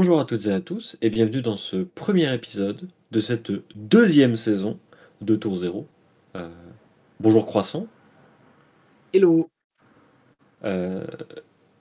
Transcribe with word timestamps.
Bonjour 0.00 0.20
à 0.20 0.24
toutes 0.24 0.46
et 0.46 0.52
à 0.52 0.60
tous 0.60 0.96
et 1.02 1.10
bienvenue 1.10 1.42
dans 1.42 1.56
ce 1.56 1.78
premier 1.78 2.32
épisode 2.32 2.88
de 3.10 3.18
cette 3.18 3.50
deuxième 3.74 4.36
saison 4.36 4.78
de 5.22 5.34
Tour 5.34 5.56
Zéro. 5.56 5.88
Euh, 6.36 6.48
bonjour 7.18 7.44
Croissant. 7.44 7.88
Hello. 9.12 9.50
Euh, 10.62 11.04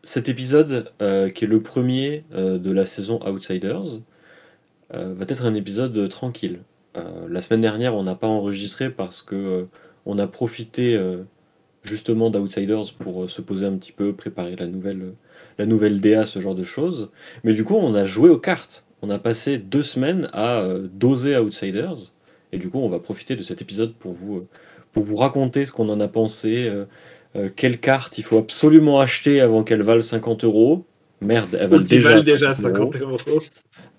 cet 0.01 0.29
épisode, 0.29 0.91
euh, 0.99 1.29
qui 1.29 1.45
est 1.45 1.47
le 1.47 1.61
premier 1.61 2.25
de 2.31 2.71
la 2.71 2.87
saison 2.87 3.19
Outsiders, 3.23 3.99
va 4.89 5.25
être 5.27 5.45
un 5.45 5.53
épisode 5.53 6.09
tranquille. 6.09 6.61
la 6.95 7.41
semaine 7.43 7.61
dernière, 7.61 7.93
on 7.93 8.01
n'a 8.01 8.15
pas 8.15 8.25
enregistré 8.25 8.89
parce 8.89 9.21
que 9.21 9.67
on 10.07 10.17
a 10.17 10.25
profité 10.25 10.97
justement 11.87 12.29
d'Outsiders 12.29 12.93
pour 12.99 13.29
se 13.29 13.41
poser 13.41 13.65
un 13.65 13.77
petit 13.77 13.91
peu, 13.91 14.13
préparer 14.13 14.55
la 14.55 14.67
nouvelle 14.67 15.13
la 15.57 15.65
nouvelle 15.65 15.99
DA, 15.99 16.25
ce 16.25 16.39
genre 16.39 16.55
de 16.55 16.63
choses. 16.63 17.09
Mais 17.43 17.53
du 17.53 17.63
coup, 17.63 17.75
on 17.75 17.95
a 17.95 18.05
joué 18.05 18.29
aux 18.29 18.37
cartes. 18.37 18.85
On 19.01 19.09
a 19.09 19.19
passé 19.19 19.57
deux 19.57 19.83
semaines 19.83 20.29
à 20.33 20.59
euh, 20.59 20.87
doser 20.91 21.37
Outsiders. 21.37 22.13
Et 22.51 22.57
du 22.57 22.69
coup, 22.69 22.79
on 22.79 22.89
va 22.89 22.99
profiter 22.99 23.35
de 23.35 23.43
cet 23.43 23.61
épisode 23.61 23.93
pour 23.93 24.13
vous, 24.13 24.37
euh, 24.37 24.47
pour 24.91 25.03
vous 25.03 25.17
raconter 25.17 25.65
ce 25.65 25.71
qu'on 25.71 25.89
en 25.89 25.99
a 25.99 26.07
pensé. 26.07 26.67
Euh, 26.67 26.85
quelle 27.55 27.79
carte 27.79 28.17
il 28.17 28.23
faut 28.23 28.39
absolument 28.39 28.99
acheter 28.99 29.41
avant 29.41 29.63
qu'elle 29.63 29.83
valent 29.83 30.01
50 30.01 30.43
euros. 30.43 30.85
Merde, 31.21 31.57
elle 31.59 31.69
valent 31.69 31.83
déjà, 31.83 32.21
déjà 32.21 32.53
50 32.53 32.95
euros. 32.97 33.17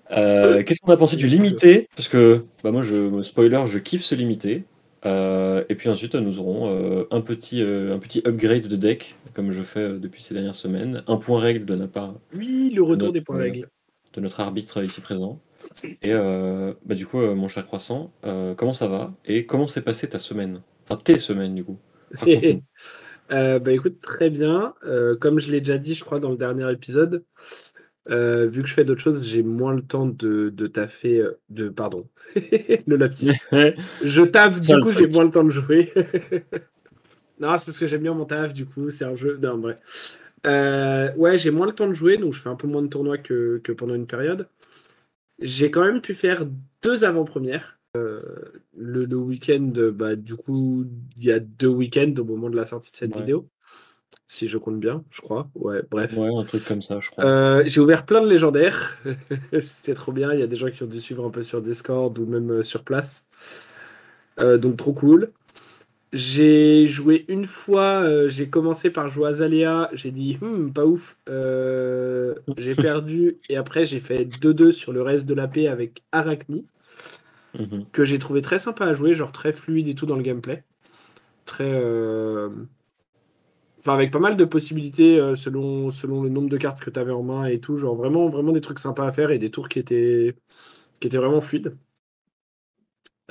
Qu'est-ce 0.09 0.79
qu'on 0.81 0.91
a 0.91 0.97
pensé 0.97 1.15
du 1.15 1.27
limité? 1.27 1.87
Parce 1.95 2.09
que, 2.09 2.43
bah 2.63 2.71
moi, 2.71 2.83
je, 2.83 3.21
spoiler, 3.21 3.61
je 3.67 3.77
kiffe 3.77 4.03
ce 4.03 4.15
limité. 4.15 4.63
Et 5.05 5.75
puis 5.75 5.89
ensuite, 5.89 6.15
nous 6.15 6.39
aurons 6.39 7.07
un, 7.11 7.21
petit, 7.21 7.61
un 7.61 7.99
petit 7.99 8.21
upgrade 8.25 8.67
de 8.67 8.75
deck 8.75 9.15
comme 9.33 9.51
je 9.51 9.61
fais 9.61 9.79
euh, 9.79 9.99
depuis 9.99 10.23
ces 10.23 10.33
dernières 10.33 10.55
semaines. 10.55 11.03
Un 11.07 11.17
point 11.17 11.39
règle 11.39 11.65
de 11.65 11.75
notre 11.75 11.91
part. 11.91 12.15
Oui, 12.35 12.71
le 12.75 12.83
retour 12.83 13.11
des 13.11 13.21
points 13.21 13.37
euh, 13.37 13.43
règles. 13.43 13.69
De 14.13 14.21
notre 14.21 14.39
arbitre 14.39 14.83
ici 14.83 15.01
présent. 15.01 15.39
Et 16.01 16.13
euh, 16.13 16.73
bah, 16.85 16.95
du 16.95 17.05
coup, 17.05 17.19
mon 17.19 17.47
cher 17.47 17.65
croissant, 17.65 18.11
comment 18.57 18.73
ça 18.73 18.87
va? 18.87 19.13
Et 19.25 19.45
comment 19.45 19.67
s'est 19.67 19.81
passée 19.81 20.09
ta 20.09 20.19
semaine? 20.19 20.61
Enfin, 20.83 20.99
tes 21.01 21.19
semaines, 21.19 21.55
du 21.55 21.63
coup. 21.63 21.77
bah 23.29 23.71
écoute, 23.71 23.99
très 24.01 24.29
bien. 24.29 24.73
comme 25.21 25.39
je 25.39 25.51
l'ai 25.51 25.59
déjà 25.59 25.77
dit, 25.77 25.93
je 25.93 26.03
crois, 26.03 26.19
dans 26.19 26.31
le 26.31 26.37
dernier 26.37 26.69
épisode, 26.71 27.23
vu 28.07 28.61
que 28.61 28.67
je 28.67 28.73
fais 28.73 28.85
d'autres 28.85 29.01
choses, 29.01 29.27
j'ai 29.27 29.43
moins 29.43 29.73
le 29.73 29.81
temps 29.81 30.05
de, 30.05 30.49
de 30.49 30.67
taffer. 30.67 31.23
De, 31.49 31.69
pardon, 31.69 32.07
le 32.87 32.95
lapsus. 32.95 33.31
je 34.03 34.21
taffe, 34.23 34.59
du 34.59 34.79
coup, 34.79 34.91
j'ai 34.91 35.07
moins 35.07 35.23
le 35.23 35.31
temps 35.31 35.43
de 35.43 35.49
jouer. 35.49 35.91
Non, 37.39 37.57
c'est 37.57 37.65
parce 37.65 37.79
que 37.79 37.87
j'aime 37.87 38.01
bien 38.01 38.13
mon 38.13 38.25
taf, 38.25 38.53
du 38.53 38.65
coup, 38.65 38.89
c'est 38.89 39.05
un 39.05 39.15
jeu. 39.15 39.39
Non, 39.41 39.57
vrai. 39.57 39.79
Euh, 40.45 41.13
ouais, 41.15 41.37
j'ai 41.37 41.51
moins 41.51 41.65
le 41.65 41.71
temps 41.71 41.87
de 41.87 41.93
jouer, 41.93 42.17
donc 42.17 42.33
je 42.33 42.39
fais 42.39 42.49
un 42.49 42.55
peu 42.55 42.67
moins 42.67 42.81
de 42.81 42.87
tournois 42.87 43.17
que, 43.17 43.61
pendant 43.77 43.95
une 43.95 44.07
période. 44.07 44.47
J'ai 45.39 45.71
quand 45.71 45.83
même 45.83 46.01
pu 46.01 46.13
faire 46.13 46.45
deux 46.81 47.05
avant-premières. 47.05 47.79
Euh, 47.95 48.21
le, 48.77 49.05
week-end, 49.15 49.71
bah, 49.93 50.15
du 50.15 50.35
coup, 50.35 50.85
il 51.17 51.23
y 51.23 51.31
a 51.31 51.39
deux 51.39 51.67
week-ends 51.67 52.13
au 52.19 52.25
moment 52.25 52.49
de 52.49 52.57
la 52.57 52.65
sortie 52.65 52.91
de 52.91 52.97
cette 52.97 53.15
vidéo. 53.15 53.49
Si 54.31 54.47
je 54.47 54.57
compte 54.57 54.79
bien, 54.79 55.03
je 55.09 55.21
crois. 55.21 55.49
Ouais, 55.55 55.81
bref. 55.89 56.15
Ouais, 56.15 56.29
un 56.33 56.43
truc 56.43 56.63
comme 56.63 56.81
ça, 56.81 56.99
je 57.01 57.09
crois. 57.09 57.25
Euh, 57.25 57.63
j'ai 57.65 57.81
ouvert 57.81 58.05
plein 58.05 58.21
de 58.21 58.29
légendaires. 58.29 58.95
C'était 59.59 59.95
trop 59.95 60.11
bien. 60.11 60.31
Il 60.33 60.39
y 60.39 60.43
a 60.43 60.47
des 60.47 60.55
gens 60.55 60.69
qui 60.69 60.83
ont 60.83 60.87
dû 60.87 61.01
suivre 61.01 61.25
un 61.25 61.31
peu 61.31 61.43
sur 61.43 61.61
Discord 61.61 62.17
ou 62.17 62.25
même 62.25 62.63
sur 62.63 62.83
place. 62.83 63.25
donc, 64.37 64.77
trop 64.77 64.93
cool. 64.93 65.33
J'ai 66.11 66.87
joué 66.87 67.25
une 67.27 67.45
fois, 67.45 68.01
euh, 68.01 68.29
j'ai 68.29 68.49
commencé 68.49 68.89
par 68.89 69.09
jouer 69.09 69.29
Azalea, 69.29 69.89
j'ai 69.93 70.09
dit 70.09 70.39
hmm, 70.41 70.71
pas 70.71 70.85
ouf, 70.85 71.17
euh, 71.29 72.33
j'ai 72.57 72.73
perdu 72.75 73.37
et 73.47 73.57
après 73.57 73.85
j'ai 73.85 73.99
fait 73.99 74.25
2-2 74.25 74.71
sur 74.71 74.91
le 74.91 75.03
reste 75.03 75.27
de 75.27 75.35
la 75.35 75.47
paix 75.47 75.67
avec 75.67 76.01
Arachni, 76.11 76.65
mhm. 77.59 77.85
que 77.91 78.05
j'ai 78.05 78.17
trouvé 78.17 78.41
très 78.41 78.57
sympa 78.57 78.85
à 78.85 78.95
jouer, 78.95 79.13
genre 79.13 79.31
très 79.31 79.53
fluide 79.53 79.87
et 79.87 79.93
tout 79.93 80.07
dans 80.07 80.15
le 80.15 80.23
gameplay. 80.23 80.63
Très. 81.45 81.79
Euh, 83.79 83.81
enfin, 83.81 83.93
avec 83.93 84.11
pas 84.11 84.19
mal 84.19 84.37
de 84.37 84.45
possibilités 84.45 85.19
selon, 85.35 85.91
selon 85.91 86.23
le 86.23 86.29
nombre 86.29 86.49
de 86.49 86.57
cartes 86.57 86.79
que 86.79 86.89
tu 86.89 86.99
avais 86.99 87.11
en 87.11 87.23
main 87.23 87.45
et 87.45 87.59
tout, 87.59 87.77
genre 87.77 87.95
vraiment, 87.95 88.29
vraiment 88.29 88.51
des 88.51 88.61
trucs 88.61 88.79
sympas 88.79 89.07
à 89.07 89.11
faire 89.11 89.31
et 89.31 89.39
des 89.39 89.51
tours 89.51 89.69
qui 89.69 89.79
étaient, 89.79 90.35
qui 90.99 91.07
étaient 91.07 91.17
vraiment 91.17 91.41
fluides. 91.41 91.75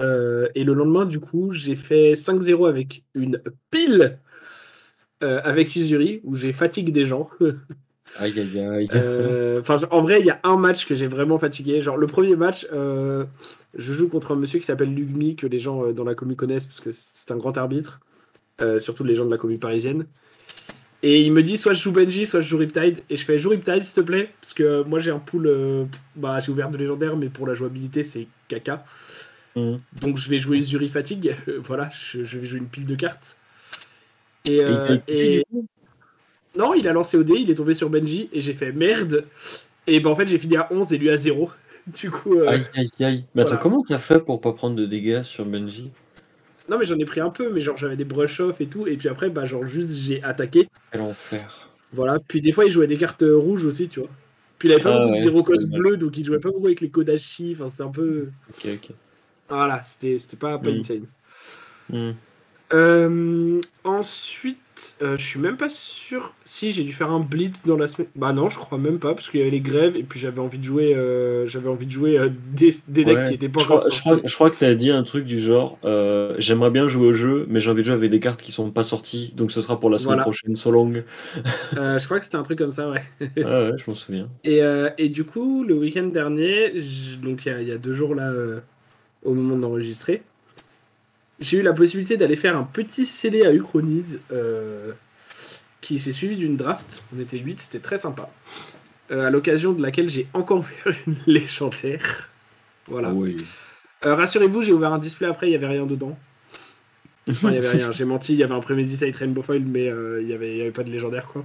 Euh, 0.00 0.48
et 0.54 0.64
le 0.64 0.74
lendemain, 0.74 1.04
du 1.04 1.20
coup, 1.20 1.52
j'ai 1.52 1.76
fait 1.76 2.14
5-0 2.14 2.68
avec 2.68 3.04
une 3.14 3.42
pile 3.70 4.18
euh, 5.22 5.40
avec 5.42 5.74
Usuri, 5.74 6.20
où 6.24 6.36
j'ai 6.36 6.52
fatigué 6.52 6.92
des 6.92 7.04
gens. 7.04 7.28
aïe, 8.18 8.38
aïe, 8.38 8.60
aïe. 8.60 8.88
Euh, 8.94 9.62
en 9.90 10.02
vrai, 10.02 10.20
il 10.20 10.26
y 10.26 10.30
a 10.30 10.40
un 10.44 10.56
match 10.56 10.86
que 10.86 10.94
j'ai 10.94 11.08
vraiment 11.08 11.38
fatigué. 11.38 11.82
Genre, 11.82 11.96
le 11.96 12.06
premier 12.06 12.36
match, 12.36 12.66
je 12.70 13.26
joue 13.74 14.08
contre 14.08 14.32
un 14.32 14.36
monsieur 14.36 14.58
qui 14.58 14.66
s'appelle 14.66 14.94
Lugmi, 14.94 15.36
que 15.36 15.46
les 15.46 15.58
gens 15.58 15.92
dans 15.92 16.04
la 16.04 16.14
commune 16.14 16.36
connaissent, 16.36 16.66
parce 16.66 16.80
que 16.80 16.90
c'est 16.92 17.32
un 17.32 17.36
grand 17.36 17.56
arbitre, 17.56 18.00
surtout 18.78 19.04
les 19.04 19.14
gens 19.14 19.24
de 19.24 19.30
la 19.30 19.38
commune 19.38 19.58
parisienne. 19.58 20.06
Et 21.02 21.22
il 21.22 21.32
me 21.32 21.44
dit 21.44 21.56
soit 21.56 21.74
je 21.74 21.82
joue 21.82 21.92
Benji, 21.92 22.26
soit 22.26 22.40
je 22.40 22.48
joue 22.48 22.58
Riptide. 22.58 23.02
Et 23.08 23.16
je 23.16 23.24
fais 23.24 23.38
joue 23.38 23.50
Riptide, 23.50 23.84
s'il 23.84 23.94
te 23.94 24.00
plaît. 24.00 24.30
Parce 24.40 24.52
que 24.52 24.82
moi 24.82 25.00
j'ai 25.00 25.10
un 25.10 25.20
pool. 25.20 25.88
bah, 26.16 26.40
j'ai 26.40 26.50
ouvert 26.50 26.70
de 26.70 26.76
légendaire, 26.76 27.16
mais 27.16 27.28
pour 27.28 27.46
la 27.46 27.54
jouabilité, 27.54 28.02
c'est 28.02 28.26
caca. 28.48 28.84
Mm. 29.58 29.76
Donc 30.00 30.16
je 30.18 30.28
vais 30.28 30.38
jouer 30.38 30.60
Zuri 30.62 30.88
Fatigue. 30.88 31.34
voilà, 31.64 31.90
je, 31.94 32.20
vais 32.20 32.46
jouer 32.46 32.58
une 32.58 32.68
pile 32.68 32.86
de 32.86 32.94
cartes. 32.94 33.36
Et, 34.44 34.60
euh, 34.62 35.42
non, 36.56 36.74
il 36.74 36.88
a 36.88 36.92
lancé 36.92 37.16
au 37.16 37.22
dé, 37.22 37.34
il 37.34 37.50
est 37.50 37.54
tombé 37.54 37.74
sur 37.74 37.90
Benji 37.90 38.28
et 38.32 38.40
j'ai 38.40 38.54
fait 38.54 38.72
merde. 38.72 39.24
Et 39.86 40.00
ben 40.00 40.10
en 40.10 40.16
fait, 40.16 40.28
j'ai 40.28 40.38
fini 40.38 40.56
à 40.56 40.72
11 40.72 40.92
et 40.92 40.98
lui 40.98 41.10
à 41.10 41.16
0. 41.16 41.50
Du 41.86 42.10
coup. 42.10 42.34
Euh, 42.34 42.48
aïe 42.48 42.64
aïe 42.74 42.90
aïe. 43.00 43.24
Mais 43.34 43.42
attends, 43.42 43.56
comment 43.56 43.82
t'as 43.82 43.96
fait 43.96 44.20
pour 44.20 44.42
pas 44.42 44.52
prendre 44.52 44.76
de 44.76 44.84
dégâts 44.84 45.22
sur 45.22 45.46
Benji? 45.46 45.90
Non, 46.68 46.78
mais 46.78 46.84
j'en 46.84 46.98
ai 46.98 47.04
pris 47.04 47.20
un 47.20 47.30
peu, 47.30 47.50
mais 47.52 47.60
genre 47.60 47.76
j'avais 47.78 47.96
des 47.96 48.04
brush 48.04 48.40
off 48.40 48.60
et 48.60 48.66
tout. 48.66 48.86
Et 48.86 48.96
puis 48.96 49.08
après, 49.08 49.30
bah 49.30 49.46
genre 49.46 49.66
juste 49.66 49.94
j'ai 49.94 50.22
attaqué. 50.22 50.68
Quel 50.92 51.02
enfer. 51.02 51.68
Voilà, 51.92 52.18
puis 52.20 52.40
des 52.40 52.52
fois 52.52 52.66
il 52.66 52.70
jouait 52.70 52.86
des 52.86 52.98
cartes 52.98 53.24
rouges 53.26 53.64
aussi, 53.64 53.88
tu 53.88 54.00
vois. 54.00 54.10
Puis 54.58 54.68
il 54.68 54.72
avait 54.72 54.82
pas 54.82 54.94
ah 54.94 54.98
beaucoup 54.98 55.14
de 55.14 55.20
zéro 55.20 55.42
cause 55.42 55.66
bleu, 55.66 55.96
donc 55.96 56.16
il 56.18 56.24
jouait 56.24 56.40
pas 56.40 56.50
beaucoup 56.50 56.66
avec 56.66 56.80
les 56.80 56.90
Kodashi. 56.90 57.56
Enfin, 57.56 57.70
c'était 57.70 57.84
un 57.84 57.90
peu. 57.90 58.28
Ok, 58.50 58.68
ok. 58.74 58.90
Voilà, 59.48 59.82
c'était 59.82 60.18
pas, 60.36 60.58
pas 60.58 60.70
mm. 60.70 60.78
insane. 60.78 61.06
Mm. 61.90 62.10
Euh, 62.74 63.60
ensuite, 63.84 64.58
euh, 65.02 65.16
je 65.16 65.24
suis 65.24 65.40
même 65.40 65.56
pas 65.56 65.70
sûr 65.70 66.34
si 66.44 66.72
j'ai 66.72 66.84
dû 66.84 66.92
faire 66.92 67.10
un 67.10 67.20
blitz 67.20 67.62
dans 67.64 67.76
la 67.76 67.88
semaine. 67.88 68.08
Bah 68.16 68.32
non, 68.32 68.48
je 68.48 68.58
crois 68.58 68.78
même 68.78 68.98
pas 68.98 69.14
parce 69.14 69.30
qu'il 69.30 69.40
y 69.40 69.42
avait 69.42 69.50
les 69.50 69.60
grèves 69.60 69.96
et 69.96 70.02
puis 70.02 70.20
j'avais 70.20 70.40
envie 70.40 70.58
de 70.58 70.64
jouer, 70.64 70.94
euh, 70.94 71.46
j'avais 71.46 71.68
envie 71.68 71.86
de 71.86 71.90
jouer 71.90 72.18
des, 72.52 72.74
des, 72.88 73.04
decks 73.04 73.28
qui 73.28 73.34
étaient 73.34 73.48
pas 73.48 73.60
je 73.60 73.64
crois, 73.64 73.82
je 73.90 74.00
crois, 74.00 74.20
je 74.24 74.34
crois, 74.34 74.50
que 74.50 74.56
tu 74.56 74.64
as 74.64 74.74
dit 74.74 74.90
un 74.90 75.02
truc 75.02 75.24
du 75.24 75.38
genre 75.38 75.78
j'aimerais 76.38 76.70
bien 76.70 76.88
jouer 76.88 77.08
au 77.08 77.14
jeu, 77.14 77.46
mais 77.48 77.60
j'ai 77.60 77.70
envie 77.70 77.82
de 77.82 77.86
jouer 77.86 77.94
avec 77.94 78.10
des 78.10 78.20
cartes 78.20 78.42
qui 78.42 78.52
sont 78.52 78.70
pas 78.70 78.82
sorties, 78.82 79.32
donc 79.36 79.52
ce 79.52 79.60
sera 79.60 79.78
pour 79.78 79.90
la 79.90 79.98
semaine 79.98 80.20
prochaine, 80.20 80.56
so 80.56 80.70
long. 80.70 80.92
je 81.72 82.04
crois 82.04 82.18
que 82.18 82.24
c'était 82.24 82.36
un 82.36 82.42
truc 82.42 82.58
comme 82.58 82.70
ça, 82.70 82.90
ouais. 82.90 83.02
ah 83.44 83.70
ouais, 83.70 83.72
je 83.76 83.84
m'en 83.90 83.94
souviens. 83.94 84.28
Et, 84.44 84.60
et, 84.98 85.08
du 85.08 85.24
coup, 85.24 85.64
le 85.64 85.74
week-end 85.74 86.06
dernier, 86.06 86.72
donc 87.22 87.46
il 87.46 87.62
y, 87.62 87.64
y, 87.66 87.72
a 87.72 87.78
deux 87.78 87.92
jours 87.92 88.14
là 88.14 88.32
au 89.24 89.34
moment 89.34 89.56
d'enregistrer, 89.56 90.22
j'ai 91.40 91.58
eu 91.58 91.62
la 91.62 91.72
possibilité 91.72 92.16
d'aller 92.16 92.36
faire 92.36 92.56
un 92.56 92.64
petit 92.64 93.06
scellé 93.06 93.44
à 93.44 93.52
Uchronize 93.52 94.20
euh, 94.32 94.92
qui 95.80 95.98
s'est 95.98 96.12
suivi 96.12 96.36
d'une 96.36 96.56
draft. 96.56 97.02
On 97.16 97.20
était 97.20 97.38
8, 97.38 97.60
c'était 97.60 97.78
très 97.78 97.98
sympa. 97.98 98.30
Euh, 99.10 99.26
à 99.26 99.30
l'occasion 99.30 99.72
de 99.72 99.82
laquelle 99.82 100.10
j'ai 100.10 100.26
encore 100.34 100.58
ouvert 100.84 100.98
une 101.06 101.16
légendaire. 101.26 102.28
Voilà. 102.86 103.12
Euh, 104.04 104.14
rassurez-vous, 104.14 104.62
j'ai 104.62 104.72
ouvert 104.72 104.92
un 104.92 104.98
display 104.98 105.26
après, 105.26 105.46
il 105.46 105.50
n'y 105.50 105.56
avait 105.56 105.66
rien 105.66 105.86
dedans. 105.86 106.18
Enfin, 107.28 107.50
il 107.50 107.52
n'y 107.52 107.58
avait 107.58 107.76
rien. 107.76 107.90
J'ai 107.92 108.06
menti, 108.06 108.32
il 108.32 108.38
y 108.38 108.42
avait 108.42 108.54
un 108.54 108.60
Premeditate 108.60 109.14
Rainbow 109.14 109.42
Foil, 109.42 109.62
mais 109.62 109.86
il 109.86 110.26
n'y 110.26 110.32
avait, 110.32 110.62
avait, 110.62 110.70
pas 110.70 110.82
de 110.82 110.90
légendaire, 110.90 111.26
quoi. 111.26 111.44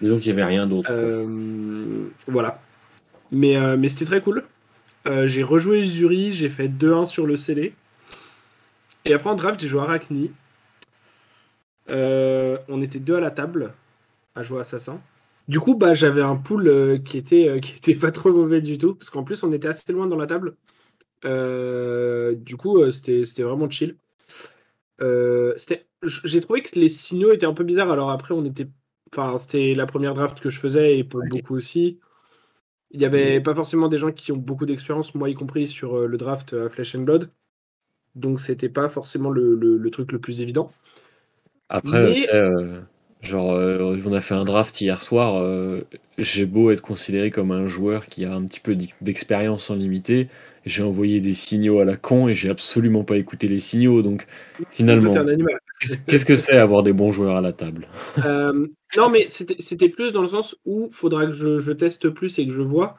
Et 0.00 0.06
donc, 0.06 0.24
il 0.24 0.28
n'y 0.28 0.32
avait 0.32 0.44
rien 0.44 0.66
d'autre. 0.66 0.92
voilà. 2.28 2.60
Mais, 3.32 3.56
mais 3.76 3.88
c'était 3.88 4.04
très 4.04 4.20
cool. 4.20 4.44
Euh, 5.06 5.26
j'ai 5.26 5.42
rejoué 5.42 5.80
Usuri, 5.80 6.32
j'ai 6.32 6.48
fait 6.48 6.68
2-1 6.68 7.06
sur 7.06 7.26
le 7.26 7.36
scellé. 7.36 7.74
Et 9.04 9.14
après 9.14 9.30
en 9.30 9.34
draft, 9.34 9.60
j'ai 9.60 9.68
joué 9.68 9.80
Arachni. 9.80 10.30
Euh, 11.88 12.58
on 12.68 12.80
était 12.80 13.00
deux 13.00 13.16
à 13.16 13.20
la 13.20 13.30
table 13.30 13.74
à 14.34 14.42
jouer 14.42 14.60
Assassin. 14.60 15.00
Du 15.48 15.60
coup, 15.60 15.76
bah, 15.76 15.94
j'avais 15.94 16.22
un 16.22 16.36
pool 16.36 16.68
euh, 16.68 16.98
qui, 16.98 17.18
était, 17.18 17.60
qui 17.62 17.76
était 17.76 17.94
pas 17.94 18.12
trop 18.12 18.32
mauvais 18.32 18.60
du 18.60 18.78
tout. 18.78 18.94
Parce 18.94 19.10
qu'en 19.10 19.24
plus, 19.24 19.42
on 19.42 19.52
était 19.52 19.68
assez 19.68 19.92
loin 19.92 20.06
dans 20.06 20.16
la 20.16 20.26
table. 20.26 20.56
du 21.24 22.56
coup, 22.56 22.90
c'était 22.92 23.42
vraiment 23.42 23.68
chill. 23.70 23.96
j'ai 25.00 26.40
trouvé 26.40 26.62
que 26.62 26.78
les 26.78 26.88
signaux 26.88 27.32
étaient 27.32 27.46
un 27.46 27.54
peu 27.54 27.64
bizarres. 27.64 27.90
Alors 27.90 28.10
après, 28.10 28.34
on 28.34 28.44
était. 28.44 28.68
Enfin, 29.14 29.36
c'était 29.38 29.74
la 29.74 29.86
première 29.86 30.14
draft 30.14 30.40
que 30.40 30.50
je 30.50 30.58
faisais 30.58 30.98
et 30.98 31.04
pour 31.04 31.20
beaucoup 31.28 31.54
aussi. 31.54 31.98
Il 32.92 32.98
n'y 32.98 33.06
avait 33.06 33.40
pas 33.40 33.54
forcément 33.54 33.88
des 33.88 33.98
gens 33.98 34.12
qui 34.12 34.32
ont 34.32 34.36
beaucoup 34.36 34.66
d'expérience, 34.66 35.14
moi 35.14 35.30
y 35.30 35.34
compris, 35.34 35.66
sur 35.66 35.96
euh, 35.96 36.06
le 36.06 36.18
draft 36.18 36.52
à 36.52 36.68
Flesh 36.68 36.94
and 36.94 37.00
Blood. 37.00 37.30
Donc 38.14 38.40
c'était 38.40 38.68
pas 38.68 38.88
forcément 38.88 39.30
le, 39.30 39.88
truc 39.90 40.12
le 40.12 40.18
plus 40.18 40.40
évident. 40.40 40.70
Après, 41.68 42.26
euh, 42.34 42.80
Genre, 43.22 43.52
euh, 43.52 43.96
on 44.04 44.12
a 44.12 44.20
fait 44.20 44.34
un 44.34 44.44
draft 44.44 44.80
hier 44.80 45.00
soir. 45.00 45.36
euh, 45.36 45.80
j'ai 46.18 46.44
beau 46.44 46.72
être 46.72 46.82
considéré 46.82 47.30
comme 47.30 47.52
un 47.52 47.68
joueur 47.68 48.06
qui 48.06 48.24
a 48.24 48.34
un 48.34 48.44
petit 48.44 48.58
peu 48.58 48.74
d'ex- 48.74 48.96
d'expérience 49.00 49.70
en 49.70 49.76
limité. 49.76 50.28
J'ai 50.66 50.82
envoyé 50.82 51.20
des 51.20 51.32
signaux 51.32 51.78
à 51.78 51.84
la 51.84 51.96
con 51.96 52.28
et 52.28 52.34
j'ai 52.34 52.50
absolument 52.50 53.04
pas 53.04 53.16
écouté 53.16 53.46
les 53.46 53.60
signaux. 53.60 54.02
Donc, 54.02 54.26
finalement, 54.70 55.12
qu'est-ce 56.08 56.24
que 56.24 56.34
c'est 56.34 56.56
avoir 56.56 56.82
des 56.82 56.92
bons 56.92 57.12
joueurs 57.12 57.36
à 57.36 57.40
la 57.40 57.52
table? 57.52 57.86
Euh, 58.24 58.66
non, 58.96 59.08
mais 59.08 59.28
c'était 59.28 59.88
plus 59.88 60.12
dans 60.12 60.22
le 60.22 60.28
sens 60.28 60.56
où 60.64 60.88
faudra 60.90 61.26
que 61.26 61.32
je, 61.32 61.58
je 61.58 61.72
teste 61.72 62.08
plus 62.10 62.38
et 62.38 62.46
que 62.46 62.52
je 62.52 62.60
vois. 62.60 62.96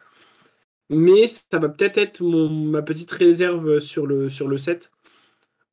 Mais 0.89 1.27
ça 1.27 1.59
va 1.59 1.69
peut-être 1.69 1.97
être 1.97 2.21
mon, 2.21 2.49
ma 2.49 2.81
petite 2.81 3.11
réserve 3.11 3.79
sur 3.79 4.05
le, 4.07 4.29
sur 4.29 4.47
le 4.47 4.57
set. 4.57 4.91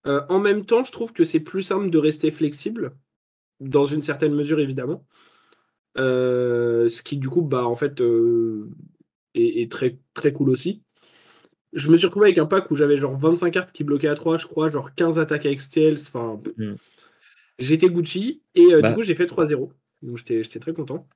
Euh, 0.06 0.23
en 0.29 0.38
même 0.38 0.64
temps, 0.64 0.82
je 0.85 0.93
trouve 0.93 1.12
que 1.12 1.25
c'est 1.25 1.41
plus 1.41 1.62
simple 1.62 1.91
de 1.91 1.99
rester 1.99 2.31
flexible, 2.31 2.97
dans 3.61 3.87
une 3.87 4.02
certaine 4.02 4.35
mesure 4.35 4.61
évidemment. 4.61 5.06
Euh, 5.99 6.88
ce 6.88 7.02
qui 7.02 7.17
du 7.19 7.29
coup, 7.29 7.43
bah, 7.43 7.67
en 7.67 7.76
fait, 7.76 8.00
euh, 8.00 8.70
est, 9.35 9.62
est 9.62 9.73
très, 9.73 9.99
très 10.14 10.32
cool 10.32 10.50
aussi. 10.50 10.82
Je 11.73 11.91
me 11.91 11.97
suis 11.97 12.06
retrouvé 12.06 12.29
avec 12.29 12.38
un 12.38 12.47
pack 12.47 12.70
où 12.70 12.76
j'avais 12.76 12.99
genre 12.99 13.19
25 13.19 13.52
cartes 13.52 13.73
qui 13.73 13.85
bloquaient 13.85 14.08
à 14.08 14.14
3, 14.17 14.38
je 14.38 14.47
crois, 14.47 14.70
genre 14.70 14.94
15 14.94 15.19
attaques 15.19 15.47
à 15.47 15.50
XTL. 15.50 15.94
Enfin, 15.94 16.41
Hmm. 16.56 16.75
j'étais 17.58 17.88
Gucci 17.88 18.43
et 18.56 18.73
euh, 18.75 18.82
Bah, 18.82 18.82
du 18.82 18.93
coup, 18.94 19.03
j'ai 19.03 19.14
fait 19.14 19.26
3-0. 19.26 19.73
Donc 20.03 20.17
j'étais 20.17 20.58
très 20.61 20.73
content. 20.75 21.08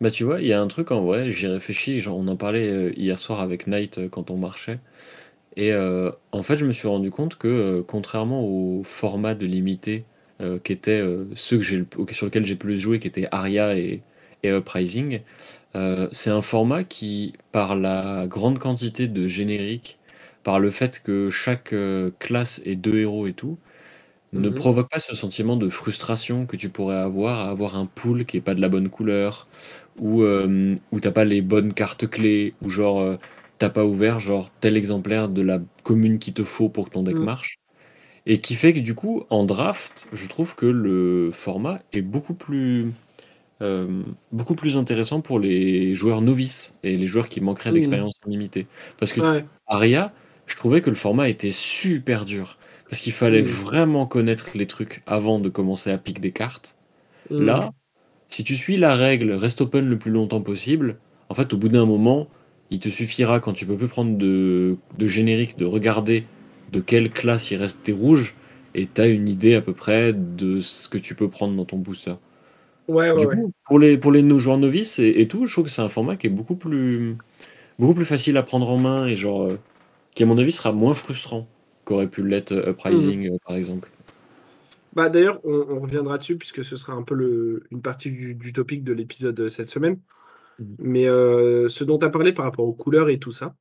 bah, 0.00 0.10
tu 0.10 0.24
vois, 0.24 0.40
il 0.40 0.46
y 0.46 0.52
a 0.52 0.60
un 0.60 0.66
truc 0.66 0.90
en 0.92 1.02
vrai, 1.04 1.30
j'y 1.30 1.46
réfléchis. 1.46 2.00
genre, 2.00 2.16
on 2.16 2.26
en 2.28 2.36
parlait 2.36 2.90
hier 2.96 3.18
soir 3.18 3.40
avec 3.40 3.66
Knight 3.66 4.08
quand 4.10 4.30
on 4.30 4.36
marchait. 4.38 4.80
Et 5.56 5.72
euh, 5.72 6.10
en 6.32 6.42
fait, 6.42 6.56
je 6.56 6.64
me 6.66 6.72
suis 6.72 6.88
rendu 6.88 7.10
compte 7.10 7.36
que, 7.36 7.48
euh, 7.48 7.82
contrairement 7.86 8.44
au 8.44 8.82
format 8.84 9.34
de 9.34 9.46
limité 9.46 10.04
euh, 10.40 10.58
qui 10.58 10.72
étaient 10.72 11.00
euh, 11.00 11.24
ceux 11.34 11.58
que 11.58 11.62
j'ai 11.64 11.84
sur 12.12 12.26
lesquels 12.26 12.46
j'ai 12.46 12.56
plus 12.56 12.80
joué, 12.80 13.00
qui 13.00 13.08
étaient 13.08 13.28
Aria 13.32 13.76
et, 13.76 14.02
et 14.42 14.50
Uprising, 14.50 15.20
c'est 16.12 16.30
un 16.30 16.42
format 16.42 16.84
qui, 16.84 17.34
par 17.52 17.76
la 17.76 18.26
grande 18.26 18.58
quantité 18.58 19.06
de 19.06 19.28
génériques, 19.28 19.98
par 20.42 20.58
le 20.60 20.70
fait 20.70 21.00
que 21.02 21.30
chaque 21.30 21.74
classe 22.18 22.60
ait 22.64 22.74
deux 22.76 22.98
héros 22.98 23.26
et 23.26 23.32
tout, 23.34 23.58
ne 24.32 24.48
Mhm. 24.48 24.54
provoque 24.54 24.88
pas 24.90 25.00
ce 25.00 25.14
sentiment 25.14 25.56
de 25.56 25.68
frustration 25.68 26.46
que 26.46 26.56
tu 26.56 26.68
pourrais 26.68 26.96
avoir 26.96 27.40
à 27.40 27.50
avoir 27.50 27.76
un 27.76 27.86
pool 27.86 28.24
qui 28.24 28.36
est 28.36 28.40
pas 28.40 28.54
de 28.54 28.60
la 28.60 28.68
bonne 28.68 28.88
couleur, 28.88 29.48
ou 29.98 30.22
euh, 30.22 30.76
où 30.92 31.00
t'as 31.00 31.10
pas 31.10 31.24
les 31.24 31.42
bonnes 31.42 31.74
cartes 31.74 32.08
clés, 32.08 32.54
ou 32.62 32.70
genre 32.70 33.00
t'as 33.60 33.70
pas 33.70 33.86
ouvert 33.86 34.20
genre 34.20 34.50
tel 34.60 34.76
exemplaire 34.78 35.30
de 35.30 35.42
la 35.42 35.60
commune 35.84 36.18
qu'il 36.20 36.34
te 36.34 36.44
faut 36.44 36.70
pour 36.70 36.86
que 36.86 36.92
ton 36.94 37.04
deck 37.04 37.18
Mm. 37.18 37.24
marche. 37.26 37.58
Et 38.26 38.40
qui 38.40 38.54
fait 38.56 38.72
que 38.74 38.80
du 38.80 38.94
coup, 38.94 39.24
en 39.30 39.44
draft, 39.44 40.08
je 40.12 40.26
trouve 40.28 40.54
que 40.56 40.66
le 40.66 41.30
format 41.32 41.80
est 41.92 42.02
beaucoup 42.02 42.34
plus, 42.34 42.92
euh, 43.62 44.02
beaucoup 44.32 44.54
plus 44.56 44.76
intéressant 44.76 45.20
pour 45.20 45.38
les 45.40 45.94
joueurs 45.94 46.22
novices 46.22 46.76
et 46.84 46.96
les 46.96 47.06
joueurs 47.06 47.28
qui 47.28 47.40
manqueraient 47.40 47.70
Mm. 47.70 47.74
d'expérience 47.74 48.14
limitée. 48.26 48.66
Parce 48.98 49.12
que 49.12 49.20
Ouais. 49.20 49.44
Aria, 49.66 50.12
je 50.46 50.56
trouvais 50.56 50.82
que 50.82 50.90
le 50.90 50.96
format 50.96 51.28
était 51.28 51.52
super 51.52 52.24
dur. 52.26 52.58
Parce 52.90 53.02
qu'il 53.02 53.12
fallait 53.12 53.42
Mm. 53.42 53.46
vraiment 53.46 54.06
connaître 54.06 54.50
les 54.54 54.66
trucs 54.66 55.02
avant 55.06 55.38
de 55.40 55.48
commencer 55.48 55.90
à 55.92 55.98
piquer 55.98 56.20
des 56.20 56.32
cartes. 56.32 56.76
Là, 57.30 57.70
si 58.28 58.44
tu 58.44 58.56
suis 58.56 58.76
la 58.76 58.94
règle 58.96 59.32
reste 59.32 59.60
open 59.62 59.88
le 59.88 59.98
plus 59.98 60.10
longtemps 60.12 60.42
possible, 60.42 60.98
en 61.28 61.34
fait, 61.34 61.52
au 61.54 61.58
bout 61.58 61.68
d'un 61.68 61.86
moment, 61.86 62.28
il 62.70 62.78
te 62.80 62.88
suffira, 62.88 63.40
quand 63.40 63.52
tu 63.52 63.66
peux 63.66 63.76
plus 63.76 63.88
prendre 63.88 64.16
de, 64.16 64.76
de 64.98 65.08
générique, 65.08 65.58
de 65.58 65.64
regarder 65.66 66.24
de 66.72 66.80
quelle 66.80 67.10
classe 67.10 67.50
il 67.50 67.56
reste 67.56 67.82
tes 67.82 67.92
rouges, 67.92 68.34
et 68.74 68.86
tu 68.86 69.00
as 69.00 69.06
une 69.06 69.28
idée 69.28 69.54
à 69.54 69.62
peu 69.62 69.72
près 69.72 70.12
de 70.12 70.60
ce 70.60 70.88
que 70.88 70.98
tu 70.98 71.14
peux 71.14 71.28
prendre 71.28 71.56
dans 71.56 71.64
ton 71.64 71.78
booster. 71.78 72.14
Ouais, 72.88 73.10
ouais, 73.12 73.12
Du 73.14 73.26
ouais. 73.26 73.36
coup, 73.36 73.52
pour 73.64 73.78
les, 73.78 73.98
pour 73.98 74.12
les 74.12 74.28
joueurs 74.38 74.58
novices 74.58 74.98
et, 75.00 75.20
et 75.20 75.28
tout, 75.28 75.46
je 75.46 75.52
trouve 75.52 75.64
que 75.64 75.70
c'est 75.70 75.82
un 75.82 75.88
format 75.88 76.16
qui 76.16 76.28
est 76.28 76.30
beaucoup 76.30 76.54
plus, 76.56 77.16
beaucoup 77.78 77.94
plus 77.94 78.06
facile 78.06 78.36
à 78.38 78.44
prendre 78.44 78.70
en 78.70 78.78
main 78.78 79.06
et 79.06 79.16
genre, 79.16 79.42
euh, 79.44 79.58
qui 80.14 80.24
à 80.24 80.26
mon 80.26 80.38
avis 80.38 80.52
sera 80.52 80.72
moins 80.72 80.94
frustrant 80.94 81.48
qu'aurait 81.84 82.08
pu 82.10 82.26
l'être 82.26 82.52
Uprising, 82.68 83.30
euh, 83.30 83.38
par 83.46 83.56
exemple. 83.56 83.90
Bah, 84.92 85.08
d'ailleurs, 85.08 85.40
on, 85.44 85.52
on 85.76 85.80
reviendra 85.80 86.18
dessus 86.18 86.36
puisque 86.36 86.64
ce 86.64 86.76
sera 86.76 86.94
un 86.94 87.02
peu 87.02 87.14
le, 87.14 87.64
une 87.70 87.80
partie 87.82 88.10
du, 88.10 88.34
du 88.34 88.52
topic 88.52 88.82
de 88.82 88.92
l'épisode 88.92 89.38
euh, 89.40 89.48
cette 89.48 89.70
semaine. 89.70 90.00
Mais 90.78 91.06
euh, 91.06 91.68
ce 91.68 91.84
dont 91.84 91.98
tu 91.98 92.06
as 92.06 92.10
parlé 92.10 92.32
par 92.32 92.44
rapport 92.44 92.64
aux 92.64 92.72
couleurs 92.72 93.08
et 93.08 93.18
tout 93.18 93.32
ça, 93.32 93.54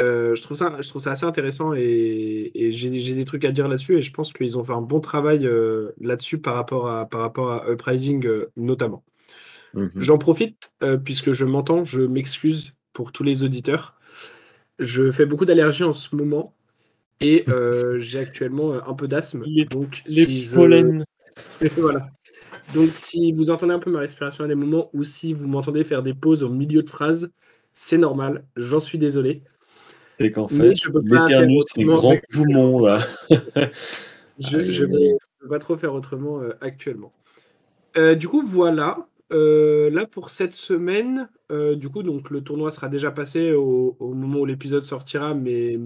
euh, 0.00 0.34
je, 0.36 0.42
trouve 0.42 0.56
ça 0.56 0.76
je 0.80 0.88
trouve 0.88 1.02
ça 1.02 1.10
assez 1.10 1.26
intéressant 1.26 1.74
et, 1.74 2.52
et 2.54 2.70
j'ai 2.70 3.14
des 3.14 3.24
trucs 3.24 3.44
à 3.44 3.50
dire 3.50 3.66
là-dessus 3.66 3.98
et 3.98 4.02
je 4.02 4.12
pense 4.12 4.32
qu'ils 4.32 4.56
ont 4.56 4.62
fait 4.62 4.72
un 4.72 4.80
bon 4.80 5.00
travail 5.00 5.44
euh, 5.44 5.90
là-dessus 6.00 6.38
par 6.38 6.54
rapport 6.54 6.88
à, 6.88 7.08
par 7.08 7.20
rapport 7.20 7.50
à 7.50 7.70
Uprising 7.70 8.28
notamment. 8.56 9.04
Mhm. 9.74 9.90
J'en 9.96 10.18
profite 10.18 10.72
puisque 11.04 11.32
je 11.32 11.44
m'entends, 11.44 11.84
je 11.84 12.02
m'excuse 12.02 12.74
pour 12.92 13.12
tous 13.12 13.22
les 13.22 13.42
auditeurs. 13.42 13.98
Je 14.78 15.10
fais 15.10 15.26
beaucoup 15.26 15.44
d'allergies 15.44 15.84
en 15.84 15.92
ce 15.92 16.14
moment 16.14 16.54
et 17.20 17.44
j'ai 17.98 18.18
actuellement 18.18 18.74
un 18.74 18.94
peu 18.94 19.08
d'asthme. 19.08 19.44
Donc, 19.70 20.02
Les 20.06 20.24
si 20.24 20.42
je... 20.42 20.54
pollens. 20.54 21.04
voilà. 21.76 22.08
Donc, 22.74 22.90
si 22.92 23.32
vous 23.32 23.50
entendez 23.50 23.72
un 23.72 23.78
peu 23.78 23.90
ma 23.90 24.00
respiration 24.00 24.44
à 24.44 24.48
des 24.48 24.54
moments 24.54 24.90
ou 24.92 25.04
si 25.04 25.32
vous 25.32 25.46
m'entendez 25.46 25.84
faire 25.84 26.02
des 26.02 26.14
pauses 26.14 26.42
au 26.42 26.50
milieu 26.50 26.82
de 26.82 26.88
phrases, 26.88 27.30
c'est 27.72 27.98
normal. 27.98 28.44
J'en 28.56 28.80
suis 28.80 28.98
désolé. 28.98 29.42
C'est 30.18 30.30
qu'en 30.32 30.48
fait, 30.48 30.72
éternue 30.72 31.60
ses 31.66 31.84
autrement. 31.84 31.96
grands 31.96 32.16
poumons, 32.30 32.80
là. 32.80 32.98
Je 34.38 34.84
aïe, 34.84 35.16
peux, 35.40 35.48
pas 35.48 35.58
trop 35.58 35.76
faire 35.76 35.94
autrement 35.94 36.40
euh, 36.40 36.52
actuellement. 36.60 37.12
Euh, 37.96 38.14
du 38.14 38.28
coup, 38.28 38.42
voilà. 38.46 39.08
Euh, 39.32 39.90
là, 39.90 40.06
pour 40.06 40.30
cette 40.30 40.54
semaine, 40.54 41.28
euh, 41.50 41.74
du 41.74 41.88
coup, 41.88 42.02
donc 42.02 42.30
le 42.30 42.42
tournoi 42.42 42.70
sera 42.70 42.88
déjà 42.88 43.10
passé 43.10 43.52
au, 43.52 43.96
au 43.98 44.14
moment 44.14 44.40
où 44.40 44.46
l'épisode 44.46 44.84
sortira, 44.84 45.34
mais, 45.34 45.78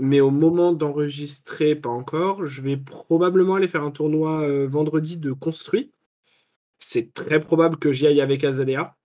mais 0.00 0.20
au 0.20 0.30
moment 0.30 0.72
d'enregistrer, 0.72 1.76
pas 1.76 1.90
encore. 1.90 2.44
Je 2.46 2.60
vais 2.62 2.76
probablement 2.76 3.54
aller 3.54 3.68
faire 3.68 3.84
un 3.84 3.90
tournoi 3.92 4.40
euh, 4.42 4.66
vendredi 4.66 5.16
de 5.18 5.30
construit. 5.32 5.92
C'est 6.78 7.12
très 7.14 7.38
probable 7.38 7.76
que 7.76 7.92
j'y 7.92 8.06
aille 8.06 8.20
avec 8.20 8.42
Azalea. 8.42 8.96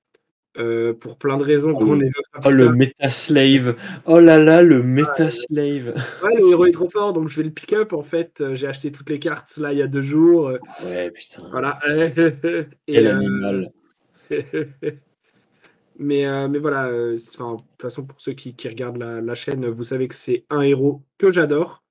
euh, 0.57 0.93
pour 0.93 1.17
plein 1.17 1.35
de 1.35 1.43
raisons 1.43 1.73
Oh, 1.75 1.79
qu'on 1.79 1.95
le- 1.95 2.05
évoquera 2.05 2.41
Oh 2.45 2.49
le 2.49 2.65
tard. 2.67 2.73
méta 2.75 3.09
slave. 3.09 3.75
Oh 4.05 4.21
là 4.21 4.37
là, 4.37 4.61
le 4.63 4.81
méta 4.83 5.29
slave. 5.29 5.93
Ouais, 6.23 6.33
le 6.39 6.49
héros 6.49 6.65
est 6.67 6.71
trop 6.71 6.89
fort, 6.89 7.11
donc 7.11 7.27
je 7.27 7.35
vais 7.35 7.43
le 7.43 7.51
pick 7.51 7.73
up. 7.73 7.91
En 7.91 8.03
fait, 8.03 8.39
Euh, 8.39 8.55
j'ai 8.55 8.65
acheté 8.67 8.89
toutes 8.89 9.09
les 9.09 9.19
cartes 9.19 9.57
là 9.57 9.73
il 9.73 9.79
y 9.79 9.81
a 9.81 9.87
deux 9.87 10.01
jours. 10.01 10.53
Ouais, 10.85 11.11
putain. 11.11 11.43
Voilà. 11.51 11.77
Et, 12.87 12.93
Quel 12.93 13.07
euh, 13.07 13.15
animal. 13.17 13.69
mais, 15.97 16.25
euh, 16.25 16.47
mais 16.47 16.59
voilà, 16.59 16.87
euh, 16.87 17.15
de 17.15 17.57
toute 17.57 17.81
façon, 17.81 18.05
pour 18.05 18.19
ceux 18.19 18.33
qui, 18.33 18.55
qui 18.55 18.67
regardent 18.67 18.97
la, 18.97 19.21
la 19.21 19.35
chaîne, 19.35 19.67
vous 19.67 19.83
savez 19.83 20.07
que 20.07 20.15
c'est 20.15 20.45
un 20.49 20.61
héros 20.61 21.03
que 21.17 21.31
j'adore, 21.31 21.83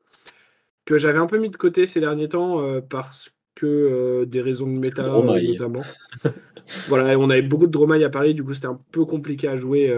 que 0.84 0.98
j'avais 0.98 1.18
un 1.18 1.26
peu 1.26 1.38
mis 1.38 1.50
de 1.50 1.56
côté 1.56 1.86
ces 1.86 2.00
derniers 2.00 2.28
temps 2.28 2.60
euh, 2.60 2.80
parce 2.80 3.30
que 3.54 4.24
des 4.24 4.40
raisons 4.40 4.66
de 4.66 4.78
méta 4.78 5.02
notamment. 5.02 5.82
voilà, 6.88 7.16
on 7.18 7.30
avait 7.30 7.42
beaucoup 7.42 7.66
de 7.66 7.72
Dromaille 7.72 8.02
à 8.02 8.10
Paris, 8.10 8.34
du 8.34 8.42
coup 8.42 8.52
c'était 8.52 8.66
un 8.66 8.80
peu 8.90 9.04
compliqué 9.04 9.46
à 9.46 9.56
jouer 9.56 9.94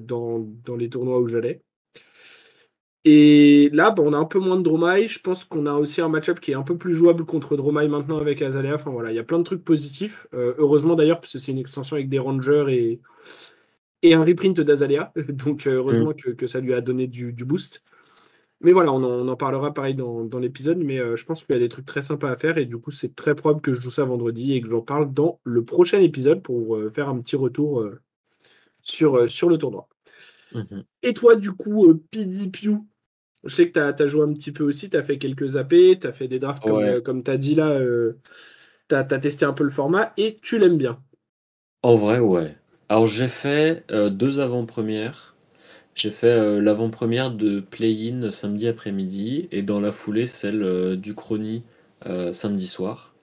dans, 0.00 0.40
dans 0.64 0.74
les 0.74 0.90
tournois 0.90 1.20
où 1.20 1.28
j'allais. 1.28 1.62
Et 3.08 3.70
là, 3.72 3.92
bah, 3.92 4.02
on 4.04 4.12
a 4.12 4.18
un 4.18 4.24
peu 4.24 4.40
moins 4.40 4.56
de 4.56 4.62
Dromaille. 4.62 5.06
Je 5.06 5.20
pense 5.20 5.44
qu'on 5.44 5.66
a 5.66 5.74
aussi 5.74 6.00
un 6.00 6.08
match-up 6.08 6.40
qui 6.40 6.50
est 6.50 6.54
un 6.54 6.62
peu 6.62 6.76
plus 6.76 6.94
jouable 6.94 7.24
contre 7.24 7.56
Dromaille 7.56 7.88
maintenant 7.88 8.18
avec 8.18 8.42
Azalea. 8.42 8.74
Enfin 8.74 8.90
voilà, 8.90 9.12
il 9.12 9.14
y 9.14 9.20
a 9.20 9.24
plein 9.24 9.38
de 9.38 9.44
trucs 9.44 9.64
positifs. 9.64 10.26
Euh, 10.34 10.54
heureusement 10.58 10.96
d'ailleurs, 10.96 11.20
parce 11.20 11.32
que 11.32 11.38
c'est 11.38 11.52
une 11.52 11.58
extension 11.58 11.94
avec 11.96 12.08
des 12.08 12.18
Rangers 12.18 12.66
et, 12.68 13.00
et 14.02 14.14
un 14.14 14.24
reprint 14.24 14.60
d'Azalea. 14.60 15.12
Donc 15.28 15.66
euh, 15.66 15.76
heureusement 15.76 16.12
que, 16.12 16.30
que 16.30 16.46
ça 16.48 16.60
lui 16.60 16.74
a 16.74 16.80
donné 16.80 17.06
du, 17.06 17.32
du 17.32 17.44
boost. 17.44 17.84
Mais 18.60 18.72
voilà, 18.72 18.92
on 18.92 19.02
en, 19.04 19.04
on 19.04 19.28
en 19.28 19.36
parlera 19.36 19.74
pareil 19.74 19.94
dans, 19.94 20.24
dans 20.24 20.38
l'épisode. 20.38 20.78
Mais 20.78 20.98
euh, 20.98 21.16
je 21.16 21.24
pense 21.24 21.44
qu'il 21.44 21.54
y 21.54 21.58
a 21.58 21.60
des 21.60 21.68
trucs 21.68 21.86
très 21.86 22.02
sympas 22.02 22.30
à 22.30 22.36
faire. 22.36 22.58
Et 22.58 22.66
du 22.66 22.78
coup, 22.78 22.90
c'est 22.90 23.14
très 23.14 23.34
probable 23.34 23.60
que 23.60 23.74
je 23.74 23.80
joue 23.80 23.90
ça 23.90 24.04
vendredi 24.04 24.54
et 24.54 24.60
que 24.60 24.68
j'en 24.68 24.80
parle 24.82 25.12
dans 25.12 25.40
le 25.44 25.64
prochain 25.64 26.00
épisode 26.00 26.42
pour 26.42 26.76
euh, 26.76 26.90
faire 26.90 27.08
un 27.08 27.20
petit 27.20 27.36
retour 27.36 27.80
euh, 27.82 28.00
sur, 28.82 29.28
sur 29.30 29.48
le 29.48 29.58
tournoi. 29.58 29.88
Mhm. 30.54 30.84
Et 31.02 31.12
toi, 31.12 31.36
du 31.36 31.52
coup, 31.52 31.94
Pew, 32.10 32.84
je 33.44 33.54
sais 33.54 33.70
que 33.70 33.78
tu 33.94 34.02
as, 34.02 34.06
joué 34.06 34.22
un 34.24 34.32
petit 34.32 34.52
peu 34.52 34.64
aussi, 34.64 34.90
tu 34.90 34.96
as 34.96 35.02
fait 35.02 35.18
quelques 35.18 35.56
AP, 35.56 35.98
tu 36.00 36.06
as 36.06 36.12
fait 36.12 36.28
des 36.28 36.38
drafts 36.38 36.64
comme, 36.64 36.76
Ouais. 36.76 36.96
euh, 36.96 37.00
comme 37.00 37.22
tu 37.22 37.30
as 37.30 37.36
dit 37.38 37.54
là, 37.54 37.78
tu 38.88 38.94
as, 38.94 39.04
testé 39.04 39.44
un 39.44 39.52
peu 39.52 39.64
le 39.64 39.70
format 39.70 40.12
et 40.16 40.36
tu 40.42 40.58
l'aimes 40.58 40.78
bien. 40.78 41.00
En 41.82 41.96
vrai, 41.96 42.18
ouais. 42.18 42.56
Alors 42.88 43.06
j'ai 43.06 43.28
fait 43.28 43.84
euh, 43.90 44.10
deux 44.10 44.38
avant-premières. 44.40 45.34
J'ai 45.94 46.10
fait 46.10 46.28
euh, 46.28 46.60
l'avant-première 46.60 47.30
de 47.30 47.60
Play-In 47.60 48.30
samedi 48.30 48.68
après-midi 48.68 49.48
et 49.52 49.62
dans 49.62 49.80
la 49.80 49.92
foulée 49.92 50.26
celle 50.26 50.62
euh, 50.62 50.96
du 50.96 51.14
Chrony 51.14 51.64
euh, 52.06 52.32
samedi 52.32 52.68
soir. 52.68 53.14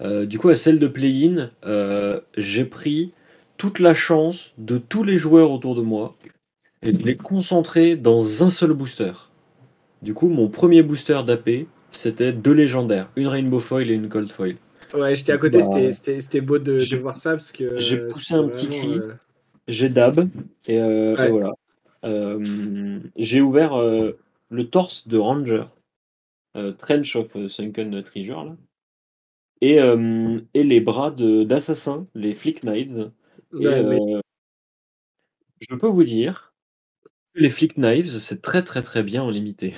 Euh, 0.00 0.26
du 0.26 0.38
coup, 0.38 0.48
à 0.50 0.56
celle 0.56 0.78
de 0.78 0.88
Play-In, 0.88 1.50
euh, 1.66 2.20
j'ai 2.36 2.64
pris 2.64 3.12
toute 3.58 3.78
la 3.80 3.94
chance 3.94 4.52
de 4.58 4.78
tous 4.78 5.04
les 5.04 5.18
joueurs 5.18 5.50
autour 5.52 5.74
de 5.76 5.82
moi 5.82 6.16
et 6.82 6.92
de 6.92 7.02
les 7.04 7.16
concentrer 7.16 7.96
dans 7.96 8.42
un 8.44 8.50
seul 8.50 8.72
booster. 8.74 9.12
Du 10.04 10.12
coup, 10.12 10.28
mon 10.28 10.48
premier 10.48 10.82
booster 10.82 11.22
d'AP, 11.26 11.66
c'était 11.90 12.30
deux 12.30 12.52
légendaires, 12.52 13.10
une 13.16 13.26
Rainbow 13.26 13.58
Foil 13.58 13.90
et 13.90 13.94
une 13.94 14.10
Cold 14.10 14.30
Foil. 14.30 14.56
Ouais, 14.92 15.16
j'étais 15.16 15.32
à 15.32 15.38
côté, 15.38 15.62
c'était 15.92 16.42
beau 16.42 16.58
de, 16.58 16.84
de, 16.84 16.96
voir 16.98 17.16
ça 17.16 17.30
parce 17.30 17.50
que. 17.50 17.78
J'ai 17.78 18.06
poussé 18.06 18.34
un 18.34 18.46
petit 18.48 18.68
cri, 18.68 19.00
j'ai 19.66 19.88
dab, 19.88 20.28
et, 20.68 20.74
et 20.74 21.30
voilà. 21.30 21.54
j'ai 23.16 23.40
ouvert 23.40 23.78
le 23.78 24.68
torse 24.68 25.08
de 25.08 25.16
Ranger, 25.16 25.64
Trench 26.52 27.16
of 27.16 27.46
Sunken 27.46 28.02
Treasure, 28.02 28.44
là. 28.44 28.56
Et, 29.62 29.78
et 30.52 30.64
les 30.64 30.80
bras 30.82 31.12
d'Assassin, 31.12 32.06
les 32.14 32.34
Flick 32.34 32.62
Knives. 32.62 33.10
je 33.52 34.20
peux 35.74 35.86
vous 35.86 36.04
dire 36.04 36.53
les 37.34 37.50
Flick 37.50 37.76
Knives, 37.76 38.18
c'est 38.18 38.42
très 38.42 38.62
très 38.62 38.82
très 38.82 39.02
bien 39.02 39.22
en 39.22 39.30
limité. 39.30 39.74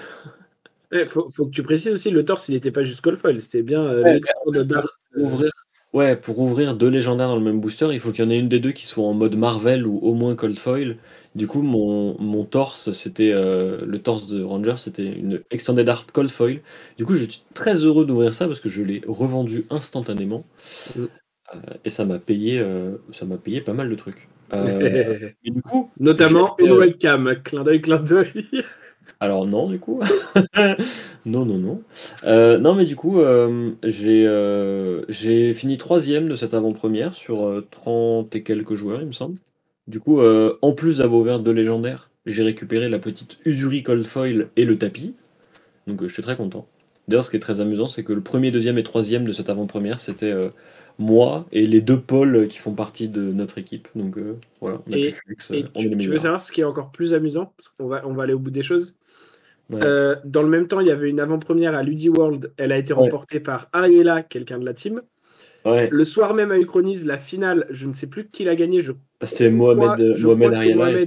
Il 0.92 1.08
faut, 1.08 1.28
faut, 1.30 1.46
que 1.46 1.50
tu 1.50 1.62
précises 1.62 1.92
aussi, 1.92 2.10
le 2.10 2.24
torse, 2.24 2.48
il 2.48 2.54
n'était 2.54 2.70
pas 2.70 2.84
juste 2.84 3.04
foil, 3.16 3.40
c'était 3.40 3.62
bien 3.62 3.82
euh, 3.82 4.02
ouais, 4.02 4.20
de 4.52 4.62
Dart. 4.62 4.98
Ouvrir, 5.16 5.50
ouais, 5.92 6.16
pour 6.16 6.38
ouvrir 6.38 6.74
deux 6.74 6.88
légendaires 6.88 7.28
dans 7.28 7.36
le 7.36 7.42
même 7.42 7.60
booster, 7.60 7.88
il 7.92 7.98
faut 7.98 8.12
qu'il 8.12 8.24
y 8.24 8.26
en 8.26 8.30
ait 8.30 8.38
une 8.38 8.48
des 8.48 8.60
deux 8.60 8.72
qui 8.72 8.86
soit 8.86 9.04
en 9.04 9.14
mode 9.14 9.34
Marvel 9.34 9.86
ou 9.86 9.98
au 9.98 10.14
moins 10.14 10.36
Cold 10.36 10.58
Foil. 10.58 10.96
Du 11.34 11.48
coup, 11.48 11.62
mon, 11.62 12.18
mon 12.20 12.44
torse, 12.44 12.92
c'était 12.92 13.32
euh, 13.32 13.78
le 13.84 13.98
torse 13.98 14.28
de 14.28 14.42
Ranger, 14.42 14.74
c'était 14.78 15.04
une 15.04 15.42
Extended 15.50 15.88
Art 15.88 16.06
Cold 16.06 16.30
Foil. 16.30 16.60
Du 16.98 17.04
coup, 17.04 17.14
je 17.14 17.24
suis 17.24 17.42
très 17.52 17.74
heureux 17.84 18.06
d'ouvrir 18.06 18.32
ça 18.32 18.46
parce 18.46 18.60
que 18.60 18.68
je 18.68 18.82
l'ai 18.82 19.02
revendu 19.06 19.64
instantanément. 19.70 20.44
Mm. 20.94 21.04
Euh, 21.54 21.58
et 21.84 21.90
ça 21.90 22.04
m'a 22.04 22.18
payé, 22.18 22.64
ça 23.12 23.24
m'a 23.24 23.36
payé 23.38 23.60
pas 23.60 23.72
mal 23.72 23.90
de 23.90 23.94
trucs. 23.96 24.28
et 24.54 25.50
du 25.50 25.62
coup, 25.62 25.90
Notamment 25.98 26.56
une 26.58 26.72
webcam, 26.72 27.36
clin 27.42 27.64
d'œil, 27.64 27.80
clin 27.80 27.98
d'œil. 27.98 28.46
Alors 29.20 29.46
non, 29.46 29.70
du 29.70 29.78
coup. 29.78 30.00
non, 31.26 31.44
non, 31.46 31.58
non. 31.58 31.82
Euh, 32.24 32.58
non, 32.58 32.74
mais 32.74 32.84
du 32.84 32.96
coup, 32.96 33.20
euh, 33.20 33.70
euh, 33.84 35.02
j'ai 35.08 35.54
fini 35.54 35.78
troisième 35.78 36.28
de 36.28 36.36
cette 36.36 36.52
avant-première 36.52 37.12
sur 37.12 37.64
30 37.70 38.34
et 38.36 38.42
quelques 38.42 38.74
joueurs, 38.74 39.00
il 39.00 39.06
me 39.06 39.12
semble. 39.12 39.36
Du 39.88 40.00
coup, 40.00 40.20
en 40.20 40.72
plus 40.72 40.98
d'avoir 40.98 41.20
ouvert 41.20 41.38
deux 41.38 41.52
légendaires, 41.52 42.10
j'ai 42.26 42.42
récupéré 42.42 42.88
la 42.88 42.98
petite 42.98 43.38
Usuri 43.44 43.82
Cold 43.82 44.06
Foil 44.06 44.48
et 44.56 44.64
le 44.64 44.76
tapis. 44.76 45.14
Donc 45.86 46.02
je 46.02 46.12
suis 46.12 46.22
très 46.22 46.36
content. 46.36 46.66
D'ailleurs, 47.06 47.22
ce 47.22 47.30
qui 47.30 47.36
est 47.36 47.40
très 47.40 47.60
amusant, 47.60 47.86
c'est 47.86 48.02
que 48.02 48.12
le 48.12 48.20
premier, 48.20 48.50
deuxième 48.50 48.78
et 48.78 48.82
troisième 48.82 49.24
de 49.24 49.32
cette 49.32 49.48
avant-première, 49.48 50.00
c'était 50.00 50.34
moi 50.98 51.46
et 51.52 51.66
les 51.66 51.80
deux 51.80 52.00
pôles 52.00 52.48
qui 52.48 52.58
font 52.58 52.72
partie 52.72 53.08
de 53.08 53.20
notre 53.32 53.58
équipe. 53.58 53.88
Donc 53.94 54.16
voilà, 54.60 54.80
on 54.88 54.92
a 54.92 54.96
et, 54.96 55.12
flex, 55.12 55.52
tu, 55.52 55.96
tu, 55.98 56.08
veux 56.08 56.18
savoir 56.18 56.42
ce 56.42 56.52
qui 56.52 56.62
est 56.62 56.64
encore 56.64 56.90
plus 56.90 57.14
amusant? 57.14 57.52
Parce 57.56 57.68
qu'on 57.68 57.86
va, 57.86 58.02
on 58.06 58.14
va 58.14 58.24
aller 58.24 58.34
au 58.34 58.38
bout 58.38 58.50
des 58.50 58.62
choses. 58.62 58.96
Euh, 59.74 60.16
dans 60.24 60.42
le 60.42 60.48
même 60.48 60.68
temps, 60.68 60.80
il 60.80 60.86
y 60.86 60.90
avait 60.90 61.10
une 61.10 61.20
avant-première 61.20 61.74
à 61.74 61.82
Ludi 61.82 62.08
World. 62.08 62.52
Elle 62.56 62.72
a 62.72 62.78
été 62.78 62.92
remportée 62.92 63.40
par 63.40 63.68
Ariela, 63.72 64.22
quelqu'un 64.22 64.58
de 64.58 64.64
la 64.64 64.74
team. 64.74 65.02
Le 65.64 66.04
soir 66.04 66.32
même 66.34 66.52
à 66.52 66.58
Uchronise, 66.58 67.06
la 67.06 67.18
finale, 67.18 67.66
je 67.70 67.86
ne 67.86 67.92
sais 67.92 68.06
plus 68.06 68.28
qui 68.28 68.44
l'a 68.44 68.54
gagné. 68.54 68.82
Je... 68.82 68.92
Ah, 69.20 69.26
c'était 69.26 69.50
Mohamed, 69.50 70.16
Mohamed 70.20 70.54
Ariela 70.54 70.98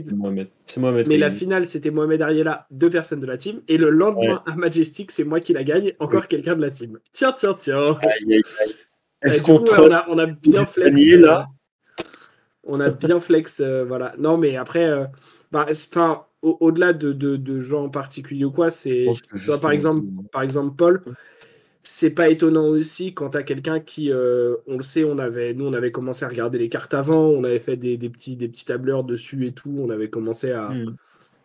C'est 0.66 0.80
Mohamed. 0.80 1.08
Mais 1.08 1.18
la 1.18 1.32
finale, 1.32 1.66
c'était 1.66 1.92
Mohamed 1.92 2.22
Ariela, 2.22 2.68
deux 2.70 2.90
personnes 2.90 3.22
de 3.22 3.26
la 3.26 3.38
team. 3.38 3.62
Et 3.70 3.78
le 3.78 3.90
lendemain 3.90 4.44
à 4.46 4.56
Majestic, 4.56 5.12
c'est 5.12 5.24
moi 5.24 5.40
qui 5.40 5.54
la 5.54 5.64
gagne, 5.64 5.94
encore 6.00 6.28
quelqu'un 6.28 6.56
de 6.56 6.62
la 6.62 6.72
team. 6.72 7.00
Tiens, 7.14 7.34
tiens, 7.38 7.56
tiens. 7.58 7.98
Est-ce 9.22 9.44
qu'on 9.44 9.64
on, 9.64 9.92
a, 9.92 10.06
on 10.08 10.18
a 10.18 10.26
bien 10.26 10.66
flex. 10.66 11.00
là 11.18 11.48
euh, 11.50 12.04
on 12.64 12.80
a 12.80 12.90
bien 12.90 13.20
flex, 13.20 13.60
euh, 13.60 13.84
voilà. 13.84 14.14
Non, 14.18 14.38
mais 14.38 14.56
après, 14.56 15.10
bah, 15.52 15.66
enfin 15.70 16.26
au-delà 16.42 16.94
de, 16.94 17.12
de, 17.12 17.62
gens 17.62 17.86
en 17.86 17.90
particulier 17.90 18.46
ou 18.46 18.52
quoi, 18.52 18.72
c'est 18.72 19.08
par 19.62 19.72
exemple, 19.72 20.06
par 20.32 20.42
exemple 20.42 20.76
Paul. 20.76 21.04
C'est 21.82 22.12
pas 22.12 22.30
étonnant 22.30 22.66
aussi 22.66 23.14
quand 23.14 23.32
t'as 23.32 23.42
quelqu'un 23.42 23.80
qui, 23.80 24.12
euh, 24.12 24.58
on 24.68 24.78
le 24.78 24.84
sait, 24.84 25.06
on 25.06 25.18
avait, 25.18 25.54
nous 25.54 25.66
on 25.66 25.74
avait 25.74 25.92
commencé 25.92 26.26
à 26.26 26.28
regarder 26.28 26.58
les 26.60 26.70
cartes 26.70 26.94
avant, 26.94 27.28
on 27.30 27.44
avait 27.44 27.60
fait 27.60 27.78
des, 27.78 27.98
petits, 27.98 28.36
des 28.36 28.48
petits 28.48 28.66
tableurs 28.66 29.04
dessus 29.04 29.48
et 29.48 29.54
tout, 29.54 29.76
on 29.80 29.90
avait 29.90 30.10
commencé 30.10 30.52
à, 30.52 30.70
hmm. 30.70 30.96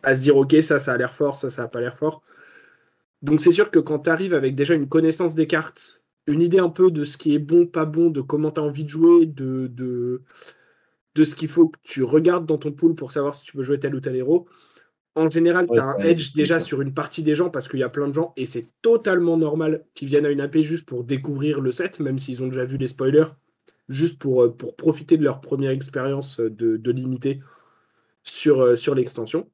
à 0.03 0.13
se 0.13 0.21
dire 0.21 0.35
ok 0.37 0.55
ça 0.61 0.79
ça 0.79 0.93
a 0.93 0.97
l'air 0.97 1.13
fort, 1.13 1.35
ça 1.35 1.49
ça 1.49 1.63
a 1.63 1.67
pas 1.67 1.79
l'air 1.79 1.97
fort. 1.97 2.21
Donc 3.21 3.39
c'est 3.41 3.51
sûr 3.51 3.71
que 3.71 3.79
quand 3.79 3.99
tu 3.99 4.09
arrives 4.09 4.33
avec 4.33 4.55
déjà 4.55 4.75
une 4.75 4.87
connaissance 4.87 5.35
des 5.35 5.47
cartes, 5.47 6.03
une 6.27 6.41
idée 6.41 6.59
un 6.59 6.69
peu 6.69 6.91
de 6.91 7.05
ce 7.05 7.17
qui 7.17 7.35
est 7.35 7.39
bon, 7.39 7.65
pas 7.65 7.85
bon, 7.85 8.09
de 8.09 8.21
comment 8.21 8.51
tu 8.51 8.59
as 8.59 8.63
envie 8.63 8.83
de 8.83 8.89
jouer, 8.89 9.25
de, 9.25 9.67
de, 9.67 10.21
de 11.15 11.23
ce 11.23 11.35
qu'il 11.35 11.47
faut 11.47 11.69
que 11.69 11.79
tu 11.83 12.03
regardes 12.03 12.45
dans 12.45 12.57
ton 12.57 12.71
pool 12.71 12.95
pour 12.95 13.11
savoir 13.11 13.35
si 13.35 13.43
tu 13.43 13.55
peux 13.55 13.63
jouer 13.63 13.79
tel 13.79 13.95
ou 13.95 13.99
tel 13.99 14.15
héros, 14.15 14.47
en 15.15 15.29
général, 15.29 15.65
tu 15.71 15.79
as 15.79 15.87
un 15.87 15.99
edge 15.99 16.33
déjà 16.33 16.59
sur 16.59 16.81
une 16.81 16.93
partie 16.93 17.23
des 17.23 17.35
gens 17.35 17.49
parce 17.49 17.69
qu'il 17.69 17.79
y 17.79 17.83
a 17.83 17.89
plein 17.89 18.09
de 18.09 18.13
gens 18.13 18.33
et 18.35 18.45
c'est 18.45 18.67
totalement 18.81 19.37
normal 19.37 19.85
qu'ils 19.93 20.09
viennent 20.09 20.25
à 20.25 20.29
une 20.29 20.41
AP 20.41 20.57
juste 20.57 20.85
pour 20.85 21.05
découvrir 21.05 21.61
le 21.61 21.71
set, 21.71 22.01
même 22.01 22.19
s'ils 22.19 22.43
ont 22.43 22.47
déjà 22.47 22.65
vu 22.65 22.77
les 22.77 22.89
spoilers, 22.89 23.29
juste 23.87 24.19
pour, 24.19 24.43
euh, 24.43 24.49
pour 24.51 24.75
profiter 24.75 25.15
de 25.15 25.23
leur 25.23 25.39
première 25.39 25.71
expérience 25.71 26.41
de, 26.41 26.75
de 26.75 26.91
limité 26.91 27.39
sur, 28.23 28.61
euh, 28.61 28.75
sur 28.75 28.93
l'extension. 28.93 29.49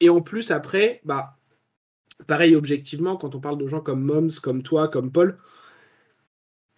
Et 0.00 0.08
en 0.08 0.22
plus, 0.22 0.50
après, 0.50 1.00
bah, 1.04 1.36
pareil, 2.26 2.56
objectivement, 2.56 3.16
quand 3.16 3.36
on 3.36 3.40
parle 3.40 3.58
de 3.58 3.68
gens 3.68 3.80
comme 3.80 4.02
Moms, 4.02 4.40
comme 4.42 4.64
toi, 4.64 4.88
comme 4.88 5.12
Paul, 5.12 5.38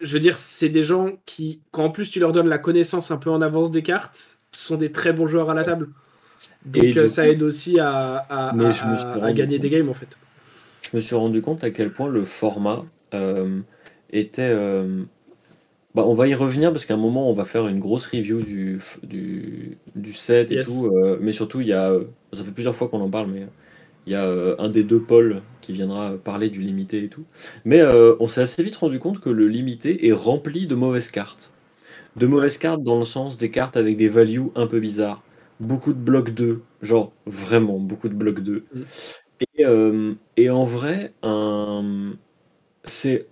je 0.03 0.13
veux 0.13 0.19
dire, 0.19 0.37
c'est 0.37 0.69
des 0.69 0.83
gens 0.83 1.11
qui, 1.25 1.61
quand 1.71 1.85
en 1.85 1.89
plus 1.89 2.09
tu 2.09 2.19
leur 2.19 2.31
donnes 2.31 2.49
la 2.49 2.57
connaissance 2.57 3.11
un 3.11 3.17
peu 3.17 3.29
en 3.29 3.41
avance 3.41 3.71
des 3.71 3.83
cartes, 3.83 4.37
sont 4.51 4.77
des 4.77 4.91
très 4.91 5.13
bons 5.13 5.27
joueurs 5.27 5.49
à 5.49 5.53
la 5.53 5.63
table. 5.63 5.89
Donc 6.65 6.97
euh, 6.97 7.07
ça 7.07 7.27
aide 7.27 7.41
aussi 7.43 7.79
à, 7.79 8.25
à, 8.29 9.33
gagner 9.33 9.59
des 9.59 9.69
games 9.69 9.89
en 9.89 9.93
fait. 9.93 10.09
Je 10.81 10.89
me 10.95 11.01
suis 11.01 11.15
rendu 11.15 11.41
compte 11.41 11.63
à 11.63 11.69
quel 11.69 11.91
point 11.91 12.09
le 12.09 12.25
format 12.25 12.83
euh, 13.13 13.59
était. 14.11 14.49
Euh, 14.51 15.03
bah, 15.95 16.03
on 16.05 16.13
va 16.13 16.27
y 16.27 16.33
revenir 16.33 16.71
parce 16.71 16.85
qu'à 16.85 16.95
un 16.95 16.97
moment 16.97 17.29
on 17.29 17.33
va 17.33 17.45
faire 17.45 17.67
une 17.67 17.79
grosse 17.79 18.07
review 18.07 18.41
du, 18.41 18.81
du, 19.03 19.77
du 19.95 20.13
set 20.13 20.51
et 20.51 20.61
tout. 20.61 20.91
mais 21.21 21.33
surtout, 21.33 21.61
il 21.61 21.67
y 21.67 21.73
a. 21.73 21.93
Ça 22.33 22.43
fait 22.43 22.51
plusieurs 22.51 22.75
fois 22.75 22.89
qu'on 22.89 23.01
en 23.01 23.09
parle, 23.09 23.27
mais 23.27 23.47
il 24.05 24.13
y 24.13 24.15
a 24.15 24.27
un 24.59 24.69
des 24.69 24.83
deux 24.83 24.99
pôles 24.99 25.41
qui 25.61 25.73
viendra 25.73 26.13
parler 26.17 26.49
du 26.49 26.61
limité 26.61 27.03
et 27.03 27.09
tout. 27.09 27.23
Mais 27.65 27.81
on 28.19 28.27
s'est 28.27 28.41
assez 28.41 28.63
vite 28.63 28.75
rendu 28.75 28.99
compte 28.99 29.19
que 29.19 29.29
le 29.29 29.47
limité 29.47 30.07
est 30.07 30.13
rempli 30.13 30.67
de 30.67 30.75
mauvaises 30.75 31.11
cartes. 31.11 31.53
De 32.17 32.27
mauvaises 32.27 32.57
cartes 32.57 32.83
dans 32.83 32.99
le 32.99 33.05
sens 33.05 33.37
des 33.37 33.49
cartes 33.49 33.77
avec 33.77 33.97
des 33.97 34.09
values 34.09 34.49
un 34.55 34.67
peu 34.67 34.79
bizarres 34.79 35.23
beaucoup 35.59 35.93
de 35.93 35.99
blocs 35.99 36.31
2, 36.31 36.61
genre 36.81 37.13
vraiment 37.25 37.79
beaucoup 37.79 38.09
de 38.09 38.13
blocs 38.13 38.41
2. 38.41 38.65
Mm. 38.73 38.81
Et, 39.57 39.65
euh, 39.65 40.13
et, 40.37 40.49
en 40.49 40.63
vrai, 40.63 41.13
c'est 42.85 43.27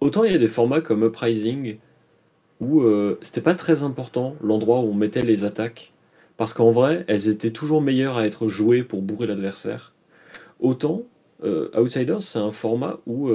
autant 0.00 0.24
il 0.24 0.32
y 0.32 0.34
a 0.34 0.38
des 0.38 0.48
formats 0.48 0.80
comme 0.80 1.04
Uprising 1.04 1.78
où 2.60 2.82
euh, 2.82 3.18
c'était 3.22 3.40
pas 3.42 3.54
très 3.54 3.82
important 3.82 4.36
l'endroit 4.42 4.80
où 4.80 4.84
on 4.90 4.94
mettait 4.94 5.22
les 5.22 5.44
attaques, 5.44 5.92
parce 6.36 6.54
qu'en 6.54 6.70
vrai, 6.70 7.04
elles 7.08 7.28
étaient 7.28 7.50
toujours 7.52 7.82
meilleures 7.82 8.18
à 8.18 8.26
être 8.26 8.48
jouées 8.48 8.82
pour 8.82 9.02
bourrer 9.02 9.26
l'adversaire. 9.26 9.94
Autant 10.60 11.02
euh, 11.44 11.68
Outsiders, 11.78 12.22
c'est 12.22 12.38
un 12.38 12.50
format 12.50 12.98
où 13.06 13.30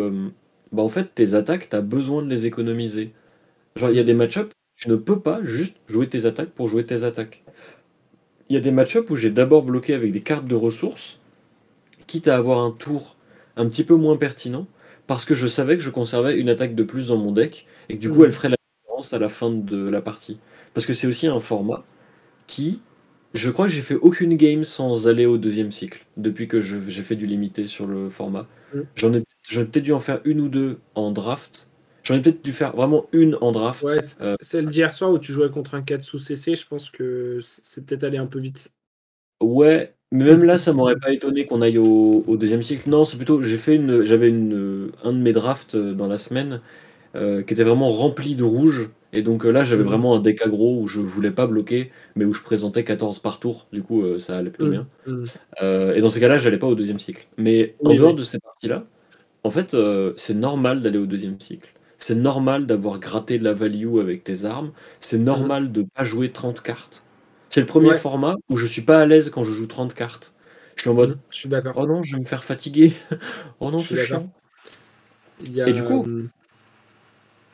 bah 0.71 0.83
en 0.83 0.89
fait 0.89 1.13
tes 1.13 1.33
attaques, 1.33 1.69
tu 1.69 1.75
as 1.75 1.81
besoin 1.81 2.23
de 2.23 2.29
les 2.29 2.45
économiser. 2.45 3.13
Genre 3.75 3.89
il 3.89 3.97
y 3.97 3.99
a 3.99 4.03
des 4.03 4.13
match 4.13 4.37
tu 4.75 4.89
ne 4.89 4.95
peux 4.95 5.19
pas 5.19 5.43
juste 5.43 5.75
jouer 5.87 6.09
tes 6.09 6.25
attaques 6.25 6.49
pour 6.49 6.67
jouer 6.67 6.85
tes 6.85 7.03
attaques 7.03 7.43
il 8.51 8.55
y 8.55 8.57
a 8.57 8.59
des 8.59 8.71
match-ups 8.71 9.09
où 9.09 9.15
j'ai 9.15 9.29
d'abord 9.29 9.63
bloqué 9.63 9.93
avec 9.93 10.11
des 10.11 10.19
cartes 10.19 10.43
de 10.43 10.55
ressources, 10.55 11.19
quitte 12.05 12.27
à 12.27 12.35
avoir 12.35 12.59
un 12.59 12.71
tour 12.71 13.15
un 13.55 13.65
petit 13.65 13.85
peu 13.85 13.95
moins 13.95 14.17
pertinent, 14.17 14.67
parce 15.07 15.23
que 15.23 15.35
je 15.35 15.47
savais 15.47 15.77
que 15.77 15.83
je 15.83 15.89
conservais 15.89 16.37
une 16.37 16.49
attaque 16.49 16.75
de 16.75 16.83
plus 16.83 17.07
dans 17.07 17.15
mon 17.15 17.31
deck, 17.31 17.65
et 17.87 17.95
que 17.95 18.01
du 18.01 18.09
coup 18.09 18.19
mhm. 18.19 18.25
elle 18.25 18.31
ferait 18.33 18.49
la 18.49 18.57
différence 18.83 19.13
à 19.13 19.19
la 19.19 19.29
fin 19.29 19.51
de 19.51 19.87
la 19.87 20.01
partie. 20.01 20.37
Parce 20.73 20.85
que 20.85 20.91
c'est 20.91 21.07
aussi 21.07 21.27
un 21.27 21.39
format 21.39 21.85
qui, 22.47 22.81
je 23.33 23.50
crois 23.50 23.67
que 23.67 23.71
j'ai 23.71 23.81
fait 23.81 23.95
aucune 23.95 24.35
game 24.35 24.63
sans 24.63 25.07
aller 25.07 25.25
au 25.25 25.38
deuxième 25.38 25.71
cycle, 25.71 26.05
depuis 26.17 26.47
que 26.47 26.61
j'ai 26.61 27.03
fait 27.03 27.15
du 27.15 27.25
limité 27.25 27.65
sur 27.65 27.88
le 27.88 28.09
format. 28.09 28.47
Mhm. 28.73 28.85
J'en 28.95 29.13
ai, 29.13 29.17
ai 29.17 29.65
peut-être 29.65 29.83
dû 29.83 29.93
en 29.93 30.00
faire 30.00 30.21
une 30.25 30.41
ou 30.41 30.50
deux 30.50 30.79
en 30.95 31.11
draft, 31.11 31.71
J'en 32.03 32.15
ai 32.15 32.21
peut-être 32.21 32.43
dû 32.43 32.51
faire 32.51 32.75
vraiment 32.75 33.05
une 33.11 33.38
en 33.41 33.51
draft. 33.51 33.83
Ouais, 33.83 34.00
euh, 34.21 34.35
celle 34.41 34.65
d'hier 34.65 34.93
soir 34.93 35.11
où 35.11 35.19
tu 35.19 35.31
jouais 35.31 35.50
contre 35.50 35.75
un 35.75 35.81
4 35.81 36.03
sous 36.03 36.19
CC, 36.19 36.55
je 36.55 36.67
pense 36.67 36.89
que 36.89 37.39
c'est 37.41 37.85
peut-être 37.85 38.03
allé 38.03 38.17
un 38.17 38.25
peu 38.25 38.39
vite. 38.39 38.71
Ouais, 39.39 39.93
mais 40.11 40.25
même 40.25 40.43
là, 40.43 40.57
ça 40.57 40.73
m'aurait 40.73 40.97
pas 40.97 41.11
étonné 41.11 41.45
qu'on 41.45 41.61
aille 41.61 41.77
au, 41.77 42.23
deuxième 42.38 42.61
cycle. 42.61 42.89
Non, 42.89 43.05
c'est 43.05 43.17
plutôt, 43.17 43.41
j'ai 43.41 43.57
fait 43.57 43.75
une, 43.75 44.03
j'avais 44.03 44.29
une, 44.29 44.91
un 45.03 45.13
de 45.13 45.19
mes 45.19 45.33
drafts 45.33 45.75
euh, 45.75 45.93
dans 45.93 46.07
la 46.07 46.17
semaine 46.17 46.61
euh, 47.15 47.43
qui 47.43 47.53
était 47.53 47.63
vraiment 47.63 47.89
rempli 47.89 48.35
de 48.35 48.43
rouge. 48.43 48.89
Et 49.13 49.22
donc 49.22 49.44
là, 49.44 49.63
j'avais 49.63 49.84
mmh. 49.84 49.88
vraiment 49.88 50.15
un 50.15 50.20
deck 50.20 50.41
aggro 50.41 50.80
où 50.82 50.88
je 50.88 51.01
voulais 51.01 51.32
pas 51.32 51.48
bloquer, 51.48 51.91
mais 52.15 52.25
où 52.25 52.34
je 52.34 52.44
présentais 52.44 52.84
14 52.84 53.20
par 53.20 53.39
tour. 53.39 53.68
Du 53.74 53.84
coup, 53.84 54.20
ça 54.20 54.38
allait 54.38 54.51
plutôt 54.51 54.70
mmh. 54.70 54.72
bien. 54.72 54.88
Mmh. 55.08 55.24
et 55.96 56.01
dans 56.01 56.10
ces 56.10 56.20
cas-là, 56.20 56.38
j'allais 56.38 56.58
pas 56.58 56.68
au 56.68 56.75
deuxième 56.75 57.00
cycle. 57.00 57.27
Mais 57.38 57.75
en 57.84 57.94
dehors 57.94 58.15
de 58.15 58.24
ces 58.24 58.39
parties-là, 58.39 58.86
en 59.44 59.50
fait, 59.50 59.75
c'est 60.18 60.36
normal 60.36 60.82
d'aller 60.82 60.98
au 60.98 61.06
deuxième 61.06 61.39
cycle. 61.39 61.72
C'est 62.01 62.15
normal 62.15 62.65
d'avoir 62.65 62.98
gratté 62.98 63.38
de 63.38 63.44
la 63.44 63.53
value 63.53 64.00
avec 64.00 64.24
tes 64.24 64.46
armes. 64.46 64.72
C'est 65.00 65.20
mhm. 65.20 65.24
normal 65.24 65.72
de 65.72 65.84
pas 65.84 66.03
jouer 66.03 66.32
30 66.32 66.62
cartes. 66.62 67.06
C'est 67.51 67.60
le 67.60 67.68
premier 67.68 67.94
format 67.94 68.38
où 68.50 68.58
je 68.58 68.65
suis 68.65 68.82
pas 68.82 69.00
à 69.00 69.06
l'aise 69.06 69.30
quand 69.30 69.44
je 69.44 69.51
joue 69.51 69.68
30 69.68 69.94
cartes. 69.94 70.34
Je 70.75 70.82
suis 70.82 70.89
en 70.89 70.96
mode. 70.96 71.12
Mhm. 71.12 71.18
Je 71.30 71.38
suis 71.38 71.50
d'accord. 71.50 71.74
Oh 71.77 71.86
non, 71.86 72.01
je 72.01 72.15
vais 72.15 72.22
me 72.22 72.25
faire 72.25 72.44
fatiguer. 72.44 72.94
oh 73.60 73.70
non, 73.70 73.77
c'est 73.77 74.03
chiant. 74.03 74.32
Et 75.56 75.74
du 75.74 75.84
coup. 75.84 76.06
Euh, 76.08 76.27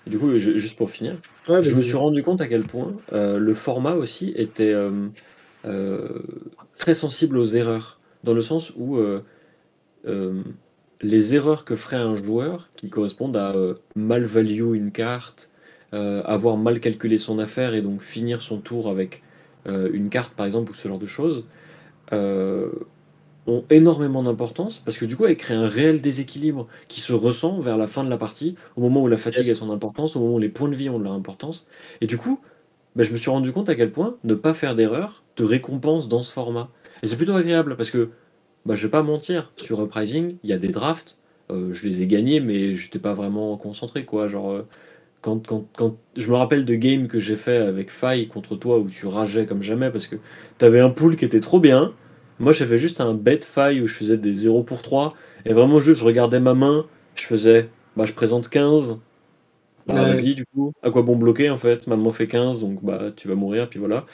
Du 0.06 0.18
coup, 0.18 0.38
je- 0.38 0.56
juste 0.56 0.78
pour 0.78 0.90
finir, 0.90 1.18
Ouais, 1.48 1.63
je 1.63 1.72
me 1.72 1.82
suis 1.82 1.96
rendu 1.96 2.24
compte 2.24 2.42
à 2.42 2.48
quel 2.48 2.66
point 2.66 2.94
euh, 3.13 3.39
le 3.39 3.54
format 3.54 3.94
aussi 3.94 4.34
était 4.36 4.74
euh, 4.74 5.08
euh, 5.66 6.20
très 6.77 6.94
sensible 6.94 7.38
aux 7.38 7.46
erreurs, 7.46 8.00
dans 8.24 8.34
le 8.34 8.42
sens 8.42 8.74
où 8.75 9.00
les 11.01 11.36
erreurs 11.36 11.63
que 11.63 11.75
ferait 11.75 11.98
un 11.98 12.16
joueur 12.16 12.70
qui 12.75 12.89
correspondent 12.89 13.38
à 13.38 13.54
mal 13.96 14.24
value 14.24 14.74
une 14.75 14.92
carte, 14.92 15.50
avoir 15.92 16.58
mal 16.58 16.80
calculé 16.80 17.18
son 17.18 17.39
affaire 17.39 17.74
et 17.74 17.82
donc 17.82 18.01
finir 18.01 18.42
son 18.42 18.58
tour 18.58 18.89
avec 18.89 19.24
une 19.66 20.10
carte 20.10 20.34
par 20.34 20.46
exemple 20.46 20.72
ou 20.72 20.74
ce 20.74 20.88
genre 20.88 21.00
de 21.00 21.06
choses, 21.06 21.46
euh, 22.13 22.70
ont 23.48 23.63
énormément 23.70 24.24
d'importance 24.24 24.80
parce 24.80 24.98
que 24.98 25.06
du 25.06 25.16
coup 25.16 25.25
elles 25.25 25.38
créent 25.38 25.54
un 25.56 25.68
réel 25.68 26.01
déséquilibre 26.01 26.68
qui 26.88 27.01
se 27.01 27.13
ressent 27.13 27.60
vers 27.60 27.77
la 27.77 27.88
fin 27.88 28.04
de 28.04 28.10
la 28.10 28.18
partie, 28.18 28.56
au 28.75 28.82
moment 28.82 29.01
où 29.01 29.08
la 29.08 29.18
fatigue 29.18 29.48
Yes. 29.48 29.56
a 29.56 29.56
son 29.56 29.72
importance, 29.72 30.16
au 30.16 30.20
moment 30.20 30.36
où 30.36 30.39
les 30.39 30.50
points 30.50 30.70
de 30.70 30.75
vie 30.75 30.89
ont 30.89 31.00
de 31.00 31.04
leur 31.04 31.13
importance. 31.13 31.68
Et 32.01 32.08
du 32.08 32.18
coup, 32.18 32.39
bah, 32.96 33.04
je 33.04 33.12
me 33.12 33.18
suis 33.18 33.30
rendu 33.30 33.51
compte 33.51 33.70
à 33.70 33.75
quel 33.75 33.92
point 33.92 34.18
ne 34.24 34.36
pas 34.36 34.54
faire 34.54 34.75
d'erreur 34.75 35.24
te 35.36 35.44
récompense 35.44 36.08
dans 36.08 36.24
ce 36.24 36.34
format. 36.34 36.70
Et 37.04 37.08
c'est 37.08 37.18
plutôt 37.18 37.36
agréable 37.36 37.75
parce 37.77 37.92
que, 37.92 38.10
bah, 38.66 38.75
je 38.75 38.84
vais 38.88 38.92
pas 38.92 39.04
mentir, 39.04 39.54
sur 39.58 39.84
Uprising, 39.84 40.38
il 40.44 40.50
y 40.50 40.54
a 40.54 40.58
des 40.58 40.70
drafts, 40.70 41.18
euh, 41.51 41.74
je 41.74 41.88
les 41.88 42.01
ai 42.01 42.08
gagnés, 42.08 42.39
mais 42.42 42.75
j'étais 42.75 43.00
pas 43.00 43.13
vraiment 43.13 43.56
concentré, 43.58 44.06
quoi. 44.06 44.27
Genre, 44.27 44.51
euh, 44.51 44.68
quand, 45.22 45.46
quand, 45.48 45.68
quand 45.75 45.98
je 46.16 46.30
me 46.32 46.36
rappelle 46.36 46.66
de 46.66 46.75
games 46.75 47.08
que 47.08 47.20
j'ai 47.20 47.36
fait 47.36 47.58
avec 47.58 47.92
Faye 47.92 48.27
contre 48.27 48.56
toi 48.56 48.80
où 48.80 48.88
tu 48.89 49.08
rageais 49.08 49.46
comme 49.46 49.62
jamais 49.63 49.89
parce 49.92 50.08
que 50.08 50.18
t'avais 50.58 50.80
un 50.80 50.89
pool 50.89 51.16
qui 51.16 51.25
était 51.25 51.39
trop 51.39 51.60
bien. 51.60 51.94
Moi, 52.39 52.53
j'avais 52.53 52.77
juste 52.77 53.01
un 53.01 53.13
bet 53.13 53.39
Faille 53.41 53.82
où 53.82 53.88
je 53.88 53.96
faisais 53.96 54.17
des 54.17 54.34
0 54.34 54.63
pour 54.63 54.82
3 54.82 55.13
et 55.46 55.53
vraiment 55.53 55.82
juste 55.82 56.00
je 56.01 56.06
regardais 56.06 56.39
ma 56.39 56.53
main, 56.53 56.86
je 57.15 57.24
faisais 57.24 57.70
bah 57.96 58.06
je 58.06 58.13
présente 58.13 58.50
15. 58.50 59.00
Bah 59.88 60.03
Ouais. 60.03 60.06
vas-y 60.06 60.36
du 60.36 60.46
coup, 60.46 60.74
à 60.84 60.91
quoi 60.91 61.01
bon 61.03 61.15
bloquer 61.15 61.50
en 61.50 61.58
fait? 61.58 61.88
Maman 61.88 62.12
fait 62.12 62.27
15 62.27 62.60
donc 62.60 62.84
bah 62.84 63.12
tu 63.15 63.27
vas 63.29 63.36
mourir 63.36 63.70
puis 63.70 63.79
voilà. 63.79 64.06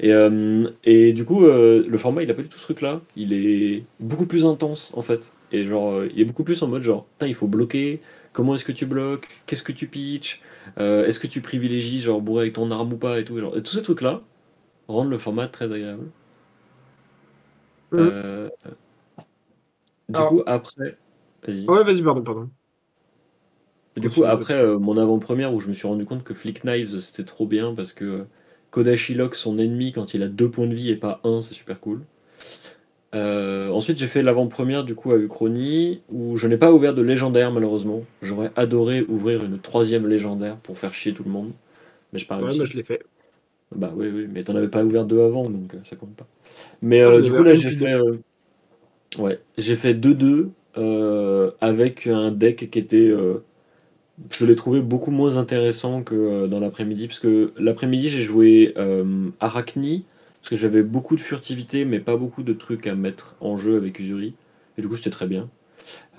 Et, 0.00 0.12
euh, 0.12 0.68
et 0.84 1.12
du 1.14 1.24
coup 1.24 1.44
euh, 1.46 1.84
le 1.88 1.98
format 1.98 2.22
il 2.22 2.30
a 2.30 2.34
pas 2.34 2.42
du 2.42 2.48
tout 2.50 2.58
ce 2.58 2.64
truc 2.64 2.82
là, 2.82 3.00
il 3.16 3.32
est 3.32 3.84
beaucoup 4.00 4.26
plus 4.26 4.44
intense 4.46 4.92
en 4.94 5.02
fait. 5.02 5.32
Et 5.50 5.64
genre 5.66 5.90
euh, 5.92 6.08
il 6.14 6.20
est 6.20 6.24
beaucoup 6.26 6.44
plus 6.44 6.62
en 6.62 6.68
mode 6.68 6.82
genre 6.82 7.06
putain 7.18 7.28
il 7.28 7.34
faut 7.34 7.46
bloquer, 7.48 8.02
comment 8.32 8.54
est-ce 8.54 8.64
que 8.66 8.72
tu 8.72 8.86
bloques, 8.86 9.28
qu'est-ce 9.46 9.62
que 9.62 9.72
tu 9.72 9.88
pitches, 9.88 10.40
Euh, 10.78 11.06
est-ce 11.06 11.18
que 11.20 11.26
tu 11.26 11.40
privilégies 11.40 12.00
genre 12.00 12.20
bourrer 12.20 12.42
avec 12.42 12.54
ton 12.54 12.70
arme 12.70 12.92
ou 12.92 12.96
pas 12.98 13.18
et 13.20 13.24
tout? 13.24 13.38
Genre, 13.38 13.56
et 13.56 13.62
tous 13.62 13.72
ces 13.72 13.82
trucs 13.82 14.02
là 14.02 14.22
rendent 14.88 15.10
le 15.10 15.18
format 15.18 15.48
très 15.48 15.72
agréable. 15.72 16.06
Mhm. 17.92 18.10
Euh, 18.12 18.48
du 20.08 20.16
Alors- 20.16 20.28
coup, 20.28 20.42
après. 20.46 20.96
Vas-y. 21.46 21.66
Ouais, 21.66 21.82
vas-y, 21.84 22.02
pardon, 22.02 22.22
pardon. 22.22 22.50
Du 23.96 24.08
coup, 24.08 24.24
après 24.24 24.54
euh, 24.54 24.78
mon 24.78 24.96
avant-première 24.96 25.52
où 25.52 25.60
je 25.60 25.68
me 25.68 25.74
suis 25.74 25.86
rendu 25.86 26.06
compte 26.06 26.24
que 26.24 26.32
Flick 26.32 26.64
Knives 26.64 26.98
c'était 27.00 27.24
trop 27.24 27.46
bien 27.46 27.74
parce 27.74 27.92
que 27.92 28.04
euh, 28.04 28.22
Kodashi 28.70 29.12
lock 29.14 29.34
son 29.34 29.58
ennemi 29.58 29.92
quand 29.92 30.14
il 30.14 30.22
a 30.22 30.28
deux 30.28 30.50
points 30.50 30.66
de 30.66 30.72
vie 30.74 30.90
et 30.90 30.96
pas 30.96 31.20
un, 31.24 31.42
c'est 31.42 31.52
super 31.52 31.78
cool. 31.78 32.00
Euh, 33.14 33.68
ensuite, 33.68 33.98
j'ai 33.98 34.06
fait 34.06 34.22
l'avant-première 34.22 34.84
du 34.84 34.94
coup 34.94 35.12
à 35.12 35.16
Uchronie 35.18 36.00
où 36.10 36.38
je 36.38 36.46
n'ai 36.46 36.56
pas 36.56 36.72
ouvert 36.72 36.94
de 36.94 37.02
légendaire 37.02 37.52
malheureusement. 37.52 38.02
J'aurais 38.22 38.50
adoré 38.56 39.02
ouvrir 39.02 39.44
une 39.44 39.58
troisième 39.58 40.06
légendaire 40.08 40.56
pour 40.56 40.78
faire 40.78 40.94
chier 40.94 41.12
tout 41.12 41.24
le 41.24 41.30
monde, 41.30 41.52
mais 42.14 42.18
j'ai 42.18 42.24
pas 42.26 42.36
Ouais, 42.38 42.44
réussi. 42.44 42.58
moi 42.60 42.66
je 42.66 42.72
l'ai 42.74 42.82
fait. 42.84 43.02
Bah 43.76 43.92
oui, 43.96 44.08
oui, 44.12 44.26
mais 44.30 44.44
t'en 44.44 44.56
avais 44.56 44.68
pas 44.68 44.84
ouvert 44.84 45.04
deux 45.06 45.20
avant, 45.22 45.48
donc 45.50 45.74
euh, 45.74 45.78
ça 45.84 45.96
compte 45.96 46.14
pas. 46.16 46.26
Mais 46.82 47.00
euh, 47.02 47.22
du 47.22 47.32
coup, 47.32 47.42
là, 47.42 47.54
j'ai 47.54 47.70
fait, 47.72 47.92
euh, 47.92 48.18
ouais, 49.18 49.40
j'ai 49.58 49.76
fait 49.76 49.94
2-2 49.94 50.52
euh, 50.76 51.50
avec 51.60 52.06
un 52.06 52.30
deck 52.32 52.70
qui 52.70 52.78
était. 52.78 53.12
je 54.30 54.46
l'ai 54.46 54.56
trouvé 54.56 54.80
beaucoup 54.80 55.10
moins 55.10 55.36
intéressant 55.36 56.02
que 56.02 56.46
dans 56.46 56.60
l'après-midi, 56.60 57.06
parce 57.08 57.18
que 57.20 57.52
l'après-midi, 57.58 58.08
j'ai 58.08 58.22
joué 58.22 58.74
euh, 58.76 59.30
Arachni, 59.40 60.06
parce 60.40 60.50
que 60.50 60.56
j'avais 60.56 60.82
beaucoup 60.82 61.16
de 61.16 61.20
furtivité, 61.20 61.84
mais 61.84 62.00
pas 62.00 62.16
beaucoup 62.16 62.42
de 62.42 62.52
trucs 62.52 62.86
à 62.86 62.94
mettre 62.94 63.36
en 63.40 63.56
jeu 63.56 63.76
avec 63.76 63.98
Usuri. 63.98 64.34
Et 64.78 64.82
du 64.82 64.88
coup, 64.88 64.96
c'était 64.96 65.10
très 65.10 65.26
bien. 65.26 65.48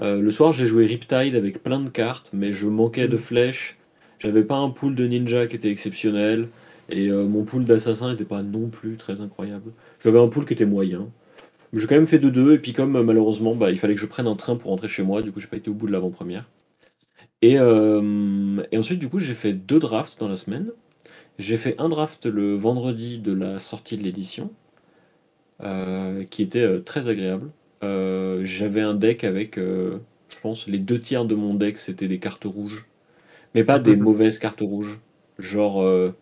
Euh, 0.02 0.22
le 0.22 0.32
soir, 0.32 0.54
j'ai 0.54 0.68
joué 0.68 0.86
Riptide 0.86 1.36
avec 1.36 1.64
plein 1.64 1.80
de 1.82 1.90
cartes, 1.90 2.32
mais 2.34 2.54
je 2.54 2.68
manquais 2.68 3.08
de 3.08 3.18
Mm. 3.18 3.18
flèches. 3.18 3.78
J'avais 4.20 4.44
pas 4.44 4.58
un 4.58 4.70
pool 4.70 4.96
de 4.96 5.08
ninja 5.08 5.48
qui 5.48 5.56
était 5.56 5.70
exceptionnel. 5.72 6.50
Et 6.90 7.08
euh, 7.08 7.26
mon 7.28 7.44
pool 7.44 7.66
d'assassin 7.66 8.12
n'était 8.12 8.26
pas 8.26 8.44
non 8.44 8.70
plus 8.70 8.98
très 8.98 9.22
incroyable. 9.22 9.72
J'avais 10.04 10.20
un 10.20 10.28
pool 10.28 10.46
qui 10.46 10.54
était 10.54 10.66
moyen. 10.66 11.10
J'ai 11.74 11.88
quand 11.88 11.96
même 11.96 12.08
fait 12.08 12.20
2-2, 12.20 12.54
et 12.56 12.60
puis 12.60 12.74
comme 12.74 12.96
euh, 12.96 13.04
malheureusement, 13.04 13.56
bah, 13.56 13.72
il 13.72 13.80
fallait 13.80 13.96
que 13.96 14.02
je 14.02 14.06
prenne 14.06 14.28
un 14.28 14.36
train 14.36 14.56
pour 14.56 14.72
rentrer 14.72 14.88
chez 14.88 15.04
moi, 15.04 15.22
du 15.22 15.32
coup, 15.32 15.40
j'ai 15.40 15.48
pas 15.48 15.58
été 15.58 15.70
au 15.70 15.74
bout 15.74 15.88
de 15.88 15.92
l'avant-première. 15.92 16.50
Et, 17.42 17.60
euh, 17.60 18.64
et 18.72 18.78
ensuite, 18.78 19.00
du 19.00 19.10
coup, 19.10 19.20
j'ai 19.20 19.34
fait 19.34 19.54
deux 19.54 19.80
drafts 19.80 20.20
dans 20.20 20.28
la 20.30 20.36
semaine. 20.36 20.72
J'ai 21.40 21.58
fait 21.58 21.76
un 21.80 21.90
draft 21.90 22.26
le 22.26 22.56
vendredi 22.56 23.18
de 23.20 23.34
la 23.34 23.60
sortie 23.60 23.98
de 23.98 24.04
l'édition, 24.04 24.52
qui 26.30 26.44
était 26.44 26.82
très 26.82 27.08
agréable. 27.10 27.50
J'avais 27.82 28.82
un 28.82 28.94
deck 28.94 29.24
avec, 29.24 29.56
je 29.58 30.40
pense, 30.42 30.68
les 30.68 30.78
deux 30.80 31.00
tiers 31.00 31.26
de 31.26 31.36
mon 31.36 31.56
deck, 31.56 31.78
c'était 31.80 32.08
des 32.08 32.20
cartes 32.20 32.46
rouges. 32.46 32.86
Mais 33.56 33.64
pas 33.64 33.80
des 33.80 33.96
mauvaises 33.96 34.40
cartes 34.40 34.62
rouges. 34.62 35.00
Genre 35.40 36.14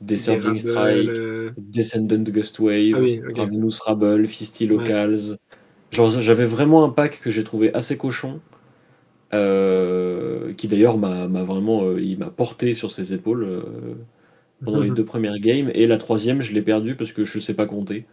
des 0.00 0.16
Des 0.16 0.16
Surging 0.16 0.58
Rabble, 0.58 0.60
Strike, 0.60 1.08
euh, 1.08 1.50
Descendant 1.56 2.22
Gustwave, 2.24 2.94
Ah 2.94 3.00
oui, 3.00 3.20
ok. 3.28 3.36
Ravenous 3.36 3.80
Rabble, 3.84 4.26
Fisty 4.28 4.66
Ouais. 4.68 4.68
Locals. 4.68 5.38
Genre 5.92 6.10
j'avais 6.20 6.46
vraiment 6.46 6.84
un 6.84 6.90
pack 6.90 7.20
que 7.20 7.30
j'ai 7.30 7.44
trouvé 7.44 7.74
assez 7.74 7.96
cochon. 7.98 8.40
euh, 9.34 10.52
qui 10.54 10.68
d'ailleurs 10.68 10.98
m'a 10.98 11.28
m'a 11.28 11.44
vraiment 11.44 11.84
euh, 11.84 12.00
il 12.00 12.18
m'a 12.18 12.30
porté 12.30 12.74
sur 12.74 12.90
ses 12.90 13.14
épaules 13.14 13.62
pendant 14.64 14.80
les 14.80 14.90
deux 14.90 15.04
premières 15.04 15.38
games 15.38 15.70
et 15.74 15.86
la 15.86 15.96
troisième 15.98 16.42
je 16.42 16.52
l'ai 16.52 16.62
perdu 16.62 16.94
parce 16.96 17.12
que 17.12 17.24
je 17.24 17.38
sais 17.38 17.54
pas 17.54 17.66
compter 17.66 18.06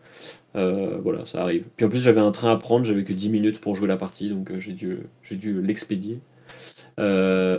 voilà 0.56 1.26
ça 1.26 1.42
arrive 1.44 1.66
puis 1.78 1.86
en 1.86 1.90
plus 1.90 2.00
j'avais 2.00 2.22
un 2.22 2.32
train 2.32 2.52
à 2.52 2.58
prendre 2.58 2.86
j'avais 2.86 3.04
que 3.04 3.14
10 3.14 3.30
minutes 3.30 3.60
pour 3.62 3.76
jouer 3.76 3.88
la 3.88 3.98
partie 3.98 4.30
donc 4.30 4.52
j'ai 4.60 4.74
dû 4.74 5.00
j'ai 5.24 5.36
dû 5.36 5.62
l'expédier 5.62 6.20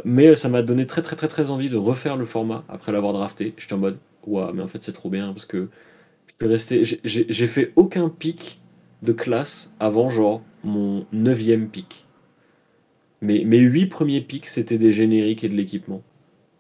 mais 0.05 0.35
ça 0.35 0.49
m'a 0.49 0.63
donné 0.63 0.87
très 0.87 1.03
très 1.03 1.17
très 1.17 1.29
très 1.29 1.51
envie 1.51 1.69
de 1.69 1.77
refaire 1.77 2.17
le 2.17 2.25
format 2.27 2.65
après 2.69 2.93
l'avoir 2.93 3.13
drafté 3.13 3.55
j'étais 3.59 3.75
en 3.75 3.79
mode 3.79 3.99
waouh 4.29 4.53
mais 4.55 4.63
en 4.63 4.69
fait 4.69 4.83
c'est 4.83 4.93
trop 4.93 5.11
bien 5.11 5.33
parce 5.33 5.47
que 5.47 5.69
j'ai- 6.41 7.47
fait 7.47 7.73
aucun 7.77 8.09
pic 8.09 8.61
de 9.03 9.13
classe 9.13 9.75
avant 9.81 10.11
genre 10.11 10.43
mon 10.65 11.07
neuvième 11.13 11.69
pic 11.69 12.07
mes, 13.21 13.45
mes 13.45 13.59
huit 13.59 13.87
premiers 13.87 14.21
pics, 14.21 14.47
c'était 14.47 14.79
des 14.79 14.93
génériques 14.93 15.45
et 15.45 15.49
de 15.49 15.55
l'équipement. 15.55 16.03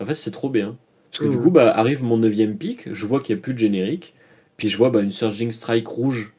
En 0.00 0.06
fait, 0.06 0.14
c'est 0.14 0.30
trop 0.30 0.50
bien. 0.50 0.76
Parce 1.10 1.20
que 1.20 1.28
du 1.28 1.36
Mhm. 1.36 1.42
coup, 1.42 1.50
bah, 1.50 1.70
arrive 1.70 2.02
mon 2.02 2.16
neuvième 2.18 2.56
pic, 2.58 2.92
je 2.92 3.06
vois 3.06 3.20
qu'il 3.20 3.34
n'y 3.34 3.40
a 3.40 3.42
plus 3.42 3.54
de 3.54 3.58
générique, 3.58 4.14
puis 4.56 4.68
je 4.68 4.76
vois 4.76 4.90
bah, 4.90 5.00
une 5.00 5.12
Surging 5.12 5.50
Strike 5.50 5.86
rouge. 5.88 6.34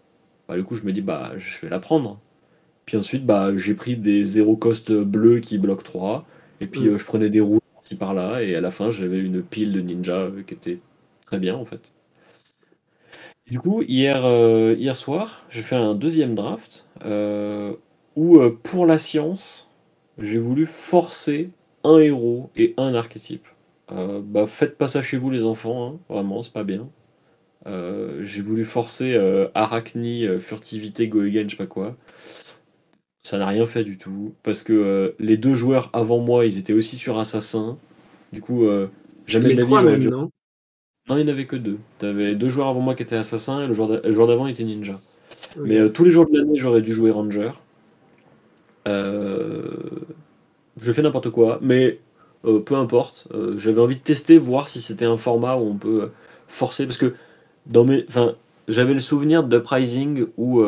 Bah, 0.48 0.58
du 0.58 0.64
coup, 0.64 0.76
je 0.76 0.84
me 0.84 0.92
dis, 0.94 1.02
bah, 1.02 1.34
je 1.38 1.60
vais 1.62 1.70
la 1.70 1.80
prendre. 1.80 2.20
Puis 2.86 2.98
ensuite, 2.98 3.26
bah, 3.26 3.52
j'ai 3.58 3.76
pris 3.76 3.98
des 3.98 4.26
zéro 4.26 4.58
cost 4.58 4.92
bleus 4.92 5.40
qui 5.42 5.58
bloquent 5.58 5.84
3, 5.84 6.28
et 6.62 6.68
puis 6.68 6.82
Mhm. 6.82 6.90
euh, 6.90 6.98
je 6.98 7.06
prenais 7.06 7.30
des 7.30 7.42
rouges 7.42 7.62
par-ci 7.76 7.96
par-là, 7.98 8.44
et 8.44 8.56
à 8.56 8.62
la 8.62 8.72
fin, 8.72 8.92
j'avais 8.92 9.20
une 9.20 9.44
pile 9.44 9.72
de 9.74 9.82
ninja 9.82 10.16
euh, 10.16 10.44
qui 10.44 10.54
était 10.56 10.80
très 11.30 11.38
bien 11.38 11.56
en 11.56 11.66
fait. 11.66 11.92
Du 13.52 13.60
coup, 13.60 13.84
hier, 13.84 14.26
euh, 14.26 14.76
hier 14.78 14.96
soir, 14.96 15.46
j'ai 15.52 15.62
fait 15.62 15.76
un 15.76 15.94
deuxième 15.94 16.34
draft 16.34 16.88
euh, 17.06 17.74
où, 18.16 18.40
euh, 18.40 18.58
pour 18.64 18.88
la 18.88 18.98
science, 18.98 19.70
j'ai 20.18 20.40
voulu 20.40 20.66
forcer 20.66 21.52
un 21.84 22.00
héros 22.00 22.50
et 22.56 22.74
un 22.78 22.96
archétype. 22.96 23.48
Bah, 23.92 24.46
faites 24.48 24.78
pas 24.78 24.88
ça 24.88 25.02
chez 25.02 25.18
vous, 25.18 25.32
les 25.32 25.44
enfants, 25.44 25.88
hein, 25.88 26.00
vraiment, 26.10 26.42
c'est 26.42 26.54
pas 26.54 26.64
bien. 26.64 26.90
J'ai 27.66 28.42
voulu 28.42 28.66
forcer 28.66 29.16
Arachni, 29.54 30.26
euh, 30.26 30.40
furtivité, 30.40 31.08
go 31.08 31.22
again, 31.22 31.44
je 31.46 31.52
sais 31.52 31.58
pas 31.58 31.68
quoi. 31.68 31.96
Ça 33.24 33.38
n'a 33.38 33.48
rien 33.48 33.66
fait 33.68 33.84
du 33.84 33.98
tout, 33.98 34.34
parce 34.44 34.64
que 34.64 35.16
les 35.20 35.38
deux 35.38 35.54
joueurs 35.56 35.90
avant 35.94 36.20
moi, 36.20 36.46
ils 36.46 36.58
étaient 36.58 36.74
aussi 36.74 36.98
sur 36.98 37.20
Assassin. 37.20 37.78
Du 38.32 38.42
coup, 38.42 38.68
jamais 39.26 39.50
Les 39.50 39.56
de 39.56 39.60
la 39.60 39.66
vie 39.66 39.68
trois 39.68 39.82
j'aurais 39.82 39.94
même, 39.94 40.02
dû 40.02 40.10
non? 40.10 40.30
Non, 41.10 41.18
il 41.18 41.26
n'y 41.26 41.32
en 41.32 41.34
avait 41.34 41.48
que 41.48 41.56
deux. 41.56 41.80
T'avais 41.98 42.36
deux 42.36 42.50
joueurs 42.50 42.68
avant 42.68 42.82
moi 42.82 42.94
qui 42.94 43.04
étaient 43.04 43.16
assassins 43.16 43.64
et 43.64 43.68
le 43.68 43.74
joueur 43.74 44.28
d'avant 44.28 44.46
était 44.48 44.64
ninja. 44.64 45.02
Mais 45.58 45.78
euh, 45.78 45.90
tous 45.90 46.04
les 46.04 46.12
jours 46.12 46.30
de 46.30 46.38
l'année, 46.38 46.56
j'aurais 46.56 46.82
dû 46.82 46.94
jouer 46.94 47.12
ranger. 47.12 47.52
Euh, 48.88 49.62
Je 50.78 50.92
fais 50.92 51.02
n'importe 51.02 51.30
quoi, 51.32 51.60
mais 51.62 52.00
euh, 52.46 52.60
peu 52.62 52.76
importe. 52.76 53.28
J'avais 53.58 53.82
envie 53.82 53.96
de 53.96 54.02
tester, 54.02 54.38
voir 54.38 54.68
si 54.70 54.82
c'était 54.82 55.06
un 55.06 55.18
format 55.18 55.56
où 55.58 55.62
on 55.62 55.78
peut 55.78 56.12
forcer. 56.48 56.86
Parce 56.86 56.98
que 56.98 57.16
dans 57.66 57.86
mes, 57.86 58.06
enfin, 58.08 58.36
j'avais 58.68 58.94
le 58.94 59.00
souvenir 59.02 59.44
d'Uprising 59.44 60.28
où 60.38 60.64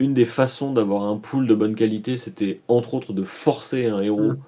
une 0.00 0.14
des 0.14 0.24
façons 0.26 0.72
d'avoir 0.72 1.04
un 1.04 1.16
pool 1.18 1.46
de 1.46 1.54
bonne 1.54 1.74
qualité, 1.74 2.16
c'était 2.16 2.60
entre 2.68 2.94
autres 2.94 3.12
de 3.12 3.24
forcer 3.24 3.86
un 3.86 4.00
héros. 4.00 4.32
Mm. 4.32 4.38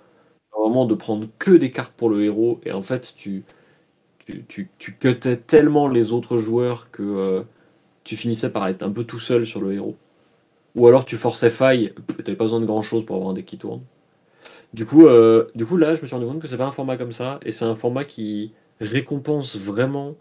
Vraiment 0.58 0.84
de 0.84 0.94
prendre 0.94 1.28
que 1.38 1.52
des 1.52 1.70
cartes 1.70 1.94
pour 1.96 2.10
le 2.10 2.24
héros. 2.24 2.60
Et 2.64 2.72
en 2.72 2.82
fait, 2.82 3.14
tu 3.16 3.44
tu, 4.48 4.68
tu, 4.78 4.96
cutais 4.96 5.36
tellement 5.36 5.88
les 5.88 6.12
autres 6.12 6.38
joueurs 6.38 6.90
que 6.90 7.02
euh, 7.02 7.42
tu 8.04 8.16
finissais 8.16 8.50
par 8.50 8.68
être 8.68 8.82
un 8.82 8.90
peu 8.90 9.04
tout 9.04 9.18
seul 9.18 9.46
sur 9.46 9.60
le 9.60 9.72
héros. 9.74 9.96
Ou 10.74 10.86
alors 10.86 11.04
tu 11.04 11.16
forçais 11.16 11.50
faille, 11.50 11.92
t'avais 12.24 12.36
pas 12.36 12.44
besoin 12.44 12.60
de 12.60 12.66
grand 12.66 12.82
chose 12.82 13.04
pour 13.04 13.16
avoir 13.16 13.30
un 13.30 13.34
deck 13.34 13.46
qui 13.46 13.58
tourne. 13.58 13.82
Du 14.72 14.86
coup, 14.86 15.06
euh, 15.06 15.46
du 15.54 15.66
coup, 15.66 15.76
là, 15.76 15.94
je 15.94 16.02
me 16.02 16.06
suis 16.06 16.14
rendu 16.14 16.26
compte 16.26 16.40
que 16.40 16.48
c'est 16.48 16.56
pas 16.56 16.66
un 16.66 16.72
format 16.72 16.96
comme 16.96 17.12
ça, 17.12 17.40
et 17.44 17.52
c'est 17.52 17.64
un 17.64 17.74
format 17.74 18.04
qui 18.04 18.52
récompense 18.80 19.58
vraiment 19.58 20.14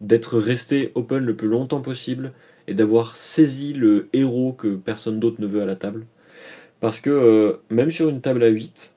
d'être 0.00 0.38
resté 0.38 0.90
open 0.94 1.24
le 1.24 1.36
plus 1.36 1.48
longtemps 1.48 1.80
possible 1.80 2.32
et 2.66 2.74
d'avoir 2.74 3.16
saisi 3.16 3.72
le 3.72 4.08
héros 4.12 4.52
que 4.52 4.74
personne 4.74 5.20
d'autre 5.20 5.40
ne 5.40 5.46
veut 5.46 5.62
à 5.62 5.66
la 5.66 5.76
table. 5.76 6.06
Parce 6.80 7.00
que 7.00 7.10
euh, 7.10 7.62
même 7.70 7.90
sur 7.92 8.08
une 8.08 8.20
table 8.20 8.42
à 8.42 8.48
8, 8.48 8.96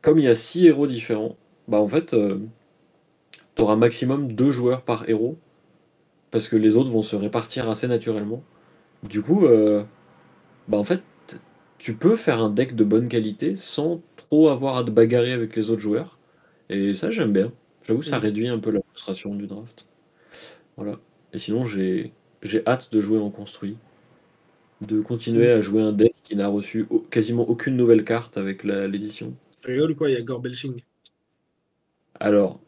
comme 0.00 0.18
il 0.18 0.24
y 0.24 0.28
a 0.28 0.34
6 0.34 0.66
héros 0.66 0.86
différents, 0.86 1.36
bah 1.66 1.80
en 1.80 1.88
fait, 1.88 2.14
tu 3.56 3.62
auras 3.62 3.76
maximum 3.76 4.32
2 4.32 4.52
joueurs 4.52 4.82
par 4.82 5.08
héros, 5.08 5.38
parce 6.30 6.48
que 6.48 6.56
les 6.56 6.76
autres 6.76 6.90
vont 6.90 7.02
se 7.02 7.16
répartir 7.16 7.68
assez 7.70 7.88
naturellement. 7.88 8.42
Du 9.04 9.22
coup, 9.22 9.46
euh, 9.46 9.84
bah 10.68 10.78
en 10.78 10.84
fait, 10.84 11.02
tu 11.78 11.94
peux 11.94 12.16
faire 12.16 12.42
un 12.42 12.50
deck 12.50 12.76
de 12.76 12.84
bonne 12.84 13.08
qualité 13.08 13.56
sans 13.56 14.02
trop 14.16 14.48
avoir 14.50 14.76
à 14.78 14.84
te 14.84 14.90
bagarrer 14.90 15.32
avec 15.32 15.56
les 15.56 15.70
autres 15.70 15.80
joueurs. 15.82 16.18
Et 16.70 16.94
ça, 16.94 17.10
j'aime 17.10 17.32
bien. 17.32 17.52
J'avoue, 17.84 18.02
ça 18.02 18.18
Mm. 18.18 18.22
réduit 18.22 18.48
un 18.48 18.58
peu 18.58 18.70
la 18.70 18.80
frustration 18.90 19.34
du 19.34 19.46
draft. 19.46 19.86
Voilà. 20.76 20.98
Et 21.32 21.38
sinon, 21.38 21.66
j'ai 21.66 22.12
hâte 22.66 22.92
de 22.92 23.00
jouer 23.00 23.18
en 23.20 23.30
construit. 23.30 23.76
De 24.80 25.00
continuer 25.00 25.48
Mm. 25.54 25.58
à 25.58 25.60
jouer 25.62 25.82
un 25.82 25.92
deck 25.92 26.14
qui 26.24 26.36
n'a 26.36 26.48
reçu 26.48 26.86
quasiment 27.10 27.48
aucune 27.48 27.76
nouvelle 27.76 28.04
carte 28.04 28.36
avec 28.36 28.64
l'édition. 28.64 29.34
Tu 29.62 29.70
rigoles 29.72 29.92
ou 29.92 29.94
quoi? 29.94 30.10
Il 30.10 30.14
y 30.14 30.16
a 30.16 30.22
Gore 30.22 30.40
Belching. 30.40 30.82
Alors, 32.22 32.60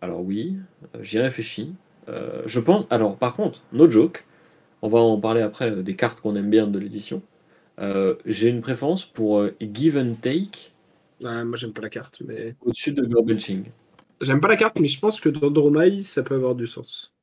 alors 0.00 0.22
oui, 0.22 0.56
j'y 1.02 1.18
réfléchis. 1.18 1.74
Euh, 2.08 2.40
je 2.46 2.58
pense. 2.58 2.86
Alors, 2.88 3.18
par 3.18 3.36
contre, 3.36 3.62
no 3.70 3.88
joke, 3.88 4.24
on 4.80 4.88
va 4.88 4.98
en 4.98 5.20
parler 5.20 5.42
après 5.42 5.70
euh, 5.70 5.82
des 5.82 5.94
cartes 5.94 6.22
qu'on 6.22 6.34
aime 6.36 6.48
bien 6.48 6.66
de 6.66 6.78
l'édition. 6.78 7.20
Euh, 7.80 8.14
j'ai 8.24 8.48
une 8.48 8.62
préférence 8.62 9.04
pour 9.04 9.46
Give 9.60 9.98
and 9.98 10.14
Take 10.22 10.72
moi, 11.20 11.56
j'aime 11.56 11.72
pas 11.72 11.80
la 11.80 11.88
carte, 11.88 12.22
mais. 12.26 12.54
au-dessus 12.62 12.92
de 12.92 13.02
Gorbelching. 13.04 13.64
J'aime 14.20 14.40
pas 14.40 14.48
la 14.48 14.56
carte, 14.56 14.78
mais 14.78 14.88
je 14.88 15.00
pense 15.00 15.20
que 15.20 15.28
dans 15.30 15.50
Dromai, 15.50 16.00
ça 16.00 16.22
peut 16.22 16.34
avoir 16.34 16.54
du 16.54 16.66
sens. 16.66 17.14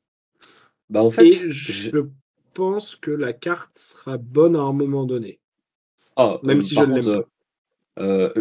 Bah, 0.90 1.02
en 1.02 1.10
fait, 1.10 1.26
Et 1.26 1.50
je 1.50 1.90
pense 2.54 2.96
que 2.96 3.10
la 3.10 3.32
carte 3.32 3.78
sera 3.78 4.18
bonne 4.18 4.56
à 4.56 4.60
un 4.60 4.72
moment 4.72 5.04
donné. 5.04 5.40
Ah, 6.16 6.38
Même 6.42 6.62
si 6.62 6.74
je 6.74 6.82
ne 6.82 7.00
l'aime 7.00 7.24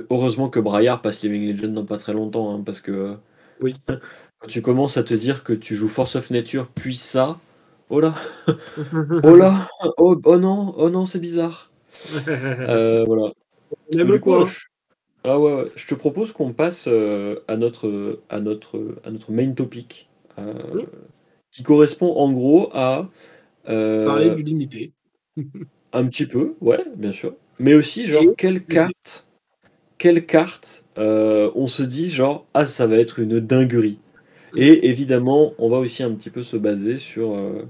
heureusement 0.09 0.49
que 0.49 0.59
Braillard 0.59 1.01
passe 1.01 1.21
Living 1.21 1.51
Legend 1.51 1.73
dans 1.73 1.85
pas 1.85 1.97
très 1.97 2.13
longtemps, 2.13 2.55
hein, 2.55 2.63
parce 2.63 2.81
que 2.81 3.17
Oui. 3.61 3.73
quand 3.87 4.47
tu 4.47 4.61
commences 4.61 4.97
à 4.97 5.03
te 5.03 5.13
dire 5.13 5.43
que 5.43 5.53
tu 5.53 5.75
joues 5.75 5.87
Force 5.89 6.15
of 6.15 6.31
Nature 6.31 6.67
puis 6.73 6.95
ça, 6.95 7.39
oh 7.89 7.99
là, 7.99 8.15
oh 9.23 9.35
là, 9.35 9.67
oh, 9.97 10.19
oh 10.23 10.37
non, 10.37 10.73
oh 10.77 10.89
non, 10.89 11.05
c'est 11.05 11.19
bizarre. 11.19 11.71
Euh, 12.27 13.03
voilà. 13.05 13.33
Du 13.91 14.03
le 14.03 14.17
coup, 14.17 14.31
coin. 14.31 14.45
je... 14.45 14.59
Ah 15.23 15.37
ouais, 15.39 15.53
ouais. 15.53 15.71
je 15.75 15.87
te 15.87 15.93
propose 15.93 16.31
qu'on 16.31 16.53
passe 16.53 16.87
euh, 16.87 17.39
à, 17.47 17.57
notre, 17.57 18.21
à, 18.29 18.39
notre, 18.39 18.95
à 19.03 19.11
notre 19.11 19.31
main 19.31 19.51
topic, 19.51 20.09
euh, 20.39 20.53
Oui. 20.73 20.83
qui 21.51 21.63
correspond 21.63 22.15
en 22.15 22.31
gros 22.31 22.69
à 22.73 23.09
Parler 23.65 24.33
du 24.35 24.43
limité. 24.43 24.93
un 25.93 26.07
petit 26.07 26.25
peu, 26.25 26.55
ouais, 26.61 26.83
bien 26.95 27.11
sûr, 27.11 27.35
mais 27.59 27.73
aussi 27.75 28.05
genre 28.07 28.23
quelle 28.37 28.63
carte, 28.63 29.27
quelle 30.01 30.25
carte 30.25 30.85
euh, 30.97 31.51
on 31.55 31.67
se 31.67 31.83
dit 31.83 32.09
genre 32.11 32.47
ah 32.53 32.65
ça 32.65 32.87
va 32.87 32.97
être 32.97 33.19
une 33.19 33.39
dinguerie. 33.39 33.99
Et 34.55 34.87
évidemment, 34.89 35.53
on 35.59 35.69
va 35.69 35.77
aussi 35.79 36.03
un 36.03 36.13
petit 36.15 36.29
peu 36.31 36.43
se 36.43 36.57
baser 36.57 36.97
sur. 36.99 37.35
euh, 37.35 37.65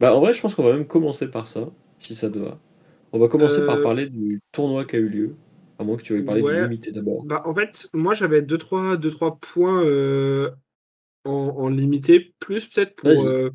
Bah 0.00 0.14
en 0.16 0.20
vrai, 0.20 0.34
je 0.34 0.40
pense 0.42 0.54
qu'on 0.54 0.64
va 0.64 0.72
même 0.74 0.86
commencer 0.88 1.30
par 1.30 1.46
ça, 1.48 1.70
si 2.00 2.14
ça 2.16 2.30
te 2.30 2.38
va. 2.38 2.58
On 3.12 3.18
va 3.20 3.28
commencer 3.28 3.64
par 3.64 3.80
Euh, 3.80 3.82
parler 3.82 4.08
du 4.08 4.42
tournoi 4.52 4.84
qui 4.86 4.96
a 4.96 5.00
eu 5.00 5.08
lieu, 5.10 5.36
à 5.78 5.84
moins 5.84 5.96
que 5.98 6.02
tu 6.02 6.14
veuilles 6.14 6.24
parler 6.24 6.42
Ouais. 6.42 6.44
du 6.44 6.56
limité 6.56 6.92
d'abord. 6.92 7.26
Bah, 7.26 7.42
en 7.46 7.54
fait, 7.54 7.88
moi, 7.94 8.14
j'avais 8.14 8.42
2-3 8.42 8.96
deux, 8.96 9.10
trois 9.10 9.38
points 9.38 9.82
euh, 9.84 10.50
en, 11.24 11.32
en 11.32 11.68
limité, 11.70 12.34
plus 12.40 12.66
peut-être 12.68 12.96
pour 12.96 13.24
Vas-y. 13.24 13.26
euh, 13.26 13.50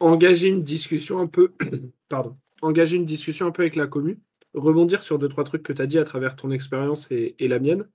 engager 0.00 0.48
une 0.48 0.62
discussion 0.64 1.18
un 1.20 1.26
peu. 1.28 1.54
Pardon. 2.08 2.38
Engager 2.62 2.96
une 2.96 3.06
discussion 3.06 3.46
un 3.46 3.52
peu 3.52 3.62
avec 3.62 3.76
la 3.76 3.86
commu. 3.88 4.20
Rebondir 4.54 5.02
sur 5.02 5.18
2-3 5.18 5.44
trucs 5.44 5.62
que 5.62 5.72
tu 5.72 5.80
as 5.82 5.86
dit 5.86 5.98
à 5.98 6.04
travers 6.04 6.36
ton 6.36 6.50
expérience 6.50 7.10
et, 7.10 7.36
et 7.38 7.48
la 7.48 7.58
mienne. 7.58 7.88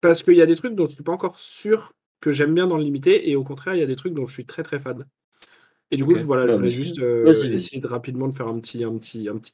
Parce 0.00 0.22
qu'il 0.22 0.34
y 0.34 0.42
a 0.42 0.46
des 0.46 0.56
trucs 0.56 0.74
dont 0.74 0.86
je 0.86 0.94
suis 0.94 1.02
pas 1.02 1.12
encore 1.12 1.38
sûr 1.38 1.92
que 2.20 2.32
j'aime 2.32 2.54
bien 2.54 2.66
dans 2.66 2.76
le 2.76 2.82
limité, 2.84 3.30
et 3.30 3.36
au 3.36 3.44
contraire, 3.44 3.74
il 3.74 3.80
y 3.80 3.82
a 3.82 3.86
des 3.86 3.96
trucs 3.96 4.14
dont 4.14 4.26
je 4.26 4.32
suis 4.32 4.46
très 4.46 4.62
très 4.62 4.80
fan. 4.80 5.04
Et 5.90 5.96
du 5.96 6.04
coup, 6.04 6.14
voilà, 6.24 6.48
je 6.48 6.56
voulais 6.56 6.70
juste 6.70 6.98
euh, 6.98 7.32
essayer 7.52 7.80
de 7.80 7.86
rapidement 7.86 8.28
de 8.28 8.34
faire 8.34 8.48
un 8.48 8.58
petit, 8.58 8.82
un 8.84 8.96
petit, 8.98 9.28
un 9.28 9.36
petit 9.36 9.52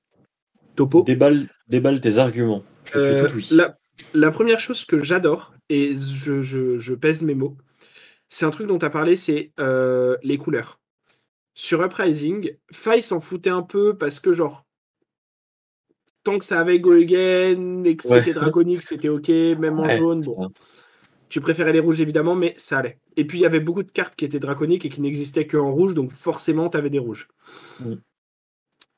topo. 0.77 1.03
Déballe, 1.03 1.49
déballe 1.69 2.01
tes 2.01 2.19
arguments. 2.19 2.63
Je 2.95 2.99
Euh, 2.99 3.27
tout 3.29 3.35
oui. 3.35 3.49
la, 3.53 3.77
la 4.15 4.31
première 4.31 4.61
chose 4.61 4.85
que 4.85 5.03
j'adore, 5.03 5.53
et 5.69 5.97
je, 5.97 6.43
je- 6.43 6.79
je 6.79 6.95
pèse 6.95 7.23
mes 7.23 7.35
mots, 7.35 7.57
c'est 8.29 8.45
un 8.47 8.51
truc 8.51 8.67
dont 8.69 8.79
tu 8.79 8.87
as 8.87 8.91
parlé, 8.91 9.17
c'est 9.17 9.53
euh, 9.61 10.17
les 10.23 10.39
couleurs. 10.39 10.81
Sur 11.55 11.83
Uprising, 11.83 12.57
Faye 12.73 13.03
s'en 13.03 13.21
foutait 13.21 13.51
un 13.51 13.63
peu 13.63 13.97
parce 13.99 14.21
que, 14.21 14.33
genre, 14.33 14.65
tant 16.23 16.39
que 16.39 16.45
ça 16.45 16.61
avait 16.61 16.79
Go 16.81 16.93
Again 16.93 17.83
et 17.85 17.97
que 17.97 18.07
Ouais. 18.09 18.19
c'était 18.19 18.33
draconique, 18.35 18.83
c'était 18.83 19.09
ok, 19.09 19.29
même 19.29 19.79
en 19.79 19.85
Ouais, 19.85 19.97
jaune, 19.97 20.21
bon. 20.23 20.51
Tu 21.29 21.41
préférais 21.41 21.73
les 21.73 21.81
rouges 21.81 22.01
évidemment, 22.01 22.35
mais 22.35 22.55
ça 22.57 22.79
allait. 22.79 22.99
Et 23.17 23.25
puis 23.25 23.39
il 23.39 23.43
y 23.43 23.47
avait 23.47 23.61
beaucoup 23.61 23.83
de 23.85 23.91
cartes 23.91 24.17
qui 24.17 24.25
étaient 24.25 24.41
draconiques 24.41 24.85
et 24.85 24.89
qui 24.89 25.01
n'existaient 25.01 25.47
qu'en 25.47 25.71
rouge, 25.73 25.95
donc 25.95 26.13
forcément 26.13 26.69
tu 26.69 26.77
avais 26.77 26.91
des 26.91 26.99
rouges. 26.99 27.29
Mm. 27.81 27.95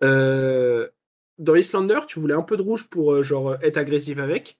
Euh, 0.02 0.88
dans 1.38 1.54
Islander, 1.54 2.00
tu 2.08 2.20
voulais 2.20 2.34
un 2.34 2.42
peu 2.42 2.56
de 2.56 2.62
rouge 2.62 2.88
pour 2.88 3.12
euh, 3.12 3.22
genre 3.22 3.56
être 3.62 3.76
agressif 3.76 4.18
avec, 4.18 4.56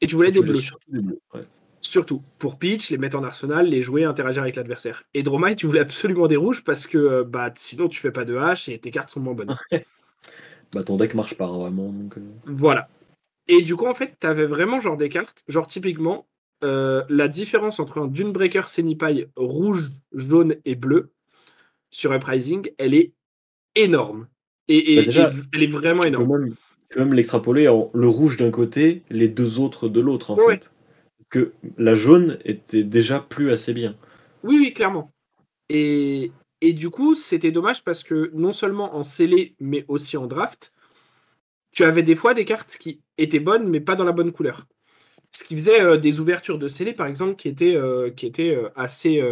et 0.00 0.06
tu 0.06 0.14
voulais 0.16 0.30
Tu 0.32 0.40
des 0.40 0.44
bleus. 0.44 0.54
surtout 0.54 0.90
des 0.90 1.00
bleus. 1.00 1.20
ouais. 1.34 1.44
Surtout 1.80 2.22
pour 2.38 2.58
pitch, 2.58 2.90
les 2.90 2.96
mettre 2.98 3.18
en 3.18 3.24
arsenal, 3.24 3.68
les 3.68 3.82
jouer, 3.82 4.04
interagir 4.04 4.42
avec 4.42 4.56
l'adversaire. 4.56 5.04
Et 5.12 5.22
Dromai, 5.22 5.54
tu 5.54 5.66
voulais 5.66 5.80
absolument 5.80 6.26
des 6.26 6.36
rouges 6.36 6.64
parce 6.64 6.86
que 6.86 6.96
euh, 6.98 7.24
bah, 7.24 7.52
sinon 7.56 7.88
tu 7.88 8.00
fais 8.00 8.10
pas 8.10 8.24
de 8.24 8.36
hache 8.36 8.68
et 8.70 8.78
tes 8.78 8.90
cartes 8.90 9.10
sont 9.10 9.20
moins 9.20 9.34
bonnes. 9.34 9.54
Bah, 10.74 10.84
ton 10.84 10.96
deck 10.96 11.14
marche 11.14 11.36
pas 11.36 11.46
vraiment. 11.46 11.90
Donc, 11.90 12.18
euh, 12.18 12.20
Voilà. 12.46 12.88
Et 13.48 13.62
du 13.62 13.76
coup, 13.76 13.86
en 13.86 13.94
fait, 13.94 14.16
tu 14.20 14.26
avais 14.26 14.46
vraiment 14.46 14.80
genre 14.80 14.96
des 14.96 15.08
cartes, 15.08 15.44
genre 15.48 15.66
typiquement, 15.66 16.26
euh, 16.62 17.02
la 17.08 17.28
différence 17.28 17.78
entre 17.78 17.98
un 18.00 18.06
Dunebreaker 18.06 18.68
Senipai 18.68 19.28
rouge, 19.36 19.90
jaune 20.12 20.56
et 20.64 20.74
bleu 20.74 21.12
sur 21.90 22.12
Uprising, 22.12 22.70
elle 22.78 22.94
est 22.94 23.12
énorme. 23.74 24.28
Et, 24.68 24.94
et- 24.94 24.96
Bah, 24.96 25.02
déjà, 25.04 25.30
et 25.30 25.32
elle 25.52 25.62
est 25.62 25.66
vraiment 25.66 26.00
tu 26.02 26.10
peux 26.10 26.16
énorme. 26.22 26.38
même, 26.40 26.54
tu 26.90 26.96
peux 26.98 27.00
même 27.00 27.14
l'extrapoler 27.14 27.68
en 27.68 27.90
le 27.92 28.08
rouge 28.08 28.36
d'un 28.36 28.50
côté, 28.50 29.02
les 29.10 29.28
deux 29.28 29.58
autres 29.58 29.88
de 29.88 30.00
l'autre 30.00 30.30
en 30.30 30.36
Ouais. 30.36 30.54
fait. 30.54 30.72
Parce 31.18 31.28
que 31.30 31.52
la 31.78 31.94
jaune 31.94 32.38
était 32.44 32.84
déjà 32.84 33.20
plus 33.20 33.50
assez 33.50 33.72
bien. 33.74 33.94
Oui, 34.42 34.56
oui, 34.58 34.72
clairement. 34.72 35.12
Et, 35.68 36.32
et 36.64 36.72
du 36.72 36.88
coup, 36.90 37.14
c'était 37.14 37.50
dommage 37.52 37.84
parce 37.84 38.02
que 38.02 38.30
non 38.34 38.52
seulement 38.52 38.96
en 38.96 39.02
scellé, 39.02 39.54
mais 39.60 39.84
aussi 39.88 40.16
en 40.16 40.26
draft, 40.26 40.72
tu 41.72 41.84
avais 41.84 42.02
des 42.02 42.14
fois 42.14 42.32
des 42.34 42.44
cartes 42.44 42.76
qui 42.78 43.00
étaient 43.18 43.40
bonnes, 43.40 43.68
mais 43.68 43.80
pas 43.80 43.96
dans 43.96 44.04
la 44.04 44.12
bonne 44.12 44.32
couleur. 44.32 44.66
Ce 45.32 45.44
qui 45.44 45.54
faisait 45.56 45.82
euh, 45.82 45.96
des 45.96 46.20
ouvertures 46.20 46.58
de 46.58 46.68
scellé, 46.68 46.92
par 46.92 47.06
exemple, 47.06 47.34
qui 47.34 47.48
étaient, 47.48 47.74
euh, 47.74 48.10
qui 48.10 48.26
étaient 48.26 48.54
euh, 48.54 48.68
assez. 48.76 49.22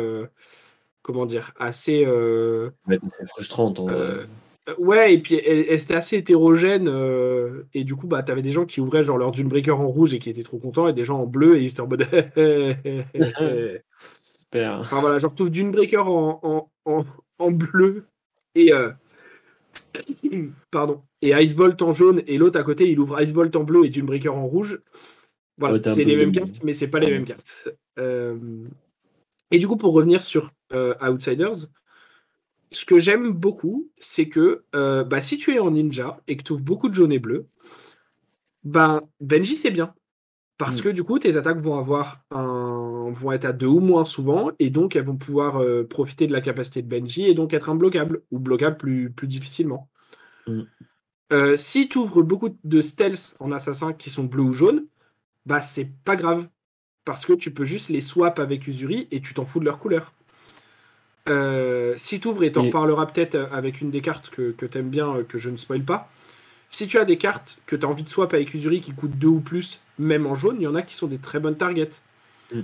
comment 1.03 1.25
dire 1.27 1.55
Assez. 1.59 2.05
Ouais, 2.07 2.99
C'est 3.19 3.29
frustrant. 3.29 3.73
Ouais, 4.79 5.15
et 5.15 5.19
puis 5.19 5.37
elle, 5.37 5.67
elle- 5.69 5.81
c'était 5.81 5.95
assez 5.95 6.17
hétérogène. 6.19 6.89
et 7.73 7.85
du 7.85 7.97
coup, 7.97 8.07
bah, 8.07 8.23
t'avais 8.23 8.43
des 8.43 8.51
gens 8.53 8.67
qui 8.67 8.81
ouvraient 8.81 9.05
genre 9.05 9.19
leur 9.19 9.33
Dunebreaker 9.33 9.81
en 9.81 9.89
rouge 9.89 10.13
et 10.15 10.19
qui 10.19 10.31
étaient 10.31 10.43
trop 10.43 10.59
contents, 10.59 10.87
et 10.89 10.93
des 10.93 11.05
gens 11.05 11.21
en 11.21 11.27
bleu 11.27 11.57
et 11.57 11.63
ils 11.63 11.71
étaient 11.71 11.81
en 11.81 11.89
mode. 11.89 12.07
Super. 14.21 14.81
enfin 14.81 15.01
voilà, 15.01 15.19
genre 15.19 15.35
tout 15.35 15.49
Dunebreaker 15.49 16.07
en, 16.09 16.39
en, 16.43 16.71
en, 16.85 17.05
en 17.43 17.51
bleu 17.51 18.05
et. 18.55 18.73
euh, 18.73 18.91
Pardon. 20.71 21.03
Et 21.21 21.31
Icebolt 21.31 21.81
en 21.83 21.93
jaune, 21.93 22.23
et 22.27 22.39
l'autre 22.39 22.59
à 22.59 22.63
côté, 22.63 22.91
il 22.91 22.99
ouvre 22.99 23.21
Icebolt 23.21 23.55
en 23.57 23.65
bleu 23.65 23.85
et 23.85 23.89
Dunebreaker 23.89 24.35
en 24.35 24.47
rouge. 24.47 24.81
Voilà, 25.59 25.77
Ouais, 25.77 25.83
c'est 25.83 26.05
les 26.05 26.17
mêmes 26.17 26.33
cartes, 26.33 26.63
mais 26.65 26.73
c'est 26.73 26.89
pas 26.91 26.99
les 26.99 27.11
mêmes 27.11 27.25
cartes. 27.25 27.69
Euh, 27.99 28.39
Et 29.51 29.59
du 29.59 29.69
coup, 29.69 29.77
pour 29.77 29.93
revenir 29.93 30.23
sur 30.23 30.51
euh, 30.73 30.95
Outsiders, 31.03 31.69
ce 32.73 32.85
que 32.85 32.99
j'aime 32.99 33.31
beaucoup, 33.31 33.91
c'est 33.99 34.29
que 34.29 34.65
bah, 34.73 35.21
si 35.21 35.39
tu 35.39 35.55
es 35.55 35.59
en 35.59 35.71
ninja 35.71 36.21
et 36.27 36.37
que 36.37 36.43
tu 36.43 36.53
ouvres 36.53 36.65
beaucoup 36.65 36.89
de 36.89 36.95
jaune 36.95 37.13
et 37.13 37.19
bleu, 37.19 37.47
bah, 38.65 39.03
Benji, 39.21 39.57
c'est 39.57 39.71
bien. 39.71 39.95
Parce 40.59 40.79
Mm. 40.81 40.83
que 40.85 40.89
du 40.91 41.03
coup, 41.05 41.19
tes 41.19 41.37
attaques 41.37 41.59
vont 41.59 41.79
avoir 41.79 42.23
un... 42.31 43.11
vont 43.13 43.33
être 43.33 43.45
à 43.47 43.53
deux 43.53 43.67
ou 43.67 43.81
moins 43.81 44.05
souvent, 44.05 44.51
et 44.59 44.71
donc 44.71 44.95
elles 44.97 45.05
vont 45.05 45.17
pouvoir 45.17 45.61
euh, 45.61 45.85
profiter 45.89 46.27
de 46.27 46.33
la 46.33 46.41
capacité 46.41 46.83
de 46.83 46.89
Benji 46.89 47.25
et 47.27 47.35
donc 47.35 47.53
être 47.53 47.69
imbloquables, 47.71 48.23
ou 48.31 48.39
bloquables 48.39 48.77
plus, 48.77 49.11
plus 49.11 49.27
difficilement. 49.29 49.89
Mm. 50.47 50.63
Euh, 51.33 51.57
si 51.57 51.89
tu 51.89 51.99
ouvres 51.99 52.23
beaucoup 52.23 52.51
de 52.65 52.83
stealth 52.83 53.35
en 53.41 53.53
assassin 53.53 53.93
qui 53.95 54.11
sont 54.11 54.25
bleus 54.25 54.43
ou 54.43 54.53
jaunes, 54.53 54.85
bah 55.47 55.61
c'est 55.61 55.91
pas 56.05 56.17
grave. 56.17 56.49
Parce 57.05 57.27
que 57.27 57.33
tu 57.33 57.51
peux 57.53 57.65
juste 57.65 57.89
les 57.89 58.01
swap 58.01 58.39
avec 58.39 58.69
Usuri 58.69 59.09
et 59.11 59.21
tu 59.21 59.35
t'en 59.35 59.45
fous 59.45 59.59
de 59.59 59.65
leur 59.65 59.79
couleur. 59.81 60.13
Euh, 61.29 61.95
si 61.97 62.21
tu 62.21 62.29
ouvres, 62.29 62.45
et 62.45 62.53
t'en 62.53 62.63
Et- 62.63 62.67
reparleras 62.67 63.07
peut-être 63.07 63.49
avec 63.53 63.81
une 63.81 63.91
des 63.91 64.01
cartes 64.01 64.29
que, 64.31 64.51
que 64.53 64.67
t'aimes 64.67 64.91
bien, 64.91 65.23
que 65.29 65.39
je 65.39 65.51
ne 65.51 65.57
spoil 65.57 65.83
pas. 65.85 66.11
Si 66.69 66.87
tu 66.87 66.99
as 66.99 67.05
des 67.05 67.19
cartes 67.19 67.61
que 67.67 67.77
tu 67.77 67.85
as 67.87 67.89
envie 67.89 68.03
de 68.03 68.09
swap 68.09 68.33
avec 68.35 68.55
Usuri 68.55 68.81
qui 68.81 68.93
coûtent 68.93 69.19
2 69.19 69.29
ou 69.29 69.41
plus 69.41 69.81
même 69.99 70.27
en 70.27 70.35
jaune, 70.35 70.57
il 70.59 70.65
y 70.65 70.67
en 70.67 70.75
a 70.75 70.83
qui 70.83 70.95
sont 70.95 71.07
des 71.07 71.19
très 71.19 71.41
bonnes 71.41 71.57
targets. 71.57 71.91
Mm. 72.53 72.61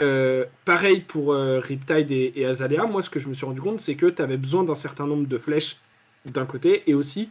Euh, 0.00 0.44
pareil 0.64 1.00
pour 1.00 1.32
euh, 1.32 1.58
Riptide 1.58 2.10
et, 2.10 2.32
et, 2.36 2.46
Azalea, 2.46 2.86
moi 2.86 3.02
ce 3.02 3.10
que 3.10 3.20
je 3.20 3.28
me 3.28 3.34
suis 3.34 3.44
rendu 3.44 3.60
compte, 3.60 3.80
c'est 3.80 3.96
que 3.96 4.06
tu 4.06 4.22
avais 4.22 4.38
besoin 4.38 4.64
d'un 4.64 4.74
certain 4.74 5.06
nombre 5.06 5.26
de 5.26 5.38
flèches 5.38 5.76
d'un 6.24 6.46
côté 6.46 6.82
et 6.86 6.94
aussi 6.94 7.28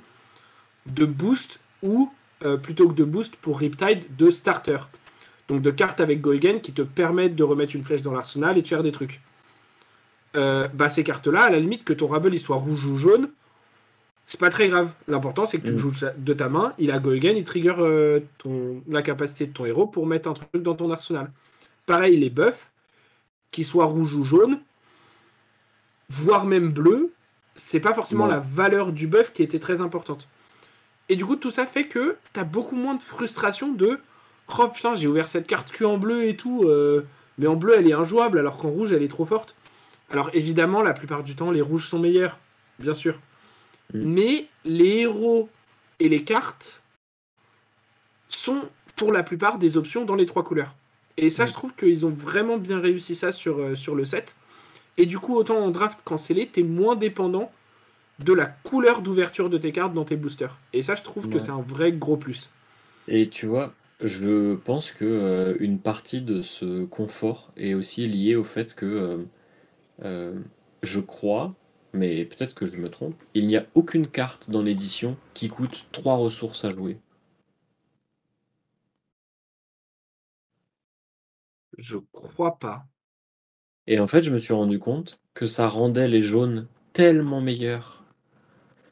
de 0.85 1.05
boost 1.05 1.59
ou 1.81 2.11
euh, 2.43 2.57
plutôt 2.57 2.87
que 2.87 2.93
de 2.93 3.03
boost 3.03 3.35
pour 3.37 3.59
Riptide, 3.59 4.03
de 4.17 4.29
starter. 4.29 4.77
Donc 5.47 5.61
de 5.63 5.71
cartes 5.71 5.99
avec 5.99 6.21
Goigen 6.21 6.59
qui 6.59 6.73
te 6.73 6.83
permettent 6.83 7.35
de 7.35 7.43
remettre 7.43 7.75
une 7.75 7.83
flèche 7.83 8.03
dans 8.03 8.13
l'arsenal 8.13 8.57
et 8.57 8.61
de 8.61 8.67
faire 8.67 8.83
des 8.83 8.91
trucs. 8.91 9.19
bah 10.35 10.89
ces 10.89 11.03
cartes-là, 11.03 11.43
à 11.43 11.49
la 11.49 11.59
limite 11.59 11.83
que 11.83 11.93
ton 11.93 12.07
Rabble 12.07 12.33
il 12.33 12.39
soit 12.39 12.57
rouge 12.57 12.85
ou 12.85 12.97
jaune, 12.97 13.29
c'est 14.29 14.39
pas 14.39 14.51
très 14.51 14.69
grave. 14.69 14.91
L'important, 15.07 15.47
c'est 15.47 15.59
que 15.59 15.67
tu 15.67 15.73
mm. 15.73 15.77
joues 15.77 15.91
de 16.17 16.33
ta 16.33 16.49
main, 16.49 16.73
il 16.77 16.91
a 16.91 16.99
go 16.99 17.09
again, 17.09 17.33
il 17.35 17.43
trigger 17.43 17.73
euh, 17.79 18.19
ton, 18.37 18.81
la 18.87 19.01
capacité 19.01 19.47
de 19.47 19.51
ton 19.51 19.65
héros 19.65 19.87
pour 19.87 20.05
mettre 20.05 20.29
un 20.29 20.33
truc 20.33 20.61
dans 20.61 20.75
ton 20.75 20.91
arsenal. 20.91 21.31
Pareil, 21.87 22.15
les 22.15 22.29
buffs, 22.29 22.69
qu'ils 23.51 23.65
soient 23.65 23.85
rouge 23.85 24.13
ou 24.13 24.23
jaune, 24.23 24.59
voire 26.09 26.45
même 26.45 26.71
bleu, 26.71 27.11
c'est 27.55 27.79
pas 27.79 27.95
forcément 27.95 28.27
la 28.27 28.39
valeur 28.39 28.93
du 28.93 29.07
buff 29.07 29.33
qui 29.33 29.41
était 29.41 29.57
très 29.57 29.81
importante. 29.81 30.27
Et 31.09 31.15
du 31.15 31.25
coup, 31.25 31.35
tout 31.35 31.49
ça 31.49 31.65
fait 31.65 31.87
que 31.87 32.15
t'as 32.31 32.43
beaucoup 32.43 32.75
moins 32.75 32.93
de 32.93 33.01
frustration 33.01 33.73
de 33.73 33.99
Oh 34.59 34.67
putain, 34.67 34.93
j'ai 34.93 35.07
ouvert 35.07 35.27
cette 35.27 35.47
carte 35.47 35.71
Q 35.71 35.85
en 35.85 35.97
bleu 35.97 36.27
et 36.27 36.35
tout, 36.35 36.65
euh, 36.65 37.05
mais 37.39 37.47
en 37.47 37.55
bleu 37.55 37.73
elle 37.77 37.87
est 37.87 37.93
injouable 37.93 38.37
alors 38.39 38.57
qu'en 38.57 38.69
rouge 38.69 38.91
elle 38.91 39.03
est 39.03 39.07
trop 39.07 39.25
forte. 39.25 39.55
Alors 40.11 40.29
évidemment, 40.33 40.83
la 40.83 40.93
plupart 40.93 41.23
du 41.23 41.35
temps, 41.35 41.49
les 41.49 41.61
rouges 41.61 41.87
sont 41.87 41.99
meilleurs, 41.99 42.39
bien 42.77 42.93
sûr. 42.93 43.19
Mm. 43.93 44.13
Mais 44.13 44.47
les 44.65 45.01
héros 45.01 45.49
et 45.99 46.09
les 46.09 46.23
cartes 46.23 46.83
sont 48.29 48.61
pour 48.95 49.11
la 49.11 49.23
plupart 49.23 49.59
des 49.59 49.77
options 49.77 50.05
dans 50.05 50.15
les 50.15 50.25
trois 50.25 50.43
couleurs. 50.43 50.75
Et 51.17 51.29
ça, 51.29 51.45
mm. 51.45 51.47
je 51.47 51.53
trouve 51.53 51.75
qu'ils 51.75 52.05
ont 52.05 52.11
vraiment 52.11 52.57
bien 52.57 52.79
réussi 52.79 53.15
ça 53.15 53.31
sur, 53.31 53.59
euh, 53.59 53.75
sur 53.75 53.95
le 53.95 54.05
set. 54.05 54.35
Et 54.97 55.05
du 55.05 55.19
coup, 55.19 55.35
autant 55.35 55.57
en 55.57 55.71
draft 55.71 55.99
qu'en 56.03 56.17
scellé, 56.17 56.47
t'es 56.47 56.63
moins 56.63 56.95
dépendant 56.95 57.51
de 58.19 58.33
la 58.33 58.47
couleur 58.47 59.01
d'ouverture 59.01 59.49
de 59.49 59.57
tes 59.57 59.71
cartes 59.71 59.93
dans 59.93 60.03
tes 60.03 60.17
boosters. 60.17 60.59
Et 60.73 60.83
ça, 60.83 60.95
je 60.95 61.03
trouve 61.03 61.29
que 61.29 61.39
c'est 61.39 61.51
un 61.51 61.61
vrai 61.61 61.93
gros 61.93 62.17
plus. 62.17 62.49
Et 63.07 63.29
tu 63.29 63.45
vois, 63.45 63.73
je 64.01 64.55
pense 64.55 64.91
que 64.91 65.05
euh, 65.05 65.55
une 65.61 65.79
partie 65.79 66.19
de 66.19 66.41
ce 66.41 66.83
confort 66.83 67.51
est 67.55 67.73
aussi 67.73 68.07
liée 68.07 68.35
au 68.35 68.43
fait 68.43 68.75
que 68.75 69.25
euh, 70.03 70.33
je 70.83 70.99
crois 70.99 71.55
mais 71.93 72.25
peut-être 72.25 72.53
que 72.53 72.67
je 72.67 72.77
me 72.77 72.89
trompe, 72.89 73.15
il 73.33 73.47
n'y 73.47 73.57
a 73.57 73.65
aucune 73.73 74.07
carte 74.07 74.49
dans 74.49 74.61
l'édition 74.61 75.17
qui 75.33 75.47
coûte 75.47 75.87
3 75.91 76.15
ressources 76.15 76.65
à 76.65 76.71
jouer. 76.71 76.97
Je 81.77 81.97
crois 82.11 82.59
pas. 82.59 82.85
Et 83.87 83.99
en 83.99 84.07
fait, 84.07 84.21
je 84.23 84.31
me 84.31 84.39
suis 84.39 84.53
rendu 84.53 84.77
compte 84.77 85.19
que 85.33 85.45
ça 85.45 85.67
rendait 85.67 86.07
les 86.07 86.21
jaunes 86.21 86.67
tellement 86.93 87.41
meilleurs. 87.41 88.03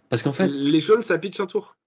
Parce 0.10 0.24
qu'en 0.24 0.32
fait. 0.32 0.48
Les 0.48 0.80
jaunes, 0.80 1.04
ça 1.04 1.20
pitch 1.20 1.40
un 1.40 1.46
tour. 1.46 1.78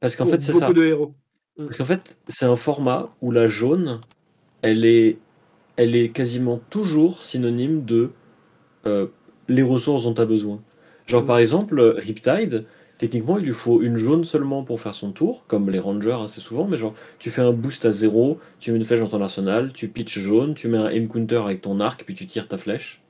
Parce 0.00 0.16
qu'en 0.16 0.26
fait, 0.26 0.42
c'est 0.42 0.52
ça. 0.52 0.72
de 0.72 0.84
héros. 0.84 1.14
Mm. 1.56 1.64
Parce 1.64 1.76
qu'en 1.78 1.84
fait, 1.84 2.18
c'est 2.28 2.44
un 2.44 2.56
format 2.56 3.14
où 3.22 3.30
la 3.30 3.48
jaune, 3.48 4.00
elle 4.62 4.84
est, 4.84 5.18
elle 5.76 5.94
est 5.94 6.10
quasiment 6.10 6.58
toujours 6.70 7.22
synonyme 7.22 7.84
de 7.84 8.10
euh, 8.84 9.06
les 9.48 9.62
ressources 9.62 10.04
dont 10.04 10.14
tu 10.14 10.20
as 10.20 10.26
besoin. 10.26 10.60
Genre 11.06 11.24
par 11.24 11.38
exemple, 11.38 11.80
Riptide, 11.96 12.64
techniquement 12.98 13.38
il 13.38 13.44
lui 13.44 13.52
faut 13.52 13.82
une 13.82 13.96
jaune 13.96 14.24
seulement 14.24 14.64
pour 14.64 14.80
faire 14.80 14.94
son 14.94 15.12
tour, 15.12 15.44
comme 15.46 15.70
les 15.70 15.78
rangers 15.78 16.18
assez 16.24 16.40
souvent, 16.40 16.66
mais 16.66 16.76
genre 16.76 16.94
tu 17.18 17.30
fais 17.30 17.42
un 17.42 17.52
boost 17.52 17.84
à 17.84 17.92
zéro, 17.92 18.38
tu 18.58 18.72
mets 18.72 18.78
une 18.78 18.84
flèche 18.84 19.00
dans 19.00 19.08
ton 19.08 19.22
arsenal, 19.22 19.72
tu 19.72 19.88
pitches 19.88 20.18
jaune, 20.18 20.54
tu 20.54 20.68
mets 20.68 20.78
un 20.78 20.88
aim 20.88 21.06
counter 21.06 21.42
avec 21.44 21.60
ton 21.62 21.80
arc, 21.80 22.04
puis 22.04 22.14
tu 22.14 22.26
tires 22.26 22.48
ta 22.48 22.58
flèche. 22.58 23.02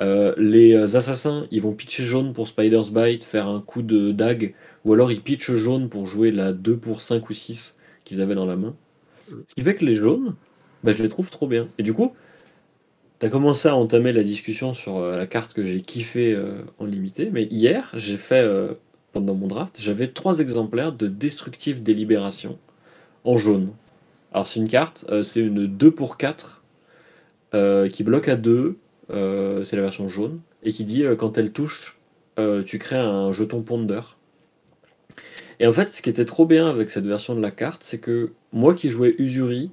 Euh, 0.00 0.34
les 0.38 0.96
assassins, 0.96 1.46
ils 1.50 1.60
vont 1.60 1.72
pitcher 1.72 2.04
jaune 2.04 2.32
pour 2.32 2.48
Spider's 2.48 2.90
Bite, 2.90 3.22
faire 3.24 3.48
un 3.48 3.60
coup 3.60 3.82
de 3.82 4.12
dague, 4.12 4.54
ou 4.84 4.94
alors 4.94 5.12
ils 5.12 5.20
pitchent 5.20 5.54
jaune 5.54 5.88
pour 5.88 6.06
jouer 6.06 6.30
la 6.30 6.52
2 6.52 6.76
pour 6.78 7.02
5 7.02 7.28
ou 7.28 7.32
6 7.34 7.76
qu'ils 8.04 8.20
avaient 8.20 8.34
dans 8.34 8.46
la 8.46 8.56
main. 8.56 8.74
Ce 9.48 9.54
qui 9.54 9.62
fait 9.62 9.74
que 9.74 9.84
les 9.84 9.96
jaunes, 9.96 10.34
bah, 10.82 10.92
je 10.92 11.02
les 11.02 11.08
trouve 11.08 11.30
trop 11.30 11.46
bien. 11.46 11.68
Et 11.78 11.82
du 11.82 11.92
coup, 11.92 12.12
tu 13.20 13.26
as 13.26 13.28
commencé 13.28 13.68
à 13.68 13.76
entamer 13.76 14.12
la 14.12 14.22
discussion 14.22 14.72
sur 14.72 14.98
euh, 14.98 15.16
la 15.16 15.26
carte 15.26 15.52
que 15.52 15.62
j'ai 15.62 15.82
kiffé 15.82 16.32
euh, 16.32 16.62
en 16.78 16.86
limité, 16.86 17.28
mais 17.30 17.44
hier, 17.44 17.90
j'ai 17.94 18.16
fait, 18.16 18.40
euh, 18.40 18.72
pendant 19.12 19.34
mon 19.34 19.46
draft, 19.46 19.78
j'avais 19.78 20.08
trois 20.08 20.40
exemplaires 20.40 20.92
de 20.92 21.06
Destructive 21.06 21.82
Délibération 21.82 22.58
en 23.24 23.36
jaune. 23.36 23.72
Alors, 24.32 24.46
c'est 24.46 24.60
une 24.60 24.68
carte, 24.68 25.04
c'est 25.22 25.40
une 25.40 25.66
2 25.66 25.90
pour 25.90 26.16
4 26.16 26.64
qui 27.92 28.04
bloque 28.04 28.28
à 28.28 28.36
2, 28.36 28.76
c'est 29.10 29.74
la 29.76 29.82
version 29.82 30.08
jaune, 30.08 30.40
et 30.62 30.70
qui 30.70 30.84
dit 30.84 31.02
quand 31.18 31.36
elle 31.36 31.50
touche, 31.50 31.98
tu 32.64 32.78
crées 32.78 32.96
un 32.96 33.32
jeton 33.32 33.62
Ponder. 33.62 34.00
Et 35.58 35.66
en 35.66 35.72
fait, 35.72 35.92
ce 35.92 36.00
qui 36.00 36.08
était 36.08 36.24
trop 36.24 36.46
bien 36.46 36.70
avec 36.70 36.90
cette 36.90 37.04
version 37.04 37.34
de 37.34 37.42
la 37.42 37.50
carte, 37.50 37.82
c'est 37.82 37.98
que 37.98 38.30
moi 38.52 38.72
qui 38.76 38.88
jouais 38.88 39.16
Usuri, 39.18 39.72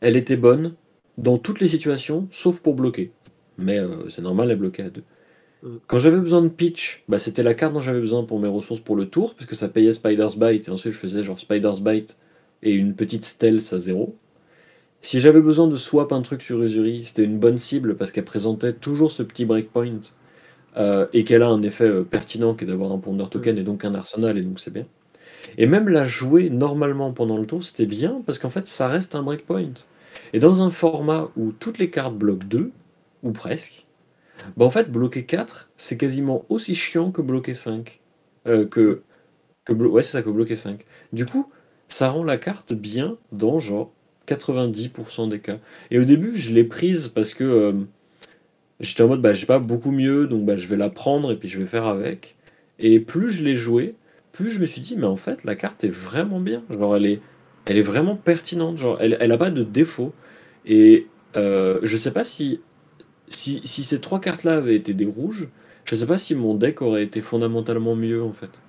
elle 0.00 0.16
était 0.16 0.36
bonne 0.36 0.74
dans 1.18 1.38
toutes 1.38 1.60
les 1.60 1.68
situations, 1.68 2.28
sauf 2.30 2.60
pour 2.60 2.74
bloquer. 2.74 3.12
Mais 3.58 3.78
euh, 3.78 4.08
c'est 4.08 4.22
normal, 4.22 4.50
elle 4.50 4.58
bloquer 4.58 4.82
à 4.84 4.90
deux. 4.90 5.04
Mm. 5.62 5.76
Quand 5.86 5.98
j'avais 5.98 6.16
besoin 6.16 6.42
de 6.42 6.48
pitch, 6.48 7.04
bah, 7.08 7.18
c'était 7.18 7.42
la 7.42 7.54
carte 7.54 7.72
dont 7.72 7.80
j'avais 7.80 8.00
besoin 8.00 8.24
pour 8.24 8.38
mes 8.38 8.48
ressources 8.48 8.80
pour 8.80 8.96
le 8.96 9.06
tour, 9.06 9.34
parce 9.34 9.46
que 9.46 9.54
ça 9.54 9.68
payait 9.68 9.92
Spider's 9.92 10.36
Bite, 10.36 10.68
et 10.68 10.70
ensuite 10.70 10.92
je 10.92 10.98
faisais 10.98 11.22
genre 11.22 11.38
Spider's 11.38 11.80
Bite 11.80 12.18
et 12.62 12.72
une 12.72 12.94
petite 12.94 13.24
stealth 13.24 13.72
à 13.72 13.78
zéro. 13.78 14.16
Si 15.00 15.20
j'avais 15.20 15.42
besoin 15.42 15.68
de 15.68 15.76
swap 15.76 16.12
un 16.12 16.22
truc 16.22 16.42
sur 16.42 16.62
Usuri, 16.62 17.04
c'était 17.04 17.24
une 17.24 17.38
bonne 17.38 17.58
cible 17.58 17.94
parce 17.96 18.10
qu'elle 18.10 18.24
présentait 18.24 18.72
toujours 18.72 19.10
ce 19.10 19.22
petit 19.22 19.44
breakpoint 19.44 20.00
euh, 20.78 21.06
et 21.12 21.24
qu'elle 21.24 21.42
a 21.42 21.48
un 21.48 21.62
effet 21.62 21.84
euh, 21.84 22.04
pertinent 22.04 22.54
qui 22.54 22.64
est 22.64 22.66
d'avoir 22.66 22.90
un 22.90 22.98
ponder 22.98 23.26
token 23.30 23.56
mm. 23.56 23.58
et 23.58 23.62
donc 23.62 23.84
un 23.84 23.94
arsenal, 23.94 24.38
et 24.38 24.42
donc 24.42 24.60
c'est 24.60 24.72
bien. 24.72 24.86
Et 25.58 25.66
même 25.66 25.88
la 25.88 26.06
jouer 26.06 26.48
normalement 26.50 27.12
pendant 27.12 27.36
le 27.36 27.46
tour, 27.46 27.62
c'était 27.62 27.86
bien 27.86 28.22
parce 28.24 28.38
qu'en 28.38 28.48
fait 28.48 28.66
ça 28.66 28.88
reste 28.88 29.14
un 29.14 29.22
breakpoint. 29.22 29.74
Et 30.34 30.40
dans 30.40 30.62
un 30.62 30.70
format 30.70 31.30
où 31.36 31.52
toutes 31.52 31.78
les 31.78 31.90
cartes 31.90 32.16
bloquent 32.16 32.44
2, 32.48 32.72
ou 33.22 33.30
presque, 33.30 33.86
bah 34.56 34.64
en 34.66 34.70
fait, 34.70 34.90
bloquer 34.90 35.24
4, 35.24 35.70
c'est 35.76 35.96
quasiment 35.96 36.44
aussi 36.48 36.74
chiant 36.74 37.12
que 37.12 37.22
bloquer 37.22 37.54
5. 37.54 38.00
Euh, 38.48 38.66
que, 38.66 39.02
ouais, 39.70 40.02
c'est 40.02 40.10
ça, 40.10 40.22
que 40.22 40.30
bloquer 40.30 40.56
5. 40.56 40.84
Du 41.12 41.24
coup, 41.24 41.52
ça 41.88 42.08
rend 42.08 42.24
la 42.24 42.36
carte 42.36 42.74
bien 42.74 43.16
dans 43.30 43.60
genre 43.60 43.92
90% 44.26 45.28
des 45.28 45.38
cas. 45.38 45.58
Et 45.92 46.00
au 46.00 46.04
début, 46.04 46.36
je 46.36 46.52
l'ai 46.52 46.64
prise 46.64 47.06
parce 47.06 47.32
que 47.32 47.44
euh, 47.44 47.72
j'étais 48.80 49.04
en 49.04 49.08
mode, 49.08 49.22
bah, 49.22 49.34
j'ai 49.34 49.46
pas 49.46 49.60
beaucoup 49.60 49.92
mieux, 49.92 50.26
donc 50.26 50.44
bah, 50.44 50.56
je 50.56 50.66
vais 50.66 50.76
la 50.76 50.90
prendre 50.90 51.30
et 51.30 51.36
puis 51.36 51.48
je 51.48 51.60
vais 51.60 51.66
faire 51.66 51.86
avec. 51.86 52.36
Et 52.80 52.98
plus 52.98 53.30
je 53.30 53.44
l'ai 53.44 53.54
joué, 53.54 53.94
plus 54.32 54.50
je 54.50 54.58
me 54.60 54.66
suis 54.66 54.80
dit, 54.80 54.96
mais 54.96 55.06
en 55.06 55.16
fait, 55.16 55.44
la 55.44 55.54
carte 55.54 55.84
est 55.84 55.88
vraiment 55.94 56.40
bien. 56.40 56.64
Genre, 56.70 56.96
elle 56.96 57.06
est, 57.06 57.20
elle 57.66 57.78
est 57.78 57.82
vraiment 57.82 58.16
pertinente. 58.16 58.76
Genre, 58.78 58.98
elle, 59.00 59.16
elle 59.20 59.32
a 59.32 59.38
pas 59.38 59.50
de 59.50 59.62
défaut. 59.62 60.14
Et 60.64 61.10
euh, 61.36 61.80
je 61.82 61.96
sais 61.96 62.12
pas 62.12 62.24
si, 62.24 62.62
si, 63.28 63.60
si 63.64 63.84
ces 63.84 64.00
trois 64.00 64.20
cartes-là 64.20 64.58
avaient 64.58 64.76
été 64.76 64.94
des 64.94 65.06
rouges, 65.06 65.48
je 65.84 65.96
sais 65.96 66.06
pas 66.06 66.18
si 66.18 66.34
mon 66.34 66.54
deck 66.54 66.82
aurait 66.82 67.04
été 67.04 67.20
fondamentalement 67.20 67.96
mieux 67.96 68.22
en 68.22 68.32
fait. 68.32 68.64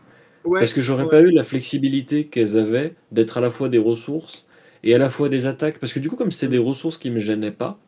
Parce 0.57 0.73
que 0.73 0.81
j'aurais 0.81 1.09
pas 1.09 1.21
eu 1.21 1.31
la 1.31 1.43
flexibilité 1.43 2.27
qu'elles 2.27 2.57
avaient 2.57 2.95
d'être 3.11 3.37
à 3.37 3.41
la 3.41 3.51
fois 3.51 3.69
des 3.69 3.77
ressources 3.77 4.47
et 4.83 4.95
à 4.95 4.97
la 4.97 5.09
fois 5.09 5.29
des 5.29 5.47
attaques. 5.47 5.79
Parce 5.79 5.93
que 5.93 5.99
du 5.99 6.09
coup, 6.09 6.15
comme 6.15 6.31
c'était 6.31 6.47
des 6.49 6.57
ressources 6.59 6.97
qui 6.97 7.09
me 7.11 7.19
gênaient 7.19 7.51
pas, 7.51 7.79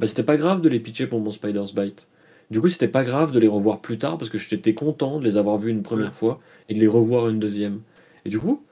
bah 0.00 0.06
c'était 0.06 0.22
pas 0.22 0.36
grave 0.36 0.60
de 0.60 0.68
les 0.68 0.80
pitcher 0.80 1.06
pour 1.06 1.20
mon 1.20 1.32
Spider's 1.32 1.74
Bite. 1.74 2.08
Du 2.50 2.60
coup, 2.60 2.68
c'était 2.68 2.88
pas 2.88 3.04
grave 3.04 3.32
de 3.32 3.38
les 3.40 3.48
revoir 3.48 3.80
plus 3.80 3.98
tard 3.98 4.18
parce 4.18 4.30
que 4.30 4.38
j'étais 4.38 4.74
content 4.74 5.18
de 5.18 5.24
les 5.24 5.36
avoir 5.36 5.58
vus 5.58 5.70
une 5.70 5.82
première 5.82 6.14
fois 6.14 6.40
et 6.68 6.74
de 6.74 6.80
les 6.80 6.86
revoir 6.86 7.28
une 7.28 7.38
deuxième. 7.40 7.82
Et 8.24 8.28
du 8.30 8.38
coup, 8.38 8.64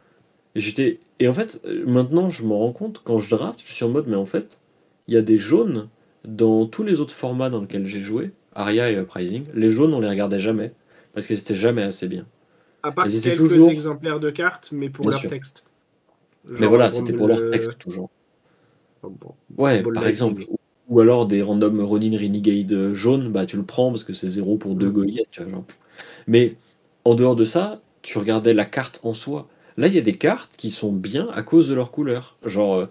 j'étais. 0.55 0.99
Et 1.19 1.29
en 1.29 1.35
fait, 1.35 1.61
maintenant, 1.87 2.31
je 2.31 2.45
me 2.45 2.53
rends 2.53 2.73
compte, 2.73 3.03
quand 3.05 3.19
je 3.19 3.31
draft, 3.31 3.63
je 3.65 3.73
suis 3.73 3.85
en 3.85 3.89
mode, 3.89 4.07
mais 4.07 4.17
en 4.17 4.27
fait, 4.27 4.61
il 5.09 5.15
y 5.15 5.17
a 5.17 5.23
des 5.23 5.37
jaunes 5.37 5.89
dans 6.25 6.67
tous 6.67 6.83
les 6.83 7.01
autres 7.01 7.15
formats 7.15 7.51
dans 7.51 7.61
lesquels 7.61 7.87
j'ai 7.87 8.01
joué, 8.01 8.33
Aria 8.55 8.91
et 8.91 8.95
Uprising. 8.95 9.45
Les 9.55 9.71
jaunes, 9.71 9.95
on 9.95 10.01
les 10.01 10.09
regardait 10.09 10.41
jamais 10.41 10.73
parce 11.15 11.27
que 11.27 11.35
c'était 11.35 11.55
jamais 11.55 11.83
assez 11.83 12.09
bien. 12.09 12.27
À 12.83 12.93
part 12.93 13.07
quelques 13.07 13.69
exemplaires 13.69 14.21
de 14.21 14.31
cartes, 14.31 14.71
mais 14.73 14.89
pour 14.89 15.11
leur 15.11 15.21
texte. 15.23 15.65
mais 16.45 16.67
voilà, 16.67 16.91
c'était 16.91 17.13
pour 17.13 17.29
leur 17.29 17.51
texte 17.51 17.79
toujours. 17.79 18.11
Oh, 19.03 19.13
ouais, 19.57 19.83
par 19.83 20.07
exemple. 20.07 20.47
Ou 20.89 20.99
alors 20.99 21.27
des 21.27 21.41
random 21.41 21.81
Ronin 21.83 22.19
Renegade 22.19 22.93
jaunes, 22.95 23.31
bah 23.31 23.47
tu 23.47 23.57
le 23.57 23.63
prends 23.63 23.91
parce 23.91 24.03
que 24.03 24.13
c'est 24.13 24.27
zéro 24.27 24.57
pour 24.57 24.75
deux 24.75 24.91
mm. 24.91 25.11
tu 25.31 25.43
vois. 25.43 25.53
Genre. 25.53 25.65
Mais 26.27 26.57
en 27.05 27.15
dehors 27.15 27.37
de 27.37 27.45
ça, 27.45 27.81
tu 28.03 28.19
regardais 28.19 28.55
la 28.55 28.65
carte 28.65 29.01
en 29.05 29.15
soi. 29.15 29.49
Là, 29.76 29.87
il 29.87 29.94
y 29.94 29.98
a 29.98 30.02
des 30.02 30.16
cartes 30.16 30.56
qui 30.56 30.70
sont 30.70 30.92
bien 30.92 31.28
à 31.30 31.42
cause 31.42 31.68
de 31.68 31.74
leur 31.74 31.90
couleur. 31.90 32.37
Genre, 32.44 32.76
euh, 32.76 32.87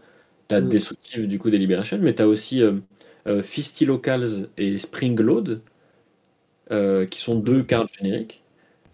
T'as 0.50 0.62
mm. 0.62 0.70
Destructive 0.70 1.28
du 1.28 1.40
coup 1.40 1.50
Deliberation, 1.52 2.00
mais 2.02 2.14
tu 2.16 2.22
as 2.24 2.28
aussi 2.28 2.62
euh, 2.62 2.74
euh, 3.28 3.42
Fisty 3.44 3.86
Locals 3.86 4.50
et 4.58 4.78
Spring 4.80 5.18
Load, 5.20 5.62
euh, 6.72 7.06
qui 7.06 7.20
sont 7.20 7.36
deux 7.36 7.64
cartes 7.64 7.92
génériques. 7.98 8.44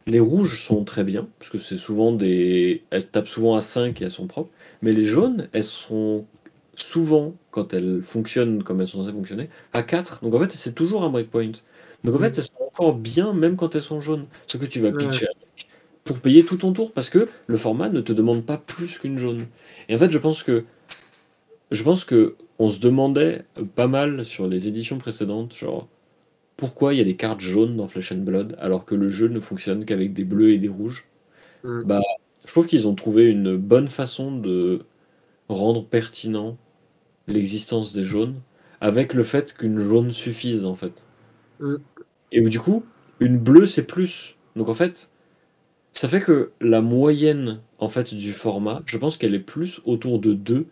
Les 0.05 0.19
rouges 0.19 0.61
sont 0.61 0.83
très 0.83 1.03
bien, 1.03 1.27
parce 1.39 1.49
que 1.49 1.57
c'est 1.57 1.77
souvent 1.77 2.11
des. 2.11 2.83
Elles 2.91 3.07
tapent 3.07 3.29
souvent 3.29 3.55
à 3.55 3.61
5 3.61 4.01
et 4.01 4.05
elles 4.05 4.11
sont 4.11 4.27
propres. 4.27 4.51
Mais 4.81 4.91
les 4.93 5.05
jaunes, 5.05 5.47
elles 5.53 5.63
sont 5.63 6.25
souvent, 6.75 7.33
quand 7.51 7.73
elles 7.73 8.01
fonctionnent 8.03 8.61
comme 8.61 8.81
elles 8.81 8.87
sont 8.87 9.01
censées 9.01 9.13
fonctionner, 9.13 9.49
à 9.73 9.81
4. 9.81 10.23
Donc 10.23 10.33
en 10.35 10.39
fait, 10.39 10.51
c'est 10.51 10.75
toujours 10.75 11.03
un 11.03 11.09
breakpoint. 11.09 11.51
Donc 12.03 12.15
en 12.15 12.19
fait, 12.19 12.31
Mm. 12.31 12.33
elles 12.37 12.43
sont 12.43 12.63
encore 12.67 12.95
bien, 12.95 13.33
même 13.33 13.55
quand 13.55 13.75
elles 13.75 13.81
sont 13.81 14.01
jaunes. 14.01 14.27
Ce 14.47 14.57
que 14.57 14.65
tu 14.65 14.81
vas 14.81 14.91
pitcher 14.91 15.27
pour 16.05 16.19
payer 16.19 16.45
tout 16.45 16.57
ton 16.57 16.71
tour, 16.71 16.93
parce 16.93 17.09
que 17.09 17.27
le 17.47 17.57
format 17.57 17.89
ne 17.89 17.99
te 17.99 18.13
demande 18.13 18.45
pas 18.45 18.57
plus 18.57 18.99
qu'une 18.99 19.17
jaune. 19.17 19.47
Et 19.89 19.95
en 19.95 19.97
fait, 19.97 20.11
je 20.11 20.17
pense 20.17 20.43
que. 20.43 20.63
Je 21.71 21.83
pense 21.83 22.05
que 22.05 22.35
on 22.59 22.69
se 22.69 22.79
demandait 22.79 23.43
pas 23.73 23.87
mal 23.87 24.23
sur 24.23 24.47
les 24.47 24.67
éditions 24.67 24.99
précédentes, 24.99 25.53
genre 25.55 25.89
pourquoi 26.57 26.93
il 26.93 26.97
y 26.97 27.01
a 27.01 27.03
des 27.03 27.15
cartes 27.15 27.41
jaunes 27.41 27.75
dans 27.75 27.87
Flesh 27.87 28.11
and 28.11 28.19
Blood 28.19 28.55
alors 28.59 28.85
que 28.85 28.95
le 28.95 29.09
jeu 29.09 29.27
ne 29.27 29.39
fonctionne 29.39 29.83
qu'avec 29.83 30.13
des 30.13 30.23
bleus 30.23 30.51
et 30.51 30.57
des 30.57 30.69
rouges. 30.69 31.05
Mm. 31.63 31.83
Bah, 31.83 32.01
je 32.45 32.51
trouve 32.51 32.67
qu'ils 32.67 32.87
ont 32.87 32.95
trouvé 32.95 33.25
une 33.25 33.57
bonne 33.57 33.89
façon 33.89 34.37
de 34.37 34.79
rendre 35.49 35.85
pertinent 35.85 36.57
l'existence 37.27 37.93
des 37.93 38.03
jaunes 38.03 38.35
avec 38.79 39.13
le 39.13 39.23
fait 39.23 39.53
qu'une 39.53 39.79
jaune 39.79 40.11
suffise 40.11 40.65
en 40.65 40.75
fait. 40.75 41.07
Mm. 41.59 41.75
Et 42.31 42.41
du 42.41 42.59
coup, 42.59 42.83
une 43.19 43.37
bleue 43.37 43.65
c'est 43.65 43.83
plus. 43.83 44.37
Donc 44.55 44.69
en 44.69 44.75
fait, 44.75 45.09
ça 45.95 46.07
fait 46.07 46.21
que 46.21 46.51
la 46.61 46.81
moyenne 46.81 47.61
en 47.79 47.89
fait 47.89 48.13
du 48.13 48.33
format, 48.33 48.83
je 48.85 48.97
pense 48.97 49.17
qu'elle 49.17 49.33
est 49.33 49.39
plus 49.39 49.81
autour 49.85 50.19
de 50.19 50.33
2, 50.33 50.67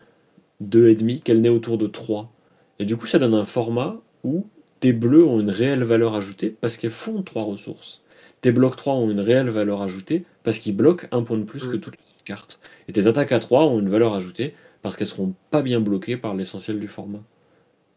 2,5 0.61 1.21
qu'elle 1.23 1.41
n'est 1.41 1.49
autour 1.49 1.77
de 1.77 1.87
3. 1.87 2.31
Et 2.79 2.85
du 2.85 2.97
coup, 2.97 3.07
ça 3.07 3.19
donne 3.19 3.33
un 3.33 3.45
format 3.45 4.01
où 4.23 4.45
tes 4.79 4.93
bleus 4.93 5.25
ont 5.25 5.39
une 5.39 5.49
réelle 5.49 5.83
valeur 5.83 6.15
ajoutée 6.15 6.55
parce 6.59 6.77
qu'elles 6.77 6.91
font 6.91 7.21
3 7.23 7.43
ressources. 7.43 8.01
Tes 8.41 8.51
blocs 8.51 8.75
3 8.75 8.95
ont 8.95 9.09
une 9.09 9.21
réelle 9.21 9.49
valeur 9.49 9.81
ajoutée 9.81 10.25
parce 10.43 10.59
qu'ils 10.59 10.75
bloquent 10.75 11.07
un 11.11 11.23
point 11.23 11.37
de 11.37 11.43
plus 11.43 11.67
que 11.67 11.77
Mm. 11.77 11.79
toutes 11.79 11.95
les 11.97 12.03
autres 12.13 12.23
cartes. 12.25 12.59
Et 12.89 12.93
tes 12.93 13.07
attaques 13.07 13.31
à 13.31 13.39
3 13.39 13.65
ont 13.67 13.79
une 13.79 13.89
valeur 13.89 14.13
ajoutée 14.13 14.53
parce 14.81 14.97
qu'elles 14.97 15.07
seront 15.07 15.33
pas 15.49 15.61
bien 15.61 15.79
bloquées 15.79 16.17
par 16.17 16.35
l'essentiel 16.35 16.79
du 16.79 16.89
format. 16.89 17.21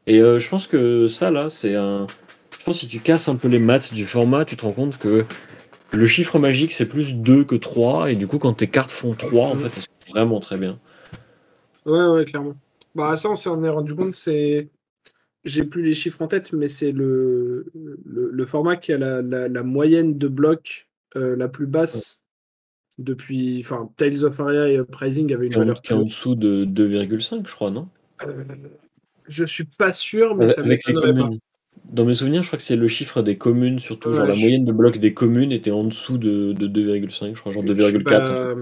Et 0.07 0.21
euh, 0.21 0.39
je 0.39 0.49
pense 0.49 0.69
que 0.69 1.09
ça 1.09 1.33
là, 1.33 1.51
c'est 1.51 1.75
un. 1.75 2.07
Je 2.57 2.65
pense 2.65 2.77
que 2.77 2.81
si 2.83 2.87
tu 2.87 3.01
casses 3.01 3.29
un 3.29 3.35
peu 3.35 3.49
les 3.49 3.59
maths 3.59 3.93
du 3.93 4.07
format, 4.07 4.45
tu 4.45 4.57
te 4.57 4.65
rends 4.65 4.73
compte 4.73 4.99
que 4.99 5.25
le 5.93 6.07
chiffre 6.07 6.39
magique 6.39 6.73
c'est 6.73 6.87
plus 6.87 7.15
2 7.17 7.45
que 7.45 7.55
3. 7.55 8.11
Et 8.11 8.17
du 8.17 8.27
coup, 8.27 8.39
quand 8.39 8.55
tes 8.55 8.69
cartes 8.69 8.91
font 8.91 9.13
3, 9.15 9.49
en 9.49 9.55
Mm. 9.55 9.59
fait, 9.59 9.71
elles 9.77 9.83
sont 9.83 10.13
vraiment 10.13 10.41
très 10.41 10.59
bien. 10.59 10.79
Ouais, 11.85 12.05
ouais, 12.07 12.25
clairement. 12.25 12.55
Bah, 12.95 13.17
ça, 13.17 13.31
on 13.31 13.37
s'en 13.37 13.63
est 13.63 13.69
rendu 13.69 13.95
compte, 13.95 14.15
c'est. 14.15 14.69
J'ai 15.45 15.63
plus 15.65 15.83
les 15.83 15.95
chiffres 15.95 16.21
en 16.23 16.27
tête, 16.27 16.53
mais 16.53 16.67
c'est 16.69 16.91
le, 16.91 17.67
le, 18.05 18.31
le 18.33 18.47
format 18.47 18.75
qui 18.75 18.93
a 18.93 18.99
la, 18.99 19.23
la, 19.23 19.47
la 19.49 19.63
moyenne 19.63 20.19
de 20.19 20.27
blocs 20.27 20.89
euh, 21.15 21.37
la 21.37 21.47
plus 21.47 21.67
basse 21.67 22.21
depuis. 22.99 23.61
Enfin, 23.61 23.89
Tales 23.97 24.25
of 24.25 24.41
Aria 24.41 24.69
et 24.69 24.77
Uprising 24.79 25.33
avaient 25.33 25.47
une 25.47 25.55
valeur 25.55 25.83
qui 25.83 25.93
est 25.93 25.97
en 25.97 26.03
dessous 26.03 26.35
de 26.35 26.65
2,5, 26.65 27.47
je 27.47 27.55
crois, 27.55 27.71
non? 27.71 27.89
Euh, 28.27 28.43
je 29.29 29.45
suis 29.45 29.65
pas 29.65 29.93
sûr, 29.93 30.35
mais 30.35 30.45
Avec, 30.45 30.57
ça 30.57 30.63
avec 30.63 30.87
les 30.89 30.95
pas. 31.15 31.31
Dans 31.85 32.05
mes 32.05 32.15
souvenirs, 32.15 32.43
je 32.43 32.49
crois 32.49 32.59
que 32.59 32.65
c'est 32.65 32.77
le 32.77 32.89
chiffre 32.89 33.23
des 33.23 33.39
communes, 33.39 33.79
surtout. 33.79 34.13
Genre 34.13 34.27
la 34.27 34.35
je- 34.35 34.37
moyenne 34.37 34.65
de 34.65 34.73
blocs 34.73 34.99
des 34.99 35.15
communes 35.15 35.53
était 35.53 35.71
en 35.71 35.85
dessous 35.85 36.19
de, 36.19 36.53
de 36.53 36.67
2,5, 36.67 37.35
je 37.35 37.41
crois, 37.41 37.53
genre 37.53 37.63
Je, 37.63 37.67
je 37.77 37.85
suis 37.85 37.99
2,4. 37.99 38.33
un 38.33 38.45
pas, 38.45 38.55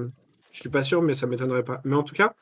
je 0.53 0.61
suis 0.61 0.69
pas 0.71 0.83
sûr, 0.85 1.03
mais 1.03 1.15
ça 1.15 1.27
m'étonnerait 1.27 1.65
pas. 1.65 1.81
Mais 1.85 1.97
en 1.97 2.03
tout 2.03 2.15
cas, 2.15 2.35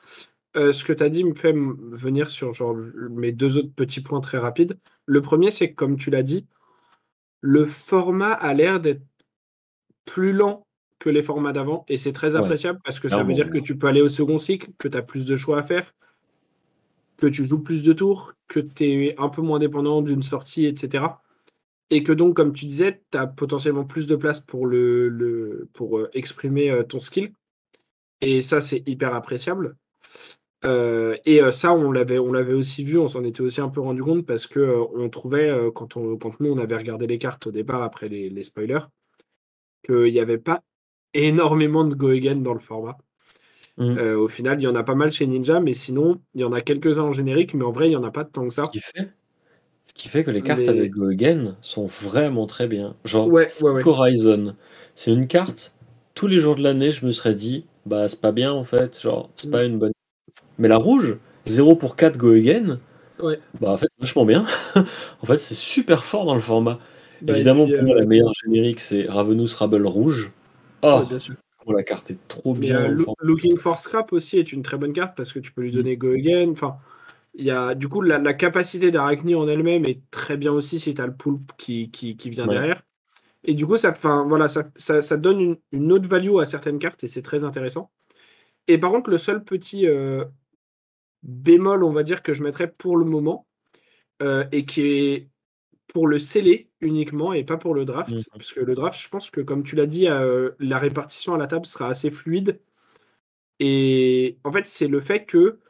euh, 0.56 0.72
ce 0.72 0.84
que 0.84 0.92
tu 0.92 1.02
as 1.02 1.08
dit 1.10 1.24
me 1.24 1.34
fait 1.34 1.52
venir 1.54 2.30
sur 2.30 2.54
genre, 2.54 2.76
mes 3.10 3.32
deux 3.32 3.56
autres 3.58 3.72
petits 3.74 4.02
points 4.02 4.20
très 4.20 4.38
rapides. 4.38 4.78
Le 5.06 5.22
premier, 5.22 5.50
c'est 5.50 5.70
que, 5.70 5.74
comme 5.76 5.96
tu 5.98 6.10
l'as 6.10 6.22
dit, 6.24 6.46
le 7.42 7.64
format 7.66 8.32
a 8.32 8.54
l'air 8.54 8.80
d'être 8.80 9.02
plus 10.04 10.32
lent 10.32 10.66
que 10.98 11.10
les 11.10 11.22
formats 11.22 11.52
d'avant, 11.52 11.84
et 11.88 11.98
c'est 11.98 12.12
très 12.12 12.36
Ouais, 12.36 12.40
appréciable 12.40 12.78
parce 12.84 13.00
que 13.00 13.08
ça 13.08 13.24
veut 13.24 13.32
dire 13.34 13.50
que 13.50 13.58
tu 13.58 13.76
peux 13.76 13.88
aller 13.88 14.00
au 14.02 14.08
second 14.08 14.38
cycle, 14.38 14.70
que 14.78 14.86
tu 14.88 14.96
as 14.96 15.02
plus 15.02 15.24
de 15.26 15.36
choix 15.36 15.58
à 15.58 15.62
faire, 15.64 15.92
que 17.22 17.28
tu 17.28 17.46
joues 17.46 17.60
plus 17.62 17.84
de 17.84 17.92
tours, 17.92 18.34
que 18.48 18.58
tu 18.58 19.06
es 19.06 19.14
un 19.16 19.28
peu 19.28 19.42
moins 19.42 19.60
dépendant 19.60 20.02
d'une 20.02 20.24
sortie, 20.24 20.66
etc. 20.66 21.04
Et 21.90 22.02
que 22.02 22.12
donc, 22.12 22.34
comme 22.34 22.52
tu 22.52 22.66
disais, 22.66 23.00
tu 23.12 23.16
as 23.18 23.28
potentiellement 23.28 23.84
plus 23.84 24.08
de 24.08 24.16
place 24.16 24.40
pour, 24.40 24.66
le, 24.66 25.68
pour 25.72 25.98
euh, 25.98 26.10
exprimer 26.14 26.72
euh, 26.72 26.82
ton 26.82 26.98
skill. 26.98 27.32
Et 28.22 28.42
ça, 28.42 28.60
c'est 28.60 28.82
hyper 28.88 29.14
appréciable. 29.14 29.76
Euh, 30.64 31.16
et 31.24 31.40
ça, 31.52 31.72
on 31.74 31.92
l'avait, 31.92 32.18
on 32.18 32.32
l'avait 32.32 32.54
aussi 32.54 32.82
vu, 32.82 32.98
on 32.98 33.06
s'en 33.08 33.22
était 33.22 33.40
aussi 33.40 33.60
un 33.60 33.68
peu 33.68 33.80
rendu 33.80 34.02
compte 34.02 34.26
parce 34.26 34.48
que 34.48 34.76
on 34.94 35.08
trouvait, 35.08 35.52
quand, 35.74 35.96
on, 35.96 36.16
quand 36.16 36.40
nous, 36.40 36.50
on 36.52 36.58
avait 36.58 36.76
regardé 36.76 37.06
les 37.06 37.18
cartes 37.18 37.46
au 37.46 37.52
départ 37.52 37.82
après 37.82 38.08
les, 38.08 38.42
spoilers, 38.42 38.86
qu'il 39.84 40.12
n'y 40.12 40.20
avait 40.20 40.38
pas 40.38 40.62
énormément 41.14 41.84
de 41.84 41.94
go 41.94 42.08
again 42.08 42.36
dans 42.36 42.54
le 42.54 42.60
format. 42.60 42.96
Mm. 43.78 43.96
Euh, 43.98 44.18
au 44.18 44.28
final, 44.28 44.60
il 44.60 44.64
y 44.64 44.66
en 44.68 44.74
a 44.74 44.82
pas 44.82 44.94
mal 44.94 45.10
chez 45.12 45.26
Ninja, 45.26 45.60
mais 45.60 45.72
sinon, 45.74 46.20
il 46.34 46.42
y 46.42 46.44
en 46.44 46.52
a 46.52 46.60
quelques-uns 46.60 47.02
en 47.04 47.12
générique, 47.12 47.54
mais 47.54 47.64
en 47.64 47.72
vrai, 47.72 47.86
il 47.86 47.90
n'y 47.90 47.96
en 47.96 48.04
a 48.04 48.10
pas 48.10 48.24
tant 48.24 48.42
que 48.44 48.50
Ce 48.50 48.56
ça. 48.56 48.68
qui 48.68 48.80
fait, 48.80 49.10
ce 49.86 49.92
qui 49.94 50.08
fait 50.08 50.24
que 50.24 50.30
les 50.30 50.42
cartes 50.42 50.60
Mais 50.60 50.68
avec 50.68 50.92
Go 50.92 51.06
Again 51.08 51.56
sont 51.62 51.86
vraiment 51.86 52.46
très 52.46 52.66
bien. 52.66 52.94
Genre, 53.04 53.26
ouais, 53.28 53.44
ouais, 53.44 53.48
Silk 53.48 53.74
ouais. 53.74 53.86
Horizon, 53.86 54.54
c'est 54.94 55.12
une 55.12 55.26
carte, 55.26 55.74
tous 56.14 56.26
les 56.26 56.40
jours 56.40 56.56
de 56.56 56.62
l'année, 56.62 56.92
je 56.92 57.06
me 57.06 57.12
serais 57.12 57.34
dit, 57.34 57.66
bah 57.86 58.08
c'est 58.08 58.20
pas 58.20 58.32
bien 58.32 58.52
en 58.52 58.64
fait, 58.64 59.00
genre, 59.00 59.30
c'est 59.36 59.48
Mm. 59.48 59.50
pas 59.50 59.64
une 59.64 59.78
bonne. 59.78 59.92
Mais 60.58 60.68
la 60.68 60.76
rouge, 60.78 61.18
0 61.46 61.76
pour 61.76 61.96
4 61.96 62.18
Go 62.18 62.32
Again, 62.32 62.78
bah 63.60 63.70
en 63.70 63.76
fait, 63.76 63.86
c'est 63.96 64.00
vachement 64.02 64.24
bien. 64.24 64.44
en 65.22 65.26
fait, 65.26 65.38
c'est 65.38 65.54
super 65.54 66.04
fort 66.04 66.24
dans 66.24 66.34
le 66.34 66.40
format. 66.40 66.78
Bah, 67.22 67.34
Évidemment, 67.34 67.66
puis, 67.66 67.74
pour 67.76 67.84
moi, 67.84 67.94
la 67.96 68.02
euh, 68.02 68.06
meilleure 68.06 68.32
générique, 68.44 68.80
c'est 68.80 69.06
Ravenous 69.08 69.48
Rabble 69.56 69.86
rouge. 69.86 70.32
Oh, 70.82 71.02
bien 71.08 71.18
sûr. 71.18 71.34
Comment 71.64 71.76
la 71.76 71.82
carte 71.84 72.10
est 72.10 72.28
trop 72.28 72.54
bien. 72.54 72.88
Looking 73.20 73.58
for 73.58 73.78
Scrap 73.78 74.12
aussi 74.12 74.38
est 74.38 74.52
une 74.52 74.62
très 74.62 74.76
bonne 74.78 74.92
carte 74.92 75.16
parce 75.16 75.32
que 75.32 75.38
tu 75.38 75.52
peux 75.52 75.62
lui 75.62 75.72
donner 75.72 75.96
Go 75.96 76.10
Again. 76.12 76.50
Enfin, 76.52 76.78
il 77.34 77.44
y 77.46 77.50
a, 77.50 77.74
du 77.74 77.88
coup, 77.88 78.02
la, 78.02 78.18
la 78.18 78.34
capacité 78.34 78.90
d'Arachni 78.90 79.34
en 79.34 79.48
elle-même 79.48 79.84
est 79.86 80.02
très 80.10 80.36
bien 80.36 80.52
aussi 80.52 80.80
si 80.80 80.94
tu 80.94 81.02
as 81.02 81.06
le 81.06 81.16
poulpe 81.16 81.52
qui, 81.58 81.90
qui, 81.90 82.16
qui 82.16 82.30
vient 82.30 82.46
Ouais. 82.46 82.54
derrière. 82.54 82.82
Et 83.44 83.54
du 83.54 83.66
coup, 83.66 83.76
ça, 83.76 83.92
voilà, 84.26 84.48
ça, 84.48 84.64
ça, 84.76 85.02
ça 85.02 85.16
donne 85.18 85.40
une, 85.40 85.56
une 85.72 85.92
autre 85.92 86.08
value 86.08 86.38
à 86.40 86.46
certaines 86.46 86.78
cartes 86.78 87.04
et 87.04 87.08
c'est 87.08 87.22
très 87.22 87.44
intéressant. 87.44 87.92
Et 88.68 88.78
par 88.78 88.90
contre, 88.92 89.10
le 89.10 89.18
seul 89.18 89.44
petit 89.44 89.86
euh, 89.88 90.24
bémol, 91.22 91.84
on 91.84 91.92
va 91.92 92.02
dire, 92.02 92.22
que 92.22 92.34
je 92.34 92.42
mettrais 92.42 92.70
pour 92.72 92.96
le 92.96 93.04
moment, 93.04 93.46
euh, 94.22 94.46
et 94.52 94.66
qui 94.66 94.82
est 94.82 95.30
pour 95.92 96.08
le 96.08 96.18
sceller 96.18 96.70
uniquement 96.80 97.32
et 97.34 97.44
pas 97.44 97.56
pour 97.58 97.74
le 97.74 97.84
draft, 97.84 98.12
Mhm. 98.12 98.24
parce 98.32 98.52
que 98.52 98.60
le 98.60 98.74
draft, 98.74 99.00
je 99.00 99.08
pense 99.08 99.30
que 99.30 99.40
comme 99.42 99.62
tu 99.64 99.76
l'as 99.76 99.86
dit, 99.86 100.08
euh, 100.08 100.50
la 100.58 100.78
répartition 100.78 101.34
à 101.34 101.38
la 101.38 101.46
table 101.46 101.66
sera 101.66 101.88
assez 101.88 102.10
fluide. 102.10 102.60
Et 103.60 104.38
en 104.44 104.52
fait, 104.52 104.66
c'est 104.66 104.88
le 104.88 105.00
fait 105.00 105.24
que, 105.26 105.60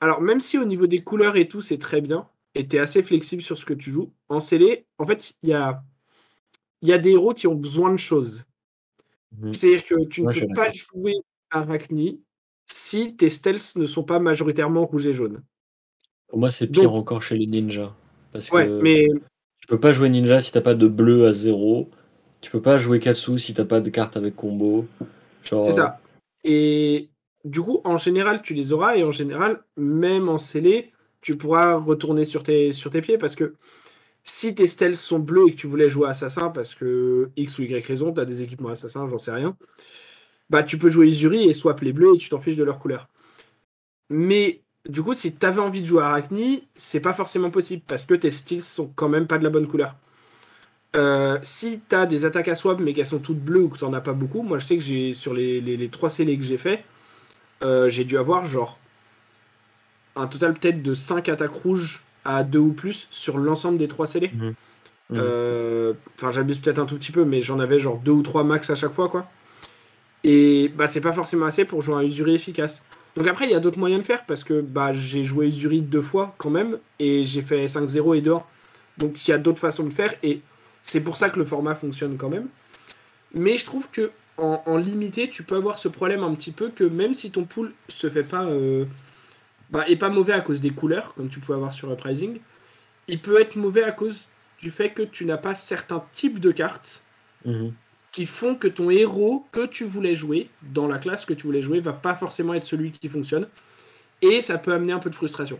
alors 0.00 0.20
même 0.20 0.40
si 0.40 0.58
au 0.58 0.64
niveau 0.64 0.86
des 0.86 1.02
couleurs 1.02 1.36
et 1.36 1.48
tout, 1.48 1.62
c'est 1.62 1.78
très 1.78 2.00
bien, 2.00 2.28
et 2.54 2.66
tu 2.68 2.76
es 2.76 2.78
assez 2.78 3.02
flexible 3.02 3.42
sur 3.42 3.58
ce 3.58 3.64
que 3.64 3.74
tu 3.74 3.90
joues, 3.90 4.12
en 4.28 4.40
scellé, 4.40 4.86
en 4.98 5.06
fait, 5.06 5.34
il 5.42 5.50
y 5.50 5.54
a, 5.54 5.84
y 6.82 6.92
a 6.92 6.98
des 6.98 7.12
héros 7.12 7.34
qui 7.34 7.46
ont 7.48 7.56
besoin 7.56 7.90
de 7.92 7.96
choses. 7.98 8.44
Mhm. 9.32 9.52
C'est-à-dire 9.52 9.84
que 9.86 10.04
tu 10.08 10.22
ne 10.22 10.26
Ouais, 10.26 10.34
peux 10.40 10.52
pas 10.54 10.70
jouer 10.72 11.14
Arachni 11.50 12.22
si 12.66 13.16
tes 13.16 13.30
stealths 13.30 13.76
ne 13.76 13.86
sont 13.86 14.04
pas 14.04 14.18
majoritairement 14.18 14.84
rouge 14.86 15.06
et 15.06 15.14
jaune. 15.14 15.42
Pour 16.28 16.38
moi, 16.38 16.50
c'est 16.50 16.66
pire 16.66 16.92
Donc, 16.92 16.96
encore 16.98 17.22
chez 17.22 17.34
les 17.38 17.46
ninjas. 17.46 17.96
Parce 18.34 18.50
ouais, 18.50 18.66
que 18.66 18.80
mais 18.82 19.06
tu 19.60 19.68
peux 19.68 19.78
pas 19.78 19.92
jouer 19.92 20.10
ninja 20.10 20.40
si 20.40 20.50
t'as 20.52 20.60
pas 20.60 20.74
de 20.74 20.88
bleu 20.88 21.26
à 21.26 21.32
0. 21.32 21.88
Tu 22.40 22.50
peux 22.50 22.60
pas 22.60 22.76
jouer 22.76 22.98
Katsu 22.98 23.38
si 23.38 23.54
t'as 23.54 23.64
pas 23.64 23.80
de 23.80 23.88
carte 23.88 24.16
avec 24.16 24.34
combo. 24.36 24.86
Genre, 25.44 25.64
c'est 25.64 25.70
euh, 25.70 25.74
ça. 25.74 26.00
Et 26.42 27.10
du 27.44 27.62
coup, 27.62 27.80
en 27.84 27.96
général, 27.96 28.42
tu 28.42 28.52
les 28.52 28.72
auras, 28.72 28.96
et 28.96 29.04
en 29.04 29.12
général, 29.12 29.62
même 29.76 30.28
en 30.28 30.36
scellé, 30.36 30.92
tu 31.20 31.36
pourras 31.36 31.76
retourner 31.76 32.24
sur 32.24 32.42
tes, 32.42 32.72
sur 32.72 32.90
tes 32.90 33.00
pieds, 33.00 33.18
parce 33.18 33.36
que 33.36 33.54
si 34.24 34.54
tes 34.54 34.66
stealths 34.66 34.96
sont 34.96 35.20
bleus 35.20 35.48
et 35.48 35.52
que 35.52 35.56
tu 35.56 35.68
voulais 35.68 35.88
jouer 35.88 36.08
assassin, 36.08 36.50
parce 36.50 36.74
que 36.74 37.30
X 37.36 37.58
ou 37.58 37.62
Y 37.62 37.86
raison, 37.86 38.12
tu 38.12 38.20
as 38.20 38.24
des 38.24 38.42
équipements 38.42 38.70
assassins, 38.70 39.06
j'en 39.06 39.18
sais 39.18 39.30
rien, 39.30 39.56
bah 40.50 40.64
tu 40.64 40.76
peux 40.76 40.90
jouer 40.90 41.08
Isuri 41.08 41.48
et 41.48 41.54
swap 41.54 41.80
les 41.82 41.92
bleus 41.92 42.16
et 42.16 42.18
tu 42.18 42.28
t'en 42.28 42.38
fiches 42.38 42.56
de 42.56 42.64
leur 42.64 42.80
couleur. 42.80 43.08
Mais 44.10 44.63
du 44.88 45.02
coup, 45.02 45.14
si 45.14 45.34
tu 45.34 45.46
avais 45.46 45.60
envie 45.60 45.80
de 45.82 45.86
jouer 45.86 46.02
Arachni, 46.02 46.64
c'est 46.74 47.00
pas 47.00 47.12
forcément 47.12 47.50
possible 47.50 47.82
parce 47.86 48.04
que 48.04 48.14
tes 48.14 48.30
styles 48.30 48.62
sont 48.62 48.92
quand 48.94 49.08
même 49.08 49.26
pas 49.26 49.38
de 49.38 49.44
la 49.44 49.50
bonne 49.50 49.66
couleur. 49.66 49.94
Euh, 50.96 51.38
si 51.42 51.80
tu 51.88 51.96
as 51.96 52.06
des 52.06 52.24
attaques 52.24 52.48
à 52.48 52.54
swap 52.54 52.78
mais 52.78 52.92
qu'elles 52.92 53.06
sont 53.06 53.18
toutes 53.18 53.40
bleues 53.40 53.62
ou 53.62 53.68
que 53.68 53.78
tu 53.78 53.84
as 53.84 54.00
pas 54.00 54.12
beaucoup, 54.12 54.42
moi 54.42 54.58
je 54.58 54.66
sais 54.66 54.76
que 54.76 54.84
j'ai 54.84 55.12
sur 55.12 55.34
les, 55.34 55.60
les, 55.60 55.76
les 55.76 55.88
trois 55.88 56.08
scellés 56.10 56.38
que 56.38 56.44
j'ai 56.44 56.56
fait, 56.56 56.84
euh, 57.62 57.90
j'ai 57.90 58.04
dû 58.04 58.16
avoir 58.18 58.46
genre 58.46 58.78
un 60.16 60.26
total 60.26 60.54
peut-être 60.54 60.82
de 60.82 60.94
5 60.94 61.28
attaques 61.28 61.52
rouges 61.52 62.02
à 62.24 62.44
2 62.44 62.58
ou 62.58 62.72
plus 62.72 63.08
sur 63.10 63.38
l'ensemble 63.38 63.78
des 63.78 63.88
trois 63.88 64.06
scellés. 64.06 64.30
Mhm. 64.34 64.54
Euh, 65.12 65.92
Enfin, 66.16 66.30
j'abuse 66.32 66.58
peut-être 66.60 66.78
un 66.78 66.86
tout 66.86 66.96
petit 66.96 67.12
peu, 67.12 67.24
mais 67.24 67.40
j'en 67.40 67.58
avais 67.60 67.78
genre 67.78 67.98
2 67.98 68.12
ou 68.12 68.22
3 68.22 68.44
max 68.44 68.70
à 68.70 68.74
chaque 68.76 68.92
fois, 68.92 69.08
quoi. 69.08 69.26
Et 70.24 70.72
bah, 70.76 70.88
c'est 70.88 71.00
pas 71.00 71.12
forcément 71.12 71.46
assez 71.46 71.64
pour 71.64 71.82
jouer 71.82 71.96
un 71.96 72.02
Usuri 72.02 72.34
efficace. 72.34 72.82
Donc 73.16 73.26
après, 73.28 73.44
il 73.44 73.52
y 73.52 73.54
a 73.54 73.60
d'autres 73.60 73.78
moyens 73.78 74.02
de 74.02 74.06
faire 74.06 74.24
parce 74.26 74.42
que 74.42 74.60
bah, 74.60 74.92
j'ai 74.92 75.24
joué 75.24 75.48
Usuri 75.48 75.82
deux 75.82 76.00
fois 76.00 76.34
quand 76.38 76.50
même 76.50 76.78
et 76.98 77.24
j'ai 77.24 77.42
fait 77.42 77.66
5-0 77.66 78.16
et 78.16 78.20
dehors. 78.20 78.48
Donc 78.98 79.26
il 79.26 79.30
y 79.30 79.34
a 79.34 79.38
d'autres 79.38 79.60
façons 79.60 79.84
de 79.84 79.92
faire 79.92 80.14
et 80.22 80.40
c'est 80.82 81.00
pour 81.00 81.16
ça 81.16 81.30
que 81.30 81.38
le 81.38 81.44
format 81.44 81.74
fonctionne 81.74 82.16
quand 82.16 82.28
même. 82.28 82.48
Mais 83.32 83.56
je 83.58 83.64
trouve 83.64 83.88
que 83.90 84.10
en, 84.36 84.76
limité, 84.78 85.30
tu 85.30 85.44
peux 85.44 85.54
avoir 85.54 85.78
ce 85.78 85.86
problème 85.86 86.24
un 86.24 86.34
petit 86.34 86.50
peu 86.50 86.68
que 86.68 86.82
même 86.82 87.14
si 87.14 87.30
ton 87.30 87.44
pool 87.44 87.72
se 87.88 88.10
fait 88.10 88.24
pas 88.24 88.46
euh, 88.46 88.84
bah, 89.70 89.84
est 89.88 89.96
pas 89.96 90.08
mauvais 90.08 90.32
à 90.32 90.40
cause 90.40 90.60
des 90.60 90.70
couleurs, 90.70 91.14
comme 91.14 91.28
tu 91.28 91.38
pouvais 91.38 91.54
avoir 91.54 91.72
sur 91.72 91.92
Uprising, 91.92 92.40
il 93.06 93.20
peut 93.20 93.40
être 93.40 93.54
mauvais 93.54 93.84
à 93.84 93.92
cause 93.92 94.26
du 94.58 94.70
fait 94.70 94.90
que 94.90 95.02
tu 95.02 95.24
n'as 95.24 95.36
pas 95.36 95.54
certains 95.54 96.04
types 96.12 96.40
de 96.40 96.50
cartes 96.50 97.04
mhm. 97.44 97.72
Qui 98.14 98.26
font 98.26 98.54
que 98.54 98.68
ton 98.68 98.90
héros 98.90 99.44
que 99.50 99.66
tu 99.66 99.84
voulais 99.84 100.14
jouer, 100.14 100.48
dans 100.62 100.86
la 100.86 100.98
classe 100.98 101.24
que 101.24 101.34
tu 101.34 101.48
voulais 101.48 101.62
jouer, 101.62 101.80
va 101.80 101.92
pas 101.92 102.14
forcément 102.14 102.54
être 102.54 102.64
celui 102.64 102.92
qui 102.92 103.08
fonctionne. 103.08 103.48
Et 104.22 104.40
ça 104.40 104.56
peut 104.56 104.72
amener 104.72 104.92
un 104.92 105.00
peu 105.00 105.10
de 105.10 105.16
frustration. 105.16 105.58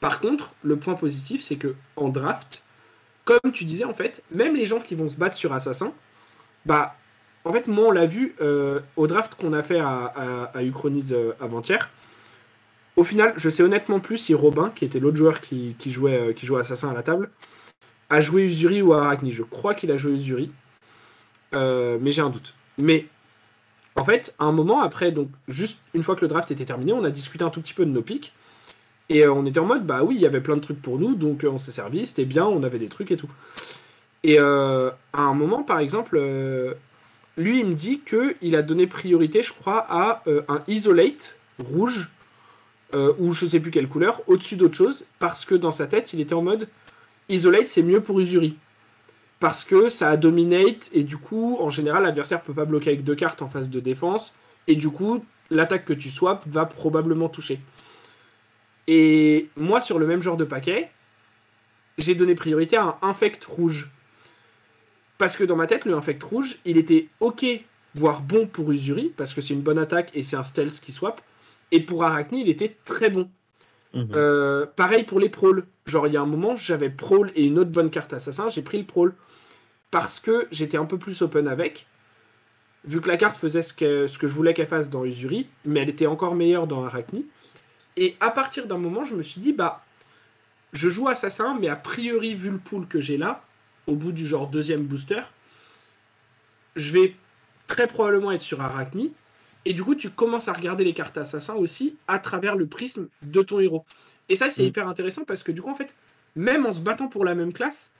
Par 0.00 0.20
contre, 0.20 0.52
le 0.62 0.76
point 0.76 0.96
positif, 0.96 1.42
c'est 1.42 1.56
que 1.56 1.74
en 1.96 2.10
draft, 2.10 2.62
comme 3.24 3.52
tu 3.54 3.64
disais, 3.64 3.84
en 3.84 3.94
fait, 3.94 4.22
même 4.30 4.54
les 4.54 4.66
gens 4.66 4.80
qui 4.80 4.94
vont 4.94 5.08
se 5.08 5.16
battre 5.16 5.34
sur 5.34 5.54
Assassin, 5.54 5.94
bah, 6.66 6.94
en 7.42 7.54
fait, 7.54 7.68
moi, 7.68 7.86
on 7.88 7.90
l'a 7.90 8.04
vu 8.04 8.34
euh, 8.42 8.80
au 8.96 9.06
draft 9.06 9.34
qu'on 9.34 9.54
a 9.54 9.62
fait 9.62 9.80
à, 9.80 10.04
à, 10.04 10.58
euh, 10.58 11.32
avant-hier. 11.40 11.88
Au 12.96 13.04
final, 13.04 13.32
je 13.38 13.48
sais 13.48 13.62
honnêtement 13.62 13.98
plus 13.98 14.18
si 14.18 14.34
Robin, 14.34 14.70
qui 14.76 14.84
était 14.84 15.00
l'autre 15.00 15.16
joueur 15.16 15.40
qui, 15.40 15.74
jouait, 15.86 16.18
euh, 16.18 16.32
qui 16.34 16.44
jouait 16.44 16.60
Assassin 16.60 16.90
à 16.90 16.92
la 16.92 17.02
table, 17.02 17.30
a 18.10 18.20
joué 18.20 18.42
Usuri 18.42 18.82
ou 18.82 18.92
Arachni. 18.92 19.32
Je 19.32 19.42
crois 19.42 19.72
qu'il 19.72 19.90
a 19.90 19.96
joué 19.96 20.12
Usuri, 20.12 20.50
mais 21.54 22.12
j'ai 22.12 22.22
un 22.22 22.30
doute. 22.30 22.54
Mais 22.78 23.06
en 23.96 24.04
fait, 24.04 24.34
à 24.38 24.44
un 24.44 24.52
moment, 24.52 24.82
après, 24.82 25.12
donc 25.12 25.28
juste 25.48 25.80
une 25.94 26.02
fois 26.02 26.16
que 26.16 26.22
le 26.22 26.28
draft 26.28 26.50
était 26.50 26.64
terminé, 26.64 26.92
on 26.92 27.04
a 27.04 27.10
discuté 27.10 27.44
un 27.44 27.50
tout 27.50 27.60
petit 27.60 27.74
peu 27.74 27.86
de 27.86 27.90
nos 27.90 28.02
pics. 28.02 28.32
Et 29.08 29.26
on 29.28 29.44
était 29.44 29.60
en 29.60 29.66
mode, 29.66 29.86
bah 29.86 30.02
oui, 30.02 30.14
il 30.16 30.20
y 30.20 30.26
avait 30.26 30.40
plein 30.40 30.56
de 30.56 30.62
trucs 30.62 30.80
pour 30.80 30.98
nous, 30.98 31.14
donc 31.14 31.46
on 31.48 31.58
s'est 31.58 31.72
servi, 31.72 32.06
c'était 32.06 32.24
bien, 32.24 32.46
on 32.46 32.62
avait 32.62 32.78
des 32.78 32.88
trucs 32.88 33.10
et 33.10 33.16
tout. 33.16 33.28
Et 34.22 34.38
à 34.38 34.94
un 35.12 35.34
moment, 35.34 35.62
par 35.62 35.78
exemple, 35.78 36.18
lui, 37.36 37.60
il 37.60 37.66
me 37.66 37.74
dit 37.74 38.00
qu'il 38.00 38.56
a 38.56 38.62
donné 38.62 38.86
priorité, 38.86 39.42
je 39.42 39.52
crois, 39.52 39.86
à 39.88 40.22
euh, 40.26 40.42
un 40.48 40.62
Isolate 40.68 41.36
rouge, 41.58 42.10
euh, 42.94 43.12
ou 43.18 43.32
je 43.32 43.46
sais 43.46 43.60
plus 43.60 43.70
quelle 43.70 43.88
couleur, 43.88 44.22
au-dessus 44.28 44.56
d'autre 44.56 44.76
chose, 44.76 45.04
parce 45.18 45.44
que 45.44 45.54
dans 45.54 45.72
sa 45.72 45.86
tête, 45.86 46.12
il 46.12 46.20
était 46.20 46.34
en 46.34 46.42
mode 46.42 46.68
Isolate, 47.28 47.68
c'est 47.68 47.82
mieux 47.82 48.00
pour 48.00 48.20
Usuri. 48.20 48.56
Parce 49.40 49.64
que 49.64 49.88
ça 49.88 50.10
a 50.10 50.16
dominate, 50.16 50.88
et 50.92 51.02
du 51.02 51.16
coup, 51.16 51.56
en 51.60 51.70
général, 51.70 52.04
l'adversaire 52.04 52.42
peut 52.42 52.54
pas 52.54 52.64
bloquer 52.64 52.90
avec 52.90 53.04
deux 53.04 53.14
cartes 53.14 53.42
en 53.42 53.48
phase 53.48 53.68
de 53.68 53.80
défense, 53.80 54.36
et 54.66 54.74
du 54.76 54.88
coup, 54.88 55.24
l'attaque 55.50 55.84
que 55.84 55.92
tu 55.92 56.10
swaps 56.10 56.46
va 56.46 56.66
probablement 56.66 57.28
toucher. 57.28 57.60
Et 58.86 59.48
moi, 59.56 59.80
sur 59.80 59.98
le 59.98 60.06
même 60.06 60.22
genre 60.22 60.36
de 60.36 60.44
paquet, 60.44 60.90
j'ai 61.98 62.14
donné 62.14 62.34
priorité 62.34 62.76
à 62.76 62.84
un 63.02 63.08
Infect 63.08 63.44
rouge. 63.44 63.90
Parce 65.18 65.36
que 65.36 65.44
dans 65.44 65.56
ma 65.56 65.66
tête, 65.66 65.84
le 65.84 65.94
Infect 65.94 66.22
rouge, 66.22 66.58
il 66.64 66.76
était 66.76 67.08
ok, 67.20 67.44
voire 67.94 68.20
bon 68.20 68.46
pour 68.46 68.72
Usuri, 68.72 69.12
parce 69.16 69.32
que 69.32 69.40
c'est 69.40 69.54
une 69.54 69.62
bonne 69.62 69.78
attaque 69.78 70.10
et 70.14 70.22
c'est 70.22 70.36
un 70.36 70.44
stealth 70.44 70.80
qui 70.80 70.92
swap. 70.92 71.20
Et 71.70 71.80
pour 71.80 72.04
Arachni, 72.04 72.42
il 72.42 72.48
était 72.48 72.76
très 72.84 73.10
bon. 73.10 73.30
Mhm. 73.94 74.08
Euh, 74.14 74.66
pareil 74.66 75.04
pour 75.04 75.20
les 75.20 75.28
Prowls. 75.28 75.64
Genre, 75.86 76.06
il 76.06 76.14
y 76.14 76.16
a 76.16 76.20
un 76.20 76.26
moment, 76.26 76.56
j'avais 76.56 76.90
Prowl 76.90 77.30
et 77.34 77.44
une 77.44 77.58
autre 77.58 77.70
bonne 77.70 77.90
carte 77.90 78.12
assassin, 78.12 78.48
j'ai 78.48 78.62
pris 78.62 78.78
le 78.78 78.84
Prowl. 78.84 79.14
Parce 79.90 80.18
que 80.18 80.48
j'étais 80.50 80.76
un 80.76 80.86
peu 80.86 80.98
plus 80.98 81.22
open 81.22 81.46
avec. 81.46 81.86
Vu 82.84 83.00
que 83.00 83.08
la 83.08 83.16
carte 83.16 83.36
faisait 83.36 83.62
ce 83.62 83.72
que, 83.72 84.06
ce 84.06 84.18
que 84.18 84.26
je 84.26 84.34
voulais 84.34 84.52
qu'elle 84.52 84.66
fasse 84.66 84.90
dans 84.90 85.04
Usuri, 85.04 85.48
mais 85.64 85.80
elle 85.80 85.88
était 85.88 86.06
encore 86.06 86.34
meilleure 86.34 86.66
dans 86.66 86.84
Arachni. 86.84 87.24
Et 87.96 88.16
à 88.20 88.30
partir 88.30 88.66
d'un 88.66 88.76
moment, 88.76 89.04
je 89.04 89.14
me 89.14 89.22
suis 89.22 89.40
dit, 89.40 89.52
bah, 89.52 89.84
je 90.72 90.90
joue 90.90 91.08
assassin, 91.08 91.56
mais 91.58 91.68
a 91.68 91.76
priori, 91.76 92.34
vu 92.34 92.50
le 92.50 92.58
pool 92.58 92.86
que 92.86 93.00
j'ai 93.00 93.16
là, 93.16 93.44
au 93.86 93.94
bout 93.94 94.12
du 94.12 94.26
genre 94.26 94.48
deuxième 94.48 94.82
booster, 94.82 95.22
je 96.76 96.92
vais 96.92 97.14
très 97.66 97.86
probablement 97.86 98.32
être 98.32 98.42
sur 98.42 98.60
Arachni. 98.60 99.12
Et 99.64 99.72
du 99.72 99.82
coup, 99.82 99.94
tu 99.94 100.10
commences 100.10 100.48
à 100.48 100.52
regarder 100.52 100.84
les 100.84 100.92
cartes 100.92 101.16
assassins 101.16 101.54
aussi 101.54 101.96
à 102.06 102.18
travers 102.18 102.56
le 102.56 102.66
prisme 102.66 103.08
de 103.22 103.42
ton 103.42 103.60
héros. 103.60 103.84
Et 104.28 104.36
ça, 104.36 104.50
c'est 104.50 104.62
mm. 104.62 104.66
hyper 104.66 104.88
intéressant 104.88 105.24
parce 105.24 105.42
que 105.42 105.52
du 105.52 105.62
coup, 105.62 105.70
en 105.70 105.74
fait, 105.74 105.94
même 106.36 106.66
en 106.66 106.72
se 106.72 106.80
battant 106.80 107.08
pour 107.08 107.24
la 107.24 107.34
même 107.34 107.52
classe, 107.52 107.92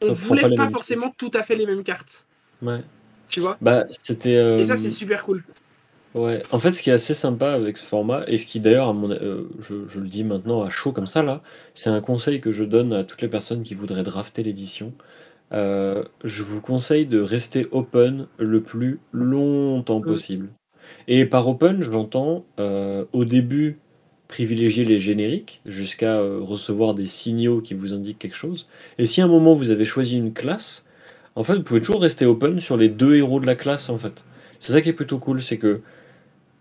on 0.00 0.12
voulait 0.12 0.54
pas, 0.54 0.68
forcément 0.70 1.14
tout 1.16 1.30
à 1.34 1.42
fait 1.42 1.56
les 1.56 1.66
mêmes 1.66 1.82
cartes. 1.82 2.24
Ouais. 2.62 2.82
Tu 3.28 3.40
vois? 3.40 3.56
Bah, 3.60 3.84
c'était, 4.02 4.60
Et 4.60 4.64
ça, 4.64 4.76
c'est 4.76 4.86
euh, 4.86 4.90
super 4.90 5.24
cool. 5.24 5.42
Ouais, 6.14 6.42
en 6.50 6.58
fait, 6.58 6.72
ce 6.72 6.82
qui 6.82 6.88
est 6.88 6.94
assez 6.94 7.12
sympa 7.12 7.52
avec 7.52 7.76
ce 7.76 7.84
format, 7.84 8.24
et 8.26 8.38
ce 8.38 8.46
qui 8.46 8.58
d'ailleurs, 8.58 8.94
euh, 8.94 9.48
je, 9.60 9.86
je, 9.86 10.00
le 10.00 10.08
dis 10.08 10.24
maintenant 10.24 10.62
à 10.62 10.70
chaud 10.70 10.90
comme 10.90 11.06
ça, 11.06 11.22
là, 11.22 11.42
c'est 11.74 11.90
un 11.90 12.00
conseil 12.00 12.40
que 12.40 12.52
je 12.52 12.64
donne 12.64 12.94
à 12.94 13.04
toutes 13.04 13.20
les 13.20 13.28
personnes 13.28 13.62
qui 13.62 13.74
voudraient 13.74 14.02
drafter 14.02 14.42
l'édition. 14.42 14.94
Euh, 15.52 16.02
je 16.24 16.42
vous 16.42 16.60
conseille 16.60 17.06
de 17.06 17.20
rester 17.20 17.66
open 17.70 18.26
le 18.38 18.60
plus 18.62 18.98
longtemps 19.12 20.00
possible. 20.00 20.48
Et 21.08 21.24
par 21.24 21.46
open, 21.48 21.82
j'entends 21.82 22.44
euh, 22.58 23.04
au 23.12 23.24
début 23.24 23.78
privilégier 24.28 24.84
les 24.84 24.98
génériques 24.98 25.60
jusqu'à 25.66 26.20
recevoir 26.20 26.94
des 26.94 27.06
signaux 27.06 27.60
qui 27.60 27.74
vous 27.74 27.94
indiquent 27.94 28.18
quelque 28.18 28.36
chose. 28.36 28.68
Et 28.98 29.06
si 29.06 29.20
à 29.20 29.24
un 29.24 29.28
moment 29.28 29.54
vous 29.54 29.70
avez 29.70 29.84
choisi 29.84 30.16
une 30.16 30.32
classe, 30.32 30.86
en 31.36 31.44
fait, 31.44 31.54
vous 31.54 31.62
pouvez 31.62 31.80
toujours 31.80 32.00
rester 32.00 32.24
open 32.24 32.60
sur 32.60 32.76
les 32.76 32.88
deux 32.88 33.14
héros 33.14 33.40
de 33.40 33.46
la 33.46 33.54
classe, 33.54 33.90
en 33.90 33.98
fait. 33.98 34.24
C'est 34.58 34.72
ça 34.72 34.80
qui 34.80 34.88
est 34.88 34.94
plutôt 34.94 35.18
cool, 35.18 35.42
c'est 35.42 35.58
que 35.58 35.82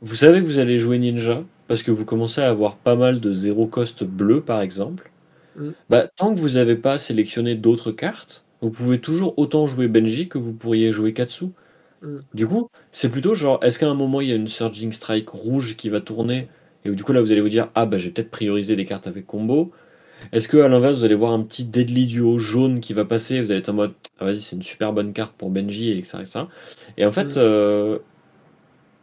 vous 0.02 0.16
savez 0.16 0.42
que 0.42 0.46
vous 0.46 0.60
allez 0.60 0.80
jouer 0.80 1.00
ninja 1.00 1.44
parce 1.68 1.82
que 1.82 1.92
vous 1.92 2.06
commencez 2.06 2.42
à 2.42 2.50
avoir 2.50 2.76
pas 2.76 2.96
mal 2.96 3.20
de 3.20 3.34
zéro 3.34 3.66
cost 3.66 4.04
bleu 4.04 4.42
par 4.42 4.62
exemple. 4.62 5.12
Mm. 5.56 5.70
Bah, 5.90 6.08
tant 6.16 6.36
que 6.36 6.40
vous 6.40 6.52
n'avez 6.52 6.76
pas 6.76 6.98
sélectionné 6.98 7.56
d'autres 7.56 7.92
cartes, 7.92 8.45
vous 8.62 8.70
pouvez 8.70 9.00
toujours 9.00 9.38
autant 9.38 9.68
jouer 9.68 9.88
Benji 9.88 10.28
que 10.28 10.38
vous 10.38 10.54
pourriez 10.54 10.92
jouer 10.92 11.14
Katsu. 11.14 11.46
Mm. 12.02 12.18
Du 12.34 12.48
coup, 12.48 12.70
c'est 12.92 13.10
plutôt 13.10 13.36
genre, 13.36 13.60
est-ce 13.64 13.80
qu'à 13.80 13.88
un 13.88 13.94
moment 13.94 14.22
il 14.22 14.30
y 14.30 14.32
a 14.32 14.36
une 14.36 14.48
Surging 14.48 14.92
Strike 14.92 15.30
rouge 15.30 15.76
qui 15.76 15.90
va 15.90 16.02
tourner 16.02 16.48
et 16.86 16.90
du 16.92 17.04
coup 17.04 17.14
là 17.14 17.22
vous 17.22 17.32
allez 17.32 17.42
vous 17.42 17.50
dire, 17.50 17.70
ah 17.76 17.86
bah 17.86 17.98
j'ai 17.98 18.12
peut-être 18.12 18.30
priorisé 18.30 18.76
des 18.76 18.86
cartes 18.86 19.08
avec 19.08 19.26
combo. 19.26 19.72
Est-ce 20.32 20.48
que 20.48 20.58
à 20.58 20.68
l'inverse 20.68 20.98
vous 20.98 21.06
allez 21.06 21.16
voir 21.16 21.34
un 21.34 21.42
petit 21.42 21.66
Deadly 21.66 22.08
Duo 22.08 22.38
jaune 22.38 22.80
qui 22.80 22.94
va 22.94 23.06
passer, 23.06 23.42
vous 23.42 23.52
allez 23.52 23.60
être 23.60 23.70
en 23.70 23.74
mode, 23.74 23.94
ah 24.20 24.26
vas-y 24.26 24.40
c'est 24.40 24.56
une 24.56 24.64
super 24.64 24.94
bonne 24.94 25.12
carte 25.12 25.34
pour 25.38 25.50
Benji 25.50 25.92
et 25.92 26.04
ça 26.04 26.22
et 26.22 26.26
ça. 26.26 26.48
Et 26.98 27.06
en 27.06 27.12
fait, 27.12 27.36
mm. 27.36 27.40
euh, 27.40 28.00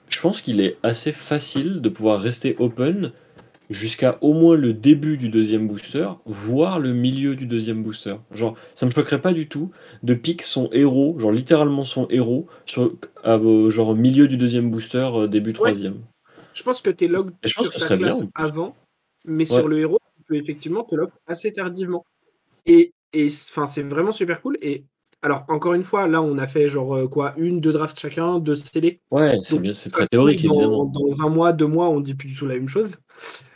je 0.09 0.20
pense 0.20 0.40
qu'il 0.40 0.61
est 0.61 0.78
assez 0.82 1.12
facile 1.12 1.80
de 1.80 1.88
pouvoir 1.88 2.20
rester 2.20 2.57
open 2.59 3.12
jusqu'à 3.72 4.18
au 4.20 4.32
moins 4.32 4.56
le 4.56 4.72
début 4.72 5.16
du 5.16 5.28
deuxième 5.28 5.66
booster, 5.66 6.08
voire 6.26 6.78
le 6.78 6.92
milieu 6.92 7.36
du 7.36 7.46
deuxième 7.46 7.82
booster. 7.82 8.16
Genre, 8.30 8.56
ça 8.74 8.86
me 8.86 8.90
choquerait 8.90 9.20
pas 9.20 9.32
du 9.32 9.48
tout 9.48 9.70
de 10.02 10.14
pick 10.14 10.42
son 10.42 10.68
héros, 10.72 11.18
genre 11.18 11.32
littéralement 11.32 11.84
son 11.84 12.06
héros, 12.08 12.46
sur, 12.66 12.92
genre 13.24 13.94
milieu 13.94 14.28
du 14.28 14.36
deuxième 14.36 14.70
booster, 14.70 15.08
euh, 15.12 15.26
début 15.26 15.52
troisième. 15.52 16.00
Je 16.54 16.62
pense 16.62 16.80
que 16.82 16.90
tu 16.90 17.04
es 17.04 17.08
log 17.08 17.32
sur 17.44 17.70
ta 17.70 17.96
classe 17.96 18.22
avant, 18.34 18.76
mais 19.24 19.44
sur 19.44 19.68
le 19.68 19.80
héros, 19.80 19.98
tu 20.16 20.22
peux 20.24 20.36
effectivement 20.36 20.84
te 20.84 20.94
log 20.94 21.10
assez 21.26 21.52
tardivement. 21.52 22.04
Et, 22.66 22.92
et 23.12 23.30
c'est 23.30 23.82
vraiment 23.82 24.12
super 24.12 24.40
cool. 24.42 24.58
Et 24.60 24.84
alors, 25.24 25.44
encore 25.46 25.74
une 25.74 25.84
fois, 25.84 26.08
là, 26.08 26.20
on 26.20 26.36
a 26.36 26.48
fait 26.48 26.68
genre 26.68 26.96
euh, 26.96 27.06
quoi, 27.06 27.34
une, 27.36 27.60
deux 27.60 27.70
drafts 27.70 28.00
chacun, 28.00 28.40
deux 28.40 28.56
CD. 28.56 29.00
Ouais, 29.12 29.38
c'est 29.42 29.60
bien, 29.60 29.72
c'est 29.72 29.88
très 29.88 30.06
théorique, 30.06 30.44
dans, 30.44 30.54
évidemment. 30.54 30.84
Dans 30.84 31.22
un 31.24 31.28
mois, 31.28 31.52
deux 31.52 31.68
mois, 31.68 31.88
on 31.88 32.00
dit 32.00 32.14
plus 32.14 32.28
du 32.28 32.34
tout 32.34 32.46
la 32.46 32.54
même 32.54 32.68
chose. 32.68 32.96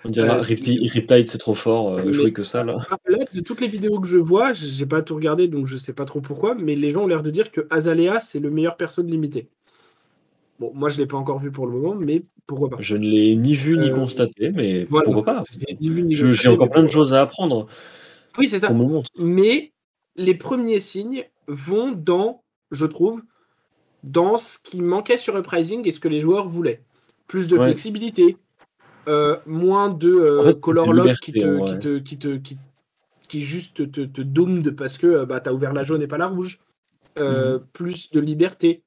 On 0.05 0.11
dirait 0.11 0.31
euh, 0.31 0.39
Riptide, 0.39 1.29
c'est 1.29 1.39
trop 1.39 1.57
fort, 1.57 1.95
euh, 1.95 2.13
jouer 2.13 2.33
que 2.33 2.45
ça, 2.45 2.63
là. 2.63 2.77
là. 3.09 3.19
De 3.33 3.41
toutes 3.41 3.61
les 3.61 3.67
vidéos 3.67 4.01
que 4.01 4.07
je 4.07 4.17
vois, 4.17 4.53
j'ai 4.53 4.87
pas 4.87 5.03
tout 5.03 5.17
regardé, 5.17 5.49
donc 5.49 5.67
je 5.67 5.77
sais 5.77 5.93
pas 5.93 6.05
trop 6.05 6.21
pourquoi, 6.21 6.55
mais 6.55 6.77
les 6.77 6.93
gens 6.93 7.03
ont 7.03 7.07
l'air 7.09 7.25
de 7.25 7.33
dire 7.33 7.51
que 7.51 7.67
Azalea, 7.71 8.21
c'est 8.23 8.39
le 8.39 8.51
meilleur 8.51 8.77
perso 8.77 9.03
de 9.03 9.11
limité. 9.11 9.49
Bon, 10.61 10.71
moi, 10.73 10.89
je 10.89 10.99
l'ai 10.99 11.07
pas 11.07 11.17
encore 11.17 11.41
vu 11.41 11.51
pour 11.51 11.67
le 11.67 11.73
moment, 11.73 11.97
mais 11.97 12.23
pourquoi 12.47 12.71
pas 12.71 12.77
Je 12.79 12.97
ne 12.97 13.05
l'ai 13.05 13.35
ni 13.35 13.57
vu 13.57 13.77
ni 13.77 13.91
constaté, 13.91 14.53
mais 14.53 14.85
pourquoi 14.85 15.25
pas 15.25 15.43
J'ai 15.81 16.49
encore 16.49 16.71
plein 16.71 16.85
de 16.85 16.87
choses 16.87 17.13
à 17.13 17.23
apprendre. 17.23 17.67
Oui, 18.39 18.47
c'est 18.47 18.61
ça. 18.61 18.73
Mais 19.19 19.73
les 20.15 20.35
premiers 20.35 20.81
signes 20.81 21.25
vont 21.49 21.93
dans, 21.93 22.43
je 22.71 22.87
trouve, 22.87 23.23
dans 24.03 24.39
ce 24.39 24.59
qui 24.59 24.81
manquait 24.81 25.19
sur 25.19 25.37
Uprising 25.37 25.87
et 25.87 25.93
ce 25.93 26.01
que 26.01 26.09
les 26.09 26.21
joueurs 26.21 26.49
voulaient. 26.49 26.83
Plus 27.27 27.49
de 27.49 27.59
flexibilité, 27.59 28.37
euh, 29.09 29.37
moins 29.47 29.89
de 29.89 30.09
euh, 30.09 30.55
color 30.55 30.93
lock 30.93 31.17
qui 31.21 31.33
te, 31.33 31.99
qui 31.99 32.19
te, 32.19 32.37
qui 32.37 32.59
qui, 33.29 33.43
juste 33.43 33.91
te, 33.91 34.03
te 34.03 34.21
doomed 34.21 34.77
parce 34.77 34.99
que 34.99 35.25
bah, 35.25 35.41
tu 35.41 35.49
as 35.49 35.53
ouvert 35.53 35.73
la 35.73 35.83
jaune 35.83 36.01
et 36.03 36.07
pas 36.07 36.19
la 36.19 36.29
rouge. 36.29 36.61
Euh, 37.19 37.59
mhm. 37.59 37.67
Plus 37.73 38.11
de 38.13 38.21
liberté. 38.21 38.83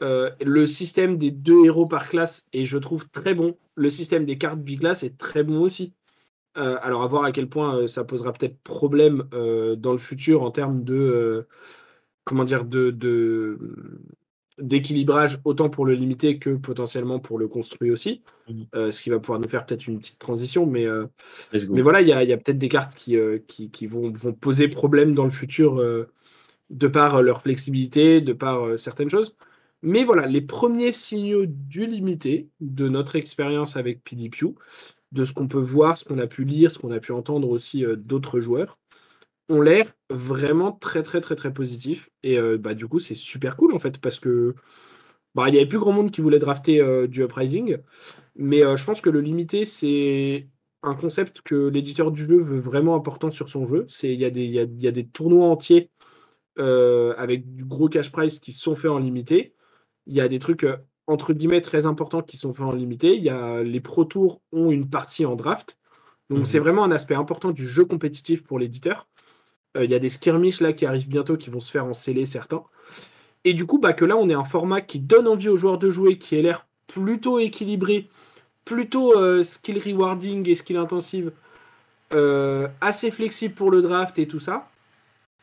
le 0.00 0.66
système 0.66 1.16
des 1.16 1.30
deux 1.30 1.64
héros 1.64 1.86
par 1.86 2.08
classe 2.08 2.48
est, 2.52 2.66
je 2.66 2.76
trouve, 2.76 3.08
très 3.08 3.34
bon. 3.34 3.56
Le 3.74 3.88
système 3.88 4.26
des 4.26 4.36
cartes 4.36 4.58
biclass 4.58 5.02
est 5.02 5.16
très 5.16 5.42
bon 5.42 5.60
aussi. 5.60 5.94
alors, 6.54 7.02
à 7.02 7.06
voir 7.06 7.24
à 7.24 7.32
quel 7.32 7.48
point 7.48 7.86
ça 7.86 8.04
posera 8.04 8.32
peut-être 8.34 8.58
problème 8.62 9.24
dans 9.32 9.92
le 9.92 9.98
futur 9.98 10.42
en 10.42 10.50
termes 10.50 10.84
de 10.84 11.46
comment 12.24 12.44
dire, 12.44 12.64
de, 12.64 12.90
d'équilibrage 14.58 15.38
autant 15.44 15.70
pour 15.70 15.86
le 15.86 15.94
limiter 15.94 16.38
que 16.38 16.50
potentiellement 16.56 17.18
pour 17.18 17.38
le 17.38 17.48
construire 17.48 17.92
aussi. 17.92 18.22
Mmh. 18.48 18.62
Euh, 18.74 18.92
ce 18.92 19.02
qui 19.02 19.10
va 19.10 19.18
pouvoir 19.18 19.40
nous 19.40 19.48
faire 19.48 19.64
peut-être 19.66 19.86
une 19.86 19.98
petite 19.98 20.18
transition. 20.18 20.66
Mais, 20.66 20.86
euh, 20.86 21.06
mais 21.70 21.82
voilà, 21.82 22.00
il 22.00 22.08
y 22.08 22.12
a, 22.12 22.36
peut-être 22.36 22.58
des 22.58 22.68
cartes 22.68 22.94
qui, 22.94 23.16
euh, 23.16 23.38
qui, 23.46 23.86
vont, 23.86 24.10
vont, 24.12 24.32
poser 24.32 24.68
problème 24.68 25.14
dans 25.14 25.24
le 25.24 25.30
futur 25.30 25.82
de 26.70 26.86
par 26.86 27.22
leur 27.22 27.42
flexibilité, 27.42 28.20
de 28.20 28.32
par 28.32 28.78
certaines 28.78 29.10
choses. 29.10 29.36
Mais 29.82 30.04
voilà, 30.04 30.26
les 30.26 30.40
premiers 30.40 30.92
signaux 30.92 31.44
du 31.46 31.86
limité, 31.86 32.48
de 32.60 32.88
notre 32.88 33.16
expérience 33.16 33.76
avec 33.76 34.04
PDPU, 34.04 34.54
de 35.10 35.24
ce 35.24 35.32
qu'on 35.32 35.48
peut 35.48 35.60
voir, 35.60 35.98
ce 35.98 36.04
qu'on 36.04 36.18
a 36.18 36.28
pu 36.28 36.44
lire, 36.44 36.70
ce 36.70 36.78
qu'on 36.78 36.92
a 36.92 37.00
pu 37.00 37.12
entendre 37.12 37.48
aussi 37.48 37.84
d'autres 37.96 38.38
joueurs, 38.38 38.78
ont 39.52 39.60
l'air 39.60 39.86
vraiment 40.10 40.72
très 40.72 41.02
très 41.02 41.20
très 41.20 41.36
très 41.36 41.52
positifs. 41.52 42.10
Et 42.22 42.38
bah, 42.58 42.74
du 42.74 42.86
coup, 42.88 42.98
c'est 42.98 43.14
super 43.14 43.56
cool 43.56 43.74
en 43.74 43.78
fait, 43.78 43.98
parce 43.98 44.18
que 44.18 44.54
bah, 45.34 45.48
il 45.48 45.52
n'y 45.52 45.58
avait 45.58 45.68
plus 45.68 45.78
grand 45.78 45.92
monde 45.92 46.10
qui 46.10 46.20
voulait 46.20 46.38
drafter 46.38 47.06
du 47.08 47.22
Uprising. 47.22 47.78
Mais 48.36 48.60
je 48.60 48.84
pense 48.84 49.00
que 49.00 49.10
le 49.10 49.20
limité, 49.20 49.64
c'est 49.64 50.48
un 50.82 50.94
concept 50.94 51.42
que 51.42 51.68
l'éditeur 51.68 52.10
du 52.10 52.26
jeu 52.26 52.42
veut 52.42 52.58
vraiment 52.58 52.96
important 52.96 53.30
sur 53.30 53.48
son 53.48 53.66
jeu. 53.66 53.86
Il 54.02 54.14
y, 54.14 54.24
a 54.24 54.30
des, 54.30 54.46
y, 54.46 54.58
a, 54.58 54.64
y 54.78 54.88
a 54.88 54.90
des 54.90 55.06
tournois 55.06 55.46
entiers 55.46 55.90
avec 56.58 57.54
du 57.54 57.64
gros 57.64 57.88
cash 57.88 58.10
price 58.12 58.40
qui 58.40 58.52
sont 58.52 58.76
faits 58.76 58.90
en 58.90 58.98
limité. 58.98 59.54
Il 60.06 60.14
y 60.14 60.20
a 60.20 60.28
des 60.28 60.38
trucs 60.38 60.66
entre 61.06 61.32
guillemets 61.32 61.60
très 61.60 61.86
importants 61.86 62.22
qui 62.22 62.36
sont 62.36 62.52
faits 62.52 62.66
en 62.66 62.72
limité. 62.72 63.16
Il 63.16 63.22
y 63.22 63.30
a 63.30 63.62
les 63.62 63.80
Pro 63.80 64.04
Tours 64.04 64.40
ont 64.52 64.70
une 64.70 64.88
partie 64.88 65.26
en 65.26 65.36
draft. 65.36 65.78
Donc 66.30 66.46
c'est 66.46 66.58
mhm. 66.58 66.64
vraiment 66.64 66.84
un 66.84 66.92
aspect 66.92 67.14
important 67.14 67.50
du 67.50 67.66
jeu 67.66 67.84
compétitif 67.84 68.42
pour 68.42 68.58
l'éditeur. 68.58 69.08
Il 69.80 69.90
y 69.90 69.94
a 69.94 69.98
des 69.98 70.10
skirmishes 70.10 70.60
là 70.60 70.72
qui 70.72 70.84
arrivent 70.84 71.08
bientôt 71.08 71.36
qui 71.36 71.48
vont 71.48 71.60
se 71.60 71.70
faire 71.70 71.86
en 71.86 71.94
scellé 71.94 72.26
certains. 72.26 72.62
Et 73.44 73.54
du 73.54 73.66
coup, 73.66 73.78
bah, 73.78 73.92
que 73.92 74.04
là, 74.04 74.16
on 74.16 74.28
est 74.28 74.34
un 74.34 74.44
format 74.44 74.80
qui 74.80 75.00
donne 75.00 75.26
envie 75.26 75.48
aux 75.48 75.56
joueurs 75.56 75.78
de 75.78 75.90
jouer, 75.90 76.18
qui 76.18 76.36
a 76.36 76.42
l'air 76.42 76.66
plutôt 76.86 77.38
équilibré, 77.38 78.08
plutôt 78.64 79.18
euh, 79.18 79.42
skill 79.42 79.78
rewarding 79.78 80.48
et 80.48 80.54
skill 80.54 80.76
intensive, 80.76 81.32
euh, 82.12 82.68
assez 82.80 83.10
flexible 83.10 83.54
pour 83.54 83.70
le 83.70 83.82
draft 83.82 84.18
et 84.18 84.28
tout 84.28 84.40
ça. 84.40 84.68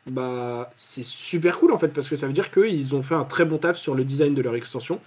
Bah, 0.06 0.72
c'est 0.76 1.04
super 1.04 1.58
cool 1.58 1.72
en 1.72 1.78
fait, 1.78 1.88
parce 1.88 2.08
que 2.08 2.16
ça 2.16 2.26
veut 2.26 2.32
dire 2.32 2.50
qu'ils 2.50 2.94
ont 2.94 3.02
fait 3.02 3.14
un 3.14 3.24
très 3.24 3.44
bon 3.44 3.58
taf 3.58 3.76
sur 3.76 3.94
le 3.94 4.04
design 4.04 4.34
de 4.34 4.40
leur 4.40 4.54
extension, 4.54 5.00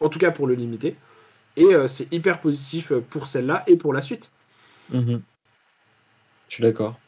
en 0.00 0.08
tout 0.08 0.18
cas 0.18 0.32
pour 0.32 0.46
le 0.46 0.54
limiter. 0.54 0.96
Et 1.56 1.74
euh, 1.74 1.86
c'est 1.86 2.12
hyper 2.12 2.40
positif 2.40 2.92
pour 3.10 3.26
celle-là 3.26 3.62
et 3.66 3.76
pour 3.76 3.92
la 3.92 4.02
suite. 4.02 4.30
Mhm. 4.90 5.22
Je 6.48 6.54
suis 6.54 6.62
d'accord. 6.62 6.98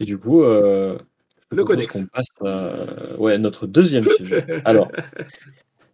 Et 0.00 0.04
du 0.04 0.18
coup, 0.18 0.42
le 0.42 1.64
codex. 1.64 1.96
On 1.96 2.06
passe 2.06 2.26
à 2.44 3.18
ouais, 3.18 3.38
notre 3.38 3.66
deuxième 3.66 4.08
sujet. 4.10 4.44
Alors, 4.64 4.90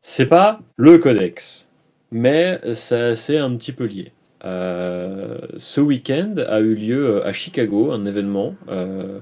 c'est 0.00 0.26
pas 0.26 0.60
le 0.76 0.98
codex, 0.98 1.68
mais 2.10 2.60
c'est 2.74 3.38
un 3.38 3.56
petit 3.56 3.72
peu 3.72 3.84
lié. 3.84 4.12
Euh, 4.44 5.38
ce 5.56 5.80
week-end 5.80 6.34
a 6.48 6.60
eu 6.60 6.74
lieu 6.74 7.16
euh, 7.16 7.26
à 7.26 7.32
Chicago 7.32 7.92
un 7.92 8.06
événement 8.06 8.54
euh, 8.70 9.18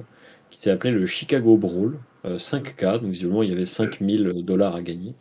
qui 0.51 0.61
s'est 0.61 0.71
appelé 0.71 0.93
le 0.93 1.07
Chicago 1.07 1.57
Brawl, 1.57 1.99
5K, 2.25 3.01
donc 3.01 3.11
visiblement 3.11 3.43
il 3.43 3.51
y 3.51 3.53
avait 3.53 3.65
5000 3.65 4.45
dollars 4.45 4.77
à 4.77 4.83
gagner, 4.83 5.15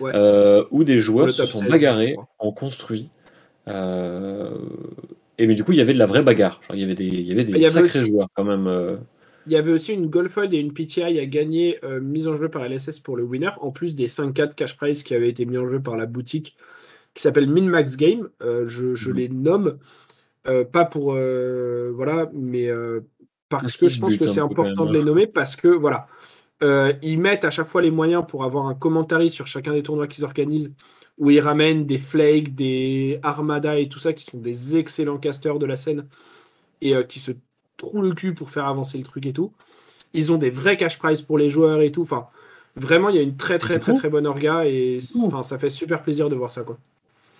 où 0.00 0.84
des 0.84 1.00
joueurs 1.00 1.30
se 1.32 1.44
sont 1.44 1.64
bagarrés 1.64 2.16
en 2.38 2.52
construit. 2.52 3.10
Et 5.38 5.46
mais 5.46 5.54
du 5.54 5.64
coup 5.64 5.72
il 5.72 5.78
y 5.78 5.80
avait 5.80 5.92
de 5.92 5.98
la 5.98 6.06
vraie 6.06 6.22
bagarre, 6.22 6.60
Genre, 6.66 6.76
il 6.76 6.80
y 6.80 6.84
avait 6.84 6.94
des, 6.94 7.06
il 7.06 7.26
y 7.26 7.32
avait 7.32 7.44
des 7.44 7.62
sacrés 7.62 8.04
joueurs 8.04 8.28
quand 8.34 8.44
même. 8.44 8.98
Il 9.46 9.52
y 9.52 9.56
avait 9.56 9.70
aussi 9.70 9.92
une 9.92 10.08
Goldfold 10.08 10.52
et 10.54 10.58
une 10.58 10.72
PTI 10.72 11.20
à 11.20 11.26
gagner 11.26 11.78
euh, 11.84 12.00
mise 12.00 12.26
en 12.26 12.34
jeu 12.34 12.48
par 12.48 12.68
LSS 12.68 12.98
pour 12.98 13.16
le 13.16 13.22
winner, 13.22 13.50
en 13.60 13.70
plus 13.70 13.94
des 13.94 14.08
5-4 14.08 14.54
cash 14.54 14.76
prize 14.76 15.04
qui 15.04 15.14
avaient 15.14 15.28
été 15.28 15.44
mis 15.46 15.56
en 15.56 15.68
jeu 15.68 15.80
par 15.80 15.96
la 15.96 16.06
boutique 16.06 16.56
qui 17.14 17.22
s'appelle 17.22 17.48
Minmax 17.48 17.96
Game. 17.96 18.28
Euh, 18.42 18.66
je, 18.66 19.08
mhm. 19.08 19.16
les 19.16 19.28
nomme, 19.28 19.78
euh, 20.48 20.64
pas 20.64 20.84
pour. 20.84 21.12
voilà, 21.12 22.28
mais 22.34 22.68
parce 23.48 23.76
que 23.76 23.86
je 23.86 24.00
pense 24.00 24.16
que 24.16 24.26
c'est 24.26 24.40
important 24.40 24.84
de 24.84 24.92
les 24.92 25.04
nommer, 25.04 25.28
parce 25.28 25.54
que 25.54 25.68
voilà. 25.68 26.08
ils 26.60 27.18
mettent 27.18 27.44
à 27.44 27.50
chaque 27.50 27.68
fois 27.68 27.82
les 27.82 27.92
moyens 27.92 28.24
pour 28.26 28.42
avoir 28.42 28.66
un 28.66 28.74
commentaire 28.74 29.30
sur 29.30 29.46
chacun 29.46 29.72
des 29.72 29.84
tournois 29.84 30.08
qu'ils 30.08 30.24
organisent, 30.24 30.74
où 31.18 31.30
ils 31.30 31.40
ramènent 31.40 31.86
des 31.86 31.98
Flake, 31.98 32.54
des 32.54 33.18
Armada 33.22 33.78
et 33.78 33.88
tout 33.88 33.98
ça, 33.98 34.12
qui 34.12 34.24
sont 34.24 34.38
des 34.38 34.76
excellents 34.76 35.18
casters 35.18 35.58
de 35.58 35.66
la 35.66 35.76
scène 35.76 36.06
et 36.82 36.94
qui 37.08 37.18
se 37.18 37.32
trop 37.76 38.02
le 38.02 38.12
cul 38.12 38.34
pour 38.34 38.50
faire 38.50 38.66
avancer 38.66 38.98
le 38.98 39.04
truc 39.04 39.26
et 39.26 39.32
tout. 39.32 39.52
Ils 40.14 40.32
ont 40.32 40.38
des 40.38 40.50
vrais 40.50 40.76
cash 40.76 40.98
prizes 40.98 41.22
pour 41.22 41.38
les 41.38 41.50
joueurs 41.50 41.80
et 41.80 41.92
tout. 41.92 42.02
Enfin, 42.02 42.26
vraiment, 42.74 43.08
il 43.08 43.16
y 43.16 43.18
a 43.18 43.22
une 43.22 43.36
très 43.36 43.58
très 43.58 43.78
très 43.78 43.94
très 43.94 44.08
bonne 44.08 44.26
orga 44.26 44.66
et 44.66 45.00
enfin, 45.22 45.42
ça 45.42 45.58
fait 45.58 45.70
super 45.70 46.02
plaisir 46.02 46.28
de 46.28 46.34
voir 46.34 46.50
ça 46.50 46.62
quoi. 46.62 46.78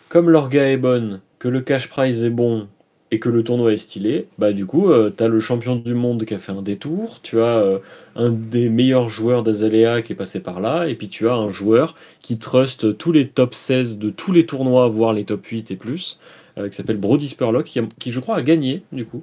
Comme 0.08 0.30
l'orga 0.30 0.68
est 0.68 0.76
bonne, 0.76 1.20
que 1.38 1.48
le 1.48 1.60
cash 1.60 1.88
prize 1.88 2.22
est 2.22 2.30
bon 2.30 2.68
et 3.10 3.20
que 3.20 3.28
le 3.28 3.44
tournoi 3.44 3.72
est 3.72 3.76
stylé, 3.76 4.26
bah 4.38 4.52
du 4.52 4.66
coup, 4.66 4.90
euh, 4.90 5.12
tu 5.16 5.22
as 5.22 5.28
le 5.28 5.38
champion 5.38 5.76
du 5.76 5.94
monde 5.94 6.24
qui 6.24 6.34
a 6.34 6.38
fait 6.38 6.52
un 6.52 6.62
détour, 6.62 7.20
tu 7.22 7.40
as 7.40 7.58
euh, 7.58 7.78
un 8.16 8.30
des 8.30 8.68
meilleurs 8.68 9.08
joueurs 9.08 9.42
d'Azalea 9.42 10.02
qui 10.02 10.12
est 10.12 10.16
passé 10.16 10.40
par 10.40 10.60
là, 10.60 10.88
et 10.88 10.96
puis 10.96 11.06
tu 11.06 11.28
as 11.28 11.34
un 11.34 11.48
joueur 11.48 11.94
qui 12.20 12.38
trust 12.38 12.98
tous 12.98 13.12
les 13.12 13.28
top 13.28 13.54
16 13.54 13.98
de 13.98 14.10
tous 14.10 14.32
les 14.32 14.44
tournois, 14.44 14.88
voire 14.88 15.12
les 15.12 15.24
top 15.24 15.44
8 15.46 15.70
et 15.70 15.76
plus, 15.76 16.18
euh, 16.58 16.68
qui 16.68 16.76
s'appelle 16.76 16.96
Brody 16.96 17.28
Spurlock, 17.28 17.66
qui, 17.66 17.80
qui, 17.98 18.10
je 18.10 18.18
crois 18.18 18.36
a 18.36 18.42
gagné 18.42 18.82
du 18.90 19.06
coup. 19.06 19.22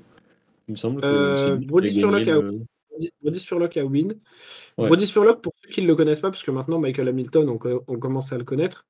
Il 0.69 0.73
me 0.73 0.77
semble 0.77 1.01
que 1.01 1.07
euh, 1.07 1.57
Brody 1.57 1.91
Spurlock 1.91 2.27
a, 2.27 2.39
Brody 3.21 3.39
Spurlock 3.39 3.77
a 3.77 3.85
win. 3.85 4.15
Brody 4.77 5.05
Spurlock, 5.05 5.41
pour 5.41 5.53
ceux 5.61 5.69
qui 5.71 5.81
ne 5.81 5.87
le 5.87 5.95
connaissent 5.95 6.21
pas, 6.21 6.29
parce 6.29 6.43
que 6.43 6.51
maintenant 6.51 6.79
Michael 6.79 7.09
Hamilton, 7.09 7.49
on, 7.49 7.97
commence 7.97 8.31
à 8.31 8.37
le 8.37 8.43
connaître. 8.43 8.85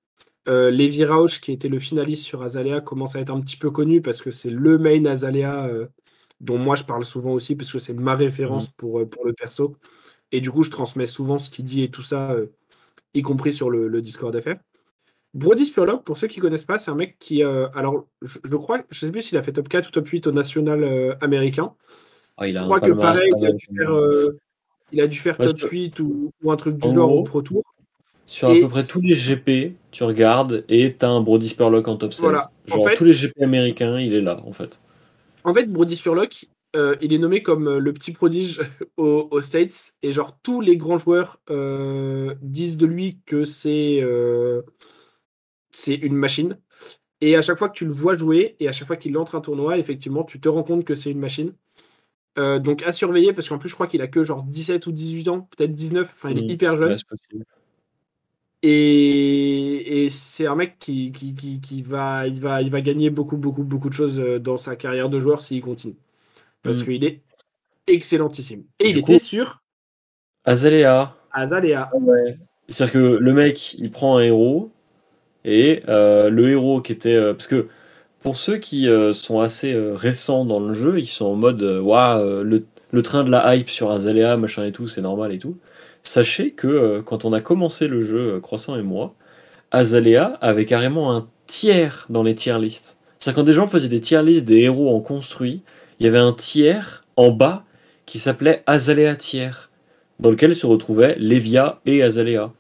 Euh, 0.48 0.72
Levi 0.72 1.06
Rauch, 1.06 1.40
qui 1.40 1.52
était 1.52 1.70
le 1.70 1.80
finaliste 1.80 2.24
sur 2.24 2.44
Azalea, 2.44 2.82
commence 2.82 3.16
à 3.16 3.20
être 3.20 3.30
un 3.30 3.40
petit 3.40 3.58
peu 3.58 3.72
connu 3.72 4.02
parce 4.02 4.22
que 4.22 4.32
c'est 4.32 4.50
le 4.50 4.78
main 4.78 5.06
Azalea 5.06 5.68
euh, 5.68 5.88
dont 6.42 6.58
moi 6.58 6.76
je 6.76 6.84
parle 6.84 7.06
souvent 7.06 7.32
aussi, 7.32 7.56
parce 7.56 7.72
que 7.72 7.80
c'est 7.80 7.94
ma 7.94 8.16
référence 8.16 8.68
mhm. 8.68 8.74
pour, 8.78 9.10
pour 9.10 9.26
le 9.26 9.34
perso. 9.34 9.78
Et 10.32 10.42
du 10.42 10.52
coup, 10.52 10.64
je 10.64 10.72
transmets 10.72 11.08
souvent 11.08 11.38
ce 11.38 11.50
qu'il 11.50 11.66
dit 11.66 11.84
et 11.84 11.92
tout 11.92 12.02
ça, 12.02 12.36
y 13.14 13.22
compris 13.22 13.54
sur 13.54 13.70
le, 13.70 13.88
le 13.88 14.02
Discord 14.02 14.38
FR. 14.42 14.56
Brody 15.34 15.66
Spurlock, 15.66 16.04
pour 16.04 16.18
ceux 16.18 16.28
qui 16.28 16.40
ne 16.40 16.44
connaissent 16.44 16.64
pas, 16.64 16.78
c'est 16.78 16.92
un 16.92 16.96
mec 16.96 17.18
qui. 17.20 17.44
Euh, 17.44 17.68
alors, 17.74 18.06
je, 18.22 18.56
crois, 18.56 18.82
je 18.92 19.00
sais 19.00 19.12
plus 19.12 19.24
s'il 19.24 19.38
a 19.38 19.44
fait 19.44 19.52
top 19.52 19.68
4 19.68 19.88
ou 19.88 19.92
top 19.92 20.08
8 20.08 20.28
au 20.28 20.32
national 20.32 20.84
euh, 20.84 21.16
américain. 21.22 21.74
Ah, 22.38 22.48
il 22.48 22.58
a 22.58 22.62
je 22.62 22.66
crois 22.66 22.80
que 22.80 22.92
pareil, 22.92 23.32
il 23.38 23.46
a, 23.46 23.52
dû 23.52 23.66
faire, 23.76 23.96
euh, 23.96 24.38
il 24.92 25.02
a 25.02 25.08
dû 25.08 25.18
faire 25.18 25.38
top 25.38 25.60
8 25.60 26.00
ou, 26.00 26.32
un 26.48 26.56
truc 26.56 26.78
du 26.78 26.94
genre 26.94 27.12
au 27.12 27.24
Pro 27.24 27.42
Tour. 27.42 27.64
Sur 28.26 28.50
à 28.50 28.54
peu 28.54 28.70
près 28.70 28.86
tous 28.86 29.02
les 29.02 29.16
GP, 29.16 29.76
tu 29.92 30.04
regardes 30.04 30.64
et 30.70 30.96
tu 30.96 31.06
as 31.06 31.10
un 31.10 31.22
Brody 31.22 31.50
Spurlock 31.50 31.88
en 31.88 31.98
top 31.98 32.14
16. 32.14 32.32
Genre, 32.68 32.90
tous 32.96 33.04
les 33.04 33.14
GP 33.14 33.42
américains, 33.42 34.00
il 34.00 34.14
est 34.14 34.22
là, 34.22 34.42
en 34.46 34.54
fait. 34.54 34.82
En 35.44 35.54
fait, 35.54 35.66
Brody 35.66 35.96
Spurlock, 35.98 36.46
il 36.74 37.14
est 37.14 37.18
nommé 37.18 37.44
comme 37.44 37.78
le 37.78 37.94
petit 37.94 38.14
prodige 38.14 38.62
aux, 38.98 39.42
States. 39.42 39.94
Et 40.02 40.12
genre, 40.12 40.38
tous 40.42 40.62
les 40.62 40.78
grands 40.78 40.98
joueurs 40.98 41.42
disent 42.42 42.78
de 42.78 42.86
lui 42.86 43.20
que 43.26 43.44
c'est 43.46 44.02
c'est 45.74 45.96
une 45.96 46.16
machine. 46.16 46.58
Et 47.20 47.36
à 47.36 47.42
chaque 47.42 47.58
fois 47.58 47.70
que 47.70 47.76
tu 47.76 47.86
le 47.86 47.92
vois 47.92 48.16
jouer 48.16 48.56
et 48.60 48.68
à 48.68 48.72
chaque 48.72 48.88
fois 48.88 48.98
qu'il 48.98 49.18
entre 49.18 49.36
un 49.36 49.42
tournoi, 49.42 49.78
effectivement, 49.78 50.24
tu 50.24 50.40
te 50.40 50.50
rends 50.50 50.64
compte 50.64 50.86
que 50.86 50.96
c'est 50.96 51.12
une 51.12 51.20
machine. 51.20 51.54
Euh, 52.38 52.60
donc 52.60 52.84
à 52.84 52.92
surveiller 52.92 53.32
parce 53.32 53.48
qu'en 53.48 53.58
plus, 53.58 53.70
je 53.70 53.76
crois 53.76 53.88
qu'il 53.88 54.02
a 54.02 54.08
que 54.08 54.24
genre 54.24 54.44
17 54.44 54.88
ou 54.88 54.92
18 54.92 55.28
ans, 55.30 55.48
peut-être 55.56 55.74
19. 55.74 56.12
Enfin, 56.14 56.32
il 56.32 56.40
est 56.40 56.42
mmh. 56.42 56.50
hyper 56.50 56.78
jeune. 56.78 56.98
Et, 58.64 60.06
et 60.06 60.10
c'est 60.10 60.48
un 60.48 60.56
mec 60.56 60.80
qui, 60.80 61.12
qui, 61.12 61.36
qui, 61.62 61.82
va, 61.82 62.28
il 62.28 62.40
va, 62.40 62.62
il 62.62 62.72
va 62.72 62.82
gagner 62.82 63.10
beaucoup, 63.10 63.38
beaucoup, 63.38 63.64
beaucoup 63.64 63.90
de 63.90 63.94
choses 63.94 64.20
euh, 64.20 64.40
dans 64.40 64.58
sa 64.58 64.76
carrière 64.76 65.10
de 65.10 65.20
joueur 65.20 65.42
s'il 65.42 65.62
continue. 65.62 65.96
Parce 66.64 66.80
mmh. 66.80 66.86
qu'il 66.86 67.04
est 67.04 67.22
excellentissime. 67.88 68.64
Et, 68.80 68.90
il 68.90 68.98
était 68.98 69.20
sur 69.20 69.62
Azalea. 70.46 71.16
Azalea. 71.32 71.92
C'est-à-dire 72.70 72.94
que 72.94 73.18
le 73.20 73.34
mec, 73.34 73.74
il 73.76 73.92
prend 73.92 74.18
un 74.18 74.22
héros, 74.22 74.72
et 75.46 75.84
euh, 75.90 76.30
le 76.30 76.50
héros 76.50 76.82
qui 76.82 76.92
était. 76.92 77.16
Euh, 77.16 77.34
parce 77.34 77.48
que 77.48 77.68
pour 78.22 78.38
ceux 78.38 78.58
qui 78.58 78.88
euh, 78.88 79.14
sont 79.14 79.42
assez 79.42 79.76
récents 79.96 80.46
dans 80.46 80.60
le 80.60 80.74
jeu 80.74 81.00
et 81.00 81.04
qui 81.04 81.12
sont 81.12 81.26
en 81.26 81.36
mode 81.36 81.62
Waouh, 81.62 82.44
le, 82.44 82.66
le, 82.92 83.02
train 83.02 83.24
de 83.24 83.32
la 83.32 83.56
hype 83.56 83.70
sur 83.70 83.92
Azalea, 83.92 84.38
machin 84.38 84.66
et 84.66 84.72
tout, 84.72 84.88
c'est 84.88 85.02
normal 85.02 85.34
et 85.34 85.40
tout, 85.40 85.58
sachez 86.04 86.52
que 86.52 87.02
quand 87.02 87.26
on 87.26 87.34
a 87.34 87.42
commencé 87.42 87.88
le 87.88 88.02
jeu, 88.02 88.40
Croissant 88.40 88.78
et 88.78 88.84
moi, 88.84 89.16
Azalea 89.72 90.38
avait 90.42 90.66
carrément 90.66 91.16
un 91.16 91.28
tiers 91.48 92.06
dans 92.10 92.24
les 92.24 92.36
tiers 92.36 92.60
listes. 92.60 92.98
C'est-à-dire 93.20 93.42
quand 93.42 93.46
des 93.46 93.54
gens 93.54 93.68
faisaient 93.68 93.88
des 93.88 94.02
tiers 94.02 94.24
listes 94.24 94.46
des 94.46 94.60
héros 94.60 94.96
en 94.96 95.00
construit, 95.00 95.64
il 96.00 96.06
y 96.06 96.10
avait 96.10 96.20
un 96.20 96.34
tiers 96.34 97.06
en 97.16 97.32
bas 97.32 97.64
qui 98.06 98.20
s'appelait 98.20 98.64
Azalea 98.68 99.16
tiers, 99.16 99.72
dans 100.20 100.30
lequel 100.30 100.56
se 100.56 100.66
retrouvaient 100.66 101.16
Levia 101.18 101.80
et 101.86 102.04
Azalea. 102.04 102.52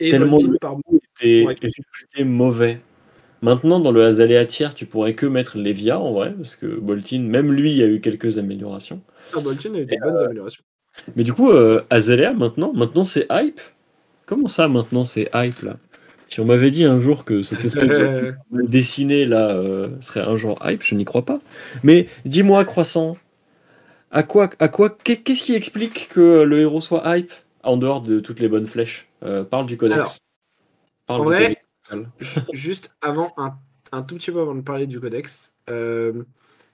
Et 0.00 0.10
Tellement 0.10 0.38
par 0.60 0.76
réputé 1.20 2.24
mauvais. 2.24 2.80
Maintenant, 3.40 3.78
dans 3.78 3.92
le 3.92 4.02
Azalea 4.04 4.44
tiers, 4.46 4.74
tu 4.74 4.86
pourrais 4.86 5.14
que 5.14 5.26
mettre 5.26 5.58
Levia 5.58 5.98
en 5.98 6.12
vrai, 6.12 6.32
parce 6.32 6.56
que 6.56 6.66
Boltin, 6.66 7.22
même 7.22 7.52
lui, 7.52 7.82
a 7.82 7.86
eu 7.86 8.00
quelques 8.00 8.38
améliorations. 8.38 9.00
Ah, 9.32 9.40
Boltin 9.40 9.74
a 9.74 9.78
eu 9.78 9.86
des 9.86 9.96
bonnes 9.96 10.16
euh, 10.16 10.24
améliorations. 10.24 10.64
Mais 11.16 11.24
du 11.24 11.32
coup, 11.32 11.50
euh, 11.50 11.82
Azalea, 11.90 12.32
maintenant, 12.32 12.72
maintenant 12.72 13.04
c'est 13.04 13.26
hype? 13.30 13.60
Comment 14.26 14.48
ça, 14.48 14.68
maintenant, 14.68 15.04
c'est 15.04 15.30
hype 15.34 15.62
là? 15.62 15.76
Si 16.28 16.40
on 16.40 16.44
m'avait 16.44 16.70
dit 16.70 16.84
un 16.84 17.00
jour 17.00 17.24
que 17.24 17.42
cette 17.42 17.64
espèce 17.64 17.88
de 17.88 18.34
dessiné 18.50 19.24
là 19.24 19.48
euh, 19.48 19.88
serait 20.00 20.20
un 20.20 20.36
genre 20.36 20.58
hype, 20.62 20.82
je 20.82 20.94
n'y 20.94 21.06
crois 21.06 21.24
pas. 21.24 21.40
Mais 21.82 22.08
dis-moi, 22.26 22.66
Croissant, 22.66 23.16
à 24.10 24.22
quoi, 24.22 24.50
à 24.58 24.68
quoi, 24.68 24.90
qu'est-ce 24.90 25.42
qui 25.42 25.54
explique 25.54 26.10
que 26.10 26.42
le 26.42 26.60
héros 26.60 26.82
soit 26.82 27.16
hype 27.16 27.32
en 27.62 27.78
dehors 27.78 28.02
de 28.02 28.20
toutes 28.20 28.40
les 28.40 28.48
bonnes 28.48 28.66
flèches? 28.66 29.08
Euh, 29.22 29.42
parle 29.42 29.66
du 29.66 29.78
codex. 29.78 30.18
parle 31.06 31.20
en 31.22 31.24
vrai, 31.24 31.56
juste 32.52 32.94
avant, 33.00 33.32
un, 33.36 34.02
tout 34.02 34.16
petit 34.16 34.30
peu 34.30 34.40
avant 34.40 34.54
de 34.54 34.60
parler 34.60 34.86
du 34.86 35.00
codex, 35.00 35.54
euh, 35.70 36.24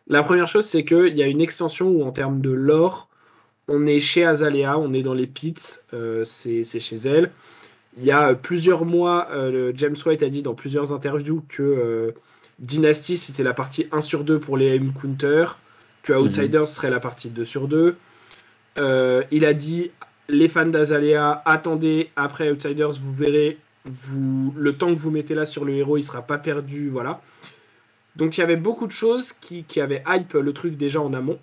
la 0.08 0.22
première 0.22 0.48
chose, 0.48 0.66
c'est 0.66 0.84
qu'il 0.84 1.16
y 1.16 1.22
a 1.22 1.26
une 1.26 1.40
extension 1.40 1.88
où, 1.88 2.02
en 2.02 2.10
termes 2.10 2.40
de 2.40 2.50
lore, 2.50 3.08
on 3.68 3.86
est 3.86 4.00
chez 4.00 4.24
Azalea, 4.24 4.78
on 4.78 4.92
est 4.92 5.02
dans 5.02 5.14
les 5.14 5.26
pits, 5.26 5.54
euh, 5.92 6.24
c'est 6.24 6.64
chez 6.64 6.96
elle. 6.96 7.30
Il 7.98 8.04
y 8.04 8.10
a 8.10 8.34
plusieurs 8.34 8.84
mois, 8.84 9.28
James 9.76 9.94
White 10.04 10.24
a 10.24 10.28
dit 10.28 10.42
dans 10.42 10.54
plusieurs 10.54 10.92
interviews 10.92 11.44
que 11.48 12.12
Dynasty, 12.58 13.16
c'était 13.16 13.44
la 13.44 13.54
partie 13.54 13.86
1 13.92 14.00
sur 14.00 14.24
2 14.24 14.40
pour 14.40 14.56
les 14.56 14.74
M 14.74 14.92
Counter, 15.00 15.46
que 16.02 16.12
mhm. 16.12 16.22
Outsiders 16.24 16.66
serait 16.66 16.90
la 16.90 16.98
partie 16.98 17.30
2 17.30 17.44
sur 17.44 17.68
2. 17.68 17.96
il 18.76 19.44
a 19.44 19.52
dit 19.54 19.92
les 20.28 20.48
fans 20.48 20.66
d'Azalea, 20.66 21.42
attendez, 21.44 22.10
après 22.16 22.50
Outsiders, 22.50 22.92
vous 22.92 23.12
verrez, 23.12 23.58
vous, 23.84 24.54
le 24.56 24.76
temps 24.76 24.94
que 24.94 24.98
vous 24.98 25.10
mettez 25.10 25.34
là 25.34 25.46
sur 25.46 25.64
le 25.64 25.74
héros, 25.74 25.98
il 25.98 26.02
sera 26.02 26.22
pas 26.22 26.38
perdu, 26.38 26.88
voilà. 26.88 27.20
Donc 28.16 28.36
il 28.36 28.40
y 28.40 28.44
avait 28.44 28.56
beaucoup 28.56 28.86
de 28.86 28.92
choses 28.92 29.32
qui, 29.32 29.64
qui 29.64 29.80
avaient 29.80 30.02
hype 30.08 30.34
le 30.34 30.52
truc 30.52 30.76
déjà 30.76 31.00
en 31.00 31.12
amont. 31.12 31.38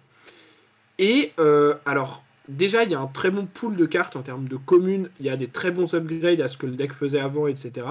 Et 1.00 1.34
euh, 1.40 1.76
alors, 1.86 2.24
déjà, 2.48 2.84
il 2.84 2.92
y 2.92 2.96
a 2.96 3.00
un 3.00 3.08
très 3.08 3.32
bon 3.32 3.46
pool 3.46 3.76
de 3.76 3.86
cartes 3.86 4.16
en 4.16 4.22
termes 4.22 4.48
de 4.48 4.58
communes, 4.58 5.10
il 5.20 5.26
y 5.26 5.30
a 5.30 5.38
des 5.38 5.48
très 5.48 5.72
bons 5.72 5.94
upgrades 5.94 6.42
à 6.42 6.48
ce 6.48 6.58
que 6.58 6.66
le 6.66 6.76
deck 6.76 6.94
faisait 6.94 7.20
avant, 7.20 7.48
etc. 7.48 7.88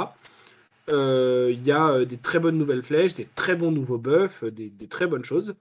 Euh, 0.88 1.50
il 1.52 1.64
y 1.66 1.72
a 1.72 1.88
euh, 1.88 2.04
des 2.04 2.16
très 2.16 2.38
bonnes 2.38 2.58
nouvelles 2.58 2.82
flèches, 2.82 3.14
des 3.14 3.28
très 3.34 3.54
bons 3.54 3.70
nouveaux 3.70 3.98
buffs, 3.98 4.44
des, 4.44 4.70
très 4.88 5.06
bonnes 5.06 5.24
choses. 5.24 5.54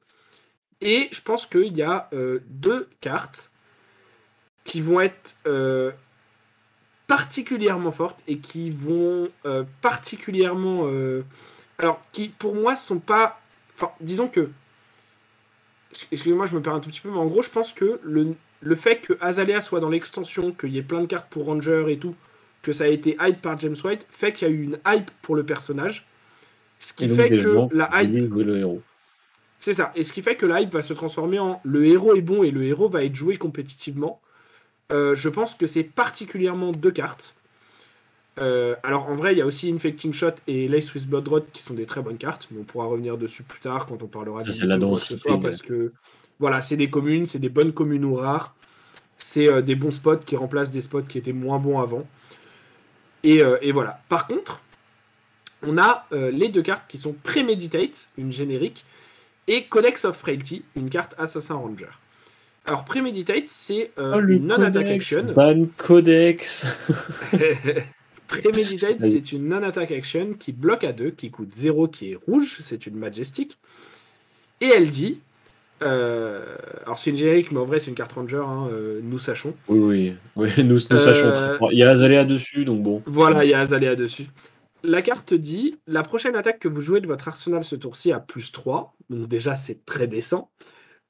Et 0.81 1.09
je 1.11 1.21
pense 1.21 1.45
qu'il 1.45 1.75
y 1.75 1.81
a 1.81 2.09
deux 2.47 2.87
cartes 3.01 3.51
qui 4.63 4.79
vont 4.79 5.01
être 5.01 5.35
particulièrement 7.05 7.91
fortes 7.91 8.23
et 8.29 8.37
qui 8.37 8.69
vont 8.69 9.27
particulièrement. 9.81 10.89
Alors, 11.79 12.01
qui 12.13 12.29
pour 12.29 12.55
moi 12.55 12.77
sont 12.77 12.99
pas. 12.99 13.41
Enfin, 13.75 13.91
disons 13.99 14.29
que. 14.29 14.49
Excusez-moi, 16.11 16.45
je 16.45 16.55
me 16.55 16.61
perds 16.61 16.75
un 16.75 16.79
tout 16.79 16.89
petit 16.89 17.01
peu, 17.01 17.09
mais 17.09 17.17
en 17.17 17.25
gros, 17.25 17.41
je 17.41 17.49
pense 17.49 17.73
que 17.73 17.99
le, 18.03 18.35
le 18.61 18.75
fait 18.75 18.97
que 18.97 19.13
Azalea 19.21 19.61
soit 19.61 19.79
dans 19.79 19.89
l'extension, 19.89 20.51
qu'il 20.51 20.73
y 20.73 20.77
ait 20.77 20.83
plein 20.83 21.01
de 21.01 21.07
cartes 21.07 21.29
pour 21.29 21.45
Ranger 21.45 21.85
et 21.89 21.97
tout, 21.97 22.15
que 22.61 22.73
ça 22.73 22.83
a 22.83 22.87
été 22.87 23.17
hype 23.19 23.41
par 23.41 23.57
James 23.59 23.75
White, 23.83 24.05
fait 24.09 24.33
qu'il 24.33 24.47
y 24.47 24.51
a 24.51 24.53
eu 24.53 24.61
une 24.61 24.79
hype 24.87 25.09
pour 25.21 25.35
le 25.35 25.43
personnage. 25.43 26.05
Ce 26.77 26.93
qui 26.93 27.09
fait 27.09 27.29
que 27.29 27.75
la 27.75 27.89
hype. 28.01 28.33
Le 28.33 28.57
héros. 28.57 28.81
C'est 29.59 29.73
ça. 29.73 29.91
Et 29.95 30.03
ce 30.03 30.13
qui 30.13 30.21
fait 30.21 30.35
que 30.35 30.45
la 30.45 30.61
hype 30.61 30.71
va 30.71 30.81
se 30.81 30.93
transformer 30.93 31.39
en 31.39 31.59
le 31.63 31.85
héros 31.85 32.15
est 32.15 32.21
bon 32.21 32.43
et 32.43 32.51
le 32.51 32.63
héros 32.63 32.87
va 32.87 33.03
être 33.03 33.15
joué 33.15 33.37
compétitivement. 33.37 34.21
Euh, 34.91 35.15
je 35.15 35.29
pense 35.29 35.55
que 35.55 35.67
c'est 35.67 35.83
particulièrement 35.83 36.71
deux 36.71 36.91
cartes. 36.91 37.35
Euh, 38.39 38.75
alors 38.83 39.09
en 39.09 39.15
vrai, 39.15 39.33
il 39.33 39.37
y 39.37 39.41
a 39.41 39.45
aussi 39.45 39.71
Infecting 39.71 40.13
Shot 40.13 40.35
et 40.47 40.67
Lace 40.67 40.93
with 40.93 41.07
Blood 41.07 41.27
Rod 41.27 41.45
qui 41.51 41.61
sont 41.61 41.73
des 41.73 41.85
très 41.85 42.01
bonnes 42.01 42.17
cartes, 42.17 42.47
mais 42.51 42.59
on 42.61 42.63
pourra 42.63 42.85
revenir 42.85 43.17
dessus 43.17 43.43
plus 43.43 43.59
tard 43.59 43.85
quand 43.85 44.01
on 44.01 44.07
parlera 44.07 44.43
de 44.43 44.65
la 44.65 44.77
densité, 44.77 45.31
parce 45.41 45.61
que 45.61 45.91
voilà, 46.39 46.61
c'est 46.61 46.77
des 46.77 46.89
communes, 46.89 47.25
c'est 47.25 47.39
des 47.39 47.49
bonnes 47.49 47.73
communes 47.73 48.05
ou 48.05 48.15
rares, 48.15 48.55
c'est 49.17 49.47
euh, 49.47 49.61
des 49.61 49.75
bons 49.75 49.91
spots 49.91 50.17
qui 50.25 50.35
remplacent 50.37 50.71
des 50.71 50.81
spots 50.81 51.03
qui 51.03 51.17
étaient 51.17 51.33
moins 51.33 51.59
bons 51.59 51.79
avant. 51.79 52.07
Et, 53.23 53.41
et 53.61 53.73
voilà. 53.73 53.99
Par 54.07 54.27
contre, 54.27 54.61
on 55.61 55.77
a 55.77 56.07
les 56.11 56.47
deux 56.47 56.61
cartes 56.61 56.85
qui 56.87 56.97
sont 56.97 57.13
Premeditate, 57.21 58.11
une 58.17 58.31
générique, 58.31 58.85
et 59.49 59.65
Codex 59.65 60.05
of 60.05 60.15
Frailty, 60.15 60.63
une 60.77 60.89
carte 60.89 61.15
Assassin 61.17 61.55
Ranger. 61.55 61.89
Alors, 62.65 62.85
Premeditate, 62.85 63.47
c'est 63.47 63.91
euh, 63.97 64.13
oh, 64.15 64.27
une 64.27 64.45
non-attack 64.45 64.85
action. 64.85 65.23
Ban 65.33 65.65
Codex 65.75 66.67
Premeditate, 68.29 69.01
c'est 69.01 69.31
une 69.31 69.49
non-attack 69.49 69.91
action 69.91 70.33
qui 70.33 70.51
bloque 70.51 70.83
à 70.83 70.93
2, 70.93 71.11
qui 71.11 71.31
coûte 71.31 71.53
0, 71.53 71.87
qui 71.87 72.11
est 72.11 72.15
rouge, 72.15 72.57
c'est 72.61 72.85
une 72.85 72.95
Majestic. 72.95 73.57
Et 74.61 74.67
elle 74.67 74.89
dit. 74.89 75.19
Euh, 75.81 76.55
alors, 76.85 76.99
c'est 76.99 77.09
une 77.09 77.17
générique, 77.17 77.51
mais 77.51 77.59
en 77.59 77.65
vrai, 77.65 77.79
c'est 77.79 77.89
une 77.89 77.95
carte 77.95 78.11
Ranger, 78.11 78.43
hein, 78.45 78.67
euh, 78.71 78.99
nous 79.01 79.17
sachons. 79.17 79.55
Oui, 79.67 79.79
oui, 79.79 80.15
oui 80.35 80.63
nous, 80.63 80.77
nous 80.89 80.97
sachons. 80.97 81.33
Il 81.71 81.77
y 81.77 81.83
a 81.83 81.89
Azalea 81.89 82.25
dessus, 82.25 82.65
donc 82.65 82.83
bon. 82.83 83.01
Voilà, 83.05 83.45
il 83.45 83.49
y 83.49 83.53
a 83.53 83.59
Azalea 83.61 83.95
dessus. 83.95 84.27
La 84.83 85.01
carte 85.01 85.33
dit 85.33 85.77
la 85.87 86.03
prochaine 86.03 86.35
attaque 86.35 86.59
que 86.59 86.67
vous 86.67 86.81
jouez 86.81 87.01
de 87.01 87.07
votre 87.07 87.27
arsenal 87.27 87.63
ce 87.63 87.75
tour-ci 87.75 88.11
a 88.11 88.19
plus 88.19 88.51
3, 88.51 88.95
donc 89.09 89.27
déjà, 89.27 89.55
c'est 89.55 89.85
très 89.85 90.07
décent. 90.07 90.51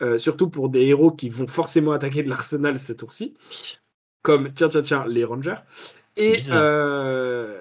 Euh, 0.01 0.17
surtout 0.17 0.49
pour 0.49 0.69
des 0.69 0.85
héros 0.85 1.11
qui 1.11 1.29
vont 1.29 1.47
forcément 1.47 1.91
attaquer 1.91 2.23
de 2.23 2.29
l'arsenal 2.29 2.79
ce 2.79 2.93
tour-ci, 2.93 3.33
comme 4.21 4.53
tiens 4.53 4.69
tiens 4.69 4.81
tiens 4.81 5.05
les 5.07 5.25
Rangers. 5.25 5.55
Et, 6.19 6.37
euh, 6.51 7.57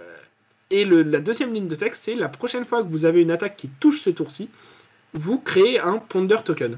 et 0.70 0.84
le, 0.84 1.02
la 1.02 1.20
deuxième 1.20 1.54
ligne 1.54 1.68
de 1.68 1.76
texte, 1.76 2.02
c'est 2.04 2.16
la 2.16 2.28
prochaine 2.28 2.64
fois 2.64 2.82
que 2.82 2.88
vous 2.88 3.04
avez 3.04 3.22
une 3.22 3.30
attaque 3.30 3.56
qui 3.56 3.68
touche 3.68 4.00
ce 4.00 4.10
tour-ci, 4.10 4.50
vous 5.14 5.38
créez 5.38 5.78
un 5.78 5.98
Ponder 5.98 6.38
Token. 6.44 6.76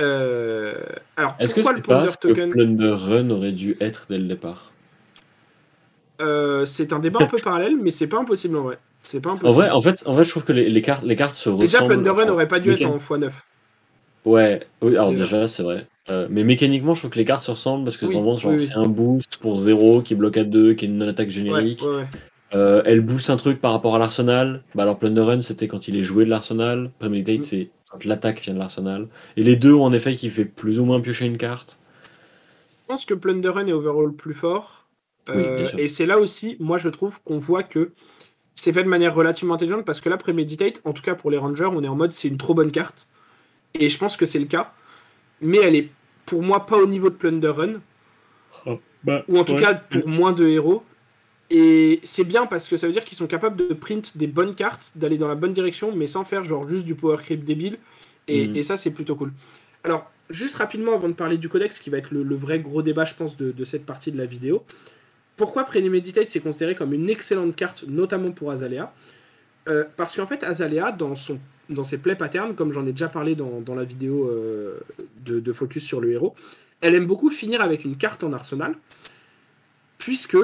Euh, 0.00 0.74
alors, 1.16 1.36
Est-ce 1.38 1.54
que 1.54 1.60
le 1.60 1.80
Ponder 1.80 2.10
Token? 2.20 2.50
Plunder 2.50 2.94
Run 2.96 3.30
aurait 3.30 3.52
dû 3.52 3.76
être 3.80 4.06
dès 4.10 4.18
le 4.18 4.26
départ? 4.26 4.72
C'est 6.66 6.92
un 6.92 6.98
débat 6.98 7.20
un 7.22 7.26
peu 7.26 7.38
parallèle, 7.42 7.76
mais 7.76 7.90
c'est 7.90 8.08
pas 8.08 8.18
impossible 8.18 8.56
en 8.56 8.62
vrai. 8.62 8.78
C'est 9.02 9.20
pas 9.20 9.30
impossible. 9.30 9.50
En 9.50 9.54
vrai, 9.54 9.70
en 9.70 9.80
fait, 9.80 10.02
en 10.04 10.14
fait, 10.14 10.24
je 10.24 10.30
trouve 10.30 10.44
que 10.44 10.52
les, 10.52 10.82
cartes, 10.82 11.04
les 11.04 11.16
cartes 11.16 11.32
se 11.32 11.48
ressemblent. 11.48 11.62
Déjà, 11.62 11.84
Plunder 11.86 12.10
Run 12.10 12.26
n'aurait 12.26 12.48
pas 12.48 12.58
dû 12.58 12.72
être 12.72 12.84
en 12.84 12.96
x9. 12.98 13.30
Ouais, 14.24 14.60
oui, 14.82 14.96
alors 14.96 15.12
déjà, 15.12 15.48
c'est 15.48 15.62
vrai. 15.62 15.86
Euh, 16.08 16.26
mais 16.30 16.44
mécaniquement, 16.44 16.94
je 16.94 17.00
trouve 17.00 17.10
que 17.10 17.18
les 17.18 17.24
cartes 17.24 17.44
se 17.44 17.50
ressemblent 17.50 17.84
parce 17.84 17.98
que 17.98 18.06
vraiment, 18.06 18.36
genre, 18.36 18.58
c'est 18.58 18.74
un 18.74 18.88
boost 18.88 19.36
pour 19.36 19.56
0 19.56 20.02
qui 20.02 20.14
bloque 20.14 20.38
à 20.38 20.44
2, 20.44 20.74
qui 20.74 20.84
est 20.84 20.88
une 20.88 20.98
non-attaque 20.98 21.30
générique. 21.30 21.84
Euh, 22.52 22.82
elle 22.84 23.00
booste 23.00 23.30
un 23.30 23.36
truc 23.36 23.60
par 23.60 23.72
rapport 23.72 23.94
à 23.94 23.98
l'arsenal. 23.98 24.62
Bah 24.74 24.82
alors 24.82 24.98
Plunder 24.98 25.20
Run, 25.20 25.42
c'était 25.42 25.68
quand 25.68 25.86
il 25.88 25.96
est 25.96 26.02
joué 26.02 26.24
de 26.24 26.30
l'arsenal. 26.30 26.90
Premeditate, 26.98 27.38
mm. 27.38 27.42
c'est 27.42 27.70
quand 27.90 28.04
l'attaque 28.04 28.40
vient 28.40 28.54
de 28.54 28.58
l'arsenal. 28.58 29.08
Et 29.36 29.44
les 29.44 29.56
deux 29.56 29.72
ont 29.74 29.84
en 29.84 29.92
effet 29.92 30.14
qui 30.14 30.30
fait 30.30 30.44
plus 30.44 30.80
ou 30.80 30.84
moins 30.84 31.00
piocher 31.00 31.26
une 31.26 31.38
carte. 31.38 31.78
Je 32.82 32.94
pense 32.94 33.04
que 33.04 33.14
Plunder 33.14 33.50
Run 33.50 33.66
est 33.66 33.72
overall 33.72 34.12
plus 34.12 34.34
fort. 34.34 34.88
Euh, 35.28 35.68
et 35.78 35.86
c'est 35.86 36.06
là 36.06 36.18
aussi, 36.18 36.56
moi, 36.58 36.78
je 36.78 36.88
trouve 36.88 37.22
qu'on 37.22 37.38
voit 37.38 37.62
que 37.62 37.92
c'est 38.56 38.72
fait 38.72 38.82
de 38.82 38.88
manière 38.88 39.14
relativement 39.14 39.54
intelligente 39.54 39.84
parce 39.84 40.00
que 40.00 40.08
là, 40.08 40.16
Premeditate, 40.16 40.80
en 40.84 40.92
tout 40.92 41.02
cas 41.02 41.14
pour 41.14 41.30
les 41.30 41.38
Rangers, 41.38 41.68
on 41.72 41.84
est 41.84 41.88
en 41.88 41.94
mode 41.94 42.10
c'est 42.10 42.28
une 42.28 42.38
trop 42.38 42.54
bonne 42.54 42.72
carte. 42.72 43.08
Et 43.74 43.88
je 43.88 43.96
pense 43.96 44.16
que 44.16 44.26
c'est 44.26 44.40
le 44.40 44.46
cas. 44.46 44.72
Mais 45.40 45.58
elle 45.58 45.76
est 45.76 45.90
pour 46.26 46.42
moi 46.42 46.66
pas 46.66 46.76
au 46.76 46.86
niveau 46.86 47.10
de 47.10 47.14
Plunder 47.14 47.48
Run. 47.48 47.80
Oh, 48.66 48.78
bah, 49.04 49.24
ou 49.28 49.38
en 49.38 49.44
tout 49.44 49.58
cas 49.58 49.74
pour 49.74 50.08
moins 50.08 50.32
de 50.32 50.46
héros. 50.46 50.82
Et 51.50 52.00
c'est 52.04 52.24
bien 52.24 52.46
parce 52.46 52.68
que 52.68 52.76
ça 52.76 52.86
veut 52.86 52.92
dire 52.92 53.04
qu'ils 53.04 53.18
sont 53.18 53.26
capables 53.26 53.56
de 53.56 53.74
print 53.74 54.16
des 54.16 54.28
bonnes 54.28 54.54
cartes, 54.54 54.92
d'aller 54.94 55.18
dans 55.18 55.26
la 55.26 55.34
bonne 55.34 55.52
direction, 55.52 55.94
mais 55.94 56.06
sans 56.06 56.22
faire 56.22 56.44
genre 56.44 56.68
juste 56.68 56.84
du 56.84 56.94
power 56.94 57.16
creep 57.16 57.44
débile. 57.44 57.78
Et, 58.28 58.46
mm. 58.46 58.62
ça, 58.62 58.76
c'est 58.76 58.92
plutôt 58.92 59.16
cool. 59.16 59.32
Alors, 59.82 60.08
juste 60.28 60.54
rapidement 60.54 60.94
avant 60.94 61.08
de 61.08 61.14
parler 61.14 61.38
du 61.38 61.48
codex, 61.48 61.80
qui 61.80 61.90
va 61.90 61.98
être 61.98 62.12
le, 62.12 62.34
vrai 62.36 62.60
gros 62.60 62.82
débat, 62.82 63.04
je 63.04 63.14
pense, 63.14 63.36
de, 63.36 63.64
cette 63.64 63.84
partie 63.84 64.12
de 64.12 64.18
la 64.18 64.26
vidéo. 64.26 64.64
Pourquoi 65.36 65.64
Premeditate 65.64 66.28
c'est 66.28 66.40
considéré 66.40 66.76
comme 66.76 66.92
une 66.92 67.10
excellente 67.10 67.56
carte, 67.56 67.84
notamment 67.88 68.30
pour 68.30 68.52
Azalea? 68.52 68.92
Euh, 69.68 69.84
Parce 69.96 70.14
qu'en 70.14 70.26
fait, 70.26 70.44
Azalea, 70.44 70.92
dans 70.92 71.16
son 71.16 71.40
dans 71.70 71.84
ses 71.84 71.98
play 71.98 72.16
patterns, 72.16 72.54
comme 72.54 72.72
j'en 72.72 72.84
ai 72.86 72.92
déjà 72.92 73.08
parlé 73.08 73.34
dans, 73.34 73.74
la 73.74 73.84
vidéo 73.84 74.28
euh, 74.28 74.80
de, 75.24 75.52
focus 75.52 75.84
sur 75.84 76.00
le 76.00 76.10
héros, 76.10 76.34
elle 76.80 76.94
aime 76.94 77.06
beaucoup 77.06 77.30
finir 77.30 77.62
avec 77.62 77.84
une 77.84 77.96
carte 77.96 78.24
en 78.24 78.32
arsenal, 78.32 78.74
puisque 79.98 80.36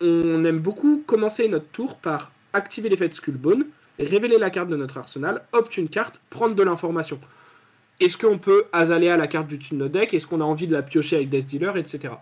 on 0.00 0.44
aime 0.44 0.58
beaucoup 0.58 1.02
commencer 1.06 1.48
notre 1.48 1.68
tour 1.68 1.96
par 1.96 2.32
activer 2.52 2.88
l'effet 2.88 3.08
de 3.08 3.14
Skullbone, 3.14 3.66
révéler 3.98 4.38
la 4.38 4.50
carte 4.50 4.68
de 4.68 4.76
notre 4.76 4.98
arsenal, 4.98 5.42
opt 5.52 5.76
une 5.76 5.88
carte, 5.88 6.20
prendre 6.30 6.54
de 6.54 6.62
l'information. 6.62 7.20
Est-ce 8.00 8.18
qu'on 8.18 8.38
peut 8.38 8.64
azaler 8.72 9.08
à 9.08 9.16
la 9.16 9.28
carte 9.28 9.46
du 9.46 9.58
dessus 9.58 9.74
de 9.74 9.78
notre 9.78 9.92
deck? 9.92 10.14
Est-ce 10.14 10.26
qu'on 10.26 10.40
a 10.40 10.44
envie 10.44 10.66
de 10.66 10.72
la 10.72 10.82
piocher 10.82 11.16
avec 11.16 11.30
Death 11.30 11.46
Dealer, 11.46 11.76
etc. 11.76 12.14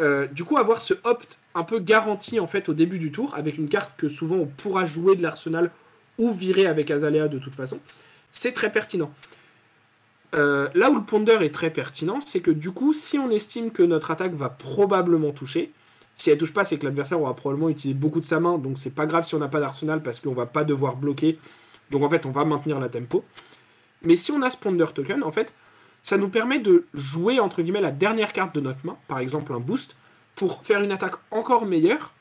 Euh, 0.00 0.26
du 0.26 0.44
coup, 0.44 0.56
avoir 0.56 0.80
ce 0.80 0.94
opt 1.04 1.40
un 1.54 1.64
peu 1.64 1.78
garanti 1.78 2.40
en 2.40 2.46
fait 2.46 2.68
au 2.68 2.74
début 2.74 2.98
du 2.98 3.10
tour, 3.10 3.34
avec 3.34 3.58
une 3.58 3.68
carte 3.68 3.92
que 3.96 4.08
souvent 4.08 4.36
on 4.36 4.46
pourra 4.46 4.86
jouer 4.86 5.16
de 5.16 5.22
l'arsenal 5.22 5.70
ou 6.18 6.32
virer 6.32 6.66
avec 6.66 6.90
Azalea 6.90 7.28
de 7.28 7.38
toute 7.38 7.54
façon, 7.54 7.80
c'est 8.32 8.52
très 8.52 8.70
pertinent. 8.70 9.12
Euh, 10.34 10.68
là 10.74 10.90
où 10.90 10.96
le 10.96 11.04
ponder 11.04 11.38
est 11.42 11.54
très 11.54 11.70
pertinent, 11.70 12.18
c'est 12.24 12.40
que 12.40 12.50
du 12.50 12.72
coup, 12.72 12.92
si 12.92 13.18
on 13.18 13.30
estime 13.30 13.70
que 13.70 13.82
notre 13.82 14.10
attaque 14.10 14.34
va 14.34 14.48
probablement 14.48 15.30
toucher, 15.30 15.72
si 16.16 16.30
elle 16.30 16.38
touche 16.38 16.52
pas, 16.52 16.64
c'est 16.64 16.78
que 16.78 16.84
l'adversaire 16.84 17.20
aura 17.20 17.34
probablement 17.34 17.68
utilisé 17.68 17.98
beaucoup 17.98 18.20
de 18.20 18.24
sa 18.24 18.40
main, 18.40 18.58
donc 18.58 18.78
c'est 18.78 18.94
pas 18.94 19.06
grave 19.06 19.24
si 19.24 19.34
on 19.34 19.38
n'a 19.38 19.48
pas 19.48 19.60
d'arsenal 19.60 20.02
parce 20.02 20.20
qu'on 20.20 20.32
va 20.32 20.46
pas 20.46 20.64
devoir 20.64 20.96
bloquer. 20.96 21.38
Donc 21.90 22.02
en 22.02 22.10
fait, 22.10 22.26
on 22.26 22.30
va 22.30 22.44
maintenir 22.44 22.80
la 22.80 22.88
tempo. 22.88 23.24
Mais 24.02 24.16
si 24.16 24.32
on 24.32 24.42
a 24.42 24.50
ce 24.50 24.56
ponder 24.56 24.86
token, 24.94 25.22
en 25.22 25.32
fait, 25.32 25.52
ça 26.02 26.16
nous 26.16 26.28
permet 26.28 26.58
de 26.58 26.86
jouer 26.94 27.40
entre 27.40 27.62
guillemets 27.62 27.80
la 27.80 27.90
dernière 27.90 28.32
carte 28.32 28.54
de 28.54 28.60
notre 28.60 28.84
main, 28.84 28.96
par 29.08 29.18
exemple 29.18 29.52
un 29.52 29.60
boost, 29.60 29.96
pour 30.34 30.64
faire 30.64 30.80
une 30.80 30.92
attaque 30.92 31.14
encore 31.30 31.66
meilleure 31.66 32.13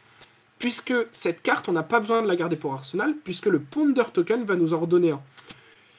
puisque 0.64 0.94
cette 1.12 1.42
carte, 1.42 1.68
on 1.68 1.74
n'a 1.74 1.84
pas 1.84 2.00
besoin 2.00 2.22
de 2.22 2.28
la 2.30 2.38
garder 2.38 2.56
pour 2.56 2.74
Arsenal, 2.74 3.16
puisque 3.26 3.48
le 3.48 3.60
Ponder 3.60 4.06
Token 4.14 4.46
va 4.46 4.56
nous 4.56 4.74
en 4.74 4.80
redonner 4.80 5.12
un. 5.12 5.22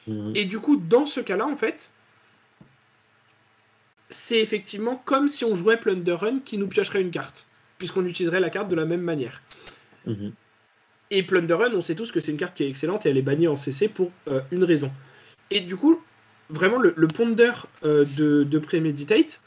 Mhm. 0.07 0.31
Et 0.33 0.45
du 0.45 0.57
coup, 0.57 0.75
dans 0.75 1.05
ce 1.05 1.19
cas-là, 1.19 1.45
en 1.45 1.55
fait, 1.55 1.91
c'est 4.09 4.39
effectivement 4.39 4.99
comme 5.05 5.27
si 5.27 5.45
on 5.45 5.53
jouait 5.53 5.77
Plunder 5.77 6.13
Run 6.13 6.39
qui 6.43 6.57
nous 6.57 6.65
piocherait 6.65 7.01
une 7.01 7.11
carte, 7.11 7.45
puisqu'on 7.77 8.07
utiliserait 8.07 8.39
la 8.39 8.49
carte 8.49 8.67
de 8.67 8.75
la 8.75 8.85
même 8.85 9.01
manière. 9.01 9.43
Mhm. 10.07 10.33
Et 11.11 11.21
Plunder 11.21 11.53
Run, 11.53 11.73
on 11.75 11.83
sait 11.83 11.93
tous 11.93 12.11
que 12.11 12.19
c'est 12.19 12.31
une 12.31 12.39
carte 12.39 12.57
qui 12.57 12.63
est 12.63 12.69
excellente 12.69 13.05
et 13.05 13.09
elle 13.09 13.17
est 13.17 13.21
bannie 13.21 13.47
en 13.47 13.57
CC 13.57 13.87
pour 13.87 14.11
euh, 14.29 14.41
une 14.49 14.63
raison. 14.63 14.91
Et 15.51 15.59
du 15.59 15.75
coup, 15.75 16.01
vraiment, 16.49 16.79
le, 16.79 17.07
ponder 17.07 17.51
euh, 17.83 18.03
de, 18.17 18.43
de 18.43 18.57
Premeditate, 18.57 19.41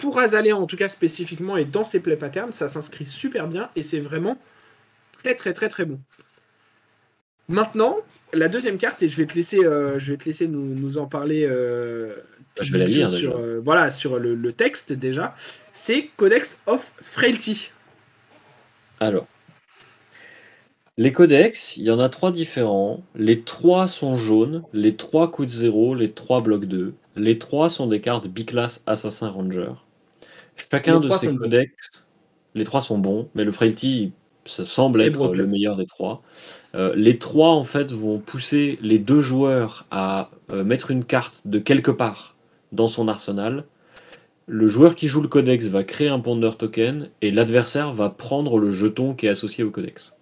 pour 0.00 0.18
Azalea 0.18 0.52
en 0.52 0.66
tout 0.66 0.76
cas 0.76 0.88
spécifiquement 0.88 1.56
et 1.56 1.64
dans 1.64 1.84
ses 1.84 2.00
play 2.00 2.16
patterns, 2.16 2.52
ça 2.52 2.68
s'inscrit 2.68 3.06
super 3.06 3.46
bien 3.46 3.70
et 3.76 3.82
c'est 3.82 4.00
vraiment 4.00 4.36
très 5.12 5.34
très 5.34 5.52
très 5.52 5.68
très 5.68 5.84
bon. 5.84 6.00
Maintenant, 7.48 7.98
la 8.32 8.48
deuxième 8.48 8.78
carte, 8.78 9.02
et 9.02 9.08
je 9.08 9.16
vais 9.16 9.26
te 9.26 9.34
laisser, 9.34 9.58
euh, 9.58 9.98
je 9.98 10.12
vais 10.12 10.16
te 10.16 10.24
laisser 10.24 10.46
nous, 10.46 10.98
en 10.98 11.06
parler. 11.06 11.44
Euh, 11.44 12.14
je 12.60 12.72
vais 12.72 12.78
la 12.78 12.84
lire 12.84 13.10
sur, 13.10 13.36
euh, 13.36 13.60
voilà, 13.62 13.90
sur 13.90 14.18
le, 14.18 14.52
texte 14.52 14.92
déjà. 14.92 15.34
C'est 15.72 16.10
Codex 16.16 16.60
of 16.66 16.92
Frailty. 17.00 17.70
Alors, 19.00 19.26
les 20.96 21.12
codex, 21.12 21.76
il 21.76 21.84
y 21.84 21.90
en 21.90 21.98
a 21.98 22.08
trois 22.08 22.30
différents. 22.30 23.02
Les 23.16 23.42
trois 23.42 23.88
sont 23.88 24.16
jaunes, 24.16 24.62
les 24.72 24.96
trois 24.96 25.30
coûtent 25.30 25.50
0, 25.50 25.94
les 25.94 26.12
trois 26.12 26.42
bloquent 26.42 26.66
2. 26.66 26.94
Les 27.16 27.38
trois 27.38 27.70
sont 27.70 27.86
des 27.86 28.00
cartes 28.00 28.28
biclass 28.28 28.82
Assassin 28.86 29.30
Ranger. 29.30 29.72
Chacun 30.70 31.00
de 31.00 31.10
ces 31.10 31.34
codex, 31.34 32.04
les 32.54 32.64
trois 32.64 32.80
sont 32.80 32.98
bons, 32.98 33.28
mais 33.34 33.44
le 33.44 33.52
Frailty, 33.52 34.12
ça 34.44 34.64
semble 34.64 35.00
être 35.00 35.32
le 35.32 35.46
meilleur 35.46 35.76
des 35.76 35.86
trois. 35.86 36.22
Euh, 36.74 36.94
les 36.96 37.18
trois, 37.18 37.50
en 37.50 37.64
fait, 37.64 37.92
vont 37.92 38.18
pousser 38.18 38.78
les 38.82 38.98
deux 38.98 39.20
joueurs 39.20 39.86
à 39.90 40.30
euh, 40.50 40.64
mettre 40.64 40.90
une 40.90 41.04
carte 41.04 41.46
de 41.46 41.58
quelque 41.58 41.90
part 41.90 42.36
dans 42.72 42.88
son 42.88 43.08
arsenal. 43.08 43.64
Le 44.46 44.66
joueur 44.66 44.96
qui 44.96 45.06
joue 45.06 45.20
le 45.20 45.28
codex 45.28 45.66
va 45.68 45.84
créer 45.84 46.08
un 46.08 46.18
ponder 46.18 46.50
token 46.58 47.08
et 47.22 47.30
l'adversaire 47.30 47.92
va 47.92 48.08
prendre 48.08 48.58
le 48.58 48.72
jeton 48.72 49.14
qui 49.14 49.26
est 49.26 49.30
associé 49.30 49.62
au 49.62 49.70
codex. 49.70 50.16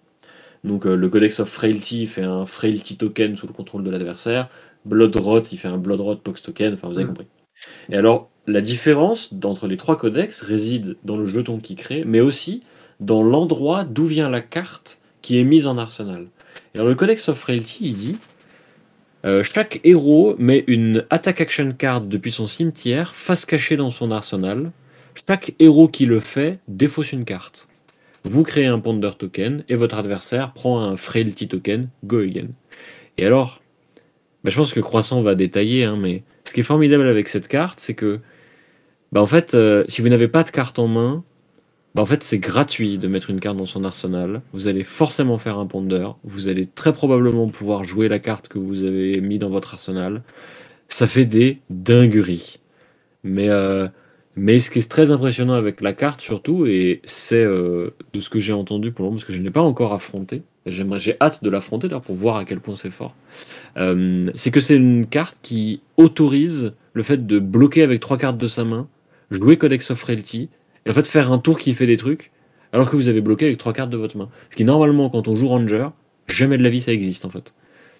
Donc 0.63 0.85
euh, 0.85 0.95
le 0.95 1.09
codex 1.09 1.39
of 1.39 1.49
frailty 1.49 2.05
fait 2.05 2.23
un 2.23 2.45
frailty 2.45 2.97
token 2.97 3.35
sous 3.35 3.47
le 3.47 3.53
contrôle 3.53 3.83
de 3.83 3.89
l'adversaire. 3.89 4.49
Blood 4.85 5.15
Rot, 5.15 5.41
il 5.51 5.57
fait 5.57 5.67
un 5.67 5.77
Blood 5.77 5.99
Rot 5.99 6.17
Pox 6.17 6.41
token. 6.41 6.73
Enfin, 6.73 6.89
vous 6.89 6.97
avez 6.97 7.05
mm. 7.05 7.09
compris. 7.09 7.27
Et 7.89 7.95
alors, 7.95 8.29
la 8.49 8.61
différence 8.61 9.29
entre 9.43 9.67
les 9.67 9.77
trois 9.77 9.97
codex 9.97 10.41
réside 10.41 10.97
dans 11.03 11.17
le 11.17 11.27
jeton 11.27 11.59
qui 11.59 11.75
crée, 11.75 12.03
mais 12.05 12.19
aussi 12.19 12.63
dans 12.99 13.23
l'endroit 13.23 13.83
d'où 13.83 14.05
vient 14.05 14.29
la 14.29 14.41
carte 14.41 14.99
qui 15.21 15.39
est 15.39 15.43
mise 15.43 15.67
en 15.67 15.77
arsenal. 15.77 16.25
Et 16.73 16.79
le 16.79 16.95
Codex 16.95 17.29
of 17.29 17.37
Frailty, 17.37 17.77
il 17.81 17.93
dit 17.93 18.17
euh, 19.25 19.43
chaque 19.43 19.81
héros 19.83 20.35
met 20.39 20.63
une 20.67 21.05
attack 21.09 21.41
action 21.41 21.73
card 21.77 22.01
depuis 22.01 22.31
son 22.31 22.47
cimetière 22.47 23.15
face 23.15 23.45
cachée 23.45 23.77
dans 23.77 23.89
son 23.89 24.11
arsenal. 24.11 24.71
Chaque 25.27 25.53
héros 25.59 25.89
qui 25.89 26.05
le 26.05 26.19
fait 26.19 26.59
défausse 26.67 27.11
une 27.11 27.25
carte. 27.25 27.67
Vous 28.23 28.43
créez 28.43 28.65
un 28.65 28.79
Ponder 28.79 29.11
token 29.17 29.63
et 29.67 29.75
votre 29.75 29.97
adversaire 29.97 30.53
prend 30.53 30.81
un 30.81 30.95
Frailty 30.95 31.47
token, 31.47 31.89
go 32.05 32.19
again. 32.19 32.47
Et 33.17 33.25
alors, 33.25 33.61
bah, 34.43 34.49
je 34.49 34.55
pense 34.55 34.73
que 34.73 34.79
Croissant 34.79 35.21
va 35.21 35.35
détailler, 35.35 35.83
hein, 35.83 35.97
mais 35.97 36.23
ce 36.45 36.53
qui 36.53 36.61
est 36.61 36.63
formidable 36.63 37.07
avec 37.07 37.27
cette 37.27 37.47
carte, 37.47 37.79
c'est 37.79 37.93
que, 37.93 38.21
bah, 39.11 39.21
en 39.21 39.25
fait, 39.25 39.55
euh, 39.55 39.83
si 39.87 40.01
vous 40.01 40.09
n'avez 40.09 40.27
pas 40.27 40.43
de 40.43 40.49
carte 40.49 40.77
en 40.79 40.87
main, 40.87 41.23
bah, 41.95 42.03
en 42.03 42.05
fait, 42.05 42.23
c'est 42.23 42.39
gratuit 42.39 42.97
de 42.97 43.07
mettre 43.07 43.29
une 43.29 43.39
carte 43.39 43.57
dans 43.57 43.65
son 43.65 43.83
arsenal. 43.83 44.41
Vous 44.53 44.67
allez 44.67 44.83
forcément 44.83 45.37
faire 45.37 45.57
un 45.57 45.65
ponder. 45.65 46.07
Vous 46.23 46.47
allez 46.47 46.67
très 46.67 46.93
probablement 46.93 47.47
pouvoir 47.47 47.83
jouer 47.83 48.07
la 48.07 48.19
carte 48.19 48.47
que 48.47 48.59
vous 48.59 48.83
avez 48.83 49.19
mis 49.21 49.39
dans 49.39 49.49
votre 49.49 49.73
arsenal. 49.73 50.21
Ça 50.87 51.07
fait 51.07 51.25
des 51.25 51.59
dingueries. 51.69 52.59
Mais, 53.23 53.49
euh, 53.49 53.87
mais 54.35 54.59
ce 54.59 54.69
qui 54.69 54.79
est 54.79 54.89
très 54.89 55.11
impressionnant 55.11 55.53
avec 55.53 55.81
la 55.81 55.93
carte, 55.93 56.21
surtout, 56.21 56.67
et 56.67 57.01
c'est 57.03 57.43
euh, 57.43 57.89
de 58.13 58.19
ce 58.19 58.29
que 58.29 58.39
j'ai 58.39 58.53
entendu 58.53 58.91
pour 58.91 59.03
le 59.03 59.09
moment, 59.09 59.17
parce 59.17 59.25
que 59.25 59.33
je 59.33 59.39
ne 59.39 59.43
l'ai 59.43 59.51
pas 59.51 59.61
encore 59.61 59.91
affronté, 59.91 60.43
j'aimerais, 60.65 60.99
j'ai 60.99 61.17
hâte 61.19 61.43
de 61.43 61.49
l'affronter 61.49 61.89
pour 62.03 62.15
voir 62.15 62.37
à 62.37 62.45
quel 62.45 62.59
point 62.59 62.75
c'est 62.75 62.91
fort, 62.91 63.15
c'est 63.75 64.51
que 64.51 64.59
c'est 64.61 64.77
une 64.77 65.05
carte 65.05 65.39
qui 65.41 65.81
autorise 65.97 66.73
le 66.93 67.03
fait 67.03 67.27
de 67.27 67.39
bloquer 67.39 67.83
avec 67.83 67.99
trois 67.99 68.17
cartes 68.17 68.37
de 68.37 68.47
sa 68.47 68.63
main, 68.63 68.87
jouer 69.31 69.57
Codex 69.57 69.91
of 69.91 69.99
Frailty, 69.99 70.49
et 70.85 70.89
en 70.89 70.93
fait 70.93 71.07
faire 71.07 71.31
un 71.31 71.39
tour 71.39 71.59
qui 71.59 71.73
fait 71.73 71.85
des 71.85 71.97
trucs 71.97 72.31
alors 72.71 72.89
que 72.89 72.95
vous 72.95 73.07
avez 73.07 73.21
bloqué 73.21 73.45
avec 73.45 73.57
trois 73.57 73.73
cartes 73.73 73.89
de 73.89 73.97
votre 73.97 74.17
main. 74.17 74.29
Ce 74.49 74.55
qui 74.55 74.63
normalement 74.63 75.09
quand 75.09 75.27
on 75.27 75.35
joue 75.35 75.47
Ranger, 75.47 75.89
jamais 76.27 76.57
de 76.57 76.63
la 76.63 76.69
vie 76.69 76.81
ça 76.81 76.91
existe 76.91 77.25
en 77.25 77.29
fait. 77.29 77.55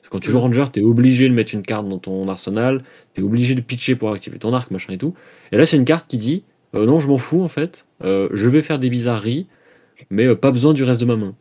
quand 0.09 0.19
tu 0.19 0.31
joues 0.31 0.39
Ranger, 0.39 0.65
t'es 0.71 0.81
obligé 0.81 1.27
de 1.29 1.33
mettre 1.33 1.53
une 1.53 1.63
carte 1.63 1.87
dans 1.87 1.99
ton 1.99 2.27
arsenal, 2.27 2.83
t'es 3.13 3.21
obligé 3.21 3.55
de 3.55 3.61
pitcher 3.61 3.95
pour 3.95 4.11
activer 4.11 4.39
ton 4.39 4.53
arc, 4.53 4.71
machin 4.71 4.93
et 4.93 4.97
tout. 4.97 5.13
Et 5.51 5.57
là 5.57 5.65
c'est 5.65 5.77
une 5.77 5.85
carte 5.85 6.07
qui 6.09 6.17
dit 6.17 6.43
euh, 6.75 6.85
non 6.85 6.99
je 6.99 7.07
m'en 7.07 7.17
fous 7.17 7.41
en 7.41 7.47
fait, 7.47 7.87
euh, 8.03 8.29
je 8.31 8.47
vais 8.47 8.61
faire 8.61 8.79
des 8.79 8.89
bizarreries, 8.89 9.47
mais 10.09 10.25
euh, 10.25 10.35
pas 10.35 10.51
besoin 10.51 10.73
du 10.73 10.83
reste 10.83 11.01
de 11.01 11.05
ma 11.05 11.15
main. 11.15 11.35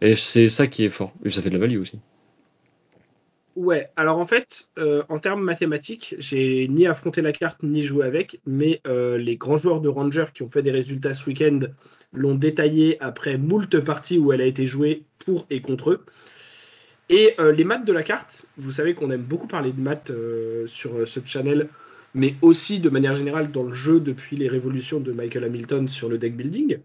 Et 0.00 0.14
c'est 0.14 0.48
ça 0.48 0.66
qui 0.66 0.84
est 0.84 0.88
fort. 0.88 1.12
Et 1.24 1.30
ça 1.30 1.42
fait 1.42 1.48
de 1.50 1.54
la 1.54 1.60
value 1.60 1.78
aussi. 1.78 1.98
Ouais, 3.56 3.88
alors 3.96 4.18
en 4.18 4.26
fait, 4.26 4.68
euh, 4.76 5.02
en 5.08 5.18
termes 5.18 5.42
mathématiques, 5.42 6.14
j'ai 6.18 6.68
ni 6.68 6.86
affronté 6.86 7.22
la 7.22 7.32
carte 7.32 7.62
ni 7.62 7.82
joué 7.82 8.04
avec, 8.04 8.38
mais 8.44 8.82
euh, 8.86 9.16
les 9.16 9.36
grands 9.38 9.56
joueurs 9.56 9.80
de 9.80 9.88
Ranger 9.88 10.26
qui 10.34 10.42
ont 10.42 10.50
fait 10.50 10.60
des 10.60 10.70
résultats 10.70 11.14
ce 11.14 11.24
week-end 11.24 11.60
l'ont 12.12 12.34
détaillé 12.34 13.02
après 13.02 13.38
moult 13.38 13.80
parties 13.80 14.18
où 14.18 14.30
elle 14.30 14.42
a 14.42 14.44
été 14.44 14.66
jouée 14.66 15.04
pour 15.24 15.46
et 15.48 15.62
contre 15.62 15.92
eux. 15.92 16.04
Et 17.08 17.34
euh, 17.40 17.50
les 17.50 17.64
maths 17.64 17.86
de 17.86 17.94
la 17.94 18.02
carte, 18.02 18.44
vous 18.58 18.72
savez 18.72 18.92
qu'on 18.92 19.10
aime 19.10 19.22
beaucoup 19.22 19.46
parler 19.46 19.72
de 19.72 19.80
maths 19.80 20.12
sur 20.66 21.08
ce 21.08 21.20
channel, 21.24 21.68
mais 22.12 22.34
aussi 22.42 22.78
de 22.78 22.90
manière 22.90 23.14
générale 23.14 23.50
dans 23.52 23.62
le 23.62 23.72
jeu 23.72 24.00
depuis 24.00 24.36
les 24.36 24.48
révolutions 24.48 25.00
de 25.00 25.12
Michael 25.12 25.44
Hamilton 25.44 25.88
sur 25.88 26.10
le 26.10 26.18
deck 26.18 26.36
building. 26.36 26.78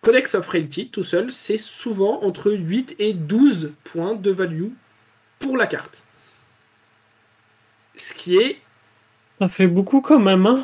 Codex 0.00 0.34
of 0.34 0.48
Reality, 0.48 0.88
tout 0.88 1.04
seul, 1.04 1.30
c'est 1.32 1.58
souvent 1.58 2.22
entre 2.22 2.50
8 2.50 2.96
et 2.98 3.12
12 3.12 3.74
points 3.84 4.14
de 4.14 4.30
value 4.30 4.70
pour 5.42 5.56
la 5.56 5.66
carte. 5.66 6.04
Ce 7.96 8.14
qui 8.14 8.36
est. 8.36 8.58
Ça 9.38 9.48
fait 9.48 9.66
beaucoup 9.66 10.00
quand 10.00 10.20
même, 10.20 10.46
hein 10.46 10.62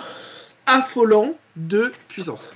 Affolant 0.66 1.34
de 1.56 1.92
puissance. 2.08 2.54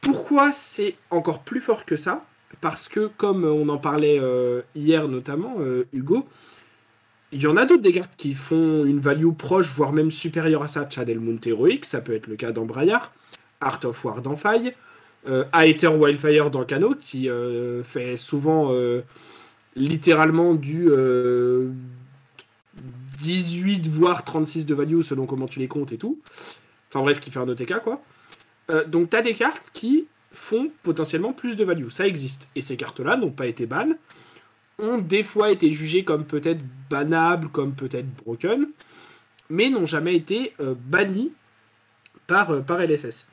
Pourquoi 0.00 0.52
c'est 0.52 0.96
encore 1.10 1.40
plus 1.40 1.60
fort 1.60 1.84
que 1.84 1.96
ça? 1.96 2.24
Parce 2.60 2.88
que, 2.88 3.06
comme 3.06 3.44
on 3.44 3.68
en 3.68 3.78
parlait 3.78 4.18
euh, 4.20 4.62
hier 4.74 5.06
notamment, 5.08 5.56
euh, 5.60 5.86
Hugo, 5.92 6.28
il 7.30 7.42
y 7.42 7.46
en 7.46 7.56
a 7.56 7.66
d'autres 7.66 7.82
des 7.82 7.92
cartes 7.92 8.16
qui 8.16 8.32
font 8.32 8.84
une 8.84 9.00
value 9.00 9.30
proche, 9.32 9.70
voire 9.74 9.92
même 9.92 10.10
supérieure 10.10 10.62
à 10.62 10.68
ça. 10.68 10.88
Chad 10.88 11.08
Heroic, 11.08 11.84
ça 11.84 12.00
peut 12.00 12.14
être 12.14 12.26
le 12.26 12.36
cas 12.36 12.52
d'Embrayard, 12.52 13.12
Art 13.60 13.80
of 13.84 14.04
War 14.04 14.22
dans 14.22 14.34
Faille, 14.34 14.74
euh, 15.28 15.44
Aether 15.52 15.88
Wildfire 15.88 16.50
dans 16.50 16.64
Cano, 16.64 16.94
qui 16.98 17.28
euh, 17.28 17.82
fait 17.84 18.16
souvent 18.16 18.72
littéralement 19.78 20.54
du 20.54 20.88
18 23.18 23.86
euh, 23.86 23.90
voire 23.90 24.24
36 24.24 24.66
de 24.66 24.74
value 24.74 25.02
selon 25.02 25.26
comment 25.26 25.46
tu 25.46 25.58
les 25.58 25.68
comptes 25.68 25.92
et 25.92 25.98
tout. 25.98 26.18
Enfin 26.90 27.00
bref, 27.00 27.20
qui 27.20 27.30
fait 27.30 27.38
un 27.38 27.48
OTK 27.48 27.80
quoi. 27.80 28.02
Euh, 28.70 28.84
donc 28.84 29.10
tu 29.10 29.16
as 29.16 29.22
des 29.22 29.34
cartes 29.34 29.70
qui 29.72 30.06
font 30.32 30.70
potentiellement 30.82 31.32
plus 31.32 31.56
de 31.56 31.64
value. 31.64 31.88
Ça 31.88 32.06
existe. 32.06 32.48
Et 32.54 32.62
ces 32.62 32.76
cartes-là 32.76 33.16
n'ont 33.16 33.30
pas 33.30 33.46
été 33.46 33.66
ban, 33.66 33.88
ont 34.78 34.98
des 34.98 35.22
fois 35.22 35.50
été 35.50 35.72
jugées 35.72 36.04
comme 36.04 36.24
peut-être 36.24 36.60
bannables, 36.90 37.48
comme 37.48 37.74
peut-être 37.74 38.08
broken, 38.24 38.68
mais 39.48 39.70
n'ont 39.70 39.86
jamais 39.86 40.14
été 40.14 40.52
euh, 40.60 40.74
bannies 40.76 41.32
par, 42.26 42.62
par 42.64 42.80
LSS. 42.80 43.26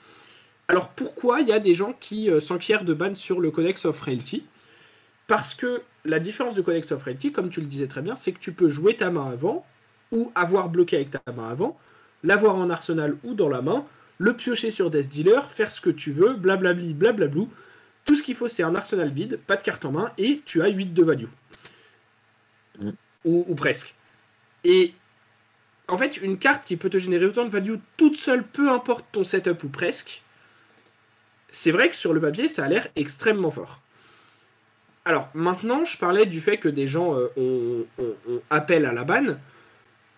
Alors 0.68 0.89
pourquoi 0.89 1.41
il 1.41 1.50
y 1.50 1.52
a 1.52 1.60
des 1.60 1.76
gens 1.76 1.93
qui 2.00 2.30
s'enquièrent 2.41 2.86
de 2.86 2.93
ban 2.93 3.14
sur 3.14 3.39
le 3.39 3.52
Codex 3.52 3.86
of 3.86 4.02
Realty 4.02 4.43
Parce 5.28 5.54
que 5.54 5.84
la 6.06 6.20
différence 6.20 6.56
de 6.56 6.62
Codex 6.62 6.91
of 6.91 7.03
Reality, 7.03 7.32
comme 7.32 7.49
tu 7.49 7.60
le 7.60 7.68
disais 7.68 7.88
très 7.88 8.01
bien, 8.01 8.16
c'est 8.16 8.32
que 8.32 8.39
tu 8.39 8.53
peux 8.53 8.70
jouer 8.70 8.95
ta 8.95 9.12
main 9.12 9.30
avant, 9.32 9.66
ou 10.12 10.32
avoir 10.36 10.70
bloqué 10.70 10.97
avec 10.97 11.10
ta 11.10 11.22
main 11.34 11.49
avant, 11.49 11.78
l'avoir 12.24 12.56
en 12.56 12.70
arsenal 12.70 13.18
ou 13.24 13.34
dans 13.34 13.49
la 13.49 13.62
main, 13.62 13.86
le 14.18 14.36
piocher 14.36 14.72
sur 14.72 14.89
Death 14.89 15.10
Dealer, 15.10 15.51
faire 15.51 15.72
ce 15.72 15.82
que 15.82 15.89
tu 15.89 16.12
veux, 16.12 16.36
blablabli, 16.36 16.93
blablablou. 16.93 17.49
Tout 18.06 18.16
ce 18.16 18.24
qu'il 18.24 18.36
faut, 18.36 18.47
c'est 18.47 18.64
un 18.64 18.76
arsenal 18.76 19.12
vide, 19.12 19.39
pas 19.45 19.56
de 19.56 19.64
carte 19.64 19.84
en 19.84 19.91
main, 19.91 20.12
et 20.18 20.41
tu 20.45 20.62
as 20.62 20.68
8 20.68 20.93
de 20.93 21.03
value. 21.03 21.26
Mm. 22.80 22.91
Ou, 23.26 23.56
presque. 23.56 23.95
Et 24.64 24.93
en 25.88 25.97
fait, 25.97 26.18
une 26.18 26.38
carte 26.38 26.66
qui 26.66 26.78
peut 26.78 26.89
te 26.89 26.97
générer 26.97 27.26
autant 27.26 27.45
de 27.45 27.49
value 27.49 27.76
toute 27.97 28.18
seule, 28.18 28.43
peu 28.43 28.70
importe 28.70 29.06
ton 29.12 29.24
setup 29.24 29.64
ou 29.64 29.70
presque, 29.70 30.22
c'est 31.49 31.72
vrai 31.72 31.89
que 31.89 31.95
sur 31.95 32.14
le 32.14 32.22
papier, 32.22 32.47
ça 32.47 32.66
a 32.66 32.70
l'air 32.70 32.88
extrêmement 32.95 33.49
fort. 33.49 33.82
Alors 35.06 35.30
maintenant, 35.36 35.86
je 35.86 35.97
parlais 35.99 36.26
du 36.26 36.39
fait 36.39 36.58
que 36.58 36.68
des 36.68 36.88
gens 36.88 37.16
euh, 37.16 37.28
ont, 37.38 38.41
à 38.49 38.66
la 38.68 39.03
ban. 39.03 39.38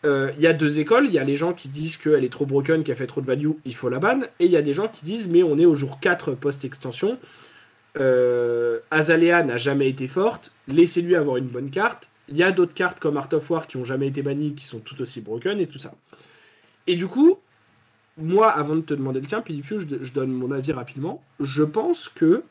Euh, 0.05 0.31
il 0.37 0.43
y 0.43 0.47
a 0.47 0.53
deux 0.53 0.79
écoles. 0.79 1.07
Il 1.07 1.13
y 1.13 1.19
a 1.19 1.25
les 1.25 1.35
gens 1.35 1.51
qui 1.51 1.67
disent 1.67 1.97
qu'elle 1.97 2.23
est 2.23 2.31
trop 2.31 2.45
broken, 2.45 2.83
qu'elle 2.85 2.95
fait 2.95 3.07
trop 3.07 3.19
de 3.19 3.25
value, 3.25 3.51
il 3.65 3.75
faut 3.75 3.89
la 3.89 3.99
ban. 3.99 4.21
Et 4.39 4.45
il 4.45 4.51
y 4.51 4.55
a 4.55 4.61
des 4.61 4.73
gens 4.73 4.87
qui 4.87 5.03
disent 5.03 5.27
mais 5.27 5.43
on 5.43 5.57
est 5.57 5.65
au 5.65 5.75
jour 5.75 5.99
4 5.99 6.31
post-extension. 6.35 7.19
Euh, 7.99 8.79
Azalea 8.89 9.43
n'a 9.43 9.57
jamais 9.57 9.89
été 9.89 10.07
forte. 10.07 10.53
Laissez-lui 10.69 11.15
avoir 11.15 11.35
une 11.35 11.47
bonne 11.47 11.69
carte. 11.69 12.09
Il 12.29 12.37
y 12.37 12.43
a 12.43 12.51
d'autres 12.51 12.73
cartes 12.73 12.99
comme 12.99 13.17
Art 13.17 13.29
of 13.33 13.49
War 13.49 13.67
qui 13.67 13.75
ont 13.75 13.85
jamais 13.85 14.07
été 14.07 14.21
bannies, 14.21 14.53
qui 14.55 14.65
sont 14.65 14.79
tout 14.79 15.01
aussi 15.01 15.19
broken 15.19 15.59
et 15.59 15.67
tout 15.67 15.79
ça. 15.79 15.93
Et 16.85 16.95
du 16.95 17.07
coup, 17.07 17.39
moi, 18.17 18.49
avant 18.49 18.75
de 18.75 18.81
te 18.81 18.93
demander 18.93 19.19
le 19.19 19.27
tien, 19.27 19.41
Pilipiu, 19.41 19.79
je, 19.79 20.03
je 20.03 20.13
donne 20.13 20.31
mon 20.31 20.51
avis 20.51 20.71
rapidement. 20.71 21.21
Je 21.41 21.63
pense 21.63 22.07
que 22.07 22.43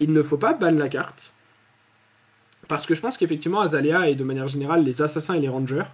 il 0.00 0.12
ne 0.12 0.22
faut 0.22 0.38
pas 0.38 0.54
ban 0.54 0.70
la 0.70 0.88
carte. 0.88 1.32
Parce 2.68 2.86
que 2.86 2.94
je 2.94 3.00
pense 3.00 3.16
qu'effectivement, 3.16 3.60
Azalea 3.60 4.08
et 4.08 4.14
de 4.14 4.24
manière 4.24 4.48
générale, 4.48 4.84
les 4.84 5.02
assassins 5.02 5.34
et 5.34 5.40
les 5.40 5.48
rangers 5.48 5.84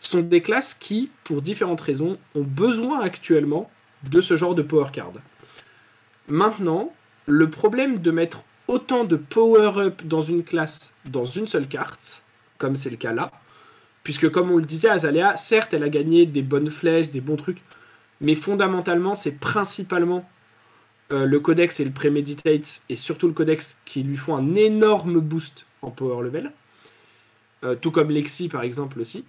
sont 0.00 0.20
des 0.20 0.42
classes 0.42 0.74
qui, 0.74 1.10
pour 1.24 1.42
différentes 1.42 1.80
raisons, 1.80 2.18
ont 2.34 2.42
besoin 2.42 3.00
actuellement 3.00 3.70
de 4.10 4.20
ce 4.20 4.36
genre 4.36 4.54
de 4.54 4.62
power 4.62 4.90
card. 4.92 5.12
Maintenant, 6.28 6.92
le 7.26 7.48
problème 7.48 8.00
de 8.00 8.10
mettre 8.10 8.44
autant 8.68 9.04
de 9.04 9.16
power-up 9.16 10.02
dans 10.04 10.22
une 10.22 10.44
classe, 10.44 10.94
dans 11.06 11.24
une 11.24 11.46
seule 11.46 11.68
carte, 11.68 12.22
comme 12.58 12.76
c'est 12.76 12.90
le 12.90 12.96
cas 12.96 13.12
là, 13.12 13.32
puisque 14.02 14.30
comme 14.30 14.50
on 14.50 14.58
le 14.58 14.64
disait, 14.64 14.88
Azalea, 14.88 15.36
certes, 15.36 15.74
elle 15.74 15.82
a 15.82 15.88
gagné 15.88 16.26
des 16.26 16.42
bonnes 16.42 16.70
flèches, 16.70 17.10
des 17.10 17.20
bons 17.20 17.36
trucs, 17.36 17.62
mais 18.20 18.34
fondamentalement, 18.34 19.14
c'est 19.14 19.38
principalement 19.38 20.28
euh, 21.12 21.26
le 21.26 21.40
codex 21.40 21.80
et 21.80 21.84
le 21.84 21.90
premeditate, 21.90 22.82
et 22.88 22.96
surtout 22.96 23.26
le 23.26 23.34
codex, 23.34 23.76
qui 23.84 24.02
lui 24.02 24.16
font 24.16 24.36
un 24.36 24.54
énorme 24.54 25.20
boost 25.20 25.66
en 25.84 25.90
power 25.90 26.22
level. 26.22 26.52
Euh, 27.64 27.74
tout 27.74 27.90
comme 27.90 28.10
Lexi, 28.10 28.48
par 28.48 28.62
exemple, 28.62 29.00
aussi. 29.00 29.24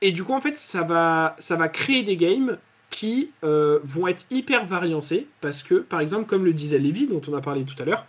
Et 0.00 0.12
du 0.12 0.24
coup, 0.24 0.32
en 0.32 0.40
fait, 0.40 0.56
ça 0.58 0.82
va, 0.82 1.36
ça 1.38 1.56
va 1.56 1.68
créer 1.68 2.02
des 2.02 2.16
games 2.16 2.58
qui 2.90 3.30
euh, 3.42 3.80
vont 3.82 4.06
être 4.06 4.24
hyper 4.30 4.66
variancés, 4.66 5.26
parce 5.40 5.62
que, 5.62 5.76
par 5.76 6.00
exemple, 6.00 6.26
comme 6.26 6.44
le 6.44 6.52
disait 6.52 6.78
Levi, 6.78 7.06
dont 7.06 7.22
on 7.28 7.34
a 7.34 7.40
parlé 7.40 7.64
tout 7.64 7.80
à 7.82 7.84
l'heure, 7.84 8.06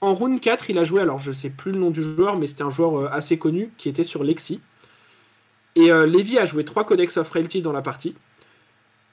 en 0.00 0.14
round 0.14 0.40
4, 0.40 0.70
il 0.70 0.78
a 0.78 0.84
joué, 0.84 1.00
alors 1.00 1.18
je 1.18 1.30
sais 1.30 1.50
plus 1.50 1.72
le 1.72 1.78
nom 1.78 1.90
du 1.90 2.02
joueur, 2.02 2.36
mais 2.36 2.46
c'était 2.46 2.62
un 2.62 2.70
joueur 2.70 3.12
assez 3.12 3.38
connu 3.38 3.70
qui 3.78 3.88
était 3.88 4.04
sur 4.04 4.24
Lexi. 4.24 4.60
Et 5.76 5.88
Levi 5.88 6.38
a 6.38 6.44
joué 6.44 6.64
3 6.64 6.84
Codex 6.84 7.16
of 7.18 7.30
Reality 7.30 7.62
dans 7.62 7.72
la 7.72 7.82
partie. 7.82 8.16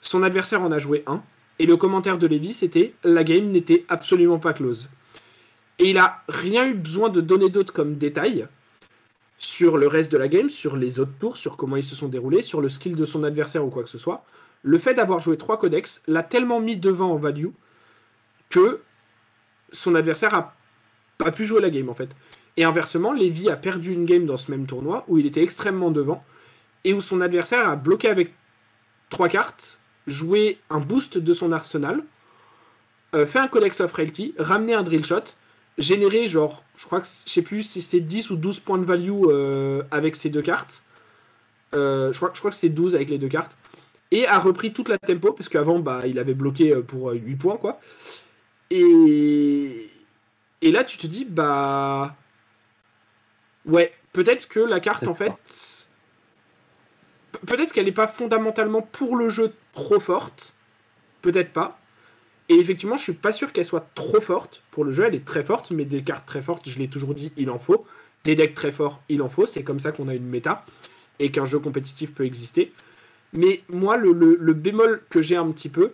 Son 0.01 0.24
adversaire 0.24 0.64
en 0.64 0.72
a 0.72 0.80
joué 0.80 1.03
un. 1.05 1.22
Et 1.60 1.66
le 1.66 1.78
commentaire 1.78 2.18
de 2.18 2.26
Levi, 2.26 2.53
c'était 2.53 2.93
la 3.03 3.24
game 3.24 3.51
n'était 3.51 3.86
absolument 3.88 4.39
pas 4.39 4.53
close. 4.53 4.89
Et 5.80 5.89
il 5.89 5.97
a 5.97 6.23
rien 6.27 6.67
eu 6.67 6.73
besoin 6.73 7.09
de 7.09 7.21
donner 7.21 7.49
d'autre 7.49 7.73
comme 7.73 7.95
détails 7.97 8.47
sur 9.38 9.77
le 9.77 9.88
reste 9.88 10.11
de 10.11 10.17
la 10.17 10.27
game, 10.27 10.49
sur 10.49 10.75
les 10.75 10.99
autres 10.99 11.17
tours, 11.19 11.38
sur 11.38 11.55
comment 11.55 11.77
ils 11.77 11.84
se 11.84 11.95
sont 11.95 12.09
déroulés, 12.09 12.41
sur 12.41 12.59
le 12.59 12.67
skill 12.67 12.95
de 12.95 13.05
son 13.05 13.23
adversaire 13.23 13.65
ou 13.65 13.69
quoi 13.69 13.84
que 13.84 13.89
ce 13.89 13.97
soit. 13.97 14.25
Le 14.63 14.77
fait 14.77 14.93
d'avoir 14.93 15.21
joué 15.21 15.38
trois 15.38 15.57
codex 15.57 16.03
l'a 16.07 16.23
tellement 16.23 16.59
mis 16.59 16.75
devant 16.75 17.13
en 17.13 17.15
value 17.15 17.47
que 18.49 18.82
son 19.71 19.95
adversaire 19.95 20.34
a 20.34 20.55
pas 21.17 21.32
pu 21.32 21.45
jouer 21.45 21.61
la 21.61 21.69
game 21.69 21.88
en 21.88 21.93
fait. 21.93 22.09
Et 22.57 22.65
inversement, 22.65 23.13
Levi 23.13 23.49
a 23.49 23.55
perdu 23.55 23.93
une 23.93 24.05
game 24.05 24.25
dans 24.25 24.36
ce 24.36 24.51
même 24.51 24.65
tournoi 24.65 25.05
où 25.07 25.17
il 25.17 25.25
était 25.25 25.43
extrêmement 25.43 25.91
devant 25.91 26.23
et 26.84 26.93
où 26.93 26.99
son 26.99 27.21
adversaire 27.21 27.69
a 27.69 27.77
bloqué 27.77 28.09
avec 28.09 28.34
trois 29.09 29.30
cartes 29.30 29.80
jouer 30.07 30.59
un 30.69 30.80
boost 30.80 31.17
de 31.17 31.34
son 31.34 31.51
arsenal, 31.51 32.03
euh, 33.13 33.25
fait 33.25 33.39
un 33.39 33.47
Codex 33.47 33.80
of 33.80 33.93
Reality, 33.93 34.34
ramener 34.38 34.73
un 34.73 34.84
drill 34.84 35.05
shot, 35.05 35.36
générer 35.80 36.27
genre, 36.27 36.63
je 36.75 36.86
crois 36.86 37.01
que 37.01 37.07
je 37.07 37.32
sais 37.32 37.41
plus 37.41 37.63
si 37.63 37.82
c'était 37.82 37.99
10 37.99 38.30
ou 38.30 38.36
12 38.36 38.59
points 38.59 38.77
de 38.77 38.86
value 38.86 39.11
euh, 39.25 39.84
avec 39.91 40.15
ces 40.15 40.30
deux 40.30 40.41
cartes. 40.41 40.84
Euh, 41.73 42.11
je, 42.13 42.17
crois, 42.17 42.32
je 42.34 42.39
crois 42.39 42.51
que 42.51 42.55
c'était 42.55 42.73
12 42.73 42.95
avec 42.95 43.09
les 43.09 43.17
deux 43.17 43.27
cartes. 43.27 43.55
Et 44.11 44.27
a 44.27 44.39
repris 44.39 44.73
toute 44.73 44.89
la 44.89 44.97
tempo, 44.97 45.34
parce 45.34 45.49
qu'avant, 45.49 45.80
bah, 45.80 46.01
il 46.05 46.17
avait 46.17 46.34
bloqué 46.34 46.75
pour 46.82 47.11
8 47.11 47.36
points, 47.36 47.57
quoi. 47.57 47.80
Et... 48.71 49.89
Et 50.61 50.71
là, 50.71 50.84
tu 50.84 50.97
te 50.97 51.07
dis, 51.07 51.25
bah... 51.25 52.15
Ouais, 53.65 53.93
peut-être 54.13 54.47
que 54.47 54.59
la 54.59 54.80
carte, 54.80 55.07
en 55.07 55.13
fait 55.13 55.32
peut-être 57.45 57.73
qu'elle 57.73 57.86
n'est 57.86 57.91
pas 57.91 58.07
fondamentalement 58.07 58.82
pour 58.82 59.15
le 59.15 59.30
jeu 59.30 59.53
trop 59.73 59.99
forte. 59.99 60.53
Peut-être 61.21 61.51
pas. 61.51 61.78
Et 62.50 62.56
effectivement, 62.56 62.97
je 62.97 63.04
suis 63.04 63.14
pas 63.14 63.32
sûr 63.32 63.52
qu'elle 63.54 63.66
soit 63.66 63.88
trop 63.93 64.20
forte 64.20 64.64
pour 64.72 64.84
le 64.84 64.91
jeu. 64.91 65.06
Elle 65.06 65.16
est 65.16 65.26
très 65.26 65.43
forte, 65.43 65.72
mais 65.72 65.86
des 65.86 66.02
cartes 66.02 66.26
très 66.26 66.41
fortes, 66.41 66.68
je 66.68 66.80
l'ai 66.80 66.88
toujours 66.88 67.14
dit, 67.14 67.32
il 67.38 67.50
en 67.50 67.60
faut. 67.60 67.86
Des 68.24 68.36
decks 68.36 68.56
très 68.56 68.72
forts, 68.72 69.02
il 69.08 69.22
en 69.22 69.30
faut. 69.30 69.45
C'est 69.45 69.64
comme 69.64 69.80
ça 69.80 69.91
qu'on 69.91 70.08
a 70.08 70.16
une 70.16 70.26
méta 70.26 70.66
et 71.20 71.32
qu'un 71.32 71.45
jeu 71.45 71.60
compétitif 71.60 72.14
peut 72.14 72.26
exister. 72.26 72.74
Mais 73.34 73.62
moi, 73.70 73.97
le, 73.97 74.14
bémol 74.54 75.04
que 75.10 75.22
j'ai 75.22 75.36
un 75.36 75.50
petit 75.52 75.70
peu, 75.70 75.91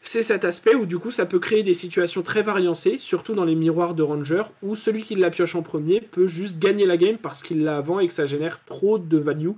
c'est 0.00 0.22
cet 0.22 0.44
aspect 0.44 0.76
où 0.76 0.86
du 0.86 0.98
coup 0.98 1.10
ça 1.10 1.26
peut 1.26 1.40
créer 1.40 1.64
des 1.64 1.74
situations 1.74 2.22
très 2.22 2.44
variancées, 2.44 2.98
surtout 3.00 3.34
dans 3.34 3.44
les 3.44 3.56
miroirs 3.56 3.94
de 3.94 4.04
Ranger, 4.04 4.44
où 4.62 4.76
celui 4.76 5.02
qui 5.02 5.16
la 5.16 5.30
pioche 5.30 5.56
en 5.56 5.62
premier 5.62 6.00
peut 6.00 6.28
juste 6.28 6.60
gagner 6.60 6.86
la 6.86 6.96
game 6.96 7.18
parce 7.18 7.42
qu'il 7.42 7.64
l'a 7.64 7.78
avant 7.78 7.98
et 7.98 8.06
que 8.06 8.12
ça 8.12 8.26
génère 8.26 8.64
trop 8.64 8.98
de 8.98 9.18
value 9.18 9.50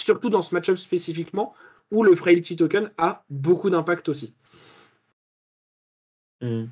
surtout 0.00 0.30
dans 0.30 0.42
ce 0.42 0.54
match-up 0.54 0.78
spécifiquement, 0.78 1.54
où 1.90 2.02
le 2.02 2.14
Frailty 2.14 2.56
Token 2.56 2.90
a 2.98 3.24
beaucoup 3.30 3.70
d'impact 3.70 4.08
aussi. 4.08 4.32
Hmm. 6.40 6.66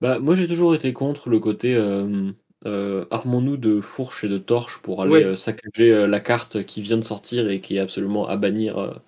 Bah, 0.00 0.18
moi, 0.18 0.34
j'ai 0.34 0.46
toujours 0.46 0.74
été 0.74 0.92
contre 0.92 1.28
le 1.28 1.40
côté 1.40 1.74
euh, 1.74 2.30
euh, 2.66 3.04
armons-nous 3.10 3.56
de 3.56 3.80
fourches 3.80 4.24
et 4.24 4.28
de 4.28 4.38
torches 4.38 4.80
pour 4.82 5.02
aller 5.02 5.24
euh, 5.24 5.34
saccager 5.34 6.06
la 6.06 6.20
carte 6.20 6.64
qui 6.64 6.80
vient 6.80 6.96
de 6.96 7.04
sortir 7.04 7.48
et 7.48 7.60
qui 7.60 7.76
est 7.76 7.80
absolument 7.80 8.26
à 8.26 8.36
bannir 8.36 9.00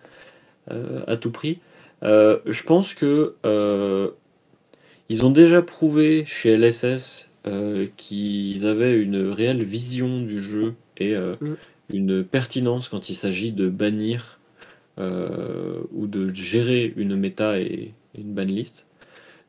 à 0.71 1.17
tout 1.17 1.31
prix. 1.31 1.61
je 2.03 2.63
pense 2.63 2.95
que 2.95 3.35
ils 5.09 5.27
ont 5.27 5.31
déjà 5.31 5.63
prouvé 5.63 6.25
chez 6.25 6.57
LSS 6.57 7.31
qu'ils 7.97 8.67
avaient 8.67 9.01
une 9.01 9.29
réelle 9.31 9.65
vision 9.65 10.23
du 10.23 10.43
jeu 10.43 10.75
et 10.99 11.17
mm 11.17 11.57
une 11.93 12.25
pertinence 12.25 12.89
quand 12.89 13.11
il 13.11 13.15
s'agit 13.15 13.53
de 13.53 13.69
bannir 13.69 14.41
ou 14.99 16.07
de 16.07 16.33
gérer 16.33 16.95
une 16.97 17.17
méta 17.17 17.59
et, 17.59 17.93
une 18.17 18.33
banlist. 18.33 18.87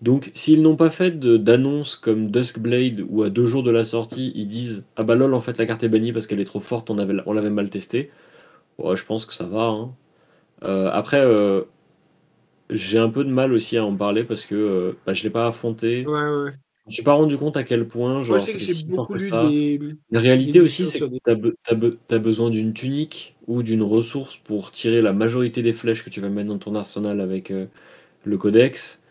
Donc, 0.03 0.31
s'ils 0.33 0.61
n'ont 0.61 0.75
pas 0.75 0.89
fait 0.89 1.17
d'annonce 1.17 1.95
comme 1.95 2.29
Duskblade 2.29 3.05
où 3.07 3.23
à 3.23 3.29
deux 3.29 3.47
jours 3.47 3.63
de 3.63 3.71
la 3.71 3.85
sortie, 3.85 4.33
ils 4.35 4.47
disent 4.47 4.85
Ah 4.97 5.03
bah 5.03 5.15
lol, 5.15 5.33
en 5.33 5.39
fait, 5.39 5.57
la 5.57 5.65
carte 5.65 5.81
est 5.81 5.87
bannie 5.87 6.11
parce 6.11 6.27
qu'elle 6.27 6.41
est 6.41 6.45
trop 6.45 6.59
forte, 6.59 6.89
on, 6.89 6.97
avait, 6.97 7.15
on 7.25 7.31
l'avait 7.31 7.49
mal 7.49 7.69
testé. 7.69 8.11
Ouais, 8.77 8.97
je 8.97 9.05
pense 9.05 9.25
que 9.25 9.33
ça 9.33 9.45
va. 9.45 9.67
Hein. 9.67 9.95
Euh, 10.65 10.89
après, 10.91 11.21
euh, 11.21 11.61
j'ai 12.69 12.99
un 12.99 13.07
peu 13.07 13.23
de 13.23 13.29
mal 13.29 13.53
aussi 13.53 13.77
à 13.77 13.85
en 13.85 13.95
parler 13.95 14.25
parce 14.25 14.45
que 14.45 14.97
bah, 15.05 15.13
je 15.13 15.23
l'ai 15.23 15.29
pas 15.29 15.47
affronté. 15.47 16.05
Ouais, 16.05 16.13
ouais. 16.13 16.51
Je 16.85 16.91
me 16.91 16.93
suis 16.95 17.03
pas 17.03 17.13
rendu 17.13 17.37
compte 17.37 17.55
à 17.55 17.63
quel 17.63 17.87
point, 17.87 18.23
genre, 18.23 18.41
si 18.41 18.85
fort 18.93 19.07
que 19.07 19.17
ça. 19.17 19.49
La 20.11 20.19
réalité 20.19 20.59
aussi, 20.59 20.85
c'est 20.85 20.99
que 20.99 21.05
tu 21.05 22.13
as, 22.13 22.19
besoin 22.19 22.49
d'une 22.49 22.73
tunique 22.73 23.37
ou 23.47 23.63
d'une 23.63 23.83
ressource 23.83 24.35
pour 24.35 24.71
tirer 24.71 25.01
la 25.01 25.13
majorité 25.13 25.61
des 25.61 25.71
flèches 25.71 26.03
que 26.03 26.09
tu 26.09 26.19
vas 26.19 26.27
mettre 26.27 26.49
dans 26.49 26.57
ton 26.57 26.75
arsenal 26.75 27.21
avec 27.21 27.51
euh, 27.51 27.67
le 28.25 28.37
codex. 28.37 29.01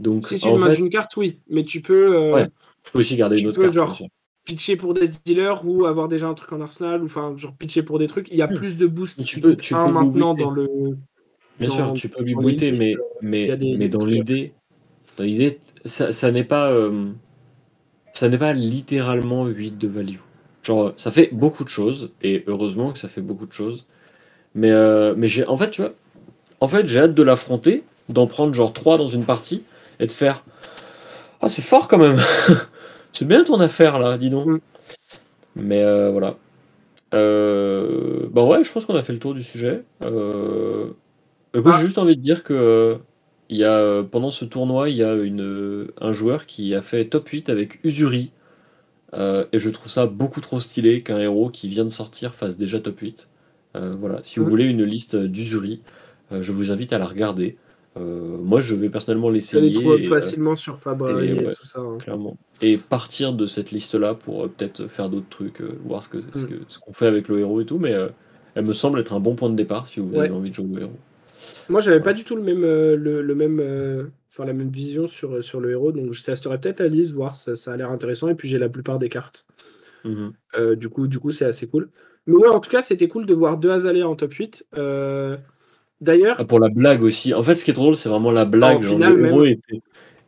Donc, 0.00 0.26
si 0.26 0.38
fait... 0.38 0.74
une 0.78 0.90
carte, 0.90 1.16
oui, 1.16 1.40
mais 1.48 1.64
tu 1.64 1.80
peux. 1.80 2.16
Euh, 2.16 2.34
ouais, 2.34 2.48
tu 2.82 2.92
peux 2.92 2.98
aussi 2.98 3.16
garder 3.16 3.40
une 3.40 3.48
autre 3.48 3.60
carte. 3.60 3.72
Genre, 3.72 4.02
pitcher 4.44 4.76
pour 4.76 4.94
des 4.94 5.08
dealers 5.24 5.66
ou 5.66 5.86
avoir 5.86 6.08
déjà 6.08 6.26
un 6.26 6.34
truc 6.34 6.52
en 6.52 6.60
arsenal, 6.60 7.02
ou 7.02 7.06
enfin, 7.06 7.34
genre 7.36 7.54
pitcher 7.54 7.82
pour 7.82 7.98
des 7.98 8.06
trucs. 8.06 8.28
Il 8.30 8.36
y 8.36 8.42
a 8.42 8.46
hmm. 8.46 8.54
plus 8.54 8.76
de 8.76 8.86
boost 8.86 9.24
tu 9.24 9.40
peux, 9.40 9.56
tu 9.56 9.74
peux 9.74 9.90
maintenant 9.90 10.34
dans 10.34 10.50
le. 10.50 10.68
Bien 11.58 11.70
sûr, 11.70 11.92
tu 11.94 12.08
peux 12.08 12.24
lui 12.24 12.34
booter, 12.34 12.72
mais, 12.72 12.94
mais, 13.22 13.56
mais 13.78 13.88
dans 13.88 14.04
l'idée, 14.04 14.52
dans 15.16 15.24
l'idée, 15.24 15.60
ça, 15.84 16.12
ça 16.12 16.32
n'est 16.32 16.44
pas, 16.44 16.72
euh, 16.72 17.10
ça 18.12 18.28
n'est 18.28 18.38
pas 18.38 18.52
littéralement 18.52 19.46
8 19.46 19.78
de 19.78 19.88
value. 19.88 20.18
Genre, 20.64 20.94
ça 20.96 21.12
fait 21.12 21.30
beaucoup 21.32 21.62
de 21.62 21.68
choses, 21.68 22.10
et 22.22 22.42
heureusement 22.48 22.92
que 22.92 22.98
ça 22.98 23.08
fait 23.08 23.20
beaucoup 23.20 23.46
de 23.46 23.52
choses. 23.52 23.86
Mais, 24.56 24.70
euh, 24.70 25.14
mais 25.16 25.28
j'ai, 25.28 25.46
en 25.46 25.56
fait, 25.56 25.70
tu 25.70 25.82
vois, 25.82 25.92
en 26.60 26.68
fait, 26.68 26.86
j'ai 26.86 27.00
hâte 27.00 27.14
de 27.14 27.22
l'affronter, 27.22 27.84
d'en 28.08 28.26
prendre 28.26 28.52
genre 28.54 28.72
3 28.72 28.98
dans 28.98 29.08
une 29.08 29.24
partie, 29.24 29.62
et 30.04 30.06
de 30.06 30.12
faire 30.12 30.44
Ah, 31.40 31.48
c'est 31.48 31.62
fort 31.62 31.88
quand 31.88 31.98
même 31.98 32.18
C'est 33.12 33.26
bien 33.26 33.44
ton 33.44 33.60
affaire 33.60 33.98
là, 33.98 34.18
dis 34.18 34.30
donc. 34.30 34.46
Mm. 34.46 34.60
Mais 35.56 35.82
euh, 35.82 36.10
voilà. 36.10 36.36
Euh, 37.14 38.26
bah 38.30 38.42
ouais, 38.42 38.64
je 38.64 38.72
pense 38.72 38.86
qu'on 38.86 38.96
a 38.96 39.02
fait 39.02 39.12
le 39.12 39.18
tour 39.18 39.34
du 39.34 39.42
sujet. 39.42 39.84
Euh, 40.02 40.90
j'ai 41.54 41.62
ah. 41.64 41.80
juste 41.80 41.98
envie 41.98 42.16
de 42.16 42.20
dire 42.20 42.42
que 42.42 42.98
il 43.50 43.58
y 43.58 43.64
a, 43.64 44.02
pendant 44.02 44.30
ce 44.30 44.44
tournoi, 44.44 44.90
il 44.90 44.96
y 44.96 45.04
a 45.04 45.14
une, 45.14 45.88
un 46.00 46.12
joueur 46.12 46.46
qui 46.46 46.74
a 46.74 46.82
fait 46.82 47.04
top 47.04 47.28
8 47.28 47.50
avec 47.50 47.84
Usuri. 47.84 48.32
Euh, 49.14 49.44
et 49.52 49.58
je 49.58 49.70
trouve 49.70 49.90
ça 49.90 50.06
beaucoup 50.06 50.40
trop 50.40 50.60
stylé 50.60 51.02
qu'un 51.02 51.18
héros 51.18 51.50
qui 51.50 51.68
vient 51.68 51.84
de 51.84 51.90
sortir 51.90 52.34
fasse 52.34 52.56
déjà 52.56 52.80
top 52.80 52.98
8. 52.98 53.30
Euh, 53.76 53.94
voilà, 53.98 54.20
si 54.22 54.40
vous 54.40 54.46
voulez 54.46 54.64
une 54.64 54.84
liste 54.84 55.16
d'Usuri, 55.16 55.82
euh, 56.32 56.42
je 56.42 56.52
vous 56.52 56.70
invite 56.70 56.92
à 56.92 56.98
la 56.98 57.06
regarder. 57.06 57.56
Moi, 57.96 58.60
je 58.60 58.74
vais 58.74 58.88
personnellement 58.88 59.30
l'essayer. 59.30 59.76
et, 59.98 60.06
facilement 60.06 60.56
sur 60.56 60.78
Fabri 60.78 61.30
et, 61.30 61.36
tout 61.36 61.66
ça. 61.66 61.80
Hein. 61.80 61.98
Clairement. 61.98 62.36
Et 62.60 62.76
partir 62.76 63.32
de 63.32 63.46
cette 63.46 63.70
liste-là 63.70 64.14
pour 64.14 64.48
peut-être 64.48 64.88
faire 64.88 65.08
d'autres 65.08 65.28
trucs, 65.28 65.60
voir 65.84 66.02
ce 66.02 66.08
qu'on 66.08 66.20
ce 66.20 66.46
mm. 66.46 66.60
ce 66.68 66.78
qu'on 66.78 66.92
fait 66.92 67.06
avec 67.06 67.28
le 67.28 67.40
héros 67.40 67.60
et 67.60 67.66
tout. 67.66 67.78
Mais 67.78 67.94
elle 68.54 68.66
me 68.66 68.72
semble 68.72 69.00
être 69.00 69.12
un 69.12 69.20
bon 69.20 69.34
point 69.34 69.50
de 69.50 69.56
départ 69.56 69.86
si 69.86 70.00
vous 70.00 70.18
avez 70.18 70.30
envie 70.30 70.50
de 70.50 70.54
jouer 70.54 70.66
au 70.72 70.78
héros. 70.78 70.98
Moi, 71.68 71.80
j'avais 71.80 72.00
pas 72.00 72.12
du 72.12 72.24
tout 72.24 72.36
le 72.36 72.42
même, 72.42 72.64
euh, 72.64 72.96
le, 72.96 73.34
même, 73.34 73.60
euh, 73.60 74.04
enfin 74.30 74.44
la 74.44 74.52
même 74.52 74.70
vision 74.70 75.06
sur, 75.06 75.42
sur 75.42 75.60
le 75.60 75.70
héros, 75.70 75.92
donc 75.92 76.12
je 76.12 76.22
testerai 76.22 76.58
peut-être 76.58 76.80
à 76.80 76.88
lise, 76.88 77.12
voir 77.12 77.36
ça, 77.36 77.56
ça 77.56 77.72
a 77.72 77.76
l'air 77.76 77.90
intéressant. 77.90 78.28
Et 78.28 78.34
puis 78.34 78.48
j'ai 78.48 78.58
la 78.58 78.68
plupart 78.68 78.98
des 78.98 79.08
cartes. 79.08 79.46
Mmh 80.04 80.30
euh, 80.58 80.76
du 80.76 80.88
coup, 80.88 81.06
du 81.06 81.18
coup, 81.18 81.30
c'est 81.32 81.46
assez 81.46 81.66
cool. 81.66 81.90
Mais 82.26 82.34
ouais, 82.34 82.48
en 82.48 82.60
tout 82.60 82.70
cas, 82.70 82.82
c'était 82.82 83.08
cool 83.08 83.26
de 83.26 83.34
voir 83.34 83.58
deux 83.58 83.70
Azalea 83.70 84.04
en 84.04 84.14
top 84.14 84.32
8. 84.32 84.66
D'ailleurs 86.04 86.36
Ah, 86.38 86.44
pour 86.44 86.60
la 86.60 86.68
blague 86.68 87.02
aussi. 87.02 87.34
En 87.34 87.42
fait, 87.42 87.54
ce 87.54 87.64
qui 87.64 87.70
est 87.70 87.74
trop 87.74 87.84
drôle, 87.84 87.96
c'est 87.96 88.08
vraiment 88.08 88.30
la 88.30 88.44
blague. 88.44 88.82
Genre, 88.82 88.98
le 88.98 89.26
héros 89.26 89.44
était, 89.44 89.80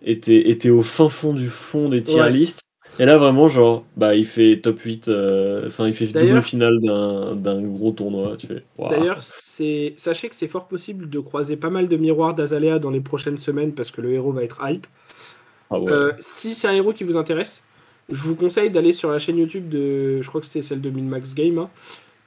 était, 0.03 0.51
était 0.51 0.71
au 0.71 0.83
fin 0.83 1.09
fond 1.09 1.33
du 1.35 1.47
fond 1.49 1.89
des 1.89 2.03
tier 2.03 2.23
Ouais. 2.23 2.31
lists. 2.31 2.61
Et 2.99 3.05
là, 3.05 3.19
vraiment, 3.19 3.47
genre, 3.47 3.85
bah, 3.99 4.15
il 4.15 4.25
fait 4.27 4.59
top 4.63 4.81
8. 4.81 5.09
euh, 5.09 5.67
Enfin, 5.67 5.87
il 5.87 5.93
fait 5.93 6.07
double 6.07 6.41
finale 6.43 6.81
d'un 6.81 7.61
gros 7.63 7.93
tournoi. 7.93 8.37
Tu 8.39 8.47
fais. 8.47 8.63
D'ailleurs, 8.79 9.23
sachez 9.23 10.29
que 10.29 10.35
c'est 10.35 10.49
fort 10.49 10.67
possible 10.67 11.11
de 11.11 11.19
croiser 11.21 11.57
pas 11.57 11.71
mal 11.71 11.89
de 11.89 11.97
miroirs 11.97 12.35
d'Azalea 12.35 12.79
dans 12.79 12.91
les 12.91 13.01
prochaines 13.01 13.37
semaines 13.37 13.73
parce 13.73 13.91
que 13.91 14.01
le 14.01 14.13
héros 14.13 14.33
va 14.33 14.45
être 14.45 14.61
hype. 14.67 14.87
Ah 15.71 15.79
ouais. 15.81 15.93
Euh, 15.93 16.13
si 16.21 16.55
c'est 16.55 16.69
un 16.69 16.75
héros 16.75 16.93
qui 16.93 17.05
vous 17.05 17.17
intéresse, 17.17 17.63
je 18.11 18.23
vous 18.23 18.37
conseille 18.37 18.71
d'aller 18.71 18.93
sur 18.93 19.11
la 19.11 19.19
chaîne 19.19 19.37
YouTube 19.37 19.69
de, 19.69 20.23
je 20.23 20.29
crois 20.29 20.41
que 20.41 20.47
c'était 20.47 20.63
celle 20.63 20.81
de 20.81 20.91
Minmax 20.91 21.35
Game, 21.35 21.59
hein, 21.59 21.69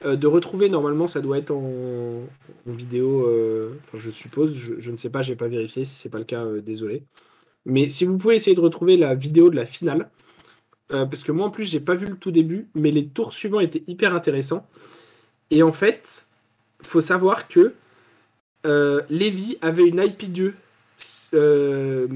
euh, 0.04 0.16
de 0.16 0.26
retrouver 0.26 0.68
normalement 0.68 1.08
ça 1.08 1.20
doit 1.20 1.38
être 1.38 1.50
en, 1.50 2.22
vidéo, 2.66 3.26
euh, 3.26 3.74
je 3.94 4.10
suppose, 4.10 4.54
je, 4.54 4.90
ne 4.90 4.96
sais 4.96 5.10
pas, 5.10 5.22
j'ai 5.22 5.36
pas 5.36 5.48
vérifié, 5.48 5.84
si 5.84 5.94
c'est 5.94 6.08
pas 6.08 6.18
le 6.18 6.24
cas, 6.24 6.44
euh, 6.44 6.60
désolé. 6.60 7.04
Mais 7.66 7.88
si 7.88 8.04
vous 8.04 8.16
pouvez 8.16 8.36
essayer 8.36 8.56
de 8.56 8.60
retrouver 8.60 8.96
la 8.96 9.14
vidéo 9.14 9.50
de 9.50 9.56
la 9.56 9.66
finale, 9.66 10.10
parce 10.88 11.22
que 11.22 11.30
moi 11.30 11.46
en 11.46 11.50
plus 11.50 11.66
j'ai 11.66 11.78
pas 11.78 11.94
vu 11.94 12.06
le 12.06 12.16
tout 12.16 12.32
début, 12.32 12.66
mais 12.74 12.90
les 12.90 13.06
tours 13.06 13.32
suivants 13.32 13.60
étaient 13.60 13.84
hyper 13.86 14.12
intéressants. 14.12 14.66
Et 15.50 15.62
en 15.62 15.70
fait, 15.70 16.26
faut 16.82 17.00
savoir 17.00 17.46
que 17.46 17.74
Lévy 19.08 19.56
avait 19.60 19.86
une 19.86 20.00
IP 20.00 20.32
2, 20.32 20.54
euh, 21.32 22.08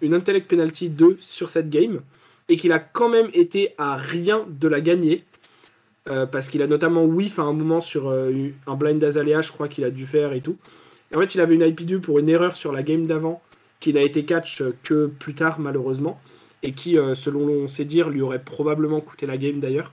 une 0.00 0.14
Intellect 0.14 0.48
Penalty 0.48 0.88
2 0.88 1.16
sur 1.18 1.50
cette 1.50 1.68
game, 1.68 2.00
et 2.48 2.56
qu'il 2.56 2.70
a 2.72 2.78
quand 2.78 3.08
même 3.08 3.28
été 3.34 3.74
à 3.76 3.96
rien 3.96 4.46
de 4.48 4.68
la 4.68 4.80
gagner. 4.80 5.24
Euh, 6.08 6.26
parce 6.26 6.48
qu'il 6.48 6.62
a 6.62 6.66
notamment 6.66 7.04
whiff 7.04 7.38
à 7.38 7.42
un 7.42 7.52
moment 7.52 7.80
sur 7.80 8.08
euh, 8.08 8.50
un 8.66 8.74
blind 8.74 8.98
d'Azalea, 8.98 9.40
je 9.40 9.52
crois 9.52 9.68
qu'il 9.68 9.84
a 9.84 9.90
dû 9.90 10.04
faire 10.04 10.32
et 10.32 10.40
tout. 10.40 10.56
Et 11.12 11.16
en 11.16 11.20
fait, 11.20 11.34
il 11.34 11.40
avait 11.40 11.54
une 11.54 11.62
IP 11.62 11.82
2 11.86 12.00
pour 12.00 12.18
une 12.18 12.28
erreur 12.28 12.56
sur 12.56 12.72
la 12.72 12.82
game 12.82 13.06
d'avant, 13.06 13.40
qui 13.78 13.92
n'a 13.92 14.02
été 14.02 14.24
catch 14.24 14.62
que 14.82 15.06
plus 15.06 15.34
tard, 15.34 15.60
malheureusement, 15.60 16.20
et 16.64 16.72
qui, 16.72 16.98
euh, 16.98 17.14
selon 17.14 17.68
ses 17.68 17.84
dires, 17.84 18.10
lui 18.10 18.20
aurait 18.20 18.42
probablement 18.42 19.00
coûté 19.00 19.26
la 19.26 19.36
game 19.36 19.60
d'ailleurs. 19.60 19.92